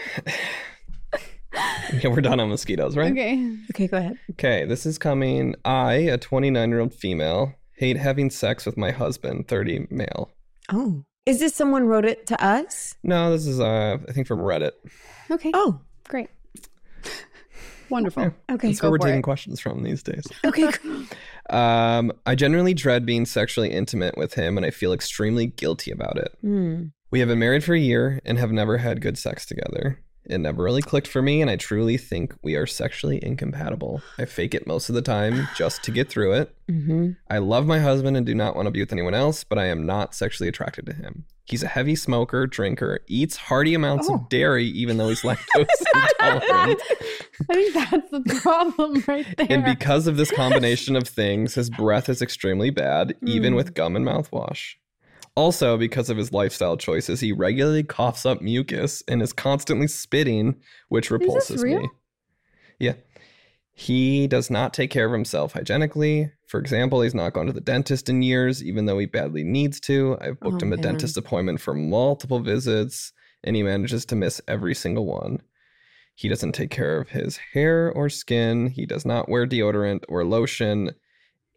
Yeah, 2.01 2.07
we're 2.07 2.21
done 2.21 2.39
on 2.39 2.47
mosquitoes, 2.47 2.95
right? 2.95 3.11
Okay. 3.11 3.57
okay, 3.71 3.87
go 3.87 3.97
ahead. 3.97 4.17
Okay, 4.31 4.63
this 4.65 4.85
is 4.85 4.97
coming. 4.97 5.53
I, 5.65 5.95
a 5.95 6.17
29 6.17 6.69
year 6.69 6.79
old 6.79 6.93
female, 6.93 7.53
hate 7.81 7.97
having 7.97 8.29
sex 8.29 8.67
with 8.67 8.77
my 8.77 8.91
husband, 8.91 9.47
30 9.47 9.87
male. 9.89 10.29
Oh, 10.71 11.03
is 11.25 11.39
this 11.39 11.55
someone 11.55 11.87
wrote 11.87 12.05
it 12.05 12.27
to 12.27 12.41
us? 12.41 12.93
No, 13.03 13.31
this 13.31 13.47
is 13.47 13.59
uh, 13.59 13.97
I 14.07 14.11
think 14.11 14.27
from 14.27 14.39
Reddit. 14.39 14.73
Okay. 15.31 15.49
Oh, 15.55 15.81
great. 16.07 16.29
Wonderful. 17.89 18.31
okay. 18.51 18.67
That's 18.67 18.83
where 18.83 18.91
we're 18.91 18.97
for 18.99 19.07
taking 19.07 19.19
it. 19.19 19.23
questions 19.23 19.59
from 19.59 19.81
these 19.83 20.03
days. 20.03 20.25
Okay. 20.45 20.69
Um, 21.49 22.13
I 22.25 22.35
generally 22.35 22.73
dread 22.73 23.05
being 23.05 23.25
sexually 23.25 23.71
intimate 23.71 24.15
with 24.15 24.35
him, 24.35 24.55
and 24.55 24.65
I 24.65 24.69
feel 24.69 24.93
extremely 24.93 25.47
guilty 25.47 25.91
about 25.91 26.17
it. 26.17 26.31
Hmm. 26.39 26.83
We 27.09 27.19
have 27.19 27.27
been 27.27 27.39
married 27.39 27.65
for 27.65 27.73
a 27.73 27.79
year 27.79 28.21
and 28.23 28.37
have 28.37 28.53
never 28.53 28.77
had 28.77 29.01
good 29.01 29.17
sex 29.17 29.45
together. 29.45 29.99
It 30.26 30.38
never 30.38 30.64
really 30.64 30.81
clicked 30.84 31.07
for 31.07 31.22
me, 31.22 31.41
and 31.41 31.49
I 31.49 31.56
truly 31.56 31.98
think 31.98 32.34
we 32.43 32.56
are 32.56 32.68
sexually 32.68 33.19
incompatible. 33.23 34.02
I 34.19 34.26
fake 34.26 34.53
it 34.53 34.68
most 34.68 34.88
of 34.89 34.95
the 34.95 35.02
time 35.02 35.48
just 35.57 35.84
to 35.84 35.91
get 35.91 36.10
through 36.10 36.34
it. 36.34 36.56
hmm 36.69 37.11
I 37.30 37.39
love 37.39 37.65
my 37.65 37.80
husband 37.80 38.15
and 38.18 38.26
do 38.26 38.35
not 38.35 38.56
want 38.56 38.68
to 38.68 38.72
be 38.72 38.80
with 38.81 38.91
anyone 38.91 39.14
else, 39.15 39.43
but 39.43 39.57
I 39.57 39.65
am 39.65 39.85
not 39.85 40.14
sexually 40.15 40.48
attracted 40.48 40.85
to 40.85 40.93
him. 40.93 41.26
He's 41.45 41.64
a 41.64 41.68
heavy 41.68 41.95
smoker, 41.95 42.45
drinker, 42.48 42.99
eats 43.07 43.35
hearty 43.35 43.73
amounts 43.73 44.07
Oh. 44.10 44.14
of 44.15 44.30
dairy, 44.30 44.68
even 44.68 44.98
though 44.98 45.10
he's 45.10 45.22
lactose 45.23 45.65
intolerant. 46.19 46.81
I 47.49 47.53
think 47.53 47.73
that's 47.73 48.11
the 48.11 48.39
problem 48.41 49.03
right 49.07 49.26
there. 49.38 49.48
And 49.49 49.65
because 49.65 50.07
of 50.07 50.18
this 50.18 50.31
combination 50.31 50.95
of 50.95 51.07
things, 51.07 51.56
his 51.56 51.69
breath 51.69 52.07
is 52.10 52.22
extremely 52.22 52.69
bad, 52.69 53.15
even 53.26 53.53
Mm. 53.53 53.56
with 53.57 53.73
gum 53.73 53.95
and 53.95 54.06
mouthwash. 54.06 54.76
Also, 55.35 55.77
because 55.77 56.09
of 56.09 56.17
his 56.17 56.33
lifestyle 56.33 56.75
choices, 56.75 57.21
he 57.21 57.31
regularly 57.31 57.83
coughs 57.83 58.25
up 58.25 58.41
mucus 58.41 59.01
and 59.07 59.21
is 59.21 59.31
constantly 59.31 59.87
spitting, 59.87 60.55
which 60.89 61.09
repulses 61.09 61.63
me. 61.63 61.87
Yeah. 62.79 62.95
He 63.73 64.27
does 64.27 64.49
not 64.49 64.73
take 64.73 64.91
care 64.91 65.05
of 65.05 65.13
himself 65.13 65.53
hygienically. 65.53 66.31
For 66.47 66.59
example, 66.59 67.01
he's 67.01 67.15
not 67.15 67.31
gone 67.33 67.45
to 67.45 67.53
the 67.53 67.61
dentist 67.61 68.09
in 68.09 68.21
years, 68.21 68.61
even 68.61 68.85
though 68.85 68.99
he 68.99 69.05
badly 69.05 69.43
needs 69.43 69.79
to. 69.81 70.17
I've 70.19 70.39
booked 70.41 70.61
Oh, 70.61 70.65
him 70.65 70.73
a 70.73 70.75
man. 70.75 70.83
dentist 70.83 71.15
appointment 71.15 71.61
for 71.61 71.73
multiple 71.73 72.39
visits, 72.39 73.13
and 73.43 73.55
he 73.55 73.63
manages 73.63 74.05
to 74.07 74.15
miss 74.17 74.41
every 74.47 74.75
single 74.75 75.05
one. 75.05 75.41
He 76.15 76.27
doesn't 76.27 76.51
take 76.51 76.69
care 76.69 76.99
of 76.99 77.09
his 77.09 77.37
hair 77.53 77.89
or 77.93 78.09
skin. 78.09 78.67
He 78.67 78.85
does 78.85 79.05
not 79.05 79.29
wear 79.29 79.47
deodorant 79.47 80.03
or 80.09 80.25
lotion. 80.25 80.91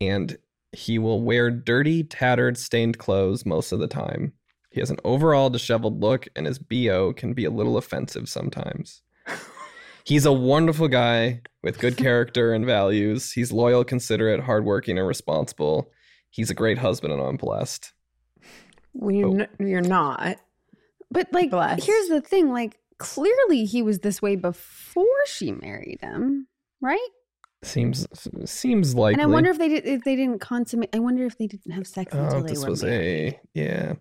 And 0.00 0.38
he 0.74 0.98
will 0.98 1.22
wear 1.22 1.50
dirty, 1.50 2.02
tattered, 2.04 2.56
stained 2.58 2.98
clothes 2.98 3.44
most 3.46 3.72
of 3.72 3.78
the 3.78 3.86
time. 3.88 4.32
He 4.70 4.80
has 4.80 4.90
an 4.90 4.98
overall 5.04 5.50
disheveled 5.50 6.00
look, 6.00 6.26
and 6.34 6.46
his 6.46 6.58
BO 6.58 7.12
can 7.12 7.32
be 7.32 7.44
a 7.44 7.50
little 7.50 7.76
offensive 7.76 8.28
sometimes. 8.28 9.02
He's 10.04 10.26
a 10.26 10.32
wonderful 10.32 10.88
guy 10.88 11.40
with 11.62 11.78
good 11.78 11.96
character 11.96 12.52
and 12.52 12.66
values. 12.66 13.32
He's 13.32 13.52
loyal, 13.52 13.84
considerate, 13.84 14.40
hardworking, 14.40 14.98
and 14.98 15.06
responsible. 15.06 15.90
He's 16.30 16.50
a 16.50 16.54
great 16.54 16.78
husband, 16.78 17.12
and 17.12 17.22
I'm 17.22 17.36
blessed. 17.36 17.92
Well, 18.92 19.12
you're, 19.14 19.28
Oh. 19.28 19.34
n- 19.34 19.48
you're 19.68 19.80
not. 19.80 20.36
but 21.10 21.28
like, 21.32 21.50
Bless. 21.50 21.84
here's 21.86 22.08
the 22.08 22.20
thing: 22.20 22.50
like, 22.50 22.78
clearly 22.98 23.64
he 23.64 23.82
was 23.82 24.00
this 24.00 24.20
way 24.20 24.36
before 24.36 25.06
she 25.26 25.52
married 25.52 26.00
him, 26.02 26.48
right? 26.80 27.08
Seems 27.64 28.06
seems 28.44 28.94
likely. 28.94 29.14
And 29.14 29.22
I 29.22 29.32
wonder 29.32 29.50
if 29.50 29.58
they 29.58 29.68
did, 29.68 29.86
if 29.86 30.04
they 30.04 30.16
didn't 30.16 30.40
consummate. 30.40 30.90
I 30.94 30.98
wonder 30.98 31.24
if 31.24 31.38
they 31.38 31.46
didn't 31.46 31.72
have 31.72 31.86
sex 31.86 32.12
oh, 32.14 32.22
until 32.22 32.38
oh, 32.38 32.42
they 32.42 32.48
this 32.48 32.62
were 32.62 32.70
was 32.70 32.82
married. 32.84 33.34
a 33.34 33.40
yeah. 33.54 33.94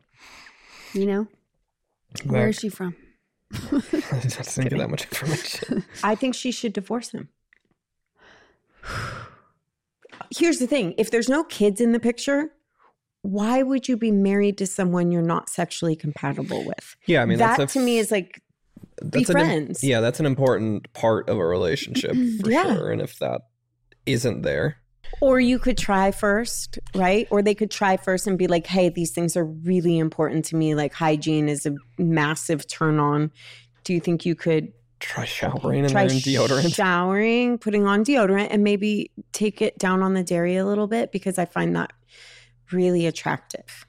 You 0.93 1.05
know, 1.05 1.27
where 2.25 2.49
is 2.49 2.57
she 2.57 2.69
from? 2.69 2.95
I 3.53 3.79
didn't 3.79 4.69
get 4.69 4.77
that 4.77 4.89
much 4.89 5.05
information. 5.05 5.85
I 6.03 6.15
think 6.15 6.35
she 6.35 6.51
should 6.51 6.73
divorce 6.73 7.11
him. 7.11 7.29
Here's 10.37 10.59
the 10.59 10.67
thing 10.67 10.93
if 10.97 11.09
there's 11.11 11.29
no 11.29 11.43
kids 11.43 11.81
in 11.81 11.91
the 11.91 11.99
picture, 11.99 12.51
why 13.21 13.63
would 13.63 13.87
you 13.87 13.97
be 13.97 14.11
married 14.11 14.57
to 14.59 14.67
someone 14.67 15.11
you're 15.11 15.21
not 15.21 15.49
sexually 15.49 15.95
compatible 15.95 16.65
with? 16.65 16.95
Yeah, 17.05 17.21
I 17.21 17.25
mean 17.25 17.37
that 17.39 17.69
to 17.69 17.79
me 17.79 17.97
is 17.97 18.11
like, 18.11 18.41
that's 19.01 19.11
be 19.11 19.19
an 19.19 19.25
friends. 19.25 19.83
yeah, 19.83 19.99
that's 20.01 20.19
an 20.19 20.25
important 20.25 20.91
part 20.93 21.29
of 21.29 21.37
a 21.37 21.45
relationship 21.45 22.11
for 22.41 22.51
Yeah. 22.51 22.75
sure. 22.75 22.91
And 22.91 23.01
if 23.01 23.17
that 23.19 23.41
isn't 24.05 24.41
there, 24.41 24.77
or 25.21 25.39
you 25.39 25.59
could 25.59 25.77
try 25.77 26.11
first, 26.11 26.79
right? 26.95 27.27
Or 27.29 27.41
they 27.41 27.55
could 27.55 27.71
try 27.71 27.97
first 27.97 28.27
and 28.27 28.37
be 28.37 28.47
like, 28.47 28.67
hey, 28.67 28.89
these 28.89 29.11
things 29.11 29.37
are 29.37 29.45
really 29.45 29.97
important 29.97 30.45
to 30.45 30.55
me. 30.55 30.75
Like 30.75 30.93
hygiene 30.93 31.49
is 31.49 31.65
a 31.65 31.75
massive 31.97 32.67
turn 32.67 32.99
on. 32.99 33.31
Do 33.83 33.93
you 33.93 33.99
think 33.99 34.25
you 34.25 34.35
could 34.35 34.73
try 35.03 35.25
showering 35.25 35.81
and 35.81 35.91
try 35.91 36.05
wearing 36.05 36.19
deodorant. 36.19 36.75
showering, 36.75 37.57
putting 37.57 37.85
on 37.85 38.03
deodorant, 38.03 38.47
and 38.49 38.63
maybe 38.63 39.11
take 39.33 39.61
it 39.61 39.77
down 39.77 40.01
on 40.01 40.13
the 40.13 40.23
dairy 40.23 40.55
a 40.55 40.65
little 40.65 40.87
bit 40.87 41.11
because 41.11 41.37
I 41.37 41.45
find 41.45 41.75
that 41.75 41.93
really 42.71 43.05
attractive. 43.05 43.85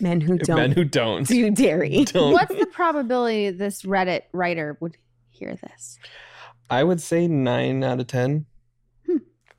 Men 0.00 0.20
who 0.20 0.38
don't 0.38 0.56
Men 0.56 0.72
who 0.72 0.84
don't. 0.84 1.26
do 1.26 1.50
dairy. 1.50 2.04
don't. 2.06 2.32
What's 2.32 2.54
the 2.54 2.66
probability 2.66 3.50
this 3.50 3.82
Reddit 3.82 4.22
writer 4.32 4.76
would 4.80 4.96
hear 5.30 5.54
this? 5.54 5.98
I 6.68 6.82
would 6.82 7.00
say 7.00 7.28
nine 7.28 7.84
out 7.84 8.00
of 8.00 8.06
ten. 8.06 8.46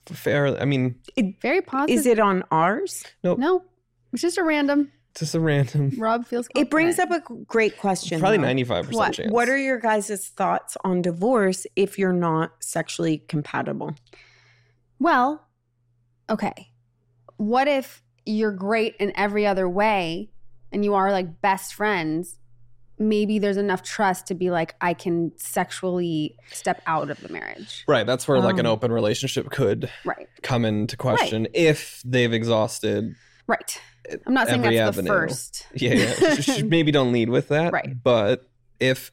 Hmm. 0.07 0.13
Fair. 0.15 0.61
I 0.61 0.65
mean, 0.65 0.95
it, 1.15 1.39
Very 1.41 1.61
positive. 1.61 1.97
Is 1.99 2.05
it 2.05 2.19
on 2.19 2.43
ours? 2.51 3.03
No, 3.23 3.35
no, 3.35 3.63
it's 4.11 4.21
just 4.21 4.38
a 4.38 4.43
random. 4.43 4.91
just 5.15 5.35
a 5.35 5.39
random. 5.39 5.91
Rob 5.97 6.25
feels. 6.25 6.47
It 6.55 6.69
brings 6.69 6.99
up 6.99 7.09
a 7.11 7.21
great 7.47 7.77
question. 7.77 8.19
Probably 8.19 8.38
though. 8.38 8.43
ninety-five 8.43 8.88
What? 8.91 9.07
percent 9.07 9.15
chance. 9.15 9.31
What 9.31 9.47
are 9.49 9.57
your 9.57 9.80
guys' 9.80 10.27
thoughts 10.35 10.75
on 10.84 11.01
divorce 11.01 11.65
if 11.75 11.97
you're 11.99 12.13
not 12.13 12.51
sexually 12.61 13.19
compatible? 13.27 13.95
Well, 14.99 15.45
okay. 16.30 16.71
What 17.38 17.67
if 17.67 18.01
you're 18.25 18.51
great 18.53 18.95
in 18.97 19.11
every 19.15 19.45
other 19.45 19.67
way 19.67 20.31
and 20.71 20.84
you 20.85 20.93
are 20.95 21.11
like 21.11 21.41
best 21.41 21.73
friends? 21.73 22.38
Maybe 22.99 23.39
there's 23.39 23.57
enough 23.57 23.81
trust 23.83 24.27
to 24.27 24.35
be 24.35 24.49
like, 24.51 24.75
I 24.81 24.93
can 24.93 25.31
sexually 25.37 26.35
step 26.51 26.81
out 26.85 27.09
of 27.09 27.19
the 27.21 27.29
marriage. 27.29 27.83
right? 27.87 28.05
That's 28.05 28.27
where 28.27 28.39
like 28.39 28.57
an 28.59 28.65
Um, 28.65 28.71
open 28.73 28.91
relationship 28.91 29.49
could 29.49 29.89
Right. 30.05 30.27
come 30.43 30.63
into 30.65 30.95
question 30.95 31.47
if 31.53 32.01
they've 32.05 32.31
exhausted. 32.33 33.15
Right. 33.47 33.81
I'm 34.27 34.33
not 34.33 34.47
saying 34.47 34.61
that's 34.61 34.97
the 34.97 35.03
first. 35.03 35.67
Yeah, 35.75 35.93
yeah. 36.47 36.61
Maybe 36.65 36.91
don't 36.91 37.11
lead 37.11 37.29
with 37.29 37.47
that. 37.49 37.73
Right. 37.73 37.95
But 38.03 38.47
if 38.79 39.11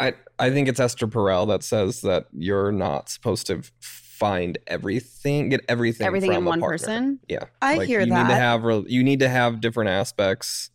I, 0.00 0.14
I 0.38 0.50
think 0.50 0.68
it's 0.68 0.80
Esther 0.80 1.06
Perel 1.06 1.46
that 1.48 1.62
says 1.62 2.00
that 2.00 2.26
you're 2.32 2.72
not 2.72 3.08
supposed 3.08 3.46
to 3.48 3.62
find 3.80 4.56
everything, 4.68 5.48
get 5.50 5.60
everything, 5.68 6.06
Everything 6.06 6.30
from 6.30 6.38
in 6.38 6.44
one 6.44 6.60
partner. 6.60 6.78
person. 6.78 7.20
Yeah, 7.28 7.44
I 7.60 7.76
Like, 7.76 7.88
hear 7.88 8.00
you 8.00 8.06
that. 8.06 8.22
Need 8.22 8.28
to 8.30 8.36
have 8.36 8.62
you 8.88 9.02
need 9.04 9.20
to 9.20 9.28
have 9.28 9.60
different 9.60 9.90
aspects 9.90 10.70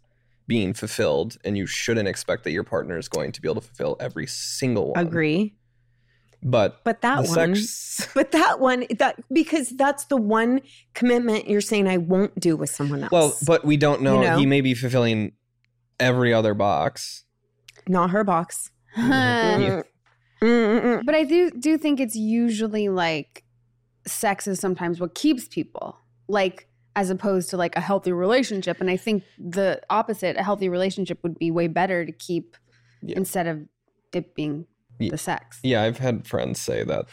being 0.47 0.73
fulfilled, 0.73 1.37
and 1.43 1.57
you 1.57 1.65
shouldn't 1.65 2.07
expect 2.07 2.43
that 2.45 2.51
your 2.51 2.63
partner 2.63 2.97
is 2.97 3.07
going 3.09 3.31
to 3.33 3.41
be 3.41 3.47
able 3.47 3.61
to 3.61 3.67
fulfill 3.67 3.97
every 3.99 4.25
single 4.27 4.93
one. 4.93 5.05
Agree. 5.05 5.55
But 6.43 6.83
But 6.83 7.01
that 7.01 7.27
one 7.27 7.55
sex, 7.55 8.07
But 8.15 8.31
that 8.31 8.59
one, 8.59 8.85
that 8.97 9.19
because 9.31 9.69
that's 9.71 10.05
the 10.05 10.17
one 10.17 10.61
commitment 10.93 11.49
you're 11.49 11.61
saying 11.61 11.87
I 11.87 11.97
won't 11.97 12.39
do 12.39 12.55
with 12.55 12.69
someone 12.69 13.03
else. 13.03 13.11
well, 13.11 13.35
but 13.45 13.65
we 13.65 13.75
don't 13.75 14.01
know. 14.01 14.21
You 14.21 14.27
know? 14.27 14.37
He 14.37 14.45
may 14.45 14.61
be 14.61 14.73
fulfilling 14.73 15.33
every 15.99 16.33
other 16.33 16.53
box. 16.53 17.23
not 17.87 18.11
her 18.11 18.23
box. 18.23 18.71
Yeah. 20.39 21.01
But 21.03 21.15
I 21.15 21.23
do 21.23 21.49
do 21.49 21.79
think 21.79 21.99
it's 21.99 22.15
usually 22.15 22.89
like 22.89 23.43
sex 24.05 24.45
is 24.45 24.59
sometimes 24.59 24.99
what 24.99 25.15
keeps 25.15 25.47
people. 25.47 25.97
Like 26.27 26.66
as 26.97 27.11
opposed 27.11 27.49
to 27.51 27.57
like 27.57 27.75
a 27.77 27.79
healthy 27.79 28.11
relationship. 28.11 28.81
And 28.81 28.89
I 28.89 28.97
think 28.97 29.23
the 29.37 29.79
opposite, 29.89 30.35
a 30.35 30.41
healthy 30.43 30.67
relationship 30.67 31.19
would 31.21 31.37
be 31.37 31.51
way 31.51 31.67
better 31.67 32.05
to 32.05 32.11
keep 32.11 32.57
Yeah. 33.03 33.17
instead 33.17 33.45
of 33.45 33.61
it 34.13 34.33
being 34.33 34.65
Ye- 34.99 35.11
the 35.11 35.17
sex. 35.17 35.59
Yeah, 35.63 35.83
I've 35.83 35.99
had 35.99 36.25
friends 36.27 36.59
say 36.59 36.83
that 36.83 37.05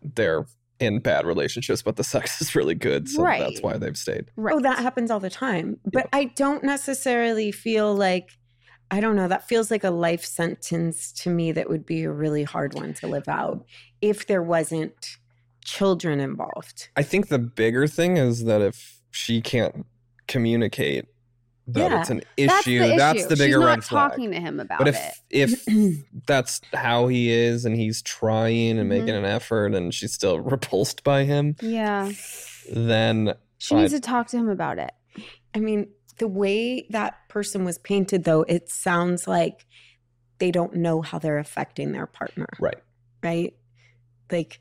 they're 0.00 0.46
in 0.78 1.00
bad 1.00 1.26
relationships, 1.26 1.82
but 1.82 1.96
the 1.96 2.04
sex 2.04 2.40
is 2.40 2.54
really 2.54 2.76
good, 2.76 3.08
so 3.08 3.22
that's 3.24 3.60
why 3.60 3.76
they've 3.76 3.96
stayed. 3.96 4.30
Right. 4.36 4.54
Oh, 4.54 4.60
that 4.60 4.78
happens 4.78 5.10
all 5.10 5.20
the 5.20 5.30
time. 5.30 5.78
But 5.84 6.08
I 6.12 6.26
don't 6.36 6.62
necessarily 6.62 7.50
feel 7.50 7.94
like 7.94 8.30
I 8.90 9.00
don't 9.00 9.16
know, 9.16 9.26
that 9.28 9.48
feels 9.48 9.70
like 9.70 9.84
a 9.84 9.90
life 9.90 10.22
sentence 10.22 11.12
to 11.22 11.30
me 11.30 11.50
that 11.52 11.70
would 11.70 11.86
be 11.86 12.02
a 12.02 12.12
really 12.12 12.42
hard 12.44 12.74
one 12.74 12.92
to 12.94 13.06
live 13.06 13.26
out 13.26 13.64
if 14.02 14.26
there 14.26 14.42
wasn't 14.42 15.16
children 15.64 16.20
involved. 16.20 16.88
I 16.96 17.02
think 17.02 17.28
the 17.28 17.38
bigger 17.38 17.86
thing 17.86 18.16
is 18.16 18.44
that 18.44 18.60
if 18.60 19.00
she 19.10 19.40
can't 19.40 19.86
communicate 20.26 21.06
that 21.68 21.90
Yeah. 21.92 22.00
it's 22.00 22.10
an 22.10 22.22
That's 22.36 22.66
issue. 22.66 22.78
the 22.80 22.96
That's 22.96 23.18
issue. 23.20 23.28
the 23.28 23.36
bigger 23.36 23.52
She's 23.54 23.60
not 23.60 23.66
red 23.66 23.84
flag. 23.84 24.10
talking 24.10 24.30
to 24.32 24.40
him 24.40 24.58
about 24.60 24.78
But 24.78 24.88
it. 24.88 24.96
if 25.30 25.62
if 25.68 26.04
that's 26.26 26.60
how 26.74 27.06
he 27.06 27.30
is 27.30 27.64
and 27.64 27.76
he's 27.76 28.02
trying 28.02 28.78
and 28.78 28.86
Mhm. 28.90 28.98
making 28.98 29.10
an 29.14 29.24
effort 29.24 29.74
and 29.74 29.94
she's 29.94 30.12
still 30.12 30.40
repulsed 30.54 31.04
by 31.04 31.24
him, 31.24 31.54
Yeah. 31.60 32.10
then 32.72 33.34
She 33.58 33.74
needs 33.76 33.92
to 33.92 34.00
talk 34.00 34.26
to 34.28 34.36
him 34.36 34.48
about 34.48 34.78
it. 34.78 34.90
I 35.54 35.60
mean, 35.60 35.88
the 36.18 36.26
way 36.28 36.86
that 36.90 37.14
person 37.28 37.64
was 37.64 37.78
painted, 37.78 38.24
though, 38.24 38.42
it 38.42 38.68
sounds 38.68 39.28
like 39.28 39.64
they 40.38 40.50
don't 40.50 40.74
know 40.74 41.00
how 41.02 41.18
they're 41.20 41.38
affecting 41.38 41.92
their 41.92 42.06
partner. 42.06 42.46
right. 42.58 42.78
Right. 43.22 43.54
Like, 44.32 44.58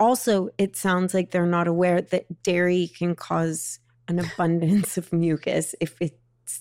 also, 0.00 0.48
it 0.58 0.74
sounds 0.76 1.14
like 1.14 1.30
they're 1.30 1.46
not 1.46 1.68
aware 1.68 2.00
that 2.00 2.42
dairy 2.42 2.90
can 2.98 3.14
cause 3.14 3.78
an 4.08 4.18
abundance 4.34 4.96
of 4.98 5.12
mucus 5.12 5.74
if 5.80 5.94
it's 6.00 6.14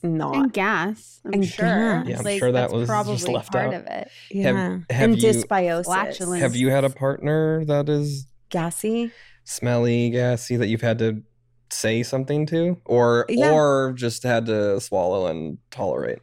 not. 0.04 0.36
And 0.36 0.54
gas, 0.54 1.20
I'm 1.26 1.34
And 1.34 1.46
sure. 1.48 1.66
gas. 1.66 2.08
Yeah, 2.08 2.18
I'm 2.20 2.26
like, 2.26 2.40
sure 2.40 2.52
that 2.52 2.62
that's 2.62 2.74
was 2.74 2.82
just 2.88 2.90
probably 2.92 3.34
left 3.34 3.52
part 3.52 3.68
out. 3.68 3.74
of 3.74 3.88
it. 3.88 4.12
yeah. 4.30 4.80
have 4.92 5.12
and 5.12 5.18
you- 5.22 5.30
dysbiosis. 5.30 5.86
Flatulence. 5.86 6.42
Have 6.42 6.56
you 6.56 6.70
had 6.70 6.84
a 6.84 6.90
partner 6.92 7.66
that 7.66 7.90
is 7.90 8.28
gassy? 8.50 9.12
smelly, 9.46 10.12
gassy 10.12 10.58
that 10.58 10.68
you've 10.68 10.82
had 10.82 11.00
to 11.00 11.24
say 11.72 12.04
something 12.04 12.46
to, 12.48 12.78
or 12.86 13.26
Yeah. 13.30 13.52
or 13.52 13.94
just 13.94 14.22
had 14.24 14.46
to 14.48 14.80
swallow 14.80 15.26
and 15.28 15.58
tolerate? 15.72 16.20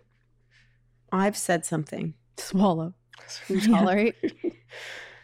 I've 1.11 1.37
said 1.37 1.65
something. 1.65 2.15
Swallow. 2.37 2.95
You 3.49 3.57
Yeah. 3.61 3.67
tolerate. 3.79 4.15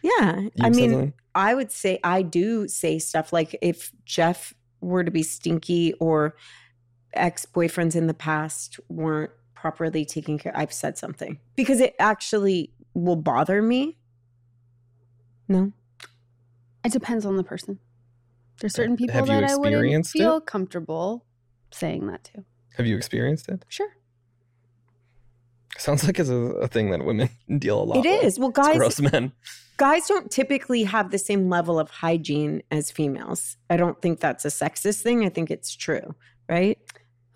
Yeah. 0.03 0.41
You've 0.41 0.51
I 0.61 0.69
mean, 0.69 0.91
something? 0.91 1.13
I 1.33 1.55
would 1.55 1.71
say 1.71 1.99
I 2.03 2.21
do 2.21 2.67
say 2.67 2.99
stuff 2.99 3.33
like 3.33 3.57
if 3.61 3.91
Jeff 4.05 4.53
were 4.81 5.03
to 5.03 5.09
be 5.09 5.23
stinky 5.23 5.93
or 5.93 6.35
ex 7.13 7.45
boyfriends 7.45 7.95
in 7.95 8.07
the 8.07 8.13
past 8.13 8.79
weren't 8.89 9.31
properly 9.55 10.05
taken 10.05 10.37
care, 10.37 10.55
I've 10.55 10.73
said 10.73 10.97
something 10.97 11.39
because 11.55 11.79
it 11.79 11.95
actually 11.99 12.73
will 12.93 13.15
bother 13.15 13.61
me. 13.61 13.97
No, 15.47 15.71
It 16.85 16.91
depends 16.91 17.25
on 17.25 17.37
the 17.37 17.43
person. 17.43 17.79
There's 18.59 18.73
certain 18.73 18.95
people 18.95 19.15
have 19.15 19.27
that 19.27 19.43
I 19.43 19.55
wouldn't 19.55 20.07
feel 20.07 20.37
it? 20.37 20.45
comfortable 20.45 21.25
saying 21.71 22.07
that 22.07 22.23
to. 22.25 22.45
have 22.77 22.85
you 22.85 22.95
experienced 22.95 23.49
it? 23.49 23.65
Sure. 23.67 23.89
Sounds 25.77 26.03
like 26.05 26.19
it's 26.19 26.29
a, 26.29 26.35
a 26.35 26.67
thing 26.67 26.91
that 26.91 27.03
women 27.03 27.29
deal 27.57 27.81
a 27.81 27.83
lot. 27.83 28.05
it 28.05 28.09
with. 28.09 28.23
is. 28.23 28.39
Well, 28.39 28.49
It's 28.49 28.57
guys, 28.57 28.77
gross 28.77 28.99
men. 28.99 29.31
guys 29.77 30.07
don't 30.07 30.29
typically 30.29 30.83
have 30.83 31.11
the 31.11 31.17
same 31.17 31.49
level 31.49 31.79
of 31.79 31.89
hygiene 31.89 32.61
as 32.71 32.91
females. 32.91 33.57
I 33.69 33.77
don't 33.77 33.99
think 34.01 34.19
that's 34.19 34.45
a 34.45 34.49
sexist 34.49 35.01
thing. 35.01 35.25
I 35.25 35.29
think 35.29 35.49
it's 35.51 35.75
true, 35.75 36.13
right? 36.47 36.77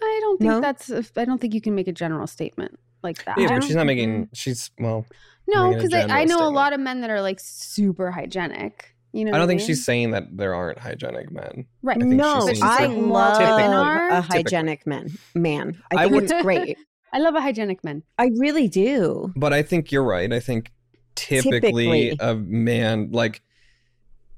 I 0.02 0.20
don't 0.22 0.38
think 0.38 0.52
No? 0.52 0.62
that's. 0.62 0.92
I 1.18 1.26
don't 1.26 1.42
think 1.42 1.54
you 1.56 1.62
can 1.62 1.74
make 1.74 1.88
a 1.88 1.92
general 1.92 2.28
statement 2.28 2.80
like 3.04 3.26
that. 3.26 3.40
Yeah, 3.40 3.48
but 3.48 3.64
she's 3.64 3.76
not 3.76 3.88
making. 3.88 4.30
She's 4.34 4.70
well. 4.80 5.06
No, 5.48 5.74
because 5.74 5.94
I, 5.94 6.02
I 6.04 6.26
general 6.26 6.40
know 6.42 6.48
a 6.48 6.52
lot 6.52 6.74
of 6.74 6.80
men 6.80 7.02
that 7.02 7.10
are 7.10 7.22
like 7.22 7.40
super 7.40 8.12
hygienic. 8.12 8.94
You 9.14 9.26
know, 9.26 9.32
I 9.32 9.36
don't 9.36 9.42
what 9.44 9.48
think 9.48 9.60
mean? 9.62 9.68
she's 9.68 9.84
saying 9.86 10.12
that 10.12 10.36
there 10.38 10.54
aren't 10.54 10.78
hygienic 10.78 11.32
men. 11.32 11.66
right. 11.82 11.98
I 11.98 12.00
think 12.02 12.14
no, 12.14 12.48
she's 12.48 12.62
I 12.62 12.78
saying 12.80 13.10
love 13.10 13.40
women 13.40 13.72
a 13.72 13.76
are. 13.82 14.10
Typically. 14.22 14.38
hygienic 14.38 14.86
man. 14.86 15.18
Man, 15.34 15.82
I 15.92 15.96
I 15.96 16.04
think 16.04 16.14
would- 16.14 16.24
it's 16.26 16.42
great. 16.44 16.78
I 17.14 17.20
love 17.20 17.36
a 17.36 17.42
hygienic 17.42 17.84
man. 17.84 18.04
I 18.18 18.32
really 18.38 18.68
do. 18.68 19.32
But 19.36 19.54
I 19.54 19.64
think 19.64 19.92
you're 19.92 20.04
right. 20.04 20.32
I 20.32 20.40
think 20.40 20.72
typically, 21.16 22.12
Typically. 22.12 22.18
a 22.20 22.36
man 22.36 23.10
like 23.12 23.42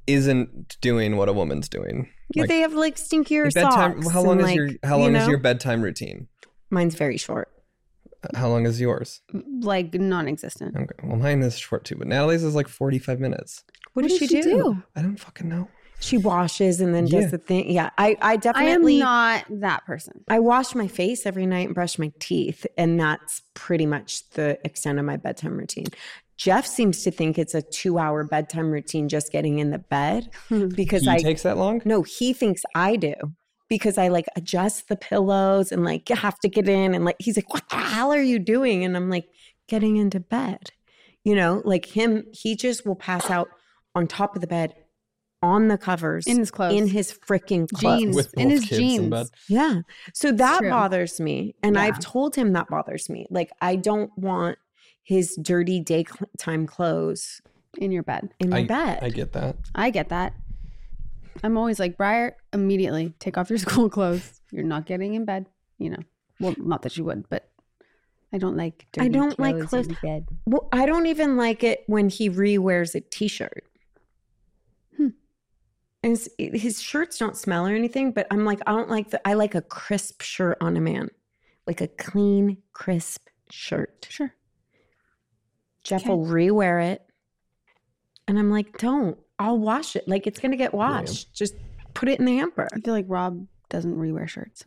isn't 0.08 0.78
doing 0.82 1.18
what 1.18 1.30
a 1.30 1.34
woman's 1.34 1.70
doing. 1.70 2.10
Yeah, 2.34 2.44
Like, 2.44 2.50
they 2.50 2.60
have 2.60 2.74
like 2.74 2.96
stinkier 2.96 3.54
bedtime. 3.54 4.02
socks. 4.02 4.14
How 4.14 4.22
long 4.22 4.40
and, 4.40 4.50
is 4.50 4.56
your 4.56 4.68
like, 4.70 4.80
How 4.84 4.98
you 4.98 5.04
long 5.04 5.16
is 5.16 5.28
your 5.28 5.38
bedtime 5.40 5.82
routine? 5.82 6.28
Mine's 6.70 6.96
very 6.96 7.18
short. 7.18 7.50
Uh, 8.24 8.38
how 8.38 8.50
long 8.50 8.66
is 8.66 8.80
yours? 8.80 9.22
Like 9.62 9.94
non-existent. 9.94 10.76
Okay. 10.76 11.08
Well, 11.08 11.18
mine 11.18 11.42
is 11.42 11.58
short 11.58 11.86
too, 11.86 11.96
but 11.96 12.08
Natalie's 12.08 12.44
is 12.44 12.56
like 12.56 12.68
45 12.68 13.20
minutes. 13.20 13.64
What, 13.94 14.08
does 14.08 14.18
she, 14.18 14.28
do? 14.28 14.84
I 14.96 15.02
don't 15.02 15.20
fucking 15.20 15.50
know. 15.50 15.68
She 16.02 16.18
washes 16.18 16.80
and 16.82 16.94
then 16.96 17.08
Yeah. 17.08 17.22
does 17.22 17.32
the 17.32 17.38
thing. 17.38 17.70
Yeah, 17.72 17.90
I, 17.98 18.16
I 18.22 18.38
definitely 18.38 18.62
I 18.62 18.66
definitely. 18.74 18.94
am 18.96 19.00
not 19.00 19.46
that 19.62 19.86
person. 19.86 20.24
I 20.30 20.40
wash 20.40 20.74
my 20.76 20.88
face 20.88 21.26
every 21.26 21.46
night 21.46 21.68
and 21.68 21.76
brush 21.76 22.00
my 22.00 22.12
teeth, 22.20 22.66
and 22.78 23.00
that's 23.00 23.42
pretty 23.54 23.86
much 23.86 24.30
the 24.32 24.58
extent 24.66 24.98
of 25.00 25.06
my 25.06 25.18
bedtime 25.18 25.58
routine. 25.58 25.88
Jeff 26.38 26.66
seems 26.66 27.04
to 27.04 27.12
think 27.12 27.38
it's 27.38 27.54
a 27.54 27.62
two-hour 27.62 28.24
bedtime 28.24 28.72
routine 28.72 29.10
just 29.10 29.30
getting 29.32 29.60
in 29.60 29.72
the 29.72 29.78
bed 29.80 30.30
because 30.70 31.04
He 31.04 31.10
I 31.10 31.18
takes 31.18 31.44
that 31.44 31.58
long? 31.58 31.82
no, 31.84 32.04
he 32.04 32.32
thinks 32.32 32.64
I 32.76 32.96
do 32.96 33.14
because 33.68 33.98
I 33.98 34.08
like 34.08 34.26
adjust 34.38 34.88
the 34.88 34.96
pillows 34.96 35.72
and 35.74 35.84
like 35.84 36.08
have 36.08 36.40
to 36.40 36.48
get 36.50 36.70
in 36.70 36.96
and 36.96 37.04
like 37.04 37.18
he's 37.20 37.36
like, 37.36 37.54
what 37.54 37.68
the 37.70 37.76
hell 37.76 38.14
are 38.14 38.22
you 38.22 38.40
doing? 38.40 38.86
And 38.86 38.96
I'm 38.96 39.10
like, 39.10 39.28
getting 39.68 39.98
into 39.98 40.20
bed. 40.20 40.72
You 41.26 41.36
know, 41.36 41.62
like 41.66 41.86
him, 41.86 42.24
he 42.32 42.56
just 42.56 42.86
will 42.88 42.96
pass 42.96 43.30
out 43.30 43.50
on 43.94 44.08
top 44.08 44.36
of 44.36 44.42
the 44.42 44.48
bed, 44.48 44.74
on 45.42 45.68
the 45.70 45.78
covers, 45.78 46.28
in 46.28 46.38
his 46.38 46.52
clothes, 46.52 46.74
in 46.74 46.88
his 46.88 47.12
freaking 47.14 47.70
clothes. 47.72 48.00
jeans, 48.02 48.16
With 48.16 48.34
in 48.36 48.50
his 48.50 48.66
jeans. 48.66 49.14
in. 49.14 49.28
Yeah. 49.48 49.82
So 50.14 50.32
that 50.34 50.62
bothers 50.64 51.20
me. 51.20 51.56
And 51.64 51.76
Yeah. 51.76 51.84
I've 51.84 52.00
told 52.00 52.36
him 52.36 52.54
that 52.54 52.68
bothers 52.70 53.10
me. 53.10 53.26
Like, 53.30 53.52
I 53.62 53.76
don't 53.78 54.12
want 54.18 54.58
his 55.04 55.36
dirty 55.42 55.80
daytime 55.80 56.68
clothes 56.68 57.42
in 57.78 57.92
your 57.92 58.04
bed. 58.04 58.34
in 58.40 58.50
my 58.50 58.64
bed. 58.64 59.00
I 59.02 59.10
get 59.10 59.32
that. 59.34 59.56
I 59.74 59.90
get 59.92 60.10
that. 60.10 60.34
I'm 61.42 61.58
always 61.58 61.80
like, 61.80 61.96
Briar, 61.98 62.36
immediately 62.52 63.14
take 63.20 63.38
off 63.38 63.50
your 63.50 63.60
school 63.68 63.90
clothes. 63.90 64.42
You're 64.52 64.64
not 64.66 64.86
getting 64.86 65.14
in 65.14 65.24
bed. 65.26 65.46
You 65.78 65.92
know, 65.92 66.00
well, 66.42 66.54
not 66.58 66.82
that 66.82 66.98
you 66.98 67.06
would, 67.06 67.30
but 67.30 67.50
I 68.34 68.38
don't 68.40 68.58
like. 68.58 68.86
I 69.00 69.08
don't 69.08 69.40
like 69.40 69.58
clothes 69.68 69.88
in 69.88 69.96
bed. 70.04 70.28
well, 70.46 70.68
I 70.74 70.86
don't 70.86 71.06
even 71.06 71.38
like 71.38 71.64
it 71.64 71.84
when 71.88 72.10
he 72.10 72.28
re-wears 72.28 72.94
a 72.96 73.00
t-shirt. 73.02 73.64
And 76.02 76.12
his, 76.12 76.30
his 76.38 76.82
shirts 76.82 77.18
don't 77.18 77.36
smell 77.36 77.68
or 77.68 77.76
anything, 77.76 78.12
but 78.14 78.26
I'm 78.32 78.46
like, 78.46 78.62
I 78.66 78.72
don't 78.72 78.90
like 78.90 79.10
the. 79.10 79.28
I 79.28 79.34
like 79.34 79.54
a 79.56 79.62
crisp 79.62 80.22
shirt 80.22 80.58
on 80.62 80.78
a 80.78 80.82
man, 80.82 81.10
like 81.68 81.82
a 81.82 81.88
clean, 81.88 82.58
crisp 82.72 83.28
shirt. 83.50 84.08
Sure. 84.10 84.34
Jeff 85.84 86.02
Okay. 86.02 86.10
will 86.10 86.26
re-wear 86.26 86.80
it, 86.80 87.02
and 88.28 88.38
I'm 88.40 88.50
like, 88.50 88.78
don't. 88.78 89.18
I'll 89.40 89.58
wash 89.58 89.96
it. 89.96 90.08
Like 90.08 90.28
it's 90.28 90.40
gonna 90.40 90.58
get 90.58 90.74
washed. 90.74 91.34
Just 91.34 91.56
put 91.94 92.10
it 92.10 92.20
in 92.20 92.26
the 92.26 92.38
hamper. 92.38 92.68
I 92.74 92.80
feel 92.80 92.94
like 92.94 93.06
Rob 93.08 93.46
doesn't 93.70 93.96
rewear 93.98 94.28
shirts. 94.28 94.66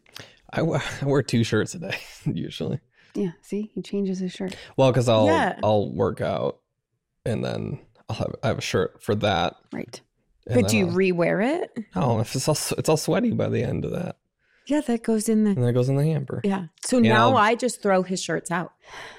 I 0.51 0.63
wear 1.03 1.23
two 1.23 1.45
shirts 1.45 1.75
a 1.75 1.79
day 1.79 1.97
usually. 2.27 2.81
Yeah. 3.15 3.33
See, 3.43 3.71
he 3.75 3.83
changes 3.83 4.19
his 4.19 4.33
shirt. 4.33 4.57
Well, 4.77 4.91
because 4.91 5.09
I'll 5.09 5.27
Yeah. 5.27 5.59
I'll 5.63 5.93
work 5.95 6.21
out 6.23 6.61
and 7.27 7.45
then 7.45 7.81
I'll 8.09 8.17
have 8.17 8.35
I 8.43 8.49
have 8.49 8.59
a 8.59 8.63
shirt 8.63 9.03
for 9.03 9.15
that. 9.17 9.57
Right. 9.73 10.01
And 10.47 10.63
But 10.63 10.71
do 10.71 10.77
you 10.77 10.87
I'll- 10.87 10.93
re-wear 10.93 11.41
it? 11.41 11.71
Oh, 11.95 12.21
if 12.21 12.35
it's 12.35 12.49
all 12.49 12.57
it's 12.79 12.89
all 12.89 12.97
sweaty 12.97 13.31
by 13.33 13.49
the 13.49 13.63
end 13.63 13.85
of 13.85 13.93
that, 13.93 14.17
Yeah, 14.67 14.81
that 14.83 15.03
goes 15.03 15.29
in 15.29 15.45
the. 15.45 15.51
and 15.51 15.59
then 15.63 15.69
it 15.69 15.73
goes 15.73 15.89
in 15.89 15.97
the 15.97 16.05
hamper. 16.05 16.41
Yeah. 16.45 16.67
So 16.85 16.99
Yeah, 16.99 17.13
now 17.15 17.37
I 17.37 17.55
just 17.55 17.83
throw 17.83 18.03
his 18.03 18.23
shirts 18.23 18.51
out. 18.51 18.73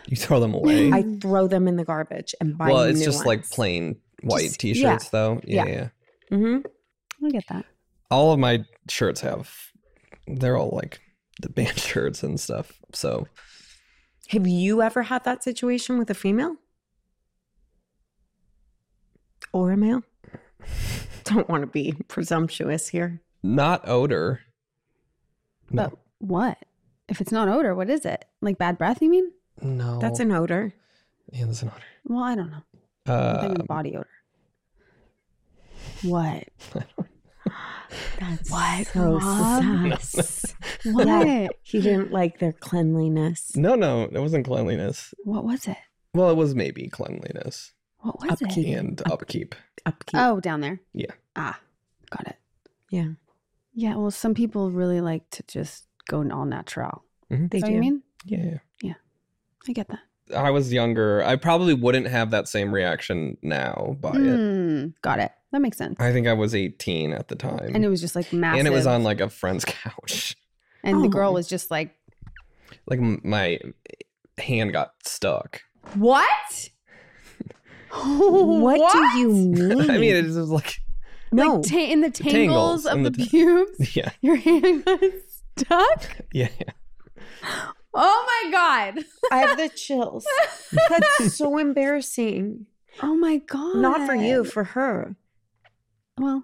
You 0.07 0.17
throw 0.17 0.39
them 0.39 0.53
away. 0.53 0.91
I 0.91 1.03
throw 1.21 1.47
them 1.47 1.67
in 1.67 1.75
the 1.77 1.85
garbage 1.85 2.35
and 2.41 2.57
buy. 2.57 2.69
well, 2.69 2.83
it's 2.83 3.03
just 3.03 3.25
like 3.25 3.49
plain 3.49 3.97
white 4.21 4.43
Just- 4.47 4.59
t-shirts 4.59 5.09
though. 5.09 5.39
Yeah, 5.45 5.65
yeah. 5.65 5.71
yeah. 5.73 5.89
Mm-hmm. 6.37 7.25
I 7.25 7.29
get 7.29 7.45
that. 7.49 7.65
All 8.11 8.31
of 8.33 8.39
my 8.39 8.65
shirts 8.89 9.21
have 9.21 9.49
they're 10.27 10.57
all 10.57 10.71
like 10.73 10.99
the 11.41 11.49
band 11.49 11.77
shirts 11.79 12.21
and 12.23 12.39
stuff. 12.39 12.79
So 12.93 13.27
Have 14.29 14.45
you 14.47 14.81
ever 14.81 15.03
had 15.03 15.23
that 15.25 15.43
situation 15.43 15.97
with 15.97 16.09
a 16.09 16.13
female 16.13 16.57
or 19.51 19.71
a 19.71 19.77
male? 19.77 20.01
Don't 21.33 21.49
want 21.49 21.61
to 21.63 21.67
be 21.67 21.93
presumptuous 22.07 22.89
here. 22.89 23.21
not 23.41 23.87
odor. 23.87 24.41
No. 25.71 25.89
But 25.89 25.99
what? 26.19 26.57
If 27.09 27.19
it's 27.21 27.31
not 27.31 27.47
odor, 27.49 27.75
what 27.75 27.89
is 27.89 28.05
it? 28.05 28.25
Like 28.41 28.57
bad 28.57 28.77
breath? 28.77 29.01
You 29.01 29.09
mean? 29.09 29.31
no. 29.61 29.99
That's 29.99 30.19
an 30.19 30.31
odor. 30.31 30.73
yeah, 31.31 31.45
that's 31.45 31.61
an 31.61 31.69
odor. 31.69 31.83
Well, 32.05 32.23
I 32.23 32.35
don't 32.35 32.51
know. 32.51 32.63
I'm 33.07 33.13
Uh, 33.13 33.41
thinking 33.41 33.65
body 33.65 33.95
odor. 33.97 34.07
What? 36.03 36.43
That's 38.19 38.49
What, 38.49 38.87
so 38.87 39.19
Rob? 39.19 40.01
sus. 40.01 40.55
What? 40.85 41.07
Yeah, 41.07 41.47
he 41.61 41.81
didn't 41.81 42.11
like 42.11 42.39
their 42.39 42.51
cleanliness. 42.53 43.55
no, 43.55 43.75
no, 43.75 44.03
it 44.03 44.13
wasn't 44.19 44.45
cleanliness. 44.45 45.13
What 45.23 45.43
was 45.45 45.67
it? 45.67 45.77
Well, 46.13 46.29
it 46.31 46.35
was 46.35 46.55
maybe 46.55 46.87
cleanliness 46.89 47.73
What 48.03 48.21
was 48.21 48.41
Upkeep. 48.41 48.67
it? 48.67 48.71
and 48.77 49.01
upkeep. 49.11 49.55
Upkeep. 49.85 50.19
Oh, 50.19 50.39
down 50.39 50.61
there. 50.61 50.79
Yeah. 50.93 51.11
Ah, 51.35 51.59
got 52.09 52.27
it. 52.27 52.35
Yeah, 52.89 53.07
Yeah. 53.73 53.95
Well, 53.95 54.11
some 54.11 54.33
people 54.35 54.69
really 54.71 55.01
like 55.01 55.27
to 55.31 55.43
just 55.47 55.85
go 56.07 56.17
all 56.29 56.45
natural. 56.45 57.03
they 57.29 57.35
Is 57.37 57.49
that 57.49 57.57
do. 57.59 57.61
what 57.63 57.71
you 57.71 57.79
mean? 57.79 58.03
Yeah, 58.25 58.57
yeah. 58.81 58.93
I 59.67 59.71
get 59.71 59.87
that. 59.87 59.99
I 60.35 60.51
was 60.51 60.71
younger. 60.71 61.23
I 61.23 61.35
probably 61.37 61.73
wouldn't 61.73 62.07
have 62.07 62.31
that 62.31 62.47
same 62.47 62.73
reaction 62.73 63.37
now 63.41 63.97
by 63.99 64.09
it. 64.11 64.15
Mm, 64.15 64.93
got 65.01 65.19
it. 65.19 65.31
That 65.51 65.61
makes 65.61 65.77
sense. 65.77 65.99
I 65.99 66.11
think 66.11 66.27
I 66.27 66.33
was 66.33 66.53
18 66.55 67.13
at 67.13 67.27
the 67.29 67.35
time. 67.35 67.71
And 67.73 67.83
it 67.85 67.89
was 67.89 67.99
just 68.01 68.15
like 68.15 68.31
massive. 68.33 68.59
And 68.59 68.67
it 68.67 68.71
was 68.71 68.85
on 68.87 69.03
like 69.03 69.21
a 69.21 69.29
friend's 69.29 69.65
couch. 69.67 70.35
And 70.83 71.03
the 71.03 71.07
girl 71.09 71.29
Oh. 71.29 71.33
was 71.33 71.47
just 71.47 71.71
like, 71.71 71.95
Like 72.87 72.99
my 72.99 73.59
hand 74.37 74.71
got 74.73 74.93
stuck. 75.05 75.61
What? 75.95 76.69
What, 77.93 78.91
do 78.91 79.19
you 79.19 79.29
mean? 79.31 79.91
I 79.91 79.97
mean, 79.97 80.15
it's 80.15 80.35
just 80.35 80.49
like 80.49 80.75
no. 81.31 81.55
Like 81.55 81.69
ta- 81.71 81.77
in 81.77 82.01
the 82.01 82.09
tangles, 82.09 82.83
tangles, 82.83 82.85
of 82.85 83.03
the, 83.03 83.09
the 83.09 83.25
pubes, 83.25 83.95
yeah, 83.95 84.11
your 84.21 84.35
hand 84.35 84.85
got 84.85 84.99
stuck. 85.57 86.17
yeah. 86.33 86.47
Oh 87.93 88.43
my 88.43 88.51
god! 88.51 89.05
I 89.31 89.37
have 89.39 89.57
the 89.57 89.69
chills. 89.69 90.25
That's 90.89 91.35
so 91.37 91.57
embarrassing. 91.57 92.65
Oh 93.01 93.15
my 93.15 93.37
god! 93.37 93.75
Not 93.75 94.07
for 94.07 94.15
you, 94.15 94.43
for 94.43 94.63
her. 94.63 95.15
Well, 96.17 96.43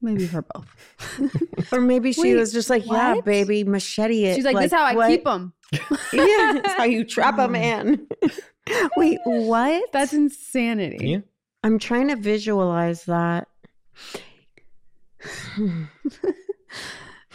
maybe 0.00 0.26
for 0.26 0.42
both. 0.42 1.72
Or 1.72 1.80
maybe 1.80 2.12
she 2.12 2.22
Wait, 2.22 2.34
was 2.36 2.52
just 2.52 2.68
like, 2.70 2.84
yeah, 2.86 3.14
what? 3.14 3.24
baby, 3.24 3.62
machete 3.64 4.24
it. 4.24 4.34
She's 4.34 4.44
like, 4.44 4.56
"This 4.56 4.66
is 4.66 4.72
how 4.72 4.84
I 4.84 4.94
what- 4.94 5.08
keep 5.08 5.24
them." 5.24 5.52
Yeah, 6.12 6.52
that's 6.62 6.72
how 6.74 6.84
you 6.84 7.04
trap 7.04 7.38
a 7.38 7.46
man. 7.48 8.06
Wait, 8.96 9.18
what? 9.24 9.92
That's 9.92 10.12
insanity. 10.12 10.98
Yeah. 11.10 11.18
I'm 11.62 11.78
trying 11.78 12.08
to 12.08 12.16
visualize 12.16 13.04
that. 13.04 13.46
Hmm. 15.22 15.84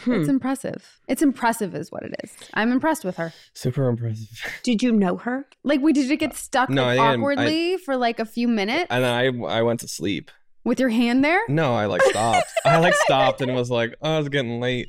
It's 0.08 0.28
impressive. 0.28 1.00
It's 1.08 1.22
impressive, 1.22 1.74
is 1.74 1.90
what 1.90 2.02
it 2.04 2.14
is. 2.22 2.32
I'm 2.54 2.70
impressed 2.70 3.04
with 3.04 3.16
her. 3.16 3.32
Super 3.54 3.88
impressive. 3.88 4.28
Did 4.62 4.82
you 4.82 4.92
know 4.92 5.16
her? 5.16 5.46
Like, 5.64 5.80
we 5.80 5.92
did 5.92 6.08
it 6.10 6.16
get 6.18 6.34
stuck 6.36 6.68
No, 6.70 6.84
like, 6.84 6.98
I 6.98 7.02
think 7.02 7.08
I- 7.10 7.14
awkwardly 7.20 7.76
for 7.78 7.96
like 7.96 8.20
a 8.20 8.24
few 8.24 8.46
minutes 8.48 8.86
And 8.90 9.02
then 9.02 9.12
I 9.12 9.26
I 9.58 9.62
went 9.62 9.80
to 9.80 9.88
sleep. 9.88 10.30
With 10.66 10.78
your 10.78 10.90
hand 10.90 11.24
there? 11.24 11.40
No, 11.48 11.74
I 11.74 11.86
like 11.86 12.02
stopped. 12.02 12.52
I 12.66 12.76
like 12.78 12.94
stopped 12.94 13.40
and 13.40 13.54
was 13.54 13.70
like, 13.70 13.94
oh, 14.02 14.18
it's 14.18 14.28
getting 14.28 14.60
late, 14.60 14.88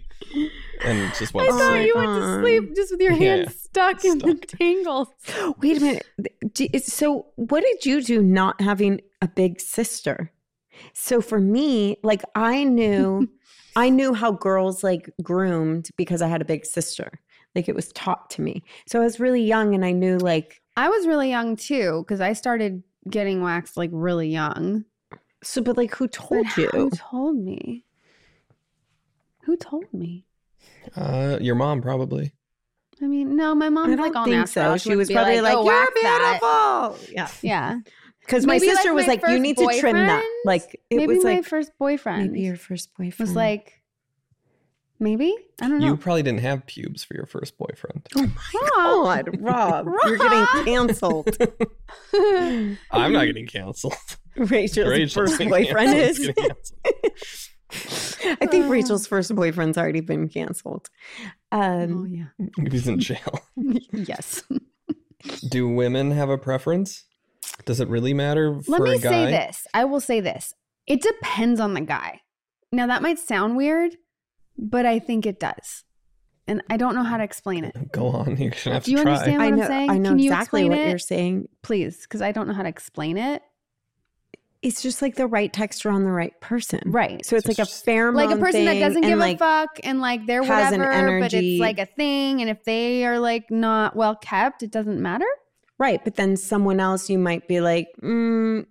and 0.84 1.14
just 1.18 1.34
I 1.34 1.38
went. 1.38 1.48
to 1.50 1.54
thought 1.58 1.72
sleep. 1.72 1.88
you 1.88 1.96
went 1.96 2.08
to 2.22 2.40
sleep 2.42 2.76
just 2.76 2.92
with 2.92 3.02
your 3.02 3.16
hand 3.16 3.44
Yeah, 3.46 3.50
stuck 3.50 4.04
in 4.04 4.18
the 4.18 4.36
stuck. 4.36 4.60
tangles. 4.60 5.08
Wait 5.60 5.78
a 5.78 5.80
minute. 5.80 6.06
D- 6.54 6.78
So, 6.80 7.28
what 7.36 7.64
did 7.64 7.86
you 7.86 8.02
do 8.02 8.22
not 8.22 8.60
having 8.60 9.00
a 9.22 9.28
big 9.30 9.62
sister? 9.62 10.32
So, 10.94 11.22
for 11.22 11.40
me, 11.40 11.98
like, 12.04 12.24
I 12.36 12.64
knew. 12.66 13.30
I 13.76 13.90
knew 13.90 14.16
how 14.16 14.32
girls 14.32 14.84
like 14.84 15.08
groomed 15.22 15.90
because 15.98 16.24
I 16.24 16.28
had 16.28 16.42
a 16.42 16.46
big 16.46 16.66
sister. 16.66 17.12
Like 17.56 17.70
it 17.70 17.76
was 17.76 17.92
taught 17.94 18.28
to 18.32 18.42
me. 18.42 18.64
So 18.88 19.00
I 19.00 19.04
was 19.04 19.20
really 19.20 19.44
young 19.44 19.76
and 19.76 19.86
I 19.86 19.92
knew 19.92 20.18
like 20.18 20.60
I 20.76 20.90
was 20.90 21.06
really 21.06 21.30
young 21.30 21.56
too 21.56 22.04
because 22.04 22.20
I 22.20 22.34
started 22.34 22.82
getting 23.08 23.44
waxed 23.44 23.78
like 23.78 23.92
really 23.94 24.30
young. 24.30 24.84
So 25.48 25.62
but 25.62 25.78
like 25.78 25.96
who 25.96 26.08
But 26.08 26.58
you? 26.58 26.70
Who 26.74 26.90
told 26.92 27.38
me? 27.38 27.86
Who 29.44 29.56
told 29.56 29.86
me? 29.94 30.26
Uh, 30.96 31.38
your 31.42 31.56
mom 31.56 31.82
probably. 31.82 32.34
I 33.02 33.06
mean, 33.06 33.36
no, 33.36 33.54
my 33.54 33.70
mom's 33.70 33.94
I 33.94 33.96
don't 33.96 34.06
like 34.08 34.16
all 34.16 34.26
think 34.26 34.36
natural. 34.38 34.78
so. 34.78 34.90
She 34.90 34.96
was 34.96 35.10
probably 35.10 35.40
like, 35.42 35.56
"Oh, 35.56 35.64
"You're 35.64 35.74
wax 35.74 36.02
that." 36.02 36.40
beautiful." 36.98 37.14
Yeah. 37.16 37.28
Yeah, 37.42 37.80
Because 38.22 38.46
my 38.46 38.54
Maybe, 38.54 38.68
like, 38.68 38.76
sister 38.78 38.94
was 38.94 39.06
my 39.06 39.14
like, 39.14 39.22
"You 39.22 39.28
first 39.28 39.42
need 39.42 39.58
to 39.58 39.78
trim 39.80 39.96
that." 39.96 40.42
Like 40.46 40.82
it 40.90 40.98
maybe 40.98 41.16
was 41.16 41.24
my 41.24 41.36
like 41.36 41.46
first 41.46 41.72
boyfriend 41.78 42.32
maybe 42.32 42.42
your 42.42 42.56
first 42.58 42.90
boyfriend 42.98 43.20
was 43.20 43.36
like, 43.36 43.82
maybe 45.00 45.34
I 45.62 45.68
don't 45.68 45.80
know. 45.80 45.86
You 45.88 45.98
probably 45.98 46.24
didn't 46.24 46.42
have 46.42 46.66
pubes 46.66 47.04
for 47.04 47.14
your 47.14 47.26
first 47.28 47.58
boyfriend. 47.58 48.08
Oh 48.16 48.28
my 48.28 48.70
God, 48.76 49.42
Rob, 49.42 49.88
you're 50.06 50.18
getting 50.18 50.46
canceled. 50.66 51.38
I'm 52.92 53.14
not 53.14 53.26
getting 53.26 53.48
canceled. 53.48 53.94
Rachel's, 54.50 54.88
Rachel's 54.88 55.14
first 55.14 55.50
boyfriend 55.50 55.98
is. 55.98 56.32
I 58.42 58.46
think 58.48 58.70
Rachel's 58.70 59.08
first 59.08 59.36
boyfriend's 59.36 59.78
already 59.78 60.00
been 60.02 60.30
canceled. 60.30 60.90
oh 61.52 61.60
Um, 61.62 62.08
yeah, 62.08 62.26
He's 62.70 62.88
in 62.88 63.00
jail. 63.00 63.42
yes. 63.92 64.44
Do 65.50 65.68
women 65.68 66.12
have 66.12 66.30
a 66.30 66.38
preference? 66.38 67.04
Does 67.66 67.80
it 67.80 67.88
really 67.90 68.14
matter 68.14 68.62
for 68.62 68.72
Let 68.72 68.82
me 68.84 68.94
a 68.96 69.00
guy? 69.00 69.10
say 69.10 69.26
this. 69.32 69.68
I 69.74 69.84
will 69.86 70.00
say 70.00 70.20
this. 70.22 70.54
It 70.86 71.02
depends 71.02 71.60
on 71.60 71.74
the 71.74 71.82
guy. 71.82 72.22
Now 72.72 72.88
that 72.88 73.02
might 73.02 73.20
sound 73.20 73.58
weird, 73.58 73.96
but 74.58 74.86
I 74.86 75.00
think 75.00 75.26
it 75.26 75.40
does. 75.40 75.84
And 76.50 76.64
I 76.70 76.78
don't 76.78 76.96
know 76.96 77.04
how 77.04 77.18
to 77.18 77.24
explain 77.24 77.66
it. 77.66 77.92
Go 77.92 78.08
on. 78.08 78.38
You're 78.38 78.52
gonna 78.52 78.76
have 78.76 78.84
Do 78.86 78.92
to 78.94 78.98
you 78.98 79.04
try. 79.04 79.12
understand? 79.14 79.42
I 79.42 79.50
what 79.50 79.60
I'm 79.62 79.68
saying? 79.68 79.90
I 79.90 79.98
know 79.98 80.10
Can 80.12 80.20
you 80.20 80.32
exactly 80.32 80.70
what 80.70 80.78
it? 80.78 80.90
you're 80.90 80.98
saying. 81.00 81.50
Please, 81.62 82.02
because 82.04 82.22
I 82.22 82.32
don't 82.32 82.48
know 82.48 82.54
how 82.54 82.64
to 82.64 82.70
explain 82.70 83.18
it. 83.18 83.42
It's 84.68 84.82
just 84.82 85.02
like 85.02 85.16
the 85.16 85.28
right 85.28 85.52
texture 85.54 85.90
on 85.90 86.04
the 86.04 86.12
right 86.12 86.40
person. 86.42 86.82
Right. 86.86 87.26
So 87.26 87.36
it's 87.38 87.46
So 87.46 87.50
like 87.52 87.60
a 87.60 87.66
fair 87.66 87.66
just- 87.66 87.86
pheromone 87.86 88.16
like 88.16 88.32
a 88.32 88.38
person 88.40 88.66
that 88.66 88.80
doesn't 88.80 89.02
give 89.02 89.18
like, 89.18 89.38
a 89.38 89.40
fuck 89.40 89.80
and 89.84 90.02
like 90.02 90.26
they're 90.26 90.44
has 90.44 90.74
an 90.74 90.82
whatever, 90.82 91.20
but 91.22 91.34
it's 91.34 91.60
like 91.60 91.80
a 91.80 91.86
thing. 91.86 92.42
And 92.42 92.50
if 92.50 92.64
they 92.66 93.06
are 93.06 93.18
like 93.20 93.50
not 93.50 93.96
well 93.96 94.16
kept, 94.16 94.64
it 94.64 94.72
doesn't 94.72 95.02
matter. 95.02 95.26
Right, 95.80 96.04
but 96.04 96.16
then 96.16 96.36
someone 96.38 96.80
else 96.80 97.10
you 97.10 97.18
might 97.20 97.48
be 97.48 97.62
like, 97.62 97.88
mm, 98.04 98.66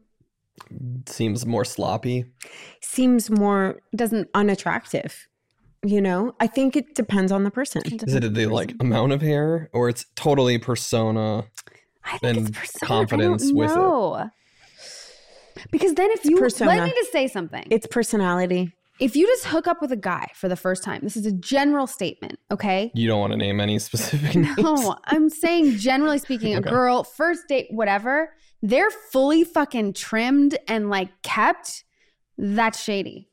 Seems 1.06 1.46
more 1.46 1.64
sloppy. 1.64 2.24
seems 2.80 3.30
more 3.30 3.80
doesn't. 3.94 4.28
unattractive. 4.34 5.28
You 5.84 6.00
know, 6.00 6.34
I 6.40 6.46
think 6.48 6.74
it 6.76 6.94
depends 6.94 7.30
on 7.30 7.44
the 7.44 7.50
person. 7.50 7.82
it 7.84 8.02
Is 8.02 8.14
it 8.14 8.20
depends 8.20 8.38
the 8.38 8.44
on 8.46 8.50
like 8.52 8.74
amount 8.80 9.12
of 9.12 9.22
hair, 9.22 9.70
or 9.72 9.88
it's 9.88 10.04
totally 10.16 10.58
persona? 10.58 11.44
I 12.04 12.18
think 12.18 12.36
and 12.38 12.48
it's 12.48 12.58
persona. 12.58 12.88
confidence 12.88 13.44
I 13.44 13.46
don't 13.46 13.56
with 13.56 13.70
it? 13.70 13.76
Know. 15.56 15.62
Because 15.70 15.94
then 15.94 16.10
if 16.10 16.20
It's 16.20 16.30
you 16.30 16.36
persona. 16.38 16.70
let 16.70 16.84
me 16.84 16.92
just 16.96 17.12
say 17.12 17.26
something. 17.28 17.64
It's 17.70 17.86
personality. 17.86 18.72
if 18.98 19.14
you 19.14 19.26
just 19.26 19.44
hook 19.46 19.66
up 19.66 19.82
with 19.82 19.92
a 19.92 19.96
guy 19.96 20.26
for 20.34 20.48
the 20.48 20.56
first 20.56 20.82
time, 20.82 21.00
this 21.02 21.16
is 21.16 21.26
a 21.26 21.32
general 21.32 21.86
statement, 21.86 22.38
okay? 22.50 22.90
You 22.94 23.06
don't 23.08 23.20
want 23.20 23.32
to 23.32 23.36
name 23.36 23.60
any 23.60 23.78
specific 23.90 24.34
names. 24.34 24.56
No, 24.58 24.96
I'm 25.04 25.28
saying 25.28 25.76
generally 25.76 26.18
speaking, 26.18 26.54
a 26.54 26.60
girl, 26.62 27.04
first 27.04 27.46
date, 27.48 27.66
whatever, 27.70 28.32
they're 28.62 28.90
fully 29.12 29.44
fucking 29.44 29.92
trimmed 29.92 30.56
and 30.66 30.88
like 30.88 31.10
kept. 31.22 31.84
That's 32.38 32.82
shady. 32.82 33.28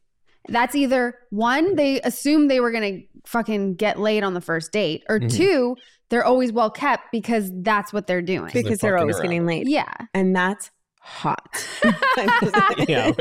That's 0.49 0.75
either 0.75 1.15
one, 1.29 1.75
they 1.75 2.01
assume 2.01 2.49
they 2.49 2.59
were 2.59 2.71
gonna 2.71 2.99
fucking 3.25 3.75
get 3.75 3.97
laid 3.97 4.23
on 4.23 4.33
the 4.33 4.41
first 4.41 4.73
date, 4.73 5.03
or 5.07 5.19
Mhm. 5.21 5.31
two, 5.33 5.75
they're 6.09 6.25
always 6.25 6.51
well 6.51 6.69
kept 6.69 7.03
because 7.13 7.49
that's 7.61 7.93
what 7.93 8.05
they're 8.07 8.21
doing. 8.21 8.51
they're 8.53 8.63
Because 8.63 8.79
they're 8.79 8.97
always 8.97 9.15
around. 9.15 9.23
getting 9.27 9.45
laid. 9.45 9.69
Yeah. 9.69 9.93
And 10.13 10.35
that's 10.35 10.69
hot. 11.03 11.65
yeah. 12.87 13.11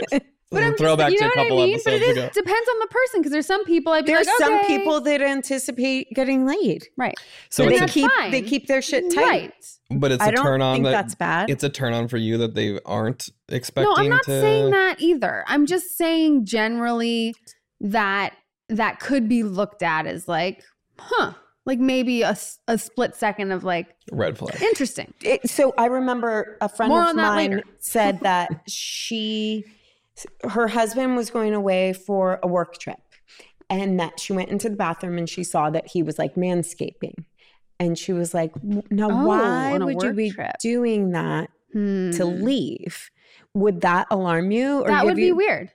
But 0.51 0.63
I'm 0.65 0.77
Throwback 0.77 1.11
just, 1.13 1.23
you 1.23 1.29
to 1.31 1.33
a 1.33 1.35
couple 1.35 1.57
what 1.57 1.63
I 1.63 1.67
mean? 1.67 1.81
But 1.83 1.95
it 1.95 2.03
episodes 2.03 2.19
ago. 2.37 2.43
depends 2.43 2.69
on 2.69 2.79
the 2.81 2.87
person 2.89 3.21
because 3.21 3.33
there's 3.33 3.47
some 3.47 3.65
people 3.65 3.93
I'd 3.95 4.05
be 4.05 4.13
There's 4.13 4.27
like, 4.27 4.37
some 4.39 4.55
okay. 4.59 4.79
people 4.79 5.01
that 5.01 5.23
anticipate 5.23 6.09
getting 6.15 6.45
laid. 6.45 6.89
right, 6.99 7.15
So 7.49 7.65
they 7.65 7.87
keep 7.87 8.11
fine. 8.19 8.31
they 8.31 8.43
keep 8.43 8.67
their 8.67 8.83
shit 8.83 9.11
tight. 9.15 9.23
right. 9.23 9.55
but 9.91 10.13
it's 10.13 10.23
I 10.23 10.29
a 10.29 10.33
turn 10.33 10.61
on 10.61 10.83
that 10.83 10.91
that's 10.91 11.15
bad. 11.15 11.49
it's 11.49 11.65
a 11.65 11.71
turn 11.71 11.95
on 11.95 12.07
for 12.09 12.19
you 12.19 12.37
that 12.39 12.55
they 12.55 12.79
aren't 12.85 13.31
expecting 13.49 13.91
No, 13.95 13.97
I'm 13.97 14.11
not 14.11 14.25
to 14.25 14.41
saying 14.41 14.71
that 14.73 15.01
either. 15.01 15.43
I'm 15.47 15.65
just 15.65 15.97
saying 15.97 16.45
generally 16.45 17.35
that 17.81 18.35
that 18.69 19.01
could 19.01 19.31
be 19.31 19.43
looked 19.43 19.83
at 19.83 20.07
as 20.07 20.29
like, 20.29 20.63
huh, 20.99 21.33
like 21.65 21.79
maybe 21.79 22.23
a, 22.23 22.37
a 22.69 22.77
split 22.79 23.15
second 23.15 23.53
of 23.53 23.63
like, 23.65 23.95
red 24.11 24.37
flag. 24.39 24.61
interesting. 24.63 25.13
It, 25.23 25.49
so 25.49 25.73
I 25.79 25.87
remember 25.87 26.57
a 26.61 26.69
friend 26.69 26.91
More 26.91 27.03
of 27.03 27.09
on 27.11 27.17
that 27.17 27.35
mine 27.35 27.63
said 27.79 28.21
that 28.21 28.63
she, 28.69 29.65
her 30.51 30.69
husband 30.69 31.17
was 31.17 31.31
going 31.31 31.55
away 31.55 31.93
for 31.93 32.41
a 32.43 32.49
work 32.49 32.79
trip, 32.79 32.99
and 33.71 33.99
that 34.01 34.19
she 34.21 34.33
went 34.33 34.51
into 34.51 34.69
the 34.69 34.77
bathroom 34.77 35.17
and 35.19 35.29
she 35.29 35.45
saw 35.45 35.71
that 35.71 35.87
he 35.89 36.03
was 36.03 36.19
like 36.19 36.35
manscaping, 36.35 37.25
and 37.79 37.97
she 37.99 38.13
was 38.13 38.35
like, 38.35 38.53
"Now, 38.91 39.09
Oh, 39.11 39.27
why 39.27 39.79
would 39.79 40.03
you 40.03 40.13
be 40.13 40.31
trip. 40.31 40.53
doing 40.61 41.11
that 41.13 41.49
Hmm. 41.73 42.11
to 42.13 42.25
leave? 42.27 43.11
Would 43.55 43.81
that 43.81 44.07
alarm 44.11 44.51
you? 44.51 44.81
Or 44.83 44.89
that 44.89 45.01
give 45.03 45.05
would 45.07 45.17
be 45.17 45.27
you- 45.27 45.37
weird. 45.37 45.71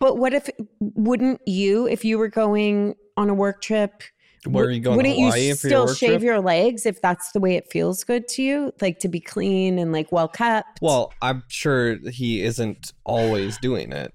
But 0.00 0.18
what 0.18 0.34
if 0.34 0.50
wouldn't 0.80 1.40
you, 1.46 1.86
if 1.86 2.04
you 2.04 2.18
were 2.18 2.28
going 2.28 2.96
on 3.16 3.28
a 3.30 3.34
work 3.34 3.62
trip? 3.62 4.02
Where 4.44 4.64
are 4.66 4.70
you 4.70 4.80
going? 4.80 4.96
Wouldn't 4.96 5.16
Hawaii 5.16 5.48
you 5.48 5.54
still 5.54 5.86
your 5.86 5.94
shave 5.94 6.10
trip? 6.10 6.22
your 6.22 6.40
legs 6.40 6.86
if 6.86 7.00
that's 7.02 7.32
the 7.32 7.40
way 7.40 7.56
it 7.56 7.70
feels 7.70 8.04
good 8.04 8.28
to 8.28 8.42
you? 8.42 8.72
Like 8.80 8.98
to 9.00 9.08
be 9.08 9.20
clean 9.20 9.78
and 9.78 9.92
like 9.92 10.12
well 10.12 10.28
kept. 10.28 10.78
Well, 10.82 11.12
I'm 11.22 11.42
sure 11.48 11.96
he 12.10 12.42
isn't 12.42 12.92
always 13.04 13.58
doing 13.58 13.92
it. 13.92 14.12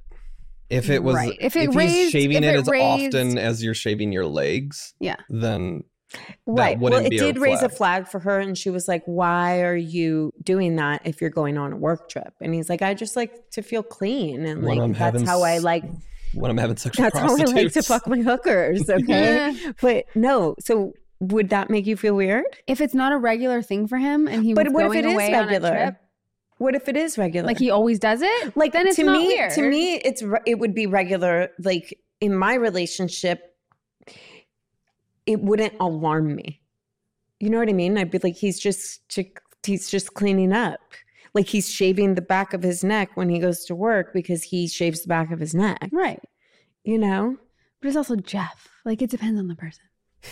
If 0.69 0.89
it 0.89 1.03
was, 1.03 1.15
Right. 1.15 1.35
If 1.41 1.57
it 1.57 1.67
he's 1.67 1.75
raised- 1.75 2.11
shaving 2.13 2.37
if 2.37 2.43
it 2.43 2.55
it 2.55 2.59
as 2.61 2.67
raised- 2.69 3.13
often 3.15 3.37
as 3.37 3.61
you're 3.63 3.73
shaving 3.73 4.13
your 4.13 4.25
legs, 4.25 4.93
Yeah. 5.01 5.17
then 5.29 5.83
right. 6.45 6.79
Well, 6.79 6.93
it 6.95 7.09
be 7.09 7.17
a 7.17 7.19
did 7.19 7.37
raise 7.39 7.61
a 7.61 7.67
flag. 7.67 8.07
for 8.07 8.19
her, 8.19 8.39
and 8.39 8.57
she 8.57 8.69
was 8.69 8.87
like, 8.87 9.03
"Why 9.05 9.61
are 9.63 9.75
you 9.75 10.33
doing 10.41 10.77
that 10.77 11.01
if 11.03 11.19
you're 11.19 11.29
going 11.29 11.57
on 11.57 11.73
a 11.73 11.77
work 11.77 12.07
trip?" 12.09 12.33
And 12.39 12.53
he's 12.53 12.69
like, 12.69 12.81
"I 12.81 12.93
just 12.93 13.17
like 13.17 13.49
to 13.51 13.61
feel 13.61 13.83
clean, 13.83 14.45
and 14.45 14.63
When 14.63 14.77
like 14.93 14.97
that's 14.97 15.23
how 15.23 15.41
I 15.43 15.57
like. 15.57 15.83
When 16.33 16.49
I'm 16.51 16.57
having 16.57 16.77
sex 16.77 16.97
with 16.97 17.13
That's 17.13 17.17
how 17.19 17.35
I 17.35 17.43
like 17.61 17.73
to 17.73 17.83
fuck 17.83 18.07
my 18.07 18.19
hookers." 18.19 18.89
Okay, 18.89 19.55
but 19.81 20.05
no. 20.15 20.55
So 20.59 20.93
would 21.19 21.49
that 21.49 21.69
make 21.69 21.85
you 21.85 21.95
feel 21.97 22.15
weird? 22.15 22.45
If 22.67 22.81
it's 22.81 22.93
not 22.95 23.11
a 23.11 23.17
regular 23.17 23.61
thing 23.61 23.87
for 23.87 23.97
him 23.97 24.27
and 24.27 24.43
he 24.43 24.53
But 24.53 24.67
was 24.67 24.73
what 24.73 24.85
if 24.85 24.91
going 24.93 25.05
it 25.05 25.07
is 25.07 25.13
away 25.13 25.27
on 25.33 25.43
a 25.43 25.47
regular? 25.47 25.69
trip, 25.71 25.95
What 26.57 26.75
if 26.75 26.89
it 26.89 26.97
is 26.97 27.17
regular? 27.17 27.45
like 27.47 27.59
he 27.59 27.69
always 27.69 27.99
does 27.99 28.21
it, 28.23 28.57
like 28.57 28.73
then 28.73 28.87
it's 28.87 28.95
to 28.95 29.03
not 29.03 29.17
me 29.19 29.27
weird. 29.27 29.51
to 29.53 29.69
me 29.69 29.95
it's 29.95 30.23
re- 30.23 30.39
it 30.45 30.57
would 30.59 30.73
be 30.73 30.87
regular 30.87 31.49
like 31.59 31.97
in 32.21 32.35
my 32.35 32.55
relationship 32.55 33.55
it 35.27 35.41
wouldn't 35.41 35.73
alarm 35.79 36.35
me 36.35 36.59
You 37.39 37.49
know 37.49 37.59
what 37.59 37.69
I 37.69 37.73
mean? 37.73 37.97
I'd 37.97 38.11
be 38.11 38.19
like, 38.19 38.35
he's 38.35 38.59
just 38.59 39.01
he's 39.63 39.89
just 39.89 40.13
cleaning 40.15 40.53
up. 40.53 40.79
Like 41.33 41.47
he's 41.47 41.69
shaving 41.69 42.15
the 42.15 42.21
back 42.21 42.53
of 42.53 42.63
his 42.63 42.83
neck 42.83 43.11
when 43.15 43.29
he 43.29 43.39
goes 43.39 43.65
to 43.65 43.75
work 43.75 44.13
because 44.13 44.43
he 44.43 44.67
shaves 44.67 45.01
the 45.01 45.07
back 45.07 45.31
of 45.31 45.39
his 45.39 45.55
neck. 45.55 45.89
Right. 45.91 46.21
You 46.83 46.97
know? 46.97 47.37
But 47.79 47.87
it's 47.87 47.97
also 47.97 48.15
Jeff. 48.15 48.69
Like 48.85 49.01
it 49.01 49.09
depends 49.09 49.39
on 49.39 49.47
the 49.47 49.55
person. 49.55 49.83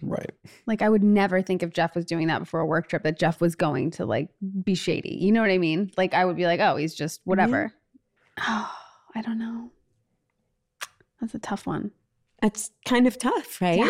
Right. 0.00 0.30
Like 0.66 0.80
I 0.80 0.88
would 0.88 1.02
never 1.02 1.42
think 1.42 1.62
if 1.62 1.70
Jeff 1.70 1.94
was 1.94 2.06
doing 2.06 2.28
that 2.28 2.38
before 2.38 2.60
a 2.60 2.64
work 2.64 2.88
trip 2.88 3.02
that 3.02 3.18
Jeff 3.18 3.42
was 3.42 3.54
going 3.54 3.90
to 3.92 4.06
like 4.06 4.30
be 4.64 4.74
shady. 4.74 5.18
You 5.20 5.32
know 5.32 5.42
what 5.42 5.50
I 5.50 5.58
mean? 5.58 5.90
Like 5.98 6.14
I 6.14 6.24
would 6.24 6.36
be 6.36 6.46
like, 6.46 6.60
oh, 6.60 6.76
he's 6.76 6.94
just 6.94 7.20
whatever. 7.24 7.72
Oh, 8.40 8.72
I 9.14 9.20
don't 9.20 9.38
know. 9.38 9.70
That's 11.20 11.34
a 11.34 11.38
tough 11.38 11.66
one. 11.66 11.90
That's 12.40 12.70
kind 12.84 13.06
of 13.06 13.18
tough, 13.18 13.60
right? 13.60 13.78
Yeah. 13.78 13.88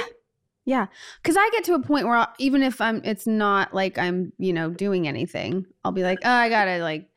Yeah, 0.66 0.86
because 1.22 1.36
I 1.38 1.48
get 1.52 1.62
to 1.64 1.74
a 1.74 1.80
point 1.80 2.06
where 2.06 2.16
I'll, 2.16 2.34
even 2.38 2.62
if 2.64 2.80
I'm, 2.80 3.01
it's 3.05 3.26
not 3.26 3.72
like 3.72 3.98
I'm, 3.98 4.32
you 4.36 4.52
know, 4.52 4.68
doing 4.68 5.06
anything. 5.06 5.64
I'll 5.84 5.93
be 5.93 6.02
like, 6.02 6.18
oh, 6.24 6.30
I 6.30 6.48
gotta 6.48 6.78
like 6.78 7.09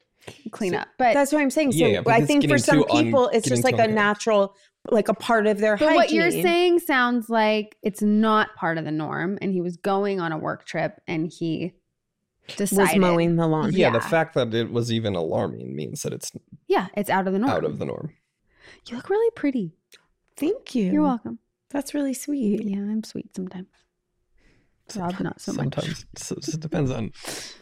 clean 0.51 0.75
up. 0.75 0.87
But 0.99 1.15
That's 1.15 1.31
what 1.31 1.41
I'm 1.41 1.49
saying. 1.49 1.71
So 1.71 1.79
Yeah, 1.79 2.01
yeah, 2.05 2.13
I 2.13 2.21
think 2.21 2.47
for 2.47 2.59
some 2.59 2.83
too 2.83 2.89
un- 2.91 3.05
people, 3.05 3.27
it's 3.29 3.49
just 3.49 3.63
like 3.63 3.73
a 3.73 3.77
unhinged. 3.77 3.95
natural, 3.95 4.55
like 4.91 5.07
a 5.07 5.15
part 5.15 5.47
of 5.47 5.57
their 5.57 5.77
but 5.77 5.89
hygiene. 5.89 5.95
what 5.95 6.11
you're 6.11 6.31
saying 6.31 6.79
sounds 6.79 7.27
like 7.27 7.75
it's 7.81 8.03
not 8.03 8.55
part 8.55 8.77
of 8.77 8.85
the 8.85 8.91
norm, 8.91 9.39
and 9.41 9.51
he 9.51 9.61
was 9.61 9.77
going 9.77 10.19
on 10.19 10.31
a 10.31 10.37
work 10.37 10.65
trip, 10.65 11.01
and 11.07 11.31
he 11.31 11.73
was 12.47 12.69
decided, 12.69 13.01
mowing 13.01 13.35
the 13.35 13.47
lawn. 13.47 13.73
Yeah, 13.73 13.89
the 13.89 13.99
fact 13.99 14.35
that 14.35 14.53
it 14.53 14.71
was 14.71 14.93
even 14.93 15.15
alarming 15.15 15.75
means 15.75 16.03
that 16.03 16.13
it's 16.13 16.31
yeah, 16.67 16.87
it's 16.95 17.09
out 17.09 17.25
of 17.25 17.33
the 17.33 17.39
norm. 17.39 17.51
out 17.51 17.65
of 17.65 17.79
the 17.79 17.85
norm. 17.85 18.13
You 18.87 18.95
look 18.95 19.09
really 19.09 19.31
pretty. 19.31 19.73
Thank 20.37 20.75
you. 20.75 20.91
You're 20.91 21.03
welcome. 21.03 21.39
That's 21.69 21.93
really 21.93 22.13
sweet. 22.13 22.63
Yeah, 22.63 22.77
I'm 22.79 23.03
sweet 23.03 23.35
sometimes. 23.35 23.67
Rob, 24.95 25.19
not 25.19 25.39
so 25.39 25.53
much. 25.53 25.75
Sometimes 25.75 26.05
So- 26.17 26.37
so 26.41 26.55
it 26.55 26.59
depends 26.61 26.89
on 26.91 27.11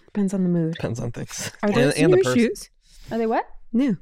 Depends 0.05 0.33
on 0.33 0.43
the 0.43 0.49
mood. 0.49 0.73
depends 0.75 0.99
on 0.99 1.11
things 1.11 1.51
Are 1.61 1.67
and, 1.69 1.75
those 1.77 1.93
and 1.95 2.13
the 2.13 2.17
new 2.17 2.23
person. 2.23 2.39
shoes? 2.39 2.69
Are 3.11 3.17
they 3.17 3.27
what? 3.27 3.45
New. 3.73 3.97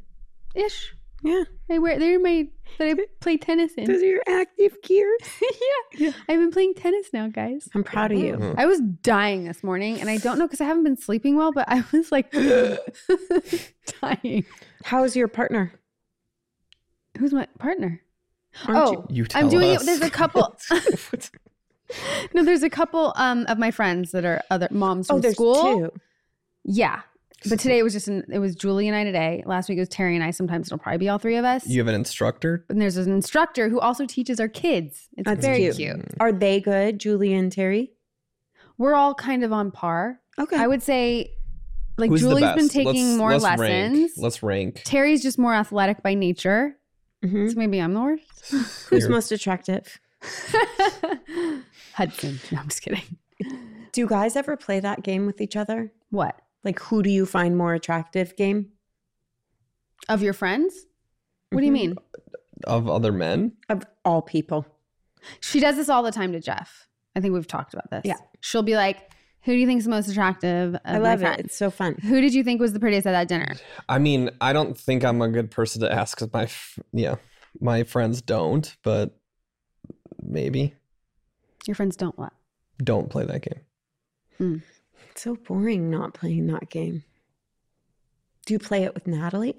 Ish. 0.54 0.94
Yeah. 1.24 1.44
They 1.68 1.80
wear. 1.80 1.98
They're 1.98 2.20
my 2.20 2.48
that 2.78 2.88
I 2.88 2.96
play 3.20 3.38
tennis 3.38 3.74
in. 3.74 3.86
Those 3.86 4.02
are 4.04 4.06
your 4.06 4.22
active 4.28 4.78
gears. 4.84 5.20
yeah. 5.42 5.48
yeah. 5.98 6.12
I've 6.30 6.40
been 6.40 6.52
playing 6.52 6.76
tennis 6.76 7.08
now, 7.14 7.28
guys. 7.28 7.68
I'm 7.74 7.84
proud 7.84 8.12
of 8.12 8.20
you. 8.20 8.34
Mhm. 8.36 8.56
I 8.60 8.68
was 8.68 8.80
dying 9.02 9.46
this 9.46 9.64
morning, 9.64 10.00
and 10.00 10.10
I 10.10 10.18
don't 10.18 10.38
know 10.38 10.46
because 10.46 10.62
I 10.62 10.66
haven't 10.66 10.84
been 10.84 10.98
sleeping 10.98 11.36
well, 11.36 11.52
but 11.52 11.66
I 11.68 11.84
was 11.92 12.12
like 12.12 12.32
dying. 14.02 14.46
How's 14.84 15.16
your 15.16 15.28
partner? 15.28 15.74
Who's 17.18 17.34
my 17.34 17.48
partner? 17.58 18.02
Aren't 18.68 18.80
oh, 18.98 19.06
You 19.10 19.26
tell 19.26 19.44
I'm 19.44 19.50
doing 19.50 19.76
us. 19.76 19.84
it. 19.84 19.86
There's 19.86 20.02
a 20.02 20.10
couple. 20.10 20.56
no, 22.34 22.44
there's 22.44 22.64
a 22.64 22.70
couple 22.70 23.14
um, 23.16 23.46
of 23.48 23.58
my 23.58 23.72
friends 23.72 24.12
that 24.12 24.26
are 24.26 24.42
other 24.50 24.68
moms 24.72 25.10
Oh, 25.10 25.16
from 25.16 25.22
there's 25.22 25.36
school. 25.36 25.56
two. 25.90 25.92
Yeah, 26.64 27.02
but 27.48 27.60
today 27.60 27.78
it 27.78 27.84
was 27.84 27.94
just 27.94 28.08
an, 28.08 28.24
it 28.32 28.40
was 28.40 28.56
Julie 28.56 28.88
and 28.88 28.96
I 28.98 29.04
today. 29.04 29.44
Last 29.46 29.70
week 29.70 29.78
it 29.78 29.82
was 29.82 29.90
Terry 29.90 30.16
and 30.16 30.24
I. 30.24 30.32
Sometimes 30.32 30.68
it'll 30.68 30.80
probably 30.80 30.98
be 30.98 31.10
all 31.10 31.20
three 31.20 31.36
of 31.36 31.46
us. 31.46 31.68
you 31.68 31.80
have 31.80 31.88
an 31.88 31.94
instructor. 31.96 32.66
and 32.70 32.82
there's 32.82 32.98
an 32.98 33.12
instructor 33.12 33.70
who 33.70 33.80
also 33.80 34.06
teaches 34.06 34.40
our 34.40 34.48
kids. 34.48 35.08
It's 35.18 35.26
That's 35.26 35.46
very 35.46 35.60
cute. 35.60 35.76
cute. 35.76 36.06
Are 36.20 36.32
they 36.32 36.60
good, 36.60 37.00
Julie 37.00 37.34
and 37.34 37.52
Terry? 37.52 37.92
We're 38.78 38.96
all 38.96 39.14
kind 39.14 39.44
of 39.44 39.54
on 39.54 39.72
par. 39.72 40.20
Okay. 40.40 40.58
I 40.58 40.66
would 40.68 40.82
say, 40.82 41.32
like 41.98 42.10
Who's 42.10 42.22
Julie's 42.22 42.54
been 42.56 42.68
taking 42.68 43.06
Let's- 43.10 43.18
more 43.18 43.32
let's 43.32 43.44
lessons. 43.44 43.60
Rank. 44.00 44.12
Let's 44.18 44.44
rank. 44.44 44.82
Terry's 44.84 45.22
just 45.22 45.38
more 45.38 45.54
athletic 45.54 46.02
by 46.04 46.14
nature, 46.16 46.76
Mhm. 47.24 47.50
so 47.54 47.58
maybe 47.60 47.80
I'm 47.80 47.94
the 47.94 48.02
worst. 48.02 48.52
Who's 48.90 49.04
Here. 49.04 49.10
most 49.10 49.32
attractive? 49.32 50.00
Hudson. 51.94 52.40
No, 52.52 52.60
I'm 52.60 52.68
just 52.68 52.82
kidding. 52.82 53.04
Do 53.92 54.02
you 54.02 54.08
guys 54.08 54.36
ever 54.36 54.58
play 54.58 54.80
that 54.80 55.04
game 55.04 55.26
with 55.26 55.40
each 55.42 55.56
other? 55.56 55.92
What 56.10 56.40
Like, 56.64 56.80
who 56.80 57.04
do 57.04 57.10
you 57.10 57.26
find 57.26 57.58
more 57.58 57.74
attractive 57.74 58.36
game? 58.36 58.72
of 60.10 60.22
your 60.22 60.34
friends? 60.34 60.86
What 61.52 61.62
do 61.62 61.66
you 61.66 61.72
Mhm. 61.72 61.74
mean? 61.74 61.96
of 62.66 62.88
other 62.90 63.12
men? 63.12 63.54
Of 63.70 63.84
all 64.04 64.22
people. 64.22 64.66
She 65.42 65.60
does 65.60 65.76
this 65.76 65.90
all 65.90 66.04
the 66.04 66.12
time 66.12 66.32
to 66.34 66.40
Jeff. 66.40 66.88
I 67.16 67.20
think 67.22 67.34
we've 67.34 67.48
talked 67.48 67.74
about 67.74 67.90
this. 67.92 68.02
Yeah. 68.06 68.18
She'll 68.40 68.64
be 68.64 68.76
like, 68.76 69.12
"Who 69.46 69.54
do 69.54 69.58
you 69.58 69.66
think 69.66 69.80
is 69.80 69.86
the 69.86 69.92
most 69.92 70.08
attractive?" 70.10 70.76
Of 70.76 70.82
I 70.86 70.94
my 70.94 70.98
love 71.00 71.24
it. 71.24 71.40
It's 71.40 71.56
so 71.56 71.70
fun. 71.72 71.96
Who 72.02 72.20
did 72.22 72.34
you 72.34 72.44
think 72.44 72.60
was 72.60 72.74
the 72.74 72.80
prettiest 72.80 73.08
at 73.08 73.12
that 73.14 73.28
dinner? 73.28 73.56
I 73.88 74.00
mean, 74.00 74.30
I 74.42 74.54
don't 74.54 74.78
think 74.78 75.04
I'm 75.06 75.22
a 75.22 75.30
good 75.30 75.50
person 75.52 75.82
to 75.82 75.92
ask 75.92 76.18
because 76.18 76.34
my 76.34 76.44
f- 76.44 76.80
yeah, 76.92 77.16
my 77.62 77.84
friends 77.84 78.22
don't, 78.22 78.76
but 78.84 79.18
maybe 80.22 80.74
Your 81.68 81.76
friends 81.76 81.96
don't 81.96 82.18
what? 82.18 82.34
don't 82.84 83.10
play 83.10 83.26
that 83.26 83.42
game. 83.42 84.62
It's 85.12 85.22
so 85.22 85.36
boring 85.36 85.90
not 85.90 86.14
playing 86.14 86.48
that 86.48 86.70
game. 86.70 87.04
Do 88.46 88.54
you 88.54 88.60
play 88.60 88.84
it 88.84 88.94
with 88.94 89.08
Natalie? 89.08 89.56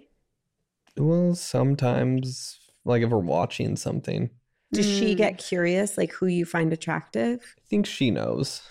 Well, 0.97 1.35
sometimes 1.35 2.59
like 2.85 3.03
if 3.03 3.11
we're 3.11 3.19
watching 3.19 3.77
something, 3.77 4.31
Does 4.73 4.85
she 4.87 5.15
Mm. 5.15 5.17
get 5.17 5.39
curious, 5.39 5.97
like 5.97 6.13
who 6.13 6.27
you 6.27 6.45
find 6.45 6.73
attractive? 6.73 7.55
I 7.57 7.63
think 7.69 7.87
she 7.87 8.11
knows 8.11 8.63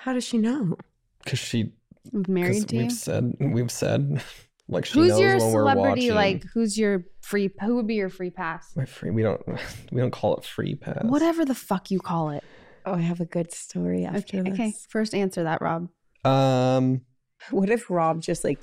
How 0.00 0.12
does 0.14 0.24
she 0.24 0.38
know? 0.38 0.76
because 1.24 1.38
she 1.38 1.72
married 2.12 2.66
to 2.68 2.76
you? 2.76 2.82
we've 2.82 2.92
said 2.92 3.34
we've 3.40 3.70
said 3.70 4.22
like 4.68 4.86
she 4.86 4.98
Who's 4.98 5.10
knows 5.10 5.20
your 5.20 5.38
when 5.38 5.52
we're 5.52 5.60
celebrity? 5.72 6.00
watching. 6.10 6.14
Like, 6.14 6.44
who's 6.54 6.78
your 6.78 7.04
free? 7.20 7.50
Who 7.62 7.76
would 7.76 7.86
be 7.86 7.96
your 7.96 8.08
free 8.08 8.30
pass? 8.30 8.74
my 8.76 8.86
free 8.86 9.10
we 9.10 9.22
don't 9.22 9.40
we 9.92 10.00
don't 10.00 10.10
call 10.10 10.36
it 10.36 10.44
free 10.44 10.74
pass. 10.74 11.04
Whatever 11.04 11.44
the 11.44 11.54
fuck 11.54 11.90
you 11.90 11.98
call 12.00 12.30
it. 12.30 12.42
Oh, 12.86 12.94
I 12.94 13.00
have 13.00 13.20
a 13.20 13.26
good 13.26 13.52
story 13.52 14.06
after 14.06 14.38
Okay, 14.38 14.50
this. 14.50 14.52
okay. 14.54 14.72
First, 14.88 15.14
answer 15.14 15.42
that, 15.44 15.60
Rob. 15.60 15.88
Um, 16.24 17.02
What 17.50 17.68
if 17.70 17.90
Rob 17.90 18.22
just 18.22 18.42
like 18.44 18.60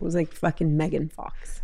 was 0.00 0.14
like 0.14 0.32
fucking 0.32 0.76
Megan 0.76 1.08
Fox? 1.08 1.60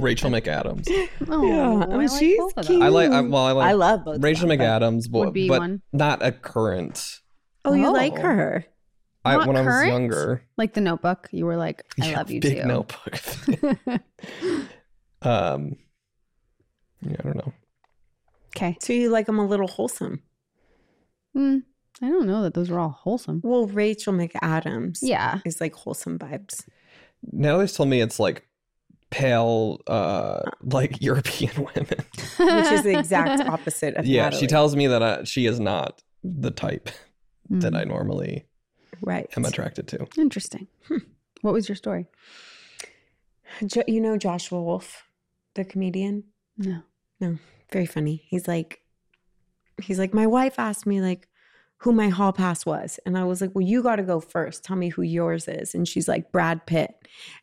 Rachel 0.00 0.30
McAdams. 0.30 0.86
Oh, 1.28 1.46
Yeah, 1.46 1.84
I 1.86 1.96
like 1.96 2.10
she's 2.18 2.38
both 2.38 2.58
of 2.58 2.66
cute. 2.66 2.82
I 2.82 2.88
like 2.88 3.10
I, 3.10 3.20
well 3.22 3.44
I 3.46 3.52
like 3.52 3.68
I 3.68 3.72
love 3.72 4.04
both. 4.04 4.22
Rachel 4.22 4.48
McAdams, 4.48 5.10
but, 5.10 5.18
Would 5.20 5.32
be 5.32 5.48
but 5.48 5.60
one. 5.60 5.82
not 5.92 6.22
a 6.22 6.30
current. 6.32 7.20
Oh, 7.64 7.74
you 7.74 7.92
like 7.92 8.12
Oh. 8.14 8.22
her? 8.22 8.64
I, 9.24 9.36
Not 9.38 9.46
when 9.48 9.56
I 9.56 9.60
was 9.62 9.66
current? 9.74 9.88
younger, 9.88 10.42
Like 10.58 10.74
the 10.74 10.82
Notebook, 10.82 11.28
you 11.32 11.46
were 11.46 11.56
like, 11.56 11.82
"I 12.00 12.10
Yeah, 12.10 12.18
love 12.18 12.30
you 12.30 12.40
big 12.40 12.58
too." 12.58 12.68
notebook. 12.68 13.18
um, 15.22 15.76
yeah, 17.00 17.16
I 17.18 17.22
don't 17.22 17.36
know. 17.36 17.52
okay. 18.56 18.76
So 18.80 18.92
you 18.92 19.08
like 19.10 19.26
them 19.26 19.38
a 19.38 19.46
little 19.46 19.66
wholesome? 19.66 20.22
Mm, 21.36 21.62
I 22.02 22.08
don't 22.08 22.26
know 22.26 22.42
that 22.42 22.52
those 22.54 22.68
were 22.70 22.78
all 22.78 22.90
wholesome. 22.90 23.40
Well, 23.42 23.66
Rachel 23.66 24.12
McAdams, 24.12 24.98
Yeah. 25.02 25.40
is 25.44 25.60
like 25.60 25.74
wholesome 25.74 26.18
vibes. 26.18 26.64
Natalie's 27.32 27.72
told 27.72 27.88
me 27.88 28.00
it's 28.02 28.20
like 28.20 28.46
pale, 29.10 29.80
uh, 29.86 30.40
like 30.62 31.00
European 31.00 31.52
women. 31.74 32.04
Which 32.38 32.72
is 32.72 32.82
the 32.82 32.96
exact 32.98 33.40
opposite 33.48 33.94
of 33.96 34.04
yeah, 34.06 34.24
Natalie. 34.24 34.40
she 34.40 34.46
tells 34.46 34.76
me 34.76 34.86
that 34.86 35.02
uh, 35.02 35.24
she 35.24 35.46
is 35.46 35.58
not 35.58 36.02
the 36.22 36.50
type 36.50 36.90
that 37.50 37.72
Mm, 37.72 37.76
I 37.80 37.84
normally 37.84 38.46
right. 39.02 39.26
am 39.36 39.44
attracted 39.44 39.86
to. 39.88 40.06
Interesting. 40.18 40.66
Hmm. 40.88 40.98
What 41.42 41.52
was 41.54 41.68
your 41.68 41.76
story? 41.76 42.06
Jo- 43.66 43.84
you 43.86 44.00
know 44.00 44.16
Joshua 44.16 44.62
Wolf, 44.62 45.04
the 45.54 45.64
comedian. 45.64 46.24
No. 46.56 46.82
No. 47.20 47.38
Very 47.72 47.86
funny. 47.86 48.24
He's 48.28 48.48
like, 48.48 48.80
he's 49.82 49.98
like, 49.98 50.14
my 50.14 50.26
wife 50.26 50.58
asked 50.58 50.86
me 50.86 51.00
like 51.00 51.28
who 51.78 51.92
my 51.92 52.08
hall 52.08 52.32
pass 52.32 52.64
was, 52.64 52.98
and 53.04 53.18
I 53.18 53.24
was 53.24 53.40
like, 53.40 53.50
well, 53.54 53.66
you 53.66 53.82
got 53.82 53.96
to 53.96 54.02
go 54.02 54.20
first. 54.20 54.64
Tell 54.64 54.76
me 54.76 54.88
who 54.88 55.02
yours 55.02 55.48
is. 55.48 55.74
And 55.74 55.86
she's 55.86 56.08
like, 56.08 56.32
Brad 56.32 56.64
Pitt, 56.66 56.90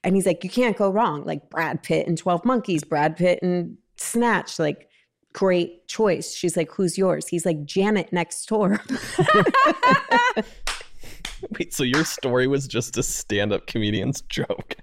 and 0.03 0.15
he's 0.15 0.25
like, 0.25 0.43
you 0.43 0.49
can't 0.49 0.77
go 0.77 0.89
wrong. 0.89 1.23
Like 1.25 1.49
Brad 1.49 1.83
Pitt 1.83 2.07
and 2.07 2.17
Twelve 2.17 2.43
Monkeys, 2.43 2.83
Brad 2.83 3.15
Pitt 3.17 3.39
and 3.41 3.77
Snatch, 3.97 4.57
like. 4.59 4.87
Great 5.33 5.87
choice. 5.87 6.33
She's 6.33 6.57
like, 6.57 6.71
Who's 6.71 6.97
yours? 6.97 7.27
He's 7.27 7.45
like, 7.45 7.63
Janet 7.65 8.11
next 8.11 8.45
door. 8.47 8.81
Wait, 11.57 11.73
so 11.73 11.83
your 11.83 12.05
story 12.05 12.45
was 12.47 12.67
just 12.67 12.97
a 12.97 13.03
stand-up 13.03 13.65
comedian's 13.67 14.21
joke? 14.21 14.75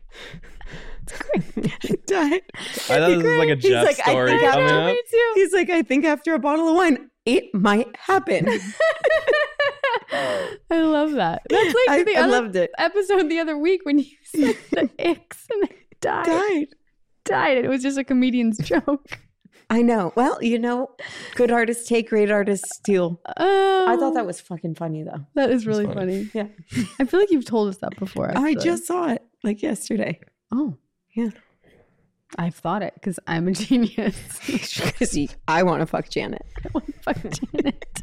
Died. 2.06 2.42
I 2.54 2.58
thought 2.98 3.08
this 3.08 3.22
was 3.22 3.38
like 3.38 3.48
a 3.48 3.56
Jeff 3.56 3.86
like, 3.86 4.00
I 4.06 4.10
story 4.10 4.30
think 4.30 4.42
coming 4.42 4.66
after- 4.66 4.90
up. 4.90 4.96
He's 5.34 5.52
like, 5.52 5.70
I 5.70 5.82
think 5.82 6.04
after 6.04 6.34
a 6.34 6.38
bottle 6.38 6.68
of 6.68 6.76
wine, 6.76 7.10
it 7.24 7.54
might 7.54 7.94
happen. 7.96 8.48
I 10.10 10.80
love 10.80 11.12
that. 11.12 11.42
That's 11.48 11.74
like 11.86 11.88
I, 11.88 12.02
the 12.02 12.16
I 12.16 12.22
other 12.22 12.32
loved 12.32 12.56
it. 12.56 12.70
episode 12.78 13.28
the 13.28 13.38
other 13.38 13.56
week 13.56 13.84
when 13.84 13.98
you 14.00 14.06
said 14.24 14.56
the 14.70 14.90
X 14.98 15.46
and 15.50 15.64
I 15.64 15.68
died. 16.00 16.26
Died. 16.26 16.66
Died. 17.24 17.58
It 17.64 17.68
was 17.68 17.82
just 17.82 17.98
a 17.98 18.04
comedian's 18.04 18.58
joke. 18.58 19.18
I 19.70 19.82
know. 19.82 20.12
Well, 20.16 20.42
you 20.42 20.58
know, 20.58 20.90
good 21.34 21.50
artists 21.50 21.88
take, 21.88 22.08
great 22.08 22.30
artists 22.30 22.74
steal. 22.76 23.20
Oh, 23.36 23.84
I 23.86 23.96
thought 23.96 24.14
that 24.14 24.20
um, 24.20 24.26
was 24.26 24.40
fucking 24.40 24.76
funny 24.76 25.02
though. 25.02 25.26
that 25.34 25.50
is 25.50 25.66
really 25.66 25.84
funny. 25.84 26.24
funny. 26.24 26.30
Yeah. 26.32 26.84
I 26.98 27.04
feel 27.04 27.20
like 27.20 27.30
you've 27.30 27.44
told 27.44 27.68
us 27.68 27.76
that 27.78 27.98
before. 27.98 28.32
I 28.36 28.54
just 28.54 28.86
saw 28.86 29.08
it 29.08 29.22
like 29.44 29.62
yesterday. 29.62 30.20
oh 30.52 30.76
Yeah. 31.14 31.30
I've 32.36 32.54
thought 32.54 32.82
it 32.82 32.94
because 32.94 33.18
I'm 33.26 33.48
a 33.48 33.52
genius. 33.52 34.16
Because 34.48 35.16
I 35.46 35.62
want 35.62 35.80
to 35.80 35.86
fuck 35.86 36.08
Janet. 36.08 36.44
I 36.64 36.68
want 36.72 36.86
to 36.86 36.92
fuck 37.00 37.16
Janet. 37.16 38.02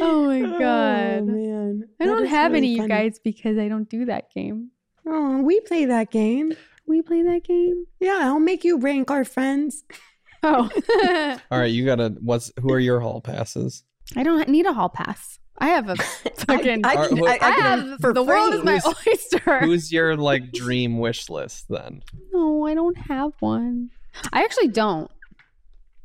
Oh 0.00 0.26
my 0.26 0.40
oh, 0.42 0.58
God. 0.58 1.26
man. 1.26 1.84
I 2.00 2.04
That 2.04 2.10
don't 2.10 2.26
have 2.26 2.52
really 2.52 2.74
any, 2.74 2.82
you 2.82 2.88
guys, 2.88 3.18
because 3.22 3.58
I 3.58 3.68
don't 3.68 3.88
do 3.88 4.06
that 4.06 4.30
game. 4.32 4.70
Oh, 5.06 5.42
we 5.42 5.60
play 5.60 5.84
that 5.86 6.10
game. 6.10 6.52
We 6.88 7.02
play 7.02 7.22
that 7.22 7.44
game. 7.44 7.84
Yeah, 8.00 8.18
I'll 8.22 8.40
make 8.40 8.64
you 8.64 8.78
rank 8.78 9.10
our 9.10 9.24
friends. 9.24 9.84
Oh, 10.40 10.70
All 11.50 11.58
right, 11.58 11.64
you 11.72 11.84
gotta. 11.84 12.14
What's 12.20 12.52
who 12.60 12.70
are 12.72 12.78
your 12.78 13.00
hall 13.00 13.20
passes? 13.20 13.82
I 14.14 14.22
don't 14.22 14.48
need 14.48 14.66
a 14.66 14.72
hall 14.72 14.88
pass. 14.88 15.40
I 15.58 15.66
have 15.70 15.88
a 15.88 15.96
fucking. 16.46 16.86
I, 16.86 16.92
I, 16.92 16.94
Are- 16.94 17.08
can, 17.08 17.18
what- 17.18 17.30
I, 17.30 17.34
I 17.34 17.38
can 17.56 17.88
have 17.90 18.00
for 18.00 18.12
the 18.14 18.22
world 18.22 18.54
is 18.54 18.62
my 18.62 18.80
oyster. 19.08 19.58
Who's 19.58 19.90
your 19.90 20.16
like 20.16 20.52
dream 20.52 21.00
wish 21.00 21.28
list 21.28 21.66
then? 21.68 22.04
No, 22.32 22.64
I 22.68 22.74
don't 22.74 22.96
have 22.96 23.32
one. 23.40 23.90
I 24.32 24.44
actually 24.44 24.68
don't. 24.68 25.10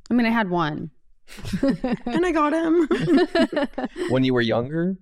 I 0.09 0.15
mean, 0.15 0.25
I 0.25 0.31
had 0.31 0.49
one. 0.49 0.89
and 1.61 2.25
I 2.25 2.31
got 2.31 2.53
him. 2.53 2.87
When 4.09 4.23
you 4.23 4.33
were 4.33 4.41
younger? 4.41 4.97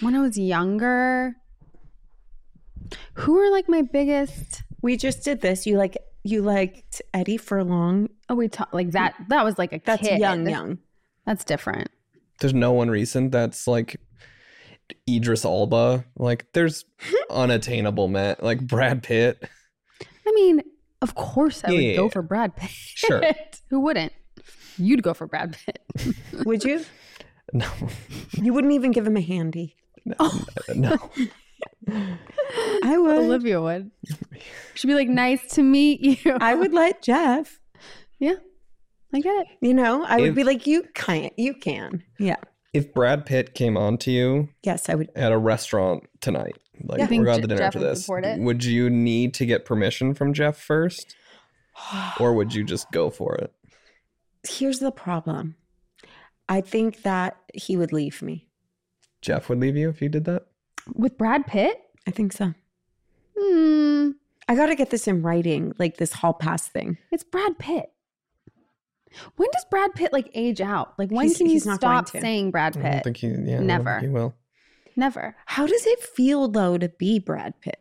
when 0.00 0.16
I 0.16 0.18
was 0.20 0.36
younger, 0.36 1.36
who 3.14 3.38
are 3.38 3.50
like 3.52 3.68
my 3.68 3.82
biggest? 3.82 4.64
We 4.82 4.96
just 4.96 5.24
did 5.24 5.40
this. 5.40 5.66
You 5.66 5.78
like 5.78 5.96
you 6.24 6.42
liked 6.42 7.00
Eddie 7.14 7.36
Furlong. 7.36 8.08
Oh, 8.28 8.34
we 8.34 8.48
talked 8.48 8.74
like 8.74 8.90
that. 8.92 9.14
That 9.28 9.44
was 9.44 9.58
like 9.58 9.72
a 9.72 9.80
That's 9.84 10.02
kid. 10.06 10.18
young, 10.20 10.48
young. 10.48 10.78
That's 11.26 11.44
different. 11.44 11.88
There's 12.40 12.54
no 12.54 12.72
one 12.72 12.90
recent 12.90 13.30
that's 13.32 13.66
like 13.68 14.00
Idris 15.08 15.44
Elba. 15.44 16.04
Like 16.16 16.46
there's 16.52 16.84
unattainable 17.30 18.08
man 18.08 18.36
like 18.40 18.60
Brad 18.66 19.02
Pitt. 19.02 19.42
I 20.26 20.32
mean, 20.34 20.62
of 21.00 21.14
course, 21.14 21.62
I 21.64 21.70
would 21.70 21.80
Yeah. 21.82 21.96
go 21.96 22.08
for 22.08 22.22
Brad 22.22 22.54
Pitt. 22.56 22.70
Sure. 22.70 23.22
who 23.70 23.80
wouldn't? 23.80 24.12
You'd 24.78 25.02
go 25.02 25.14
for 25.14 25.26
Brad 25.26 25.56
Pitt. 25.64 26.14
Would 26.44 26.64
you? 26.64 26.84
No, 27.54 27.68
You 28.40 28.54
wouldn't 28.54 28.72
even 28.72 28.92
give 28.92 29.06
him 29.06 29.16
a 29.18 29.20
handy. 29.20 29.76
No. 30.06 30.14
No. 30.74 30.96
I 31.88 32.96
would. 32.98 33.16
Olivia 33.18 33.60
would. 33.60 33.90
She'd 34.74 34.86
be 34.88 34.94
like, 34.94 35.08
"Nice 35.08 35.46
to 35.54 35.62
meet 35.62 36.00
you." 36.24 36.36
I 36.40 36.54
would 36.54 36.72
let 36.72 37.02
Jeff. 37.02 37.60
yeah, 38.18 38.34
I 39.12 39.20
get 39.20 39.34
it. 39.42 39.46
You 39.60 39.74
know, 39.74 40.04
I 40.04 40.18
would 40.20 40.30
If- 40.30 40.34
be 40.34 40.44
like, 40.44 40.66
you 40.66 40.84
can't. 40.94 41.32
You 41.38 41.54
can. 41.54 42.02
Yeah. 42.18 42.36
If 42.72 42.94
Brad 42.94 43.26
Pitt 43.26 43.54
came 43.54 43.76
on 43.76 43.98
to 43.98 44.10
you 44.10 44.48
Yes, 44.62 44.88
I 44.88 44.94
would. 44.94 45.10
at 45.14 45.30
a 45.30 45.36
restaurant 45.36 46.04
tonight, 46.22 46.56
like 46.84 46.98
Yeah. 47.00 47.04
we're 47.04 47.08
Think 47.08 47.24
going 47.26 47.40
to 47.42 47.46
dinner 47.46 47.58
Jeff 47.58 47.66
after 47.66 47.80
this, 47.80 48.02
support 48.06 48.24
it? 48.24 48.40
would 48.40 48.64
you 48.64 48.88
need 48.88 49.34
to 49.34 49.44
get 49.44 49.66
permission 49.66 50.14
from 50.14 50.32
Jeff 50.32 50.56
first, 50.56 51.14
or 52.20 52.32
would 52.32 52.54
you 52.54 52.64
just 52.64 52.90
go 52.90 53.10
for 53.10 53.34
it? 53.34 53.52
Here's 54.48 54.78
the 54.78 54.90
problem. 54.90 55.56
I 56.48 56.62
think 56.62 57.02
that 57.02 57.36
he 57.54 57.76
would 57.76 57.92
leave 57.92 58.22
me. 58.22 58.48
Jeff 59.20 59.48
would 59.50 59.60
leave 59.60 59.76
you 59.76 59.88
if 59.90 60.00
you 60.00 60.08
did 60.08 60.24
that. 60.24 60.46
With 60.94 61.16
Brad 61.18 61.46
Pitt? 61.46 61.80
I 62.06 62.10
think 62.10 62.32
so. 62.32 62.54
Hmm. 63.38 64.10
I 64.48 64.54
got 64.54 64.66
to 64.66 64.74
get 64.74 64.90
this 64.90 65.06
in 65.08 65.22
writing, 65.22 65.72
like 65.78 65.96
this 65.96 66.12
hall 66.12 66.34
pass 66.34 66.66
thing. 66.68 66.98
It's 67.10 67.24
Brad 67.24 67.58
Pitt. 67.58 67.90
When 69.36 69.48
does 69.52 69.64
Brad 69.70 69.94
Pitt 69.94 70.12
like 70.12 70.30
age 70.34 70.60
out? 70.60 70.94
Like 70.98 71.10
when 71.10 71.26
He's- 71.26 71.36
can 71.38 71.46
you 71.46 71.52
he's 71.52 71.66
not 71.66 71.76
stop 71.76 72.08
saying 72.08 72.50
Brad 72.50 72.76
I 72.76 72.80
don't 72.82 72.92
Pitt? 72.92 73.04
think 73.04 73.16
he. 73.18 73.26
Yeah, 73.28 73.34
I 73.34 73.58
don't 73.58 73.66
Never. 73.66 73.90
think 73.92 74.02
He 74.02 74.08
will. 74.08 74.34
Never. 74.96 75.36
How 75.46 75.66
does 75.66 75.86
it 75.86 76.00
feel 76.00 76.48
though 76.48 76.76
to 76.78 76.88
be 76.88 77.18
Brad 77.18 77.58
Pitt? 77.60 77.78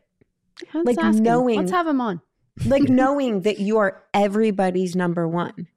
Let's 0.73 0.85
Like 0.85 0.97
ask 0.99 1.17
him. 1.17 1.23
knowing- 1.23 1.57
Let's 1.57 1.71
have 1.71 1.87
him 1.87 2.01
on. 2.01 2.21
Like 2.65 2.83
knowing 2.89 3.41
that 3.41 3.59
you 3.59 3.77
are 3.77 4.03
everybody's 4.13 4.95
number 4.95 5.27
one. 5.27 5.67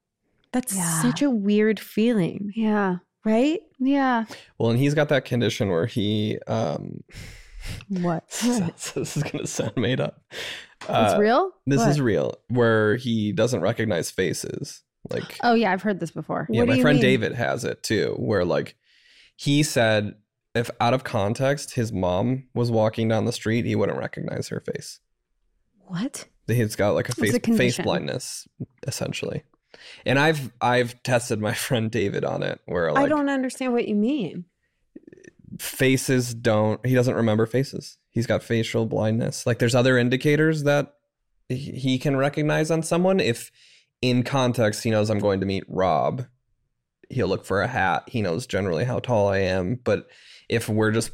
That's 0.53 0.77
Yeah. 0.77 1.03
such 1.03 1.23
a 1.23 1.31
weird 1.31 1.81
feeling, 1.81 2.53
Yeah. 2.55 2.97
Right? 3.25 3.61
Yeah. 3.79 4.25
Well, 4.59 4.71
and 4.71 4.79
he's 4.79 4.95
got 4.95 5.09
that 5.11 5.25
condition 5.25 5.69
where 5.71 5.87
he. 5.87 6.39
um 6.47 7.03
What? 7.89 8.25
This 8.95 9.17
is 9.17 9.23
gonna 9.23 9.47
sound 9.47 9.77
made 9.77 10.01
up. 10.01 10.23
it's 10.33 10.89
Uh, 10.89 11.17
real? 11.19 11.51
This 11.67 11.79
What? 11.81 11.89
is 11.91 12.01
real, 12.01 12.35
where 12.49 12.97
he 12.97 13.33
doesn't 13.33 13.61
recognize 13.61 14.11
faces. 14.11 14.83
Like, 15.11 15.39
Oh 15.43 15.55
yeah, 15.55 15.73
I've 15.73 15.83
heard 15.83 16.01
this 16.01 16.11
before. 16.11 16.47
yeah, 16.51 16.61
What 16.61 16.69
my 16.69 16.81
friend 16.81 16.97
mean? 16.97 17.03
David 17.03 17.33
has 17.35 17.65
it 17.65 17.83
too, 17.83 18.15
where 18.19 18.45
like 18.45 18.77
he 19.37 19.63
said 19.63 20.15
if 20.55 20.71
out 20.81 20.95
of 20.95 21.03
context 21.05 21.75
his 21.75 21.93
mom 21.93 22.45
was 22.55 22.71
walking 22.71 23.09
down 23.09 23.25
the 23.25 23.33
street, 23.33 23.65
he 23.65 23.75
wouldn't 23.75 23.99
recognize 23.99 24.49
her 24.49 24.61
face. 24.61 25.01
What? 25.87 26.27
He's 26.47 26.77
got 26.77 26.91
like 26.95 27.09
a 27.09 27.15
face 27.15 27.35
a 27.35 27.41
face 27.41 27.79
blindness, 27.79 28.47
essentially. 28.87 29.43
And 30.07 30.19
I've 30.19 30.53
I've 30.61 31.03
tested 31.03 31.41
my 31.41 31.53
friend 31.67 31.91
David 31.91 32.25
on 32.25 32.43
it, 32.43 32.61
where 32.67 32.97
I 32.97 33.07
don't 33.09 33.29
understand 33.29 33.73
what 33.73 33.87
you 33.89 33.95
mean. 33.95 34.45
faces 35.59 36.35
don't 36.35 36.85
he 36.85 36.95
doesn't 36.95 37.15
remember 37.15 37.47
faces. 37.47 37.99
He's 38.11 38.27
got 38.27 38.43
facial 38.43 38.87
blindness. 38.87 39.47
Like 39.47 39.59
there's 39.59 39.75
other 39.75 39.99
indicators 39.99 40.65
that 40.65 40.95
he- 41.49 41.73
he 41.73 41.99
can 41.99 42.17
recognize 42.17 42.71
on 42.71 42.83
someone 42.83 43.21
if 43.21 43.51
in 44.03 44.23
context 44.23 44.83
he 44.85 44.91
knows 44.91 45.11
I'm 45.11 45.19
going 45.19 45.41
to 45.41 45.47
meet 45.47 45.65
Rob. 45.69 46.27
He'll 47.11 47.29
look 47.29 47.45
for 47.45 47.61
a 47.63 47.67
hat. 47.69 48.05
He 48.09 48.23
knows 48.23 48.47
generally 48.47 48.85
how 48.85 48.99
tall 48.99 49.29
I 49.29 49.39
am, 49.39 49.77
but 49.85 50.09
if 50.49 50.69
we're 50.69 50.91
just 50.91 51.11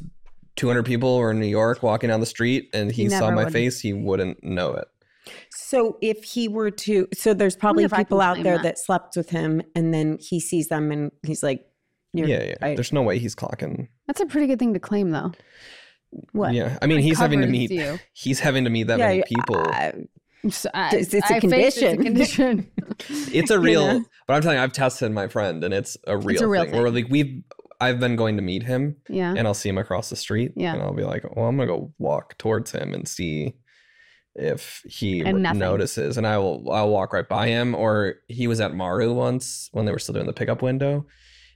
200 0.55 0.83
people 0.85 1.09
or 1.09 1.31
in 1.31 1.39
New 1.39 1.45
York 1.47 1.83
walking 1.83 2.09
down 2.09 2.19
the 2.19 2.25
street 2.25 2.69
and 2.73 2.91
he, 2.91 3.03
He 3.03 3.09
saw 3.09 3.29
my 3.31 3.45
would. 3.45 3.53
face, 3.53 3.79
he 3.79 3.93
wouldn't 3.93 4.43
know 4.43 4.73
it. 4.73 4.87
So 5.49 5.97
if 6.01 6.23
he 6.23 6.47
were 6.47 6.71
to, 6.71 7.07
so 7.13 7.33
there's 7.33 7.55
probably 7.55 7.83
if 7.83 7.93
I 7.93 7.97
can 7.97 8.05
people 8.05 8.21
out 8.21 8.41
there 8.43 8.55
that. 8.57 8.63
that. 8.63 8.79
slept 8.79 9.15
with 9.15 9.29
him, 9.29 9.61
and 9.75 9.93
then 9.93 10.17
he 10.19 10.39
sees 10.39 10.67
them, 10.67 10.91
and 10.91 11.11
he's 11.23 11.43
like, 11.43 11.65
You're, 12.13 12.27
yeah, 12.27 12.43
yeah. 12.43 12.55
I- 12.61 12.75
There's 12.75 12.91
no 12.93 13.01
way 13.03 13.19
he's 13.19 13.35
clocking. 13.35 13.87
That's 14.07 14.19
a 14.21 14.25
pretty 14.25 14.47
good 14.47 14.59
thing 14.59 14.73
to 14.73 14.79
claim 14.79 15.11
though. 15.11 15.31
"What? 16.33 16.53
Yeah, 16.53 16.77
I 16.81 16.87
mean, 16.87 16.99
It 16.99 17.03
he's 17.03 17.19
having 17.19 17.41
to 17.41 17.47
meet. 17.47 17.71
you. 17.71 17.99
He's 18.13 18.39
having 18.39 18.63
to 18.65 18.69
meet 18.69 18.87
that 18.87 18.99
Yeah, 18.99 19.07
many 19.07 19.23
people. 19.27 19.57
I- 19.69 19.93
So 20.49 20.69
I- 20.73 20.87
It's- 20.95 21.13
it's 21.13 21.29
a 21.29 21.33
I 21.33 21.37
It's 21.37 21.37
a 21.37 21.39
condition. 21.39 22.03
condition. 22.03 22.71
it's 23.31 23.51
a 23.51 23.53
you 23.53 23.59
real. 23.61 23.85
know? 23.99 24.05
But 24.27 24.33
I'm 24.33 24.41
telling 24.41 24.57
you, 24.57 24.63
I've 24.63 24.73
tested 24.73 25.11
my 25.11 25.27
friend, 25.27 25.63
and 25.63 25.71
it's 25.73 25.97
a 26.07 26.17
real, 26.17 26.29
it's 26.31 26.41
a 26.41 26.47
real 26.47 26.63
thing, 26.63 26.73
Where 26.73 26.85
thing. 26.85 26.93
like 27.03 27.11
we've, 27.11 27.43
I've 27.79 27.99
been 27.99 28.15
going 28.15 28.37
to 28.37 28.41
meet 28.41 28.63
him, 28.63 28.95
yeah. 29.07 29.33
and 29.37 29.47
I'll 29.47 29.53
see 29.53 29.69
him 29.69 29.77
across 29.77 30.09
the 30.09 30.15
street, 30.15 30.53
Yeah. 30.55 30.73
and 30.73 30.81
I'll 30.81 30.93
be 30.93 31.03
like, 31.03 31.23
well, 31.35 31.45
I'm 31.45 31.55
gonna 31.57 31.67
go 31.67 31.93
walk 31.99 32.37
towards 32.39 32.71
him 32.71 32.93
and 32.93 33.07
see 33.07 33.53
if 34.35 34.81
he 34.85 35.21
And 35.21 35.43
notices, 35.43 36.17
and 36.17 36.25
I 36.25 36.37
will, 36.37 36.71
I'll 36.71 36.89
walk 36.89 37.13
right 37.13 37.27
by 37.27 37.47
him. 37.47 37.75
Or 37.75 38.15
he 38.27 38.47
was 38.47 38.61
at 38.61 38.73
Maru 38.73 39.13
once 39.13 39.69
when 39.71 39.85
they 39.85 39.91
were 39.91 39.99
still 39.99 40.13
doing 40.13 40.27
the 40.27 40.33
pickup 40.33 40.61
window. 40.61 41.05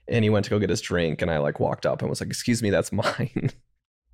And 0.07 0.23
he 0.23 0.30
went 0.30 0.45
to 0.45 0.52
go 0.52 0.60
get 0.60 0.69
his 0.69 0.81
drink, 0.81 1.22
and 1.22 1.31
I 1.31 1.39
like 1.39 1.60
walked 1.60 1.85
up 1.85 2.02
and 2.02 2.10
was 2.10 2.22
like, 2.22 2.30
"Excuse 2.30 2.61
me, 2.61 2.69
that's 2.69 2.91
mine." 2.91 3.52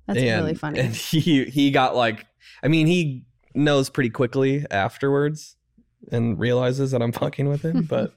That's 0.06 0.18
and, 0.18 0.42
really 0.42 0.54
funny. 0.54 0.80
And 0.80 0.94
he 0.94 1.44
he 1.44 1.70
got 1.70 1.94
like, 1.94 2.26
I 2.62 2.68
mean, 2.68 2.86
he 2.86 3.24
knows 3.54 3.90
pretty 3.90 4.10
quickly 4.10 4.64
afterwards 4.70 5.56
and 6.10 6.38
realizes 6.38 6.90
that 6.90 7.02
I'm 7.02 7.12
fucking 7.12 7.48
with 7.48 7.62
him, 7.62 7.82
but 7.88 8.14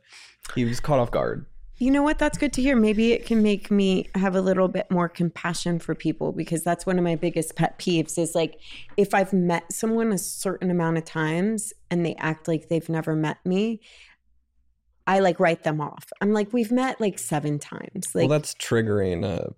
he 0.56 0.66
was 0.66 0.80
caught 0.80 1.00
off 1.00 1.12
guard. 1.12 1.46
You 1.78 1.92
know 1.92 2.04
what? 2.04 2.20
That's 2.20 2.38
good 2.38 2.54
to 2.54 2.62
hear. 2.62 2.76
Maybe 2.76 3.12
it 3.12 3.26
can 3.26 3.44
make 3.44 3.70
me 3.70 4.10
have 4.16 4.36
a 4.36 4.42
little 4.42 4.70
bit 4.70 4.90
more 4.90 5.10
compassion 5.10 5.80
for 5.80 5.94
people 5.94 6.32
because 6.32 6.64
that's 6.64 6.86
one 6.86 6.98
of 6.98 7.04
my 7.04 7.16
biggest 7.16 7.56
pet 7.56 7.78
peeves 7.78 8.18
is 8.18 8.34
like 8.34 8.60
if 8.96 9.14
I've 9.14 9.34
met 9.34 9.74
someone 9.74 10.14
a 10.14 10.18
certain 10.18 10.72
amount 10.72 10.98
of 10.98 11.06
times 11.06 11.74
and 11.92 12.06
they 12.06 12.16
act 12.16 12.48
like 12.48 12.70
they've 12.70 12.88
never 12.88 13.14
met 13.14 13.46
me, 13.46 13.82
I 15.06 15.20
like 15.20 15.40
write 15.40 15.64
them 15.64 15.82
off. 15.82 16.12
I'm 16.22 16.32
like, 16.32 16.54
we've 16.54 16.72
met 16.72 17.02
like 17.02 17.20
seven 17.20 17.60
times. 17.60 18.16
Like, 18.16 18.30
well, 18.30 18.40
that's 18.40 18.56
triggering 18.56 19.26
a 19.26 19.54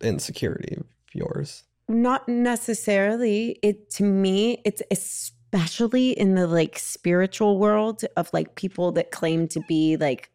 insecurity 0.00 0.76
of 0.76 0.86
yours. 1.12 1.64
not 1.88 2.28
necessarily. 2.28 3.58
It 3.62 3.90
to 3.90 4.04
me, 4.04 4.62
it's 4.64 4.82
especially 4.90 6.12
in 6.12 6.34
the 6.36 6.46
like 6.46 6.78
spiritual 6.78 7.58
world 7.58 8.04
of 8.16 8.30
like 8.32 8.54
people 8.54 8.92
that 8.92 9.10
claim 9.10 9.48
to 9.48 9.60
be 9.68 9.96
like 9.96 10.30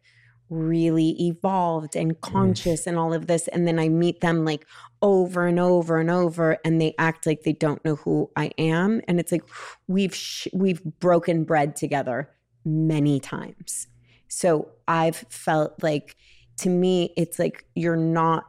really 0.50 1.10
evolved 1.20 1.94
and 1.96 2.20
conscious 2.20 2.86
and 2.86 2.98
all 2.98 3.12
of 3.12 3.26
this 3.26 3.48
and 3.48 3.66
then 3.68 3.78
I 3.78 3.88
meet 3.88 4.20
them 4.20 4.44
like 4.44 4.66
over 5.02 5.46
and 5.46 5.60
over 5.60 5.98
and 5.98 6.10
over 6.10 6.56
and 6.64 6.80
they 6.80 6.94
act 6.98 7.26
like 7.26 7.42
they 7.42 7.52
don't 7.52 7.84
know 7.84 7.96
who 7.96 8.30
I 8.36 8.50
am 8.58 9.00
and 9.06 9.20
it's 9.20 9.30
like 9.32 9.44
we've 9.86 10.14
sh- 10.14 10.48
we've 10.52 10.82
broken 11.00 11.44
bread 11.44 11.76
together 11.76 12.30
many 12.64 13.20
times. 13.20 13.86
So 14.28 14.70
I've 14.86 15.16
felt 15.30 15.82
like 15.82 16.16
to 16.58 16.68
me 16.68 17.12
it's 17.16 17.38
like 17.38 17.64
you're 17.74 17.96
not 17.96 18.44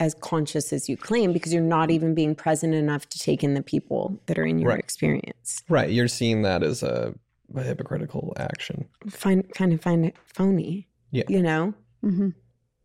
as 0.00 0.14
conscious 0.14 0.72
as 0.72 0.88
you 0.88 0.96
claim 0.96 1.32
because 1.32 1.52
you're 1.52 1.62
not 1.62 1.90
even 1.90 2.12
being 2.14 2.34
present 2.34 2.74
enough 2.74 3.08
to 3.08 3.18
take 3.20 3.44
in 3.44 3.54
the 3.54 3.62
people 3.62 4.20
that 4.26 4.36
are 4.38 4.44
in 4.44 4.58
your 4.58 4.70
Right. 4.70 4.78
experience. 4.80 5.62
Right. 5.68 5.90
You're 5.90 6.08
seeing 6.08 6.42
that 6.42 6.64
as 6.64 6.82
a, 6.82 7.14
a 7.54 7.62
hypocritical 7.62 8.32
action. 8.36 8.88
Find 9.08 9.48
kind 9.54 9.72
of 9.72 9.80
find 9.80 10.04
it 10.06 10.16
phony. 10.24 10.88
Yeah. 11.12 11.24
You 11.28 11.42
know? 11.42 11.74
hmm 12.00 12.30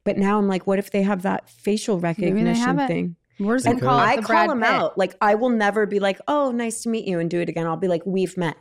But 0.04 0.18
now 0.18 0.38
I'm 0.38 0.48
like, 0.48 0.68
what 0.68 0.78
if 0.78 0.91
they 0.91 1.02
have 1.02 1.24
that 1.24 1.49
facial 1.49 1.99
recognition 1.99 2.78
thing? 2.88 3.16
We're 3.40 3.56
just 3.56 3.66
gonna 3.66 3.80
call 3.80 3.99
I 3.99 4.16
the 4.16 4.22
call 4.22 4.28
Brad 4.28 4.49
them 4.49 4.60
Pitt. 4.62 4.70
out. 4.70 4.98
Like 4.98 5.16
I 5.22 5.36
will 5.36 5.49
never 5.49 5.86
be 5.86 5.99
like, 5.99 6.20
oh, 6.28 6.52
nice 6.52 6.84
to 6.84 6.90
meet 6.90 7.06
you 7.06 7.20
and 7.20 7.30
do 7.30 7.40
it 7.40 7.49
again. 7.49 7.66
I'll 7.68 7.78
be 7.78 7.88
like, 7.88 8.06
we've 8.06 8.38
met. 8.38 8.58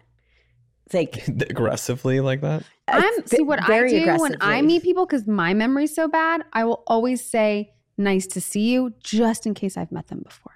Like 0.92 1.26
Aggressively 1.28 2.20
like 2.20 2.40
that. 2.42 2.62
I'm 2.88 3.26
see 3.26 3.42
what 3.42 3.68
I 3.68 3.88
do 3.88 4.16
when 4.18 4.36
I 4.40 4.62
meet 4.62 4.82
people 4.82 5.04
because 5.04 5.26
my 5.26 5.52
memory's 5.54 5.94
so 5.94 6.08
bad. 6.08 6.42
I 6.52 6.64
will 6.64 6.84
always 6.86 7.24
say 7.24 7.72
nice 7.98 8.26
to 8.28 8.40
see 8.40 8.72
you, 8.72 8.92
just 9.02 9.46
in 9.46 9.54
case 9.54 9.76
I've 9.76 9.90
met 9.90 10.08
them 10.08 10.22
before. 10.24 10.52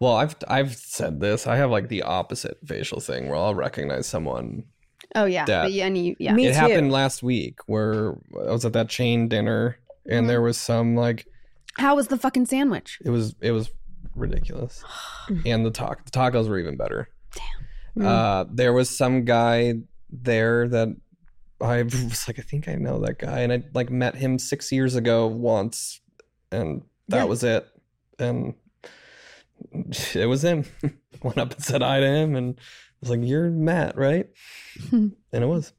Well, 0.00 0.14
I've 0.14 0.34
I've 0.48 0.74
said 0.74 1.20
this. 1.20 1.46
I 1.46 1.56
have 1.56 1.70
like 1.70 1.88
the 1.88 2.02
opposite 2.02 2.58
facial 2.64 3.00
thing 3.00 3.28
where 3.28 3.36
I'll 3.36 3.54
recognize 3.54 4.06
someone. 4.06 4.64
Oh 5.14 5.24
yeah, 5.26 5.44
That- 5.44 5.62
but 5.64 5.72
yeah, 5.72 5.86
and 5.86 5.96
you, 5.96 6.16
yeah. 6.18 6.32
Me 6.34 6.46
it 6.46 6.52
too. 6.54 6.58
happened 6.58 6.90
last 6.92 7.22
week 7.22 7.58
where 7.66 8.12
I 8.36 8.50
was 8.52 8.64
at 8.64 8.72
that 8.72 8.88
chain 8.88 9.28
dinner 9.28 9.78
and 10.08 10.24
Mhm. 10.24 10.28
there 10.28 10.42
was 10.42 10.58
some 10.58 10.96
like 10.96 11.26
How 11.78 11.94
was 11.96 12.08
the 12.08 12.16
fucking 12.18 12.46
sandwich? 12.46 12.98
it 13.04 13.10
was 13.10 13.34
it 13.40 13.52
was 13.52 13.70
ridiculous. 14.14 14.82
and 15.46 15.64
the 15.64 15.70
talk 15.70 16.04
the 16.04 16.10
tacos 16.10 16.48
were 16.48 16.58
even 16.58 16.76
better. 16.76 17.08
Mm. 17.96 18.04
Uh 18.04 18.44
there 18.52 18.72
was 18.72 18.90
some 18.90 19.24
guy 19.24 19.74
there 20.10 20.68
that 20.68 20.88
I 21.60 21.82
was 21.84 22.26
like 22.28 22.38
I 22.40 22.42
think 22.42 22.66
I 22.68 22.74
know 22.74 22.98
that 23.00 23.18
guy 23.18 23.40
and 23.40 23.52
I 23.52 23.62
like 23.72 23.90
met 23.90 24.16
him 24.16 24.38
6 24.38 24.72
years 24.72 24.94
ago 24.96 25.26
once 25.28 26.00
and 26.50 26.82
that 27.08 27.18
Yeah. 27.18 27.24
was 27.24 27.44
it. 27.44 27.66
And 28.18 28.54
it 30.14 30.26
was 30.26 30.42
him. 30.44 30.64
Went 31.22 31.38
up 31.38 31.52
and 31.54 31.62
said 31.62 31.82
hi 31.82 32.00
to 32.00 32.06
him 32.06 32.34
and 32.36 32.58
was 33.08 33.10
like, 33.18 33.28
You're 33.28 33.50
Matt, 33.50 33.96
right? 33.96 34.26
and 34.92 35.12
it 35.32 35.46
was. 35.46 35.72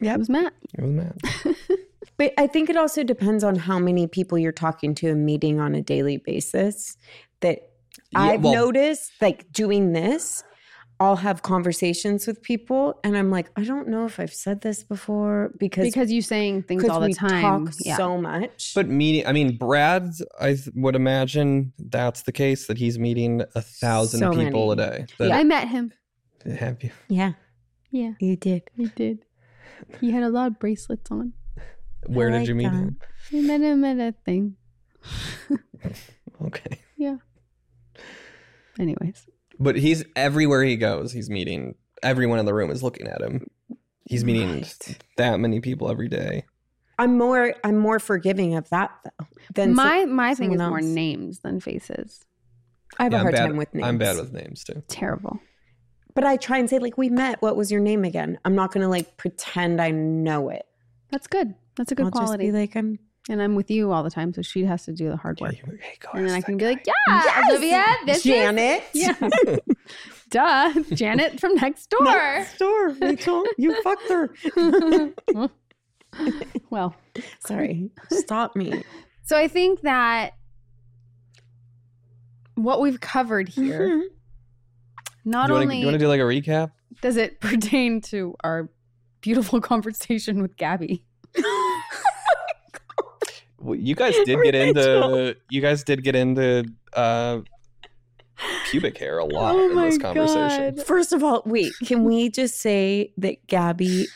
Yeah. 0.00 0.14
It 0.14 0.18
was 0.18 0.28
Matt. 0.28 0.52
It 0.78 0.82
was 0.82 0.90
Matt. 0.92 1.16
But 2.18 2.32
I 2.38 2.46
think 2.46 2.70
it 2.70 2.78
also 2.78 3.04
depends 3.04 3.44
on 3.44 3.56
how 3.56 3.78
many 3.78 4.06
people 4.06 4.38
you're 4.38 4.50
talking 4.50 4.94
to 4.94 5.08
and 5.10 5.26
meeting 5.26 5.60
on 5.60 5.74
a 5.74 5.82
daily 5.82 6.16
basis. 6.16 6.96
That 7.40 7.58
Yeah, 8.12 8.20
I've 8.20 8.42
well- 8.42 8.54
noticed, 8.54 9.12
like 9.20 9.52
doing 9.52 9.92
this, 9.92 10.42
I'll 10.98 11.16
have 11.16 11.42
conversations 11.42 12.26
with 12.26 12.40
people, 12.40 12.98
and 13.04 13.18
I'm 13.18 13.30
like, 13.30 13.50
I 13.54 13.64
don't 13.64 13.88
know 13.88 14.06
if 14.06 14.18
I've 14.18 14.32
said 14.32 14.62
this 14.62 14.82
before 14.82 15.52
because 15.58 15.84
Because 15.84 16.10
you 16.10 16.22
saying 16.22 16.62
things 16.62 16.88
all 16.88 17.00
the 17.00 17.08
we 17.08 17.12
time. 17.12 17.66
talk 17.66 17.74
yeah. 17.80 17.98
so 17.98 18.16
much. 18.16 18.72
But 18.74 18.88
meeting, 18.88 19.26
I 19.26 19.32
mean, 19.32 19.58
Brad, 19.58 20.10
I 20.40 20.54
th- 20.54 20.70
would 20.74 20.96
imagine 20.96 21.74
that's 21.78 22.22
the 22.22 22.32
case 22.32 22.66
that 22.68 22.78
he's 22.78 22.98
meeting 22.98 23.42
a 23.54 23.60
thousand 23.60 24.20
So 24.20 24.30
people 24.32 24.74
many. 24.74 24.82
a 24.82 24.90
day. 25.00 25.06
That 25.18 25.32
I 25.32 25.44
met 25.44 25.68
him. 25.68 25.92
Have 26.54 26.82
you? 26.82 26.90
yeah, 27.08 27.32
Yeah, 27.90 28.12
you 28.20 28.36
did. 28.36 28.62
he 28.76 28.86
did. 28.86 29.24
He 30.00 30.10
had 30.10 30.22
a 30.22 30.28
lot 30.28 30.46
of 30.48 30.58
bracelets 30.58 31.10
on. 31.10 31.32
Where 32.06 32.30
did 32.30 32.38
like 32.40 32.48
you 32.48 32.54
meet 32.54 32.64
that. 32.64 32.74
him? 32.74 32.96
We 33.32 33.40
met 33.42 33.60
him 33.60 33.84
at 33.84 33.98
a 33.98 34.14
thing. 34.24 34.56
Okay, 36.44 36.80
Yeah. 36.98 37.16
Anyways. 38.78 39.26
but 39.58 39.76
he's 39.76 40.04
everywhere 40.14 40.62
he 40.62 40.76
goes. 40.76 41.12
He's 41.12 41.30
meeting 41.30 41.76
everyone 42.02 42.38
in 42.38 42.44
the 42.44 42.52
room 42.52 42.70
is 42.70 42.82
looking 42.82 43.06
at 43.08 43.22
him. 43.22 43.46
He's 44.04 44.22
meeting 44.24 44.50
Right. 44.56 44.98
that 45.16 45.40
many 45.40 45.60
people 45.60 45.90
every 45.90 46.08
day. 46.08 46.44
I'm 46.98 47.16
more 47.16 47.54
I'm 47.64 47.78
more 47.78 47.98
forgiving 47.98 48.54
of 48.54 48.68
that 48.70 48.90
though 49.04 49.26
than 49.54 49.70
so- 49.74 49.82
my 49.82 50.04
my 50.04 50.34
thing 50.34 50.52
is 50.52 50.58
someone 50.58 50.82
more 50.82 50.94
names 50.94 51.40
than 51.40 51.60
faces. 51.60 52.24
I 52.98 53.04
have 53.04 53.12
Yeah, 53.12 53.18
a 53.18 53.20
I'm 53.20 53.24
hard 53.24 53.34
bad- 53.34 53.46
time 53.46 53.56
with 53.56 53.74
names. 53.74 53.86
I'm 53.86 53.98
bad 53.98 54.16
with 54.16 54.32
names 54.32 54.62
too. 54.64 54.82
Terrible. 54.88 55.40
But 56.16 56.24
I 56.24 56.36
try 56.36 56.58
and 56.58 56.68
say 56.68 56.80
like 56.80 56.98
we 56.98 57.08
met. 57.08 57.40
What 57.40 57.56
was 57.56 57.70
your 57.70 57.80
name 57.80 58.04
again? 58.04 58.38
I'm 58.44 58.56
not 58.56 58.72
gonna 58.72 58.88
like 58.88 59.16
pretend 59.16 59.80
I 59.80 59.92
know 59.92 60.48
it. 60.48 60.66
That's 61.12 61.28
good. 61.28 61.54
That's 61.76 61.92
a 61.92 61.94
good 61.94 62.06
I'll 62.06 62.10
quality. 62.10 62.46
just 62.46 62.52
be 62.54 62.58
like 62.58 62.74
I'm. 62.74 62.98
and 63.28 63.40
I'm 63.42 63.54
with 63.54 63.70
you 63.70 63.92
all 63.92 64.02
the 64.02 64.10
time, 64.10 64.32
so 64.34 64.42
she 64.42 64.64
has 64.64 64.84
to 64.86 64.92
do 64.92 65.08
the 65.10 65.16
hard 65.16 65.40
work. 65.40 65.52
you- 65.52 65.78
hey, 65.80 65.98
and 66.14 66.26
then 66.26 66.32
I 66.34 66.40
that 66.40 66.46
can 66.46 66.56
be 66.56 66.64
guy. 66.64 66.70
like, 66.70 66.86
yeah, 66.86 67.42
Olivia, 67.50 67.84
this 68.06 68.22
Janet. 68.24 68.82
is 68.94 69.02
yeah, 69.20 69.56
duh, 70.30 70.72
Janet 70.94 71.38
from 71.40 71.54
next 71.56 71.90
door. 71.90 72.04
Next 72.04 72.58
door, 72.58 72.88
Rachel. 73.00 73.44
You 73.58 73.80
fucked 73.84 74.08
her. 74.08 74.30
well, 76.70 76.94
Sorry. 77.40 77.90
Stop 78.10 78.56
me. 78.56 78.82
so 79.24 79.36
I 79.36 79.48
think 79.48 79.82
that 79.82 80.30
what 82.54 82.80
we've 82.80 83.00
covered 83.00 83.48
here 83.50 83.88
Mhm. 83.88 84.02
Not 85.26 85.48
you 85.48 85.52
wanna, 85.54 85.64
only 85.64 85.78
you 85.80 85.86
want 85.86 85.94
to 85.94 85.98
do 85.98 86.08
like 86.08 86.20
a 86.20 86.24
recap? 86.24 86.70
does 87.02 87.16
it 87.18 87.40
pertain 87.40 88.00
to 88.00 88.34
our 88.42 88.70
beautiful 89.20 89.60
conversation 89.72 90.40
with 90.40 90.56
Gabby. 90.56 91.04
Well, 93.58 93.74
you 93.74 93.94
guys 93.96 94.14
did 94.24 94.38
get 94.44 94.54
into 94.54 95.34
you 95.50 95.60
guys 95.60 95.82
did 95.82 96.04
get 96.04 96.14
into 96.14 96.64
uh 96.92 97.40
pubic 98.70 98.96
hair 98.98 99.18
a 99.18 99.24
lot 99.24 99.56
Oh 99.56 99.70
in 99.70 99.76
this 99.76 99.98
conversation. 99.98 100.76
God. 100.76 100.86
First 100.86 101.12
of 101.12 101.24
all, 101.24 101.42
wait. 101.46 101.72
Can 101.84 102.04
we 102.04 102.28
just 102.28 102.60
say 102.60 103.12
that 103.16 103.44
Gabby, 103.48 104.06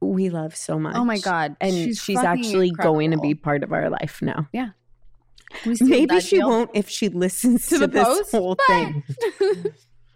we 0.00 0.30
love 0.30 0.56
so 0.56 0.78
much? 0.80 0.96
Oh 0.96 1.04
my 1.04 1.18
god, 1.18 1.56
And 1.60 1.74
she's, 1.74 2.00
fucking 2.00 2.26
actually 2.26 2.70
going 2.70 3.10
to 3.12 3.18
be 3.18 3.34
part 3.34 3.62
of 3.62 3.72
our 3.72 3.88
life 3.90 4.20
now. 4.22 4.48
Yeah. 4.52 4.70
Maybe 5.80 6.18
she 6.20 6.38
deal. 6.38 6.48
won't 6.48 6.70
if 6.74 6.88
she 6.88 7.08
listens 7.08 7.66
To 7.68 7.74
to, 7.78 7.78
the 7.80 7.86
this 7.88 8.04
post, 8.04 8.30
whole 8.32 8.56
but- 8.56 8.66
thing. 8.66 9.02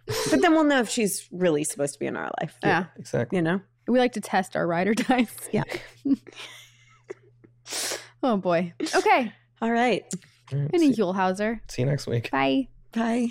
But 0.07 0.41
then 0.41 0.53
we'll 0.53 0.63
know 0.63 0.79
if 0.79 0.89
she's 0.89 1.27
really 1.31 1.63
supposed 1.63 1.93
to 1.93 1.99
be 1.99 2.05
in 2.05 2.15
our 2.17 2.31
life. 2.41 2.57
Yeah. 2.63 2.85
Exactly. 2.97 3.37
You 3.37 3.41
know? 3.41 3.61
We 3.87 3.99
like 3.99 4.13
to 4.13 4.21
test 4.21 4.55
our 4.55 4.65
rider 4.67 4.93
dice. 4.93 5.49
Yeah. 5.51 5.63
oh 8.23 8.37
boy. 8.37 8.73
Okay. 8.95 9.31
All 9.61 9.71
right. 9.71 10.03
All 10.53 10.59
right, 10.59 10.71
Penny 10.71 10.93
see, 10.93 11.01
Hulhauser. 11.01 11.61
see 11.69 11.81
you 11.81 11.85
next 11.85 12.07
week. 12.07 12.29
Bye. 12.31 12.67
Bye. 12.91 13.27